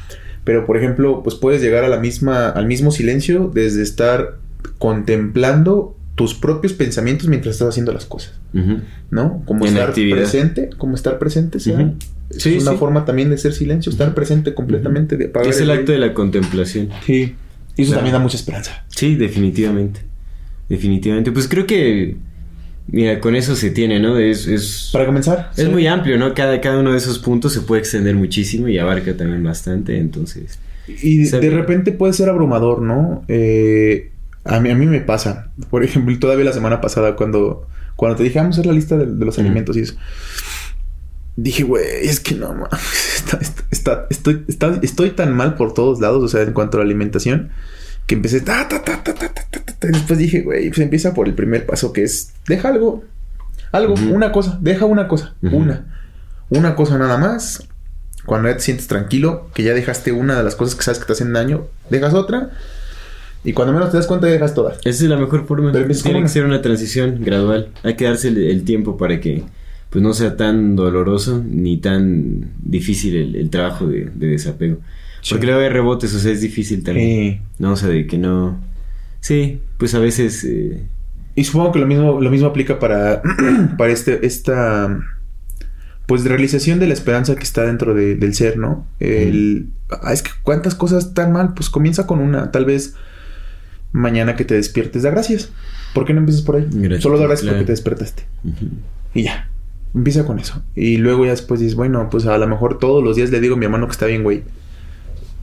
pero 0.45 0.65
por 0.65 0.77
ejemplo, 0.77 1.21
pues 1.21 1.35
puedes 1.35 1.61
llegar 1.61 1.83
a 1.83 1.89
la 1.89 1.97
misma, 1.99 2.49
al 2.49 2.65
mismo 2.65 2.91
silencio 2.91 3.51
desde 3.53 3.81
estar 3.83 4.37
contemplando 4.77 5.95
tus 6.15 6.33
propios 6.33 6.73
pensamientos 6.73 7.27
mientras 7.27 7.55
estás 7.55 7.69
haciendo 7.69 7.91
las 7.93 8.05
cosas. 8.05 8.33
¿no? 9.11 9.41
Como 9.45 9.65
En 9.65 9.73
estar 9.73 9.89
actividad. 9.89 10.17
presente, 10.17 10.69
como 10.77 10.95
estar 10.95 11.17
presente, 11.19 11.59
sea, 11.59 11.75
Ujú. 11.79 11.95
es 12.29 12.43
Sí, 12.43 12.57
una 12.61 12.71
sí. 12.71 12.77
forma 12.77 13.05
también 13.05 13.29
de 13.29 13.37
ser 13.37 13.53
silencio, 13.53 13.91
estar 13.91 14.13
presente 14.13 14.53
completamente, 14.53 15.15
de 15.17 15.31
Es 15.47 15.61
el 15.61 15.71
acto 15.71 15.91
de 15.91 15.99
la 15.99 16.13
contemplación. 16.13 16.89
Sí. 17.05 17.35
Y 17.75 17.81
eso 17.83 17.91
Claro. 17.91 17.99
también 17.99 18.13
da 18.13 18.19
mucha 18.19 18.35
esperanza. 18.37 18.83
Sí, 18.89 19.15
definitivamente. 19.15 20.01
Definitivamente. 20.67 21.31
Pues 21.31 21.47
creo 21.47 21.65
que, 21.65 22.17
mira, 22.87 23.19
con 23.21 23.35
eso 23.35 23.55
se 23.55 23.71
tiene, 23.71 23.99
¿no? 23.99 24.17
Es, 24.17 24.45
es, 24.47 24.89
Para 24.91 25.05
comenzar. 25.05 25.51
es 25.55 25.63
sí. 25.65 25.69
muy 25.71 25.87
amplio, 25.87 26.17
¿no? 26.17 26.33
Cada, 26.33 26.59
cada 26.61 26.79
uno 26.79 26.91
de 26.91 26.97
esos 26.97 27.19
puntos 27.19 27.53
se 27.53 27.61
puede 27.61 27.79
extender 27.81 28.15
muchísimo 28.15 28.67
y 28.67 28.77
abarca 28.77 29.15
también 29.15 29.43
bastante, 29.43 29.97
entonces... 29.97 30.59
Y 31.01 31.25
Se- 31.25 31.39
de 31.39 31.49
repente 31.51 31.91
puede 31.91 32.13
ser 32.13 32.29
abrumador, 32.29 32.81
¿no? 32.81 33.23
Eh, 33.27 34.08
a 34.45 34.59
mí, 34.59 34.69
a 34.69 34.75
mí 34.75 34.85
me 34.85 35.01
pasa. 35.01 35.51
Por 35.69 35.83
ejemplo, 35.83 36.17
todavía 36.19 36.45
la 36.45 36.53
semana 36.53 36.81
pasada 36.81 37.15
cuando, 37.15 37.67
cuando 37.95 38.17
te 38.17 38.23
dije, 38.23 38.39
ah, 38.39 38.43
vamos 38.43 38.57
a 38.57 38.61
hacer 38.61 38.67
la 38.67 38.75
lista 38.75 38.97
de, 38.97 39.25
los 39.25 39.37
alimentos 39.39 39.75
y 39.77 39.81
eso. 39.81 39.95
Dije, 41.35 41.63
güey, 41.63 41.83
es 42.03 42.19
que 42.19 42.35
no, 42.35 42.67
está, 43.15 43.39
está, 43.71 44.07
estoy, 44.09 44.45
estoy 44.81 45.11
tan 45.11 45.35
mal 45.35 45.55
por 45.55 45.73
todos 45.73 45.99
lados, 45.99 46.23
o 46.23 46.27
sea, 46.27 46.41
en 46.41 46.53
cuanto 46.53 46.77
a 46.77 46.79
la 46.79 46.85
alimentación, 46.85 47.51
que 48.07 48.15
empecé... 48.15 48.41
Ta, 48.41 48.67
ta, 48.67 48.83
ta, 48.83 49.03
Después 49.81 50.19
dije, 50.19 50.41
güey, 50.41 50.67
pues 50.69 50.79
empieza 50.79 51.13
por 51.13 51.27
el 51.27 51.35
primer 51.35 51.65
paso, 51.65 51.93
que 51.93 52.03
es, 52.03 52.33
deja 52.47 52.67
algo, 52.67 53.05
algo, 53.71 53.93
una 53.93 54.33
cosa, 54.33 54.57
deja 54.61 54.85
una 54.85 55.07
cosa, 55.07 55.35
una, 55.41 55.85
una 56.49 56.75
cosa 56.75 56.97
nada 56.97 57.17
más. 57.17 57.63
Cuando 58.25 58.49
ya 58.49 58.55
te 58.55 58.61
sientes 58.61 58.87
tranquilo, 58.87 59.49
que 59.53 59.63
ya 59.63 59.73
dejaste 59.73 60.11
una 60.11 60.37
de 60.37 60.43
las 60.43 60.55
cosas 60.55 60.75
que 60.75 60.83
sabes 60.83 60.99
que 60.99 61.05
te 61.05 61.13
hacen 61.13 61.31
daño, 61.31 61.67
dejas 61.89 62.13
otra 62.13 62.51
y 63.43 63.53
cuando 63.53 63.73
menos 63.73 63.89
te 63.91 63.97
das 63.97 64.05
cuenta, 64.07 64.27
dejas 64.27 64.53
todas. 64.53 64.77
Esa 64.79 65.03
es 65.03 65.09
la 65.09 65.17
mejor 65.17 65.45
forma. 65.47 65.71
Pero 65.71 65.87
Tiene 65.87 66.21
que 66.21 66.27
ser 66.27 66.45
una 66.45 66.61
transición 66.61 67.19
gradual. 67.23 67.69
Hay 67.83 67.95
que 67.95 68.05
darse 68.05 68.27
el, 68.29 68.37
el 68.37 68.63
tiempo 68.63 68.97
para 68.97 69.19
que 69.19 69.43
pues 69.89 70.03
no 70.03 70.13
sea 70.13 70.35
tan 70.37 70.75
doloroso 70.75 71.43
ni 71.49 71.77
tan 71.77 72.51
difícil 72.61 73.15
el, 73.15 73.35
el 73.35 73.49
trabajo 73.49 73.87
de, 73.87 74.09
de 74.13 74.27
desapego. 74.27 74.77
Sí. 75.21 75.33
Porque 75.33 75.47
luego 75.47 75.61
hay 75.61 75.69
rebotes, 75.69 76.13
o 76.13 76.19
sea, 76.19 76.31
es 76.31 76.41
difícil 76.41 76.83
también. 76.83 77.09
Eh, 77.09 77.41
No, 77.59 77.73
o 77.73 77.75
sea, 77.75 77.89
de 77.89 78.05
que 78.07 78.17
no... 78.17 78.59
Sí, 79.19 79.59
pues 79.77 79.95
a 79.95 79.99
veces... 79.99 80.43
eh, 80.43 80.83
y 81.35 81.43
supongo 81.43 81.71
que 81.71 81.79
lo 81.79 81.87
mismo, 81.87 82.19
lo 82.21 82.29
mismo 82.29 82.47
aplica 82.47 82.77
para, 82.79 83.21
para 83.77 83.91
este, 83.91 84.25
esta 84.25 84.99
pues 86.05 86.23
realización 86.25 86.79
de 86.79 86.87
la 86.87 86.93
esperanza 86.93 87.35
que 87.35 87.43
está 87.43 87.63
dentro 87.65 87.93
de- 87.93 88.15
del 88.15 88.33
ser, 88.33 88.57
¿no? 88.57 88.85
El, 88.99 89.69
ah, 89.89 90.11
es 90.11 90.23
que 90.23 90.31
cuántas 90.43 90.73
cosas 90.75 91.05
están 91.07 91.31
mal, 91.31 91.53
pues 91.53 91.69
comienza 91.69 92.07
con 92.07 92.19
una, 92.19 92.51
tal 92.51 92.65
vez 92.65 92.95
mañana 93.91 94.35
que 94.35 94.45
te 94.45 94.53
despiertes, 94.55 95.03
da 95.03 95.11
gracias. 95.11 95.51
¿Por 95.93 96.05
qué 96.05 96.13
no 96.13 96.19
empiezas 96.19 96.43
por 96.43 96.55
ahí? 96.57 96.67
Solo 96.99 97.17
da 97.17 97.25
gracias 97.25 97.41
claro. 97.43 97.57
porque 97.57 97.65
te 97.65 97.71
despertaste. 97.71 98.23
Y 99.13 99.23
ya. 99.23 99.49
Empieza 99.95 100.23
con 100.25 100.37
eso. 100.39 100.61
Y 100.75 100.97
luego 100.97 101.25
ya 101.25 101.31
después 101.31 101.59
dices, 101.59 101.75
bueno, 101.75 102.09
pues 102.11 102.27
a 102.27 102.37
lo 102.37 102.47
mejor 102.47 102.77
todos 102.77 103.03
los 103.03 103.15
días 103.15 103.31
le 103.31 103.39
digo 103.41 103.55
a 103.55 103.57
mi 103.57 103.65
hermano 103.65 103.87
que 103.87 103.91
está 103.93 104.05
bien, 104.05 104.21
güey. 104.23 104.43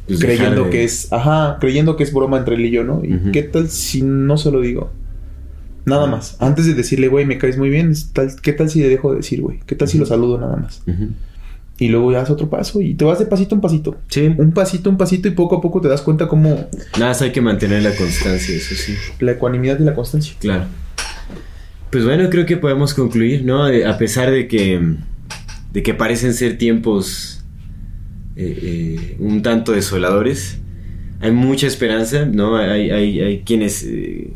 Pues 0.07 0.21
creyendo 0.21 0.65
de- 0.65 0.71
que 0.71 0.85
es, 0.85 1.13
ajá, 1.13 1.57
creyendo 1.61 1.97
que 1.97 2.05
es 2.05 2.13
broma 2.13 2.39
entre 2.39 2.55
él 2.55 2.65
y 2.65 2.71
yo, 2.71 2.85
¿no? 2.85 3.03
¿Y 3.05 3.33
qué 3.33 3.43
tal 3.43 3.69
si 3.69 4.03
no 4.03 4.37
se 4.39 4.53
lo 4.53 4.61
digo? 4.61 4.93
Nada 5.85 6.05
Ah. 6.05 6.11
más. 6.11 6.37
Antes 6.41 6.67
de 6.67 6.75
decirle, 6.75 7.09
güey, 7.09 7.27
me 7.27 7.39
caes 7.39 7.59
muy 7.59 7.71
bien, 7.71 7.93
tal- 8.13 8.41
¿qué 8.41 8.53
tal 8.53 8.71
si 8.71 8.81
le 8.83 8.89
dejo 8.89 9.11
de 9.11 9.17
decir, 9.17 9.41
güey? 9.41 9.59
¿Qué 9.67 9.75
tal 9.75 9.89
si 9.89 9.99
lo 9.99 10.07
saludo 10.07 10.39
nada 10.39 10.57
más? 10.57 10.81
Y 11.79 11.89
luego 11.89 12.11
ya 12.11 12.19
das 12.19 12.31
otro 12.31 12.49
paso 12.49 12.81
y 12.81 12.95
te 12.95 13.05
vas 13.05 13.19
de 13.19 13.27
pasito 13.27 13.55
en 13.55 13.61
pasito. 13.61 13.97
Sí. 14.09 14.33
Un 14.39 14.53
pasito, 14.53 14.89
un 14.89 14.97
pasito 14.97 15.29
y 15.29 15.33
poco 15.33 15.57
a 15.57 15.61
poco 15.61 15.81
te 15.81 15.89
das 15.89 16.01
cuenta 16.01 16.27
cómo 16.27 16.69
Nada, 16.99 17.15
hay 17.21 17.33
que 17.33 17.43
mantener 17.43 17.83
la 17.83 17.95
constancia, 17.95 18.55
eso 18.57 18.75
sí. 18.75 18.95
la 19.21 19.33
ecuanimidad 19.33 19.79
y 19.79 19.85
la 19.85 19.95
constancia. 19.95 20.35
Claro. 20.41 20.65
Pues 21.91 22.05
bueno, 22.05 22.29
creo 22.31 22.47
que 22.47 22.57
podemos 22.57 22.95
concluir, 22.95 23.45
¿no? 23.45 23.69
Eh, 23.69 23.87
A 23.87 23.99
pesar 23.99 24.31
de 24.31 24.49
que, 24.49 24.81
de 25.73 25.83
que 25.83 25.95
parecen 25.95 26.33
ser 26.35 26.59
tiempos 26.59 27.45
eh, 28.37 28.59
eh, 28.63 29.17
un 29.19 29.43
tanto 29.43 29.73
desoladores, 29.73 30.59
hay 31.21 31.31
mucha 31.33 31.67
esperanza, 31.67 32.25
¿no? 32.27 32.57
Hay, 32.57 32.91
hay, 32.91 33.21
hay 33.21 33.39
quienes 33.41 33.85
eh, 33.85 34.31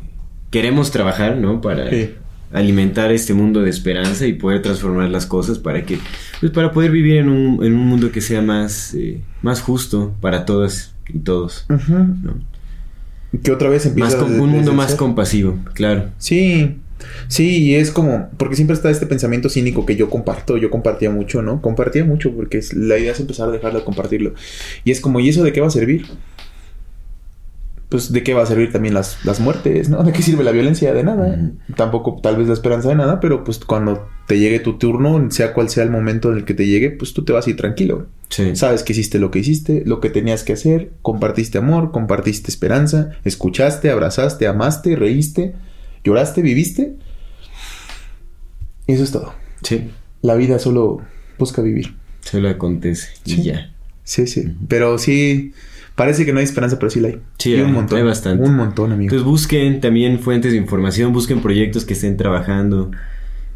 queremos 0.51 0.91
trabajar, 0.91 1.37
¿no? 1.37 1.61
Para 1.61 1.91
Sí. 1.91 2.11
Alimentar 2.53 3.13
este 3.13 3.33
mundo 3.35 3.63
de 3.63 3.71
esperanza 3.71 4.27
y 4.27 4.33
poder 4.33 4.63
transformar 4.63 5.09
las 5.11 5.27
cosas 5.27 5.59
para 5.59 5.85
que, 5.85 5.99
pues 6.41 6.51
para 6.53 6.73
poder 6.73 6.91
vivir 6.91 7.17
en 7.19 7.29
un, 7.29 7.65
en 7.65 7.75
un 7.75 7.87
mundo 7.87 8.11
que 8.11 8.21
sea 8.21 8.43
más, 8.43 8.95
eh, 8.95 9.21
más 9.43 9.61
justo 9.61 10.15
para 10.21 10.45
todas 10.45 10.95
y 11.09 11.19
todos, 11.21 11.67
¿no? 11.69 12.35
Que 13.43 13.53
otra 13.53 13.69
vez 13.69 13.87
empieza 13.87 14.17
Más 14.19 14.29
desde- 14.29 14.41
un 14.43 14.51
mundo 14.51 14.73
más 14.73 14.89
ser. 14.91 14.97
compasivo, 14.99 15.59
claro. 15.75 16.11
Sí, 16.19 16.77
sí, 17.29 17.63
y 17.63 17.75
es 17.77 17.93
como, 17.93 18.29
porque 18.37 18.57
siempre 18.57 18.75
está 18.75 18.91
este 18.91 19.07
pensamiento 19.07 19.49
cínico 19.49 19.87
que 19.87 19.95
yo 19.95 20.11
comparto, 20.11 20.57
yo 20.57 20.69
compartía 20.71 21.11
mucho, 21.11 21.41
¿no? 21.43 21.63
Compartía 21.63 22.05
mucho 22.05 22.33
porque 22.33 22.59
es- 22.59 22.75
la 22.75 22.99
idea 22.99 23.13
es 23.13 23.21
empezar 23.21 23.49
a 23.49 23.53
dejar 23.53 23.73
de 23.73 23.85
compartirlo. 23.85 24.35
Y 24.85 24.91
es 24.91 25.01
como, 25.01 25.21
¿y 25.21 25.29
eso 25.29 25.45
de 25.45 25.53
qué 25.53 25.61
va 25.61 25.69
a 25.69 25.71
servir? 25.71 26.07
Pues 27.91 28.13
de 28.13 28.23
qué 28.23 28.35
va 28.35 28.45
a 28.45 28.47
servir 28.47 28.73
también 28.73 28.95
las, 28.95 29.23
las 29.25 29.41
muertes, 29.41 29.91
¿no? 29.91 30.03
¿De 30.03 30.13
qué 30.13 30.23
sirve 30.23 30.45
la 30.45 30.53
violencia? 30.53 30.95
De 30.95 31.03
nada. 31.03 31.37
Tampoco 31.77 32.21
tal 32.23 32.37
vez 32.37 32.47
la 32.47 32.55
esperanza 32.55 32.89
de 32.89 32.95
nada, 32.95 33.21
pero 33.21 33.45
pues 33.45 33.59
cuando 33.59 34.09
te 34.27 34.39
llegue 34.39 34.61
tu 34.61 34.79
turno, 34.79 35.31
sea 35.31 35.53
cual 35.53 35.69
sea 35.69 35.83
el 35.83 35.91
momento 35.91 36.31
en 36.31 36.39
el 36.39 36.45
que 36.45 36.55
te 36.55 36.67
llegue, 36.67 36.91
pues 36.91 37.13
tú 37.13 37.25
te 37.25 37.33
vas 37.33 37.47
a 37.47 37.51
ir 37.51 37.57
tranquilo. 37.57 38.07
Sí. 38.29 38.55
Sabes 38.55 38.85
que 38.85 38.93
hiciste 38.93 39.19
lo 39.19 39.33
que 39.33 39.41
hiciste, 39.41 39.83
lo 39.85 40.01
que 40.01 40.09
tenías 40.09 40.45
que 40.45 40.53
hacer, 40.53 40.93
compartiste 41.03 41.59
amor, 41.59 41.91
compartiste 41.91 42.49
esperanza, 42.49 43.11
escuchaste, 43.25 43.91
abrazaste, 43.91 44.47
amaste, 44.47 44.95
reíste, 44.95 45.55
lloraste, 46.05 46.43
viviste. 46.43 46.95
Y 48.87 48.93
eso 48.93 49.03
es 49.03 49.11
todo. 49.11 49.35
Sí. 49.63 49.91
La 50.23 50.37
vida 50.37 50.61
solo 50.61 51.01
busca 51.39 51.61
vivir. 51.61 51.97
Solo 52.21 52.49
acontece 52.49 53.09
y 53.25 53.43
ya. 53.43 53.73
Sí, 54.05 54.27
sí. 54.27 54.55
Pero 54.69 54.99
sí, 54.99 55.53
parece 56.01 56.25
que 56.25 56.33
no 56.33 56.39
hay 56.39 56.45
esperanza, 56.45 56.79
pero 56.79 56.89
sí 56.91 56.99
la 57.01 57.09
hay. 57.09 57.21
Sí, 57.39 57.51
y 57.51 57.55
hay- 57.57 57.61
un 57.63 57.73
montón. 57.75 57.99
hay 57.99 58.05
bastante. 58.05 58.43
Un 58.43 58.57
montón, 58.57 58.93
amigo. 58.93 59.09
Entonces 59.15 59.25
busquen 59.27 59.81
también 59.81 60.19
fuentes 60.19 60.53
de 60.53 60.59
información, 60.59 61.13
busquen 61.13 61.41
proyectos 61.43 61.85
que 61.85 61.93
estén 61.95 62.17
trabajando 62.17 62.91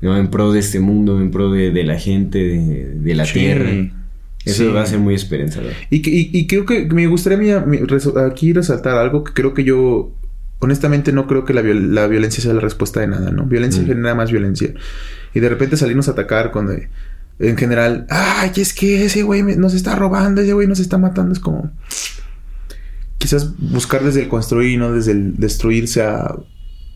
¿no? 0.02 0.16
en 0.18 0.28
pro 0.28 0.52
de 0.52 0.60
este 0.60 0.80
mundo, 0.80 1.18
en 1.20 1.30
pro 1.30 1.50
de, 1.50 1.70
de 1.70 1.84
la 1.84 1.98
gente, 1.98 2.38
de, 2.38 2.94
de 2.96 3.14
la 3.14 3.24
Sí. 3.24 3.38
tierra. 3.38 3.70
Eso 4.44 4.64
Sí. 4.64 4.70
va 4.70 4.82
a 4.82 4.86
ser 4.86 4.98
muy 4.98 5.14
esperanzador. 5.14 5.72
Y, 5.88 5.96
y- 6.06 6.30
y 6.34 6.46
creo 6.46 6.66
que 6.66 6.84
me 6.92 7.06
gustaría 7.06 7.56
a 7.56 7.60
mí, 7.64 7.78
aquí 8.30 8.52
resaltar 8.52 8.98
algo 8.98 9.24
que 9.24 9.32
creo 9.32 9.54
que 9.54 9.64
yo, 9.64 10.12
honestamente, 10.58 11.12
no 11.12 11.26
creo 11.26 11.46
que 11.46 11.54
la, 11.54 11.62
viol- 11.62 11.94
la 11.94 12.06
violencia 12.06 12.42
sea 12.42 12.52
la 12.52 12.60
respuesta 12.60 13.00
de 13.00 13.06
nada, 13.06 13.30
¿no? 13.30 13.44
Violencia 13.46 13.82
Mm. 13.82 13.86
genera 13.86 14.14
más 14.14 14.30
violencia. 14.30 14.74
Y 15.32 15.40
de 15.40 15.48
repente 15.48 15.78
salirnos 15.78 16.08
a 16.08 16.10
atacar 16.12 16.50
cuando, 16.52 16.74
en 17.38 17.56
general, 17.56 18.06
ay, 18.10 18.50
es 18.56 18.74
que 18.74 19.06
ese 19.06 19.22
güey 19.22 19.42
nos 19.42 19.72
está 19.72 19.96
robando, 19.96 20.42
ese 20.42 20.52
güey 20.52 20.66
nos 20.68 20.78
está 20.80 20.98
matando, 20.98 21.32
es 21.32 21.38
como. 21.40 21.70
Quizás 23.24 23.54
buscar 23.58 24.04
desde 24.04 24.20
el 24.22 24.28
construir 24.28 24.70
y 24.72 24.76
no 24.76 24.92
desde 24.92 25.12
el 25.12 25.36
destruir 25.36 25.88
sea 25.88 26.34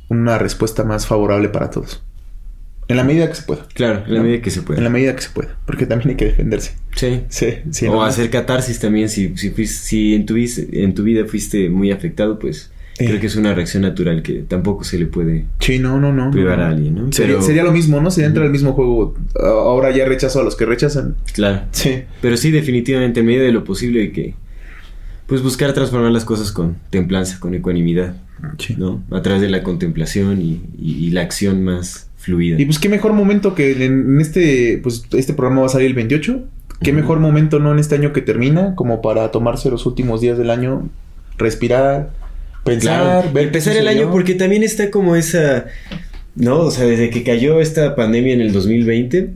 una 0.08 0.36
respuesta 0.36 0.84
más 0.84 1.06
favorable 1.06 1.48
para 1.48 1.70
todos. 1.70 2.02
En 2.86 2.96
la 2.98 3.04
medida 3.04 3.28
que 3.28 3.34
se 3.34 3.42
pueda. 3.44 3.66
Claro, 3.72 4.04
en 4.06 4.12
la 4.14 4.22
medida 4.22 4.42
que 4.42 4.50
se 4.50 4.60
pueda. 4.60 4.76
En 4.78 4.84
la 4.84 4.90
medida 4.90 5.16
que 5.16 5.22
se 5.22 5.30
pueda. 5.30 5.56
Porque 5.64 5.86
también 5.86 6.10
hay 6.10 6.16
que 6.16 6.24
defenderse. 6.26 6.72
Sí. 6.96 7.22
Sí, 7.30 7.46
sí. 7.70 7.86
o 7.86 8.02
hacer 8.02 8.28
catarsis 8.28 8.78
también, 8.78 9.08
si, 9.08 9.34
si, 9.38 9.50
si 9.66 10.14
en, 10.14 10.26
tu, 10.26 10.34
en 10.36 10.94
tu 10.94 11.02
vida 11.02 11.24
fuiste 11.26 11.70
muy 11.70 11.92
afectado, 11.92 12.38
pues 12.38 12.70
Eh. 12.98 13.06
creo 13.06 13.20
que 13.20 13.26
es 13.28 13.36
una 13.36 13.54
reacción 13.54 13.82
natural 13.84 14.22
que 14.22 14.42
tampoco 14.42 14.84
se 14.84 14.98
le 14.98 15.06
puede 15.06 15.44
Sí, 15.60 15.78
no, 15.78 15.98
no, 16.00 16.12
no. 16.12 16.30
privar 16.30 16.58
no, 16.58 16.64
a 16.64 16.68
no. 16.68 16.74
alguien, 16.76 16.94
¿no? 16.94 17.12
Sería, 17.12 17.36
Pero- 17.36 17.46
sería 17.46 17.62
lo 17.64 17.72
mismo, 17.72 18.00
¿no? 18.02 18.10
Sería 18.10 18.26
entrar 18.28 18.44
al 18.46 18.52
mismo 18.52 18.72
juego. 18.74 19.14
A- 19.38 19.46
Ahora 19.48 19.94
ya 19.96 20.04
rechazo 20.04 20.40
a 20.40 20.44
los 20.44 20.56
que 20.56 20.66
rechazan. 20.66 21.16
Claro. 21.32 21.62
Sí. 21.70 22.02
Pero 22.20 22.36
sí, 22.36 22.50
definitivamente, 22.50 23.20
en 23.20 23.26
medida 23.26 23.44
de 23.44 23.52
lo 23.52 23.64
posible, 23.64 24.00
hay 24.02 24.12
que 24.12 24.34
pues 25.28 25.42
buscar 25.42 25.72
transformar 25.74 26.10
las 26.10 26.24
cosas 26.24 26.50
con 26.50 26.76
templanza, 26.90 27.38
con 27.38 27.54
ecuanimidad, 27.54 28.14
Sí. 28.58 28.74
¿no? 28.76 29.02
A 29.12 29.22
través 29.22 29.40
de 29.42 29.48
la 29.50 29.62
contemplación 29.62 30.40
y, 30.42 30.60
y- 30.80 31.04
y 31.06 31.10
la 31.10 31.20
acción 31.22 31.62
más 31.62 32.08
fluida. 32.16 32.60
Y 32.60 32.64
pues 32.64 32.78
qué 32.80 32.88
mejor 32.88 33.12
momento 33.12 33.54
que 33.54 33.84
en, 33.84 34.20
este, 34.20 34.80
pues 34.82 35.04
este 35.12 35.34
programa 35.34 35.60
va 35.60 35.66
a 35.66 35.70
salir 35.70 35.86
el 35.86 35.94
28. 35.94 36.44
Qué 36.82 36.92
mejor 36.92 37.20
momento, 37.20 37.58
¿no? 37.60 37.72
En 37.72 37.78
este 37.78 37.94
año 37.94 38.12
que 38.12 38.22
termina, 38.22 38.74
como 38.74 39.00
para 39.02 39.30
tomarse 39.30 39.70
los 39.70 39.84
últimos 39.86 40.20
días 40.20 40.38
del 40.38 40.50
año, 40.50 40.88
respirar, 41.36 42.10
pensar, 42.64 43.02
Claro, 43.22 43.32
ver 43.32 43.44
y 43.44 43.46
empezar 43.46 43.76
el 43.76 43.88
año 43.88 44.10
porque 44.10 44.34
también 44.34 44.62
está 44.62 44.90
como 44.90 45.14
esa, 45.16 45.66
¿no? 46.36 46.60
O 46.60 46.70
sea, 46.70 46.84
desde 46.86 47.10
que 47.10 47.22
cayó 47.24 47.60
esta 47.60 47.94
pandemia 47.96 48.34
en 48.34 48.40
el 48.40 48.52
2020, 48.52 49.30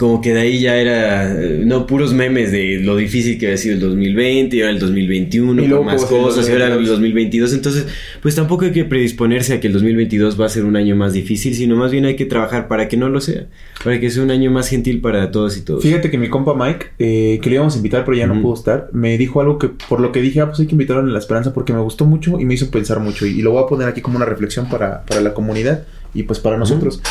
como 0.00 0.22
que 0.22 0.32
de 0.32 0.40
ahí 0.40 0.60
ya 0.60 0.76
era, 0.76 1.30
eh, 1.30 1.62
no, 1.62 1.86
puros 1.86 2.14
memes 2.14 2.50
de 2.50 2.80
lo 2.80 2.96
difícil 2.96 3.38
que 3.38 3.48
había 3.48 3.58
sido 3.58 3.74
el 3.74 3.80
2020 3.80 4.56
y 4.56 4.60
ahora 4.62 4.72
el 4.72 4.78
2021, 4.78 5.62
Y 5.62 5.68
con 5.68 5.84
más 5.84 6.06
cosas, 6.06 6.48
y 6.48 6.52
ahora 6.52 6.68
el 6.68 6.86
2022. 6.86 7.50
2022. 7.50 7.52
Entonces, 7.52 7.86
pues 8.22 8.34
tampoco 8.34 8.64
hay 8.64 8.72
que 8.72 8.86
predisponerse 8.86 9.52
a 9.52 9.60
que 9.60 9.66
el 9.66 9.74
2022 9.74 10.40
va 10.40 10.46
a 10.46 10.48
ser 10.48 10.64
un 10.64 10.76
año 10.76 10.96
más 10.96 11.12
difícil, 11.12 11.54
sino 11.54 11.76
más 11.76 11.90
bien 11.90 12.06
hay 12.06 12.16
que 12.16 12.24
trabajar 12.24 12.66
para 12.66 12.88
que 12.88 12.96
no 12.96 13.10
lo 13.10 13.20
sea, 13.20 13.48
para 13.84 14.00
que 14.00 14.08
sea 14.08 14.22
un 14.22 14.30
año 14.30 14.50
más 14.50 14.68
gentil 14.68 15.02
para 15.02 15.30
todos 15.30 15.58
y 15.58 15.60
todos. 15.60 15.82
Fíjate 15.82 16.10
que 16.10 16.16
mi 16.16 16.30
compa 16.30 16.54
Mike, 16.54 16.86
eh, 16.98 17.38
que 17.42 17.50
le 17.50 17.56
íbamos 17.56 17.74
a 17.74 17.76
invitar, 17.76 18.06
pero 18.06 18.16
ya 18.16 18.26
no 18.26 18.40
pudo 18.40 18.54
estar, 18.54 18.88
me 18.94 19.18
dijo 19.18 19.42
algo 19.42 19.58
que 19.58 19.68
por 19.68 20.00
lo 20.00 20.12
que 20.12 20.22
dije, 20.22 20.40
ah, 20.40 20.46
pues 20.46 20.60
hay 20.60 20.66
que 20.66 20.72
invitarlo 20.72 21.02
en 21.02 21.12
la 21.12 21.18
esperanza 21.18 21.52
porque 21.52 21.74
me 21.74 21.80
gustó 21.80 22.06
mucho 22.06 22.40
y 22.40 22.46
me 22.46 22.54
hizo 22.54 22.70
pensar 22.70 23.00
mucho. 23.00 23.26
Y, 23.26 23.38
y 23.38 23.42
lo 23.42 23.50
voy 23.50 23.64
a 23.64 23.66
poner 23.66 23.86
aquí 23.86 24.00
como 24.00 24.16
una 24.16 24.24
reflexión 24.24 24.66
para, 24.70 25.04
para 25.04 25.20
la 25.20 25.34
comunidad 25.34 25.84
y 26.14 26.22
pues 26.22 26.38
para 26.38 26.56
nosotros. 26.56 27.02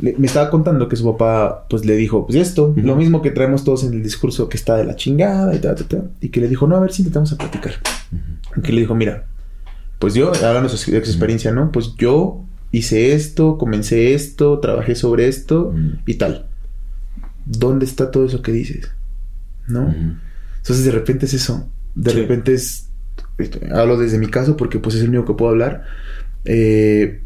Le- 0.00 0.14
me 0.18 0.26
estaba 0.26 0.50
contando 0.50 0.88
que 0.88 0.96
su 0.96 1.04
papá 1.04 1.66
pues 1.70 1.84
le 1.84 1.94
dijo, 1.96 2.26
pues 2.26 2.36
esto, 2.38 2.68
Ujú. 2.68 2.80
lo 2.80 2.96
mismo 2.96 3.22
que 3.22 3.30
traemos 3.30 3.64
todos 3.64 3.84
en 3.84 3.92
el 3.92 4.02
discurso 4.02 4.48
que 4.48 4.56
está 4.56 4.76
de 4.76 4.84
la 4.84 4.96
chingada 4.96 5.54
y 5.54 5.58
tal, 5.60 5.74
tal, 5.76 5.86
tal. 5.86 6.10
Y 6.20 6.28
que 6.30 6.40
le 6.40 6.48
dijo, 6.48 6.66
no, 6.66 6.76
a 6.76 6.80
ver 6.80 6.92
si 6.92 7.02
intentamos 7.02 7.32
a 7.32 7.36
platicar. 7.38 7.74
Y 8.56 8.60
que 8.60 8.72
le 8.72 8.80
dijo, 8.80 8.94
mira, 8.94 9.26
pues 9.98 10.14
yo, 10.14 10.32
hablando 10.34 10.68
de 10.68 10.76
su 10.76 10.94
experiencia, 10.96 11.52
¿no? 11.52 11.70
Pues 11.72 11.94
yo 11.96 12.44
hice 12.72 13.14
esto, 13.14 13.56
comencé 13.56 14.14
esto, 14.14 14.58
trabajé 14.58 14.94
sobre 14.96 15.28
esto 15.28 15.72
y 16.06 16.14
tal. 16.14 16.46
¿Dónde 17.46 17.84
está 17.84 18.10
todo 18.10 18.24
eso 18.26 18.42
que 18.42 18.52
dices? 18.52 18.90
¿No? 19.68 19.94
Entonces 20.58 20.84
de 20.84 20.90
repente 20.90 21.26
es 21.26 21.34
eso. 21.34 21.68
De 21.94 22.10
Sí. 22.10 22.16
repente 22.18 22.54
es... 22.54 22.88
Hablo 23.72 23.96
desde 23.96 24.18
mi 24.18 24.26
caso 24.28 24.56
porque 24.56 24.78
pues 24.78 24.96
es 24.96 25.02
el 25.02 25.10
único 25.10 25.24
que 25.26 25.34
puedo 25.34 25.50
hablar. 25.52 25.84
Eh, 26.44 27.22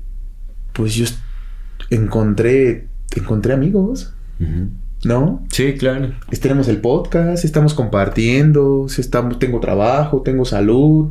pues 0.72 0.94
yo 0.94 1.04
encontré... 1.90 2.86
Encontré 3.16 3.54
amigos. 3.54 4.14
¿no? 5.04 5.46
Sí, 5.50 5.74
claro. 5.74 6.12
Tenemos 6.40 6.68
el 6.68 6.78
podcast, 6.78 7.44
estamos 7.44 7.74
compartiendo, 7.74 8.86
estamos, 8.96 9.38
tengo 9.38 9.60
trabajo, 9.60 10.22
tengo 10.22 10.44
salud, 10.44 11.10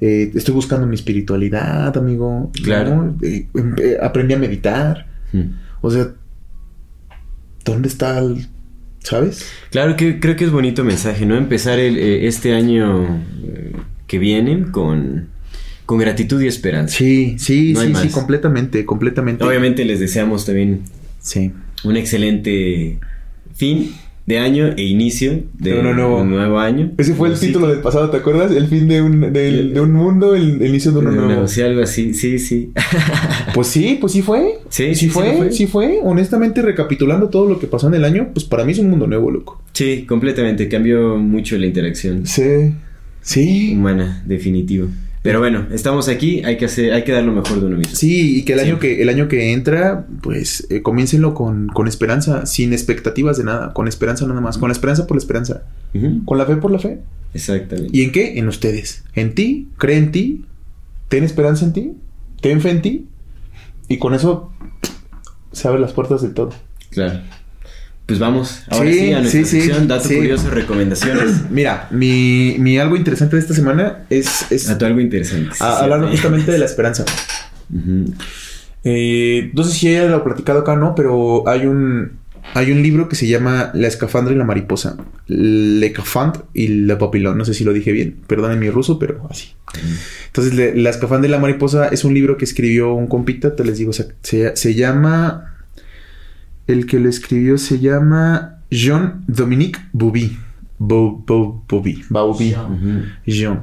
eh, 0.00 0.30
estoy 0.34 0.54
buscando 0.54 0.86
mi 0.86 0.94
espiritualidad, 0.94 1.96
amigo. 1.96 2.50
¿no? 2.54 2.62
Claro. 2.62 3.14
Eh, 3.22 3.46
em- 3.54 3.74
eh, 3.78 3.96
aprendí 4.00 4.34
a 4.34 4.38
meditar. 4.38 5.06
O 5.80 5.90
sea, 5.90 6.08
¿dónde 7.64 7.88
está 7.88 8.18
el... 8.18 8.46
¿Sabes? 9.00 9.46
Claro 9.70 9.96
que 9.96 10.20
creo 10.20 10.36
que 10.36 10.44
es 10.44 10.50
bonito 10.50 10.84
mensaje, 10.84 11.24
¿no? 11.24 11.36
Empezar 11.36 11.78
el, 11.78 11.96
eh, 11.96 12.26
este 12.26 12.52
año 12.52 13.06
eh, 13.44 13.72
que 14.06 14.18
viene 14.18 14.70
con, 14.70 15.28
con 15.88 15.96
gratitud 15.96 16.38
y 16.42 16.46
esperanza. 16.46 16.98
Sí, 16.98 17.36
sí, 17.38 17.72
No 17.72 17.80
sí, 17.80 17.92
sí, 18.02 18.08
completamente, 18.10 18.84
completamente. 18.84 19.42
Obviamente 19.42 19.86
les 19.86 19.98
deseamos 20.00 20.44
también 20.44 20.80
Sí. 21.18 21.50
un 21.82 21.96
excelente 21.96 22.98
fin 23.54 23.92
de 24.26 24.38
año 24.38 24.66
e 24.76 24.82
inicio 24.82 25.44
de, 25.54 25.72
De 25.72 25.80
uno 25.80 25.94
nuevo. 25.94 26.20
un 26.20 26.28
nuevo 26.28 26.58
año. 26.58 26.92
Ese 26.98 27.14
fue 27.14 27.30
el 27.30 27.38
título 27.40 27.68
del 27.68 27.78
pasado, 27.80 28.10
¿te 28.10 28.18
acuerdas? 28.18 28.52
El 28.52 28.66
fin 28.66 28.86
de 28.86 29.00
un, 29.00 29.32
de 29.32 29.80
un 29.80 29.92
mundo, 29.94 30.34
el, 30.34 30.60
el 30.60 30.68
inicio 30.68 30.92
de 30.92 30.98
uno 30.98 31.10
nuevo. 31.12 31.48
sí, 31.48 31.62
algo 31.62 31.80
así, 31.82 32.12
sí, 32.12 32.38
sí. 32.38 32.70
Pues 33.54 33.68
sí, 33.68 33.96
pues 33.98 34.12
sí 34.12 34.20
fue. 34.20 34.58
Sí, 34.68 34.88
sí, 34.88 35.06
sí, 35.06 35.08
fue, 35.08 35.36
fue. 35.38 35.52
sí 35.52 35.66
fue. 35.66 36.00
Honestamente, 36.04 36.60
recapitulando 36.60 37.30
todo 37.30 37.48
lo 37.48 37.58
que 37.58 37.66
pasó 37.66 37.88
en 37.88 37.94
el 37.94 38.04
año, 38.04 38.28
pues 38.34 38.44
para 38.44 38.66
mí 38.66 38.72
es 38.72 38.78
un 38.78 38.90
mundo 38.90 39.06
nuevo, 39.06 39.30
loco. 39.30 39.62
sí, 39.72 40.04
completamente, 40.06 40.68
cambió 40.68 41.16
mucho 41.16 41.56
la 41.56 41.64
interacción 41.64 42.26
Sí. 42.26 42.74
Sí. 43.22 43.72
humana, 43.72 44.22
definitivo. 44.26 44.88
Pero 45.22 45.40
bueno, 45.40 45.66
estamos 45.72 46.08
aquí, 46.08 46.42
hay 46.44 46.56
que 46.56 46.66
hacer, 46.66 46.92
hay 46.92 47.04
que 47.04 47.12
dar 47.12 47.24
lo 47.24 47.32
mejor 47.32 47.60
de 47.60 47.66
uno 47.66 47.76
mismo. 47.76 47.94
Sí, 47.94 48.38
y 48.38 48.44
que 48.44 48.52
el 48.52 48.60
año 48.60 48.78
que 48.78 49.02
el 49.02 49.08
año 49.08 49.28
que 49.28 49.52
entra, 49.52 50.06
pues 50.22 50.66
eh, 50.70 50.82
comiéncenlo 50.82 51.34
con, 51.34 51.68
con 51.68 51.88
esperanza, 51.88 52.46
sin 52.46 52.72
expectativas 52.72 53.36
de 53.36 53.44
nada, 53.44 53.72
con 53.72 53.88
esperanza 53.88 54.26
nada 54.26 54.40
más, 54.40 54.58
con 54.58 54.68
la 54.68 54.72
esperanza 54.72 55.06
por 55.06 55.16
la 55.16 55.20
esperanza, 55.20 55.62
con 56.24 56.38
la 56.38 56.46
fe 56.46 56.56
por 56.56 56.70
la 56.70 56.78
fe. 56.78 57.00
Exactamente. 57.34 57.90
¿Y 57.96 58.02
en 58.02 58.12
qué? 58.12 58.38
En 58.38 58.48
ustedes. 58.48 59.04
En 59.14 59.34
ti, 59.34 59.68
cree 59.76 59.98
en 59.98 60.12
ti, 60.12 60.44
ten 61.08 61.24
esperanza 61.24 61.64
en 61.64 61.72
ti, 61.72 61.92
ten 62.40 62.60
fe 62.60 62.70
en 62.70 62.82
ti, 62.82 63.06
y 63.88 63.98
con 63.98 64.14
eso 64.14 64.52
se 65.52 65.66
abren 65.66 65.82
las 65.82 65.92
puertas 65.92 66.22
de 66.22 66.28
todo. 66.28 66.50
Claro. 66.90 67.20
Pues 68.08 68.18
vamos, 68.18 68.62
ahora 68.70 68.90
Sí, 68.90 68.98
sí, 68.98 69.12
a 69.12 69.20
nuestra 69.20 69.44
sí, 69.44 69.46
sección, 69.60 69.86
dato 69.86 70.08
sí. 70.08 70.16
curioso, 70.16 70.48
recomendaciones. 70.48 71.42
Mira, 71.50 71.88
mi, 71.90 72.56
mi 72.58 72.78
algo 72.78 72.96
interesante 72.96 73.36
de 73.36 73.42
esta 73.42 73.52
semana 73.52 73.98
es, 74.08 74.50
es 74.50 74.66
Dato 74.66 74.86
algo 74.86 74.98
interesante. 75.00 75.50
a- 75.60 75.76
sí. 75.76 75.84
hablando 75.84 76.08
justamente 76.08 76.50
de 76.50 76.56
la 76.58 76.64
esperanza. 76.64 77.04
Ujú. 77.70 78.14
Eh, 78.84 79.50
no 79.52 79.62
sé 79.62 79.72
si 79.74 79.92
ya 79.92 80.06
lo 80.06 80.16
he 80.16 80.20
platicado 80.20 80.60
acá 80.60 80.72
o 80.72 80.76
no, 80.76 80.94
pero 80.94 81.46
hay 81.46 81.66
un, 81.66 82.12
hay 82.54 82.72
un 82.72 82.82
libro 82.82 83.10
que 83.10 83.16
se 83.16 83.26
llama 83.26 83.70
La 83.74 83.88
escafandra 83.88 84.32
y 84.32 84.38
la 84.38 84.44
mariposa. 84.44 84.96
Le 85.26 85.92
Cafand 85.92 86.44
y 86.54 86.68
la 86.68 86.96
papilón. 86.96 87.36
No 87.36 87.44
sé 87.44 87.52
si 87.52 87.62
lo 87.64 87.74
dije 87.74 87.92
bien. 87.92 88.16
Perdonen 88.26 88.58
mi 88.58 88.70
ruso, 88.70 88.98
pero 88.98 89.26
así. 89.30 89.50
Entonces, 90.28 90.54
le- 90.54 90.74
La 90.76 90.88
escafandra 90.88 91.28
y 91.28 91.30
la 91.30 91.38
mariposa 91.40 91.88
es 91.88 92.04
un 92.04 92.14
libro 92.14 92.38
que 92.38 92.46
escribió 92.46 92.94
un 92.94 93.06
compita, 93.06 93.54
te 93.54 93.64
les 93.66 93.76
digo, 93.76 93.92
se, 93.92 94.08
se- 94.22 94.56
se 94.56 94.74
llama... 94.74 95.56
El 96.68 96.86
que 96.86 97.00
lo 97.00 97.08
escribió 97.08 97.58
se 97.58 97.80
llama 97.80 98.60
Jean 98.70 99.24
Dominique 99.26 99.80
Bouby. 99.92 100.38
Bou- 100.78 101.24
Bou- 101.26 101.62
Bouby. 101.68 102.04
Bauby. 102.08 102.54
Ujú. 102.54 103.02
Jean. 103.26 103.62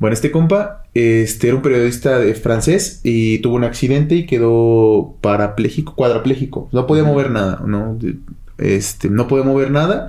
Bueno, 0.00 0.14
este 0.14 0.30
compa 0.30 0.84
este, 0.94 1.48
era 1.48 1.56
un 1.56 1.62
periodista 1.62 2.18
de 2.18 2.34
francés 2.34 3.00
y 3.04 3.38
tuvo 3.40 3.56
un 3.56 3.64
accidente 3.64 4.14
y 4.14 4.26
quedó 4.26 5.16
parapléjico, 5.20 5.94
cuadrapléjico. 5.94 6.68
No 6.72 6.86
podía 6.86 7.04
mover 7.04 7.30
nada, 7.30 7.62
¿no? 7.66 7.98
Este, 8.58 9.10
no 9.10 9.26
podía 9.28 9.44
mover 9.44 9.70
nada. 9.70 10.08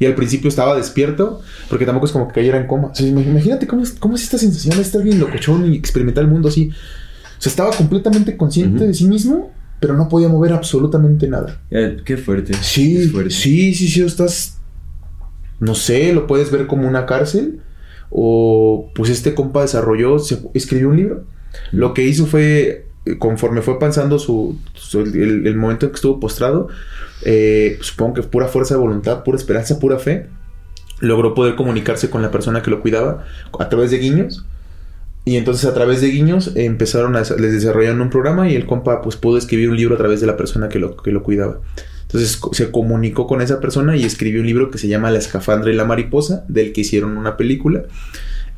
Y 0.00 0.06
al 0.06 0.14
principio 0.14 0.48
estaba 0.48 0.76
despierto, 0.76 1.40
porque 1.70 1.86
tampoco 1.86 2.06
es 2.06 2.12
como 2.12 2.28
que 2.28 2.34
cayera 2.34 2.58
en 2.58 2.66
coma. 2.66 2.88
O 2.88 2.94
sea, 2.94 3.06
imag- 3.06 3.26
imagínate 3.28 3.66
cómo 3.66 3.82
es, 3.82 3.92
cómo 3.92 4.16
es 4.16 4.22
esta 4.24 4.38
sensación 4.38 4.76
de 4.76 4.82
estar 4.82 5.02
bien 5.02 5.18
locochón 5.20 5.72
y 5.72 5.76
experimentar 5.76 6.24
el 6.24 6.30
mundo 6.30 6.48
así. 6.48 6.70
O 6.70 7.40
sea, 7.40 7.50
estaba 7.50 7.70
completamente 7.72 8.36
consciente 8.36 8.86
de 8.86 8.94
sí 8.94 9.06
mismo, 9.06 9.52
pero 9.80 9.94
no 9.96 10.08
podía 10.08 10.28
mover 10.28 10.52
absolutamente 10.52 11.28
nada. 11.28 11.60
Eh, 11.70 11.98
qué 12.04 12.16
fuerte. 12.16 12.54
Sí, 12.54 12.96
Es 12.96 13.12
fuerte. 13.12 13.30
sí, 13.30 13.74
sí, 13.74 13.88
sí, 13.88 14.02
estás, 14.02 14.58
no 15.60 15.74
sé, 15.74 16.12
lo 16.12 16.26
puedes 16.26 16.50
ver 16.50 16.66
como 16.66 16.88
una 16.88 17.06
cárcel 17.06 17.60
o 18.10 18.90
pues 18.94 19.10
este 19.10 19.34
compa 19.34 19.62
desarrolló, 19.62 20.18
se- 20.18 20.42
escribió 20.54 20.88
un 20.88 20.96
libro. 20.96 21.24
Lo 21.72 21.94
que 21.94 22.04
hizo 22.04 22.26
fue, 22.26 22.86
eh, 23.06 23.18
conforme 23.18 23.62
fue 23.62 23.78
pasando 23.78 24.18
su, 24.18 24.58
su- 24.74 25.00
el, 25.00 25.46
el 25.46 25.56
momento 25.56 25.86
en 25.86 25.92
que 25.92 25.96
estuvo 25.96 26.20
postrado, 26.20 26.68
eh, 27.24 27.78
supongo 27.80 28.14
que 28.14 28.22
pura 28.22 28.48
fuerza 28.48 28.74
de 28.74 28.80
voluntad, 28.80 29.24
pura 29.24 29.36
esperanza, 29.38 29.78
pura 29.78 29.98
fe, 29.98 30.26
logró 31.00 31.34
poder 31.34 31.54
comunicarse 31.54 32.10
con 32.10 32.22
la 32.22 32.30
persona 32.30 32.62
que 32.62 32.70
lo 32.70 32.80
cuidaba 32.80 33.24
a 33.58 33.68
través 33.68 33.90
de 33.90 33.98
guiños. 33.98 34.44
Y 35.28 35.36
entonces 35.36 35.66
a 35.66 35.74
través 35.74 36.00
de 36.00 36.08
guiños 36.08 36.52
empezaron 36.54 37.14
a 37.14 37.20
les 37.20 37.52
desarrollaron 37.52 38.00
un 38.00 38.08
programa 38.08 38.48
y 38.48 38.54
el 38.54 38.64
compa 38.64 39.02
pues 39.02 39.16
pudo 39.16 39.36
escribir 39.36 39.68
un 39.68 39.76
libro 39.76 39.94
a 39.94 39.98
través 39.98 40.22
de 40.22 40.26
la 40.26 40.38
persona 40.38 40.70
que 40.70 40.78
lo, 40.78 40.96
que 40.96 41.12
lo 41.12 41.22
cuidaba. 41.22 41.60
Entonces 42.00 42.40
se 42.52 42.70
comunicó 42.70 43.26
con 43.26 43.42
esa 43.42 43.60
persona 43.60 43.94
y 43.94 44.04
escribió 44.04 44.40
un 44.40 44.46
libro 44.46 44.70
que 44.70 44.78
se 44.78 44.88
llama 44.88 45.10
La 45.10 45.18
escafandra 45.18 45.70
y 45.70 45.74
la 45.74 45.84
mariposa, 45.84 46.46
del 46.48 46.72
que 46.72 46.80
hicieron 46.80 47.18
una 47.18 47.36
película. 47.36 47.82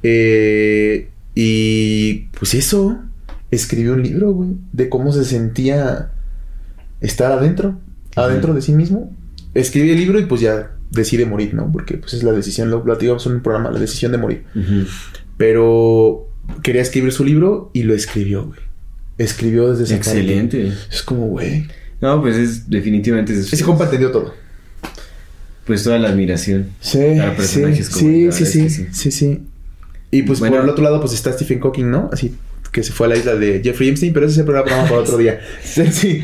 Eh, 0.04 1.08
y 1.34 2.26
pues 2.38 2.54
eso, 2.54 3.00
escribió 3.50 3.94
un 3.94 4.04
libro, 4.04 4.30
güey, 4.30 4.50
de 4.72 4.88
cómo 4.88 5.10
se 5.10 5.24
sentía 5.24 6.12
estar 7.00 7.32
adentro, 7.32 7.80
adentro 8.14 8.54
de 8.54 8.62
sí 8.62 8.70
mismo. 8.70 9.12
Escribe 9.54 9.90
el 9.90 9.98
libro 9.98 10.20
y 10.20 10.26
pues 10.26 10.40
ya 10.40 10.70
decide 10.92 11.26
morir, 11.26 11.52
¿no? 11.52 11.72
Porque 11.72 11.96
pues 11.96 12.14
es 12.14 12.22
la 12.22 12.30
decisión, 12.30 12.70
lo 12.70 12.84
platicamos 12.84 13.26
en 13.26 13.32
un 13.32 13.40
programa, 13.40 13.72
la 13.72 13.80
decisión 13.80 14.12
de 14.12 14.18
morir. 14.18 14.44
Pero 15.36 16.29
quería 16.62 16.82
escribir 16.82 17.12
su 17.12 17.24
libro 17.24 17.70
y 17.72 17.82
lo 17.84 17.94
escribió, 17.94 18.44
güey. 18.46 18.60
Escribió 19.18 19.70
desde 19.70 19.84
esa 19.84 19.96
parte. 19.96 20.10
Excelente. 20.20 20.72
Es 20.90 21.02
como, 21.02 21.26
güey. 21.26 21.66
No, 22.00 22.20
pues 22.22 22.36
es 22.36 22.70
definitivamente 22.70 23.32
es, 23.34 23.52
Ese 23.52 23.64
compa 23.64 23.84
entendió 23.84 24.10
todo. 24.10 24.34
pues 25.66 25.82
toda 25.84 25.98
la 25.98 26.08
admiración. 26.08 26.68
Sí, 26.80 26.98
Para 27.18 27.30
sí, 27.32 27.36
personajes 27.36 27.90
como 27.90 28.00
sí, 28.00 28.32
sí, 28.32 28.46
sí, 28.46 28.60
es 28.66 28.74
que 28.78 28.92
sí, 28.94 29.10
sí. 29.10 29.40
Y 30.10 30.22
pues 30.22 30.40
Bueno. 30.40 30.56
por 30.56 30.64
el 30.64 30.70
otro 30.70 30.82
lado, 30.82 31.00
pues 31.00 31.12
está 31.12 31.32
Stephen 31.32 31.60
Hawking, 31.60 31.90
¿no? 31.90 32.08
Así 32.12 32.34
que 32.72 32.82
se 32.84 32.92
fue 32.92 33.06
a 33.08 33.10
la 33.10 33.16
isla 33.16 33.34
de 33.34 33.60
Jeffrey 33.62 33.88
Epstein, 33.90 34.12
pero 34.12 34.26
ese 34.26 34.34
es 34.34 34.38
el 34.38 34.44
programa 34.46 34.84
para 34.84 35.00
otro 35.00 35.18
día. 35.18 35.40
Sí, 35.64 35.82
sí. 35.92 36.22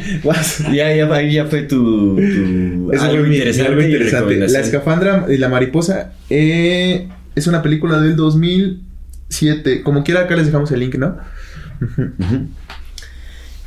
Ya, 0.72 0.94
ya, 0.94 1.12
ahí 1.12 1.34
ya 1.34 1.46
fue 1.46 1.62
tu, 1.62 2.16
tu 2.16 2.92
Ese 2.92 3.04
algo 3.04 3.24
fue 3.24 3.34
interesante. 3.34 3.68
algo 3.70 3.82
y 3.82 3.84
interesante. 3.84 4.36
La 4.48 4.60
escafandra 4.60 5.26
y 5.28 5.36
la 5.38 5.48
mariposa 5.48 6.12
eh, 6.30 7.08
es 7.34 7.46
una 7.46 7.62
película 7.62 8.00
del 8.00 8.16
2007. 9.30 9.82
Como 9.82 10.04
quiera, 10.04 10.22
acá 10.22 10.36
les 10.36 10.46
dejamos 10.46 10.70
el 10.72 10.80
link, 10.80 10.94
¿no? 10.96 11.16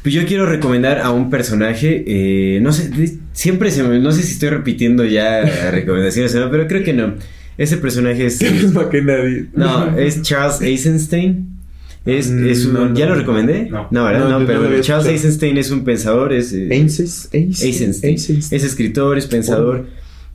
Pues 0.02 0.16
yo 0.16 0.26
quiero 0.26 0.46
recomendar 0.46 1.00
a 1.00 1.12
un 1.12 1.30
personaje, 1.30 2.04
eh, 2.08 2.60
no 2.62 2.72
sé, 2.72 3.18
siempre 3.34 3.70
se 3.70 3.84
me, 3.84 4.00
no 4.00 4.14
sé 4.14 4.24
si 4.24 4.32
estoy 4.34 4.50
repitiendo 4.50 5.04
ya 5.04 5.42
recomendaciones, 5.72 6.34
¿no? 6.36 6.50
pero 6.50 6.68
creo 6.68 6.84
que 6.84 6.94
no. 6.94 7.16
Ese 7.58 7.76
personaje 7.78 8.26
es, 8.28 8.42
más 8.74 8.86
que 8.86 9.02
nadie. 9.02 9.48
no, 9.54 9.98
es 9.98 10.22
Charles 10.22 10.62
Eisenstein. 10.62 11.48
Es, 12.06 12.30
es 12.30 12.66
un- 12.66 12.72
Mm, 12.72 12.76
no, 12.76 12.94
¿Ya 12.96 13.06
no. 13.08 13.12
lo 13.14 13.20
recomendé? 13.20 13.68
No. 13.70 13.90
¿verdad? 14.06 14.20
No, 14.22 14.30
No, 14.30 14.40
no, 14.40 14.46
pero 14.48 14.60
no 14.60 14.66
Charles 14.68 14.80
escuchado. 14.80 15.10
Eisenstein 15.10 15.58
es 15.58 15.70
un 15.70 15.84
pensador, 15.84 16.32
es... 16.32 16.54
eh, 16.54 16.70
Eisenstein. 16.72 17.50
Eisenstein. 17.50 18.14
Eisenstein. 18.14 18.58
Es 18.58 18.64
escritor, 18.66 19.18
es 19.18 19.28
pensador. 19.28 19.88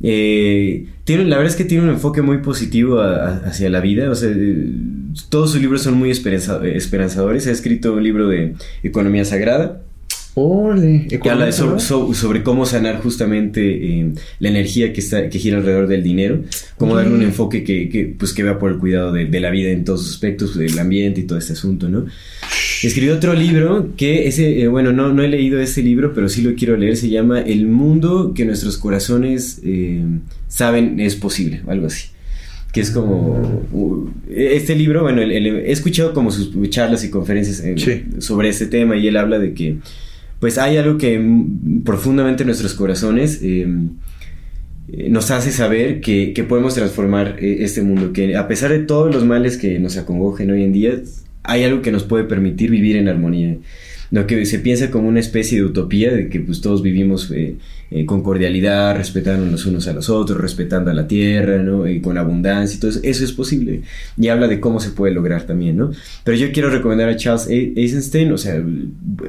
Eh, 0.03 0.89
tiene, 1.05 1.25
la 1.25 1.37
verdad 1.39 1.51
es 1.51 1.57
que 1.57 1.65
tiene 1.65 1.85
un 1.85 1.91
enfoque 1.91 2.21
muy 2.21 2.39
positivo 2.39 3.01
a- 3.01 3.15
a- 3.29 3.37
hacia 3.47 3.71
la 3.71 3.81
vida. 3.81 4.11
O 4.11 4.15
sea, 4.15 4.29
eh, 4.31 4.69
todos 5.29 5.53
sus 5.53 5.61
libros 5.61 5.83
son 5.83 5.95
muy 5.95 6.11
esperanza- 6.11 6.61
esperanzadores. 6.67 7.47
Ha 7.47 7.51
escrito 7.53 7.93
un 7.95 8.03
libro 8.03 8.29
de 8.29 8.55
economía 8.83 9.25
sagrada 9.25 9.81
que 11.21 11.31
habla 11.31 11.47
de 11.47 11.53
sobre 12.15 12.43
cómo 12.43 12.67
sanar 12.67 13.01
justamente 13.01 13.61
eh, 14.01 14.13
la 14.41 14.49
energía 14.49 14.93
que, 14.93 15.01
está, 15.01 15.29
que 15.29 15.39
gira 15.39 15.59
alrededor 15.59 15.87
del 15.87 16.03
dinero. 16.03 16.43
Cómo 16.77 16.97
darle 16.97 17.15
un 17.15 17.23
enfoque 17.23 17.63
que, 17.63 17.89
que, 17.89 18.13
pues, 18.19 18.33
que 18.33 18.45
por 18.55 18.73
el 18.73 18.79
cuidado 18.79 19.13
de, 19.13 19.27
de 19.27 19.41
la 19.41 19.51
vida 19.51 19.71
en 19.71 19.85
todos 19.85 20.03
sus 20.03 20.15
aspectos, 20.15 20.59
del 20.59 20.77
ambiente 20.79 21.21
y 21.21 21.25
todo 21.25 21.39
este 21.39 21.53
asunto, 21.53 21.89
¿no? 21.89 22.07
Escribió 22.83 23.15
otro 23.15 23.33
libro 23.33 23.91
que 23.97 24.27
ese, 24.27 24.61
eh, 24.61 24.67
bueno, 24.69 24.93
no, 24.93 25.13
no 25.13 25.23
he 25.23 25.29
leído 25.29 25.61
ese 25.61 25.83
libro, 25.83 26.13
pero 26.15 26.29
sí 26.29 26.43
lo 26.43 26.55
quiero 26.57 26.77
leer. 26.77 26.97
Se 26.97 27.09
llama 27.09 27.41
El 27.41 27.67
mundo 27.69 28.33
que 28.35 28.45
nuestros 28.45 28.77
corazones 28.77 29.61
eh, 29.65 30.03
saben 30.49 30.99
es 30.99 31.15
posible, 31.15 31.63
o 31.65 31.71
algo 31.71 31.87
así. 31.87 32.09
Que 32.75 32.81
es 32.81 32.91
como. 32.91 33.71
este 34.29 34.75
libro, 34.75 35.03
bueno, 35.03 35.23
el- 35.23 35.31
el- 35.33 35.47
he 35.47 35.71
escuchado 35.73 36.13
como 36.13 36.31
sus 36.33 36.51
charlas 36.71 37.05
y 37.05 37.11
conferencias 37.11 37.61
en- 37.65 37.79
Sí. 37.79 38.03
sobre 38.19 38.49
este 38.49 38.67
tema 38.67 38.97
y 38.97 39.07
él 39.07 39.17
habla 39.17 39.39
de 39.39 39.55
que, 39.55 39.77
pues, 40.41 40.59
hay 40.59 40.77
algo 40.77 40.99
que 40.99 41.21
profundamente 41.85 42.43
en 42.43 42.49
nuestros 42.49 42.75
corazones. 42.75 43.41
eh, 43.43 43.67
eh, 44.93 45.09
nos 45.09 45.31
hace 45.31 45.51
saber 45.51 46.01
que, 46.03 46.33
que 46.35 46.45
podemos 46.45 46.75
transformar 46.75 47.37
eh, 47.41 47.59
este 47.61 47.81
mundo, 47.83 48.13
que 48.13 48.37
a 48.37 48.47
pesar 48.49 48.71
de 48.71 48.81
todos 48.81 49.15
los 49.15 49.25
males 49.25 49.57
que 49.57 49.79
nos 49.79 49.97
acongojen 49.97 50.51
hoy 50.51 50.63
en 50.63 50.73
día, 50.73 51.01
hay 51.43 51.65
algo 51.65 51.81
que 51.81 51.91
nos 51.91 52.03
puede 52.05 52.25
permitir 52.25 52.71
vivir 52.71 52.97
en 52.97 53.09
armonía. 53.09 53.57
Lo 54.11 54.27
que 54.27 54.45
se 54.47 54.59
piensa 54.59 54.91
como 54.91 55.09
una 55.09 55.21
especie 55.21 55.59
de 55.59 55.65
utopía 55.65 56.13
de 56.13 56.29
que 56.29 56.41
pues 56.41 56.61
todos 56.61 56.83
vivimos 56.83 57.31
eh, 57.31 57.57
eh, 57.91 58.05
con 58.07 58.23
cordialidad, 58.23 58.97
respetando 58.97 59.51
los 59.51 59.67
unos 59.67 59.89
a 59.89 59.93
los 59.93 60.09
otros, 60.11 60.41
respetando 60.41 60.91
a 60.91 60.95
la 60.95 61.07
tierra, 61.09 61.63
¿no? 61.63 61.89
Y 61.89 62.01
con 62.01 62.17
abundancia 62.19 62.77
y 62.77 62.81
todo 62.81 62.91
eso, 63.03 63.25
es 63.25 63.33
posible. 63.33 63.83
Y 64.17 64.29
habla 64.29 64.47
de 64.49 64.61
cómo 64.61 64.79
se 64.81 64.91
puede 64.91 65.13
lograr 65.15 65.47
también, 65.47 65.77
¿no? 65.77 65.91
Pero 66.23 66.37
yo 66.37 66.53
quiero 66.53 66.71
recomendar 66.71 67.09
a 67.09 67.17
Charles 67.17 67.49
E- 67.49 67.73
Eisenstein, 67.77 68.31
o 68.33 68.39
sea, 68.39 68.63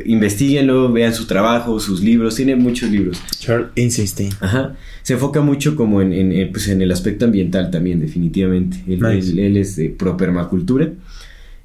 investiguenlo, 0.05 0.91
vean 0.91 1.13
su 1.13 1.25
trabajo, 1.25 1.79
sus 1.79 2.01
libros, 2.01 2.35
tiene 2.35 2.55
muchos 2.55 2.89
libros. 2.91 3.21
Charles 3.39 3.67
Eisenstein. 3.75 4.29
Ajá. 4.39 4.75
Se 5.03 5.13
enfoca 5.13 5.41
mucho 5.41 5.75
como 5.75 6.01
en, 6.01 6.13
en, 6.13 6.31
en, 6.31 6.51
pues 6.51 6.67
en 6.67 6.81
el 6.81 6.91
aspecto 6.91 7.25
ambiental 7.25 7.69
también, 7.71 7.99
definitivamente. 7.99 8.77
Él, 8.87 8.99
Nice. 8.99 9.31
él- 9.31 9.39
él 9.39 9.57
es 9.57 9.75
de 9.75 9.89
pro 9.89 10.17
permacultura. 10.17 10.89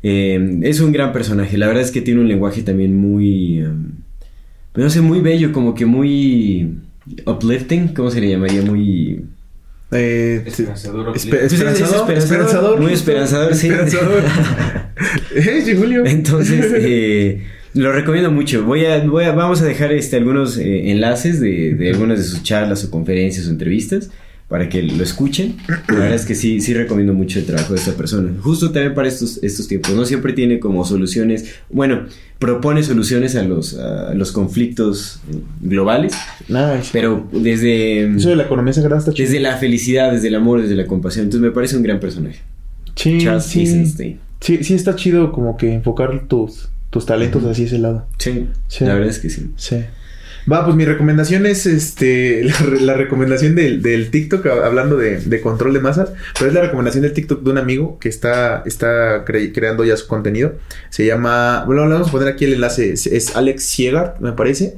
Eh, 0.03 0.59
es 0.63 0.81
un 0.81 0.93
gran 0.93 1.13
personaje. 1.13 1.57
La 1.59 1.67
verdad 1.67 1.83
es 1.83 1.91
que 1.91 2.01
tiene 2.01 2.21
un 2.21 2.29
lenguaje 2.29 2.63
también 2.63 2.97
muy. 2.97 3.63
um, 3.63 3.93
pues 4.73 4.85
no 4.85 4.91
sé, 4.91 5.01
muy 5.01 5.21
bello, 5.21 5.53
como 5.53 5.75
que 5.75 5.87
muy. 5.87 6.75
uplifting, 7.27 7.89
¿cómo 7.89 8.11
se 8.11 8.21
le 8.21 8.31
llamaría? 8.31 8.63
Muy. 8.63 9.25
Eh, 9.93 10.43
Esperanzador, 10.47 11.17
es- 11.17 11.27
esperanzador, 11.27 12.13
esperanzador, 12.13 12.81
muy 12.81 12.93
esperanzador, 12.93 13.55
sí. 13.55 13.69
Esperanzador. 13.69 14.23
Sí, 15.65 15.75
Julio. 15.77 16.05
Entonces, 16.07 16.67
eh, 16.77 17.43
lo 17.75 17.93
recomiendo 17.93 18.31
mucho. 18.31 18.65
Voy 18.65 18.85
a, 18.85 19.01
voy 19.05 19.25
a, 19.25 19.33
vamos 19.33 19.63
a 19.63 19.65
dejar 19.65 19.93
este, 19.93 20.17
algunos 20.17 20.59
eh, 20.59 20.91
enlaces 20.91 21.41
de, 21.41 21.75
de 21.75 21.91
algunas 21.91 22.19
de 22.19 22.25
sus 22.25 22.43
charlas 22.43 22.85
o 22.85 22.91
conferencias 22.91 23.47
o 23.47 23.51
entrevistas 23.51 24.11
para 24.51 24.69
que 24.69 24.83
lo 24.83 25.03
escuchen. 25.03 25.57
La 25.89 25.95
verdad 25.95 26.15
es 26.15 26.27
que 26.27 26.35
sí, 26.35 26.61
sí 26.61 26.75
recomiendo 26.75 27.15
mucho 27.15 27.39
el 27.39 27.47
trabajo 27.47 27.73
de 27.73 27.79
esta 27.79 27.93
persona. 27.93 28.33
Justo 28.43 28.73
también 28.73 28.93
para 28.95 29.07
estos, 29.09 29.39
estos 29.43 29.67
tiempos. 29.69 29.95
No 29.95 30.05
siempre 30.05 30.33
tiene 30.33 30.59
como 30.59 30.85
soluciones, 30.85 31.55
bueno, 31.71 32.07
propone 32.41 32.83
soluciones 32.83 33.37
a 33.37 33.45
los, 33.45 33.79
a 33.79 34.13
los 34.15 34.33
conflictos 34.33 35.21
globales, 35.63 36.15
Nice. 36.49 36.91
pero 36.93 37.29
desde, 37.33 38.13
Eso 38.17 38.29
de 38.31 38.37
la 38.37 38.43
economía 38.43 38.73
sagrada 38.73 38.99
está 38.99 39.13
chido. 39.13 39.29
desde 39.29 39.41
la 39.41 39.57
felicidad, 39.57 40.11
desde 40.13 40.29
el 40.29 40.35
amor, 40.35 40.61
desde 40.61 40.75
la 40.75 40.87
compasión. 40.87 41.25
Entonces 41.27 41.47
me 41.49 41.53
parece 41.55 41.77
un 41.77 41.85
gran 41.85 42.01
personaje. 42.01 42.41
Sí, 42.97 43.19
Charles 43.23 43.45
sí. 43.45 43.61
Eisenstein. 43.61 44.19
Sí, 44.41 44.65
sí 44.65 44.75
está 44.75 44.97
chido 44.97 45.31
como 45.33 45.57
que 45.57 45.75
enfocar 45.75 46.27
tus, 46.27 46.71
tus 46.91 47.07
talentos 47.07 47.45
hacia 47.45 47.67
ese 47.67 47.79
lado. 47.79 48.07
Sí, 48.19 48.49
Sí. 48.67 48.85
la 48.85 48.95
verdad 48.95 49.11
es 49.11 49.21
que 49.21 49.31
sí. 49.31 49.51
Sí. 49.57 49.77
Va, 50.51 50.65
pues 50.65 50.77
mi 50.77 50.85
recomendación 50.85 51.47
es 51.47 51.67
este 51.67 52.45
la, 52.45 52.53
re- 52.59 52.81
la 52.81 52.95
recomendación 52.95 53.55
del, 53.55 53.83
del 53.83 54.11
TikTok, 54.11 54.47
hablando 54.47 54.97
de, 54.97 55.19
de 55.21 55.41
control 55.41 55.73
de 55.75 55.81
masas, 55.81 56.11
pero 56.39 56.49
es 56.49 56.55
la 56.55 56.61
recomendación 56.63 57.03
del 57.03 57.13
TikTok 57.13 57.43
de 57.43 57.51
un 57.51 57.59
amigo 57.59 57.99
que 57.99 58.09
está, 58.09 58.63
está 58.67 59.25
cre- 59.25 59.53
creando 59.55 59.85
ya 59.85 59.97
su 59.97 60.07
contenido. 60.07 60.55
Se 60.89 61.05
llama, 61.05 61.65
bueno, 61.67 61.87
le 61.87 61.93
vamos 61.95 62.09
a 62.09 62.13
poner 62.13 62.29
aquí 62.29 62.45
el 62.45 62.55
enlace, 62.55 62.93
es, 62.93 63.07
es 63.07 63.37
Alex 63.37 63.69
Ciegart, 63.69 64.21
me 64.21 64.33
parece, 64.33 64.77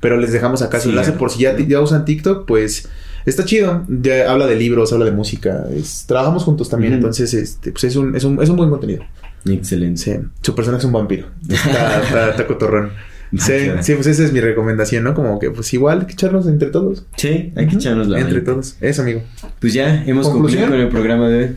pero 0.00 0.16
les 0.18 0.32
dejamos 0.32 0.62
acá 0.62 0.80
su 0.80 0.90
enlace 0.90 1.12
por 1.12 1.30
si 1.30 1.40
ya, 1.40 1.56
ya 1.58 1.80
usan 1.80 2.04
TikTok, 2.04 2.46
pues 2.46 2.88
está 3.24 3.44
chido. 3.44 3.84
Ya 3.88 4.30
habla 4.30 4.46
de 4.46 4.56
libros, 4.56 4.92
habla 4.92 5.04
de 5.06 5.12
música, 5.12 5.64
es- 5.74 6.04
trabajamos 6.06 6.42
juntos 6.44 6.68
también, 6.68 6.92
entonces 6.92 7.32
este, 7.34 7.70
pues 7.72 7.84
es 7.84 7.96
un, 7.96 8.14
es 8.16 8.24
un, 8.24 8.42
es 8.42 8.48
un 8.48 8.56
buen 8.56 8.70
contenido. 8.70 9.04
Excelente. 9.48 10.00
Sí, 10.00 10.12
su 10.42 10.54
personaje 10.54 10.80
es 10.80 10.84
un 10.86 10.92
vampiro. 10.92 11.26
Está, 11.48 12.02
está, 12.02 12.30
está 12.30 12.46
cotorrón. 12.46 12.90
Sí, 13.36 13.94
pues 13.94 14.06
esa 14.06 14.24
es 14.24 14.32
mi 14.32 14.40
recomendación, 14.40 15.04
¿no? 15.04 15.14
Como 15.14 15.38
que, 15.38 15.50
pues 15.50 15.72
igual, 15.74 16.00
hay 16.00 16.06
que 16.06 16.12
echarnos 16.12 16.46
entre 16.46 16.70
todos. 16.70 17.04
Sí, 17.16 17.52
hay 17.56 17.66
que 17.66 17.76
echarnos 17.76 18.08
la 18.08 18.20
Entre 18.20 18.40
todos. 18.40 18.76
Eso, 18.80 19.02
amigo. 19.02 19.22
Pues 19.60 19.72
ya 19.74 20.04
hemos 20.04 20.28
¿Conclusión? 20.28 20.62
concluido 20.62 20.68
con 20.70 20.80
el 20.80 20.88
programa 20.88 21.28
de 21.28 21.38
hoy. 21.44 21.50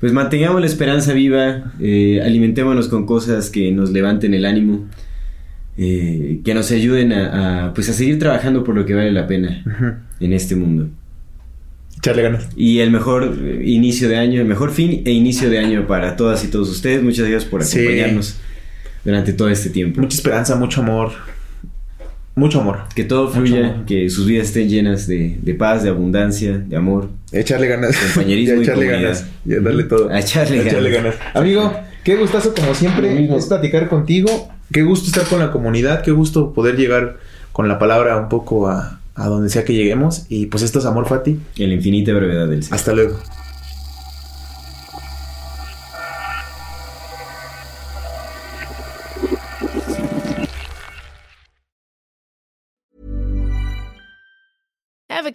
Pues 0.00 0.12
mantengamos 0.12 0.60
la 0.60 0.66
esperanza 0.66 1.12
viva, 1.12 1.74
eh, 1.78 2.22
alimentémonos 2.24 2.88
con 2.88 3.04
cosas 3.04 3.50
que 3.50 3.70
nos 3.70 3.90
levanten 3.90 4.32
el 4.32 4.46
ánimo, 4.46 4.86
eh, 5.76 6.40
que 6.42 6.54
nos 6.54 6.70
ayuden 6.70 7.12
a, 7.12 7.66
a, 7.66 7.74
pues 7.74 7.90
a 7.90 7.92
seguir 7.92 8.18
trabajando 8.18 8.64
por 8.64 8.74
lo 8.74 8.86
que 8.86 8.94
vale 8.94 9.12
la 9.12 9.26
pena 9.26 9.62
en 10.20 10.32
este 10.32 10.56
mundo. 10.56 10.88
Echarle 11.98 12.22
ganas. 12.22 12.48
Y 12.56 12.78
el 12.78 12.90
mejor 12.90 13.36
eh, 13.42 13.60
inicio 13.66 14.08
de 14.08 14.16
año, 14.16 14.40
el 14.40 14.46
mejor 14.46 14.70
fin 14.70 15.02
e 15.04 15.10
inicio 15.12 15.50
de 15.50 15.58
año 15.58 15.86
para 15.86 16.16
todas 16.16 16.42
y 16.44 16.48
todos 16.48 16.70
ustedes. 16.70 17.02
Muchas 17.02 17.28
gracias 17.28 17.44
por 17.44 17.62
Sí. 17.62 17.86
Durante 19.04 19.32
todo 19.32 19.48
este 19.48 19.70
tiempo. 19.70 20.00
Mucha 20.00 20.16
esperanza, 20.16 20.56
mucho 20.56 20.80
amor. 20.80 21.12
Mucho 22.34 22.60
amor. 22.60 22.80
Que 22.94 23.04
todo 23.04 23.28
fluya, 23.28 23.82
que 23.86 24.08
sus 24.08 24.26
vidas 24.26 24.48
estén 24.48 24.68
llenas 24.68 25.06
de, 25.06 25.38
de 25.42 25.54
paz, 25.54 25.82
de 25.82 25.90
abundancia, 25.90 26.58
de 26.58 26.76
amor. 26.76 27.10
Echarle 27.32 27.66
ganas. 27.66 27.96
Compañerismo 27.96 28.56
y 28.60 28.62
echarle 28.62 28.86
ganas. 28.86 29.26
Ya 29.44 29.60
darle 29.60 29.84
todo. 29.84 30.08
A 30.10 30.20
echarle 30.20 30.62
ganas. 30.90 31.16
Amigo, 31.34 31.72
qué 32.04 32.16
gustazo 32.16 32.54
como 32.54 32.74
siempre 32.74 33.34
es 33.36 33.46
platicar 33.46 33.88
contigo. 33.88 34.48
Qué 34.72 34.82
gusto 34.82 35.08
estar 35.08 35.24
con 35.24 35.40
la 35.40 35.50
comunidad. 35.50 36.02
Qué 36.02 36.12
gusto 36.12 36.52
poder 36.52 36.76
llegar 36.76 37.18
con 37.52 37.68
la 37.68 37.78
palabra 37.78 38.16
un 38.16 38.28
poco 38.28 38.68
a, 38.68 39.00
a 39.16 39.26
donde 39.26 39.48
sea 39.48 39.64
que 39.64 39.74
lleguemos. 39.74 40.26
Y 40.28 40.46
pues 40.46 40.62
esto 40.62 40.78
es 40.78 40.86
Amor 40.86 41.08
Fati. 41.08 41.38
En 41.56 41.68
la 41.68 41.74
infinita 41.74 42.12
brevedad 42.12 42.48
del 42.48 42.62
ser. 42.62 42.74
Hasta 42.74 42.92
luego. 42.92 43.18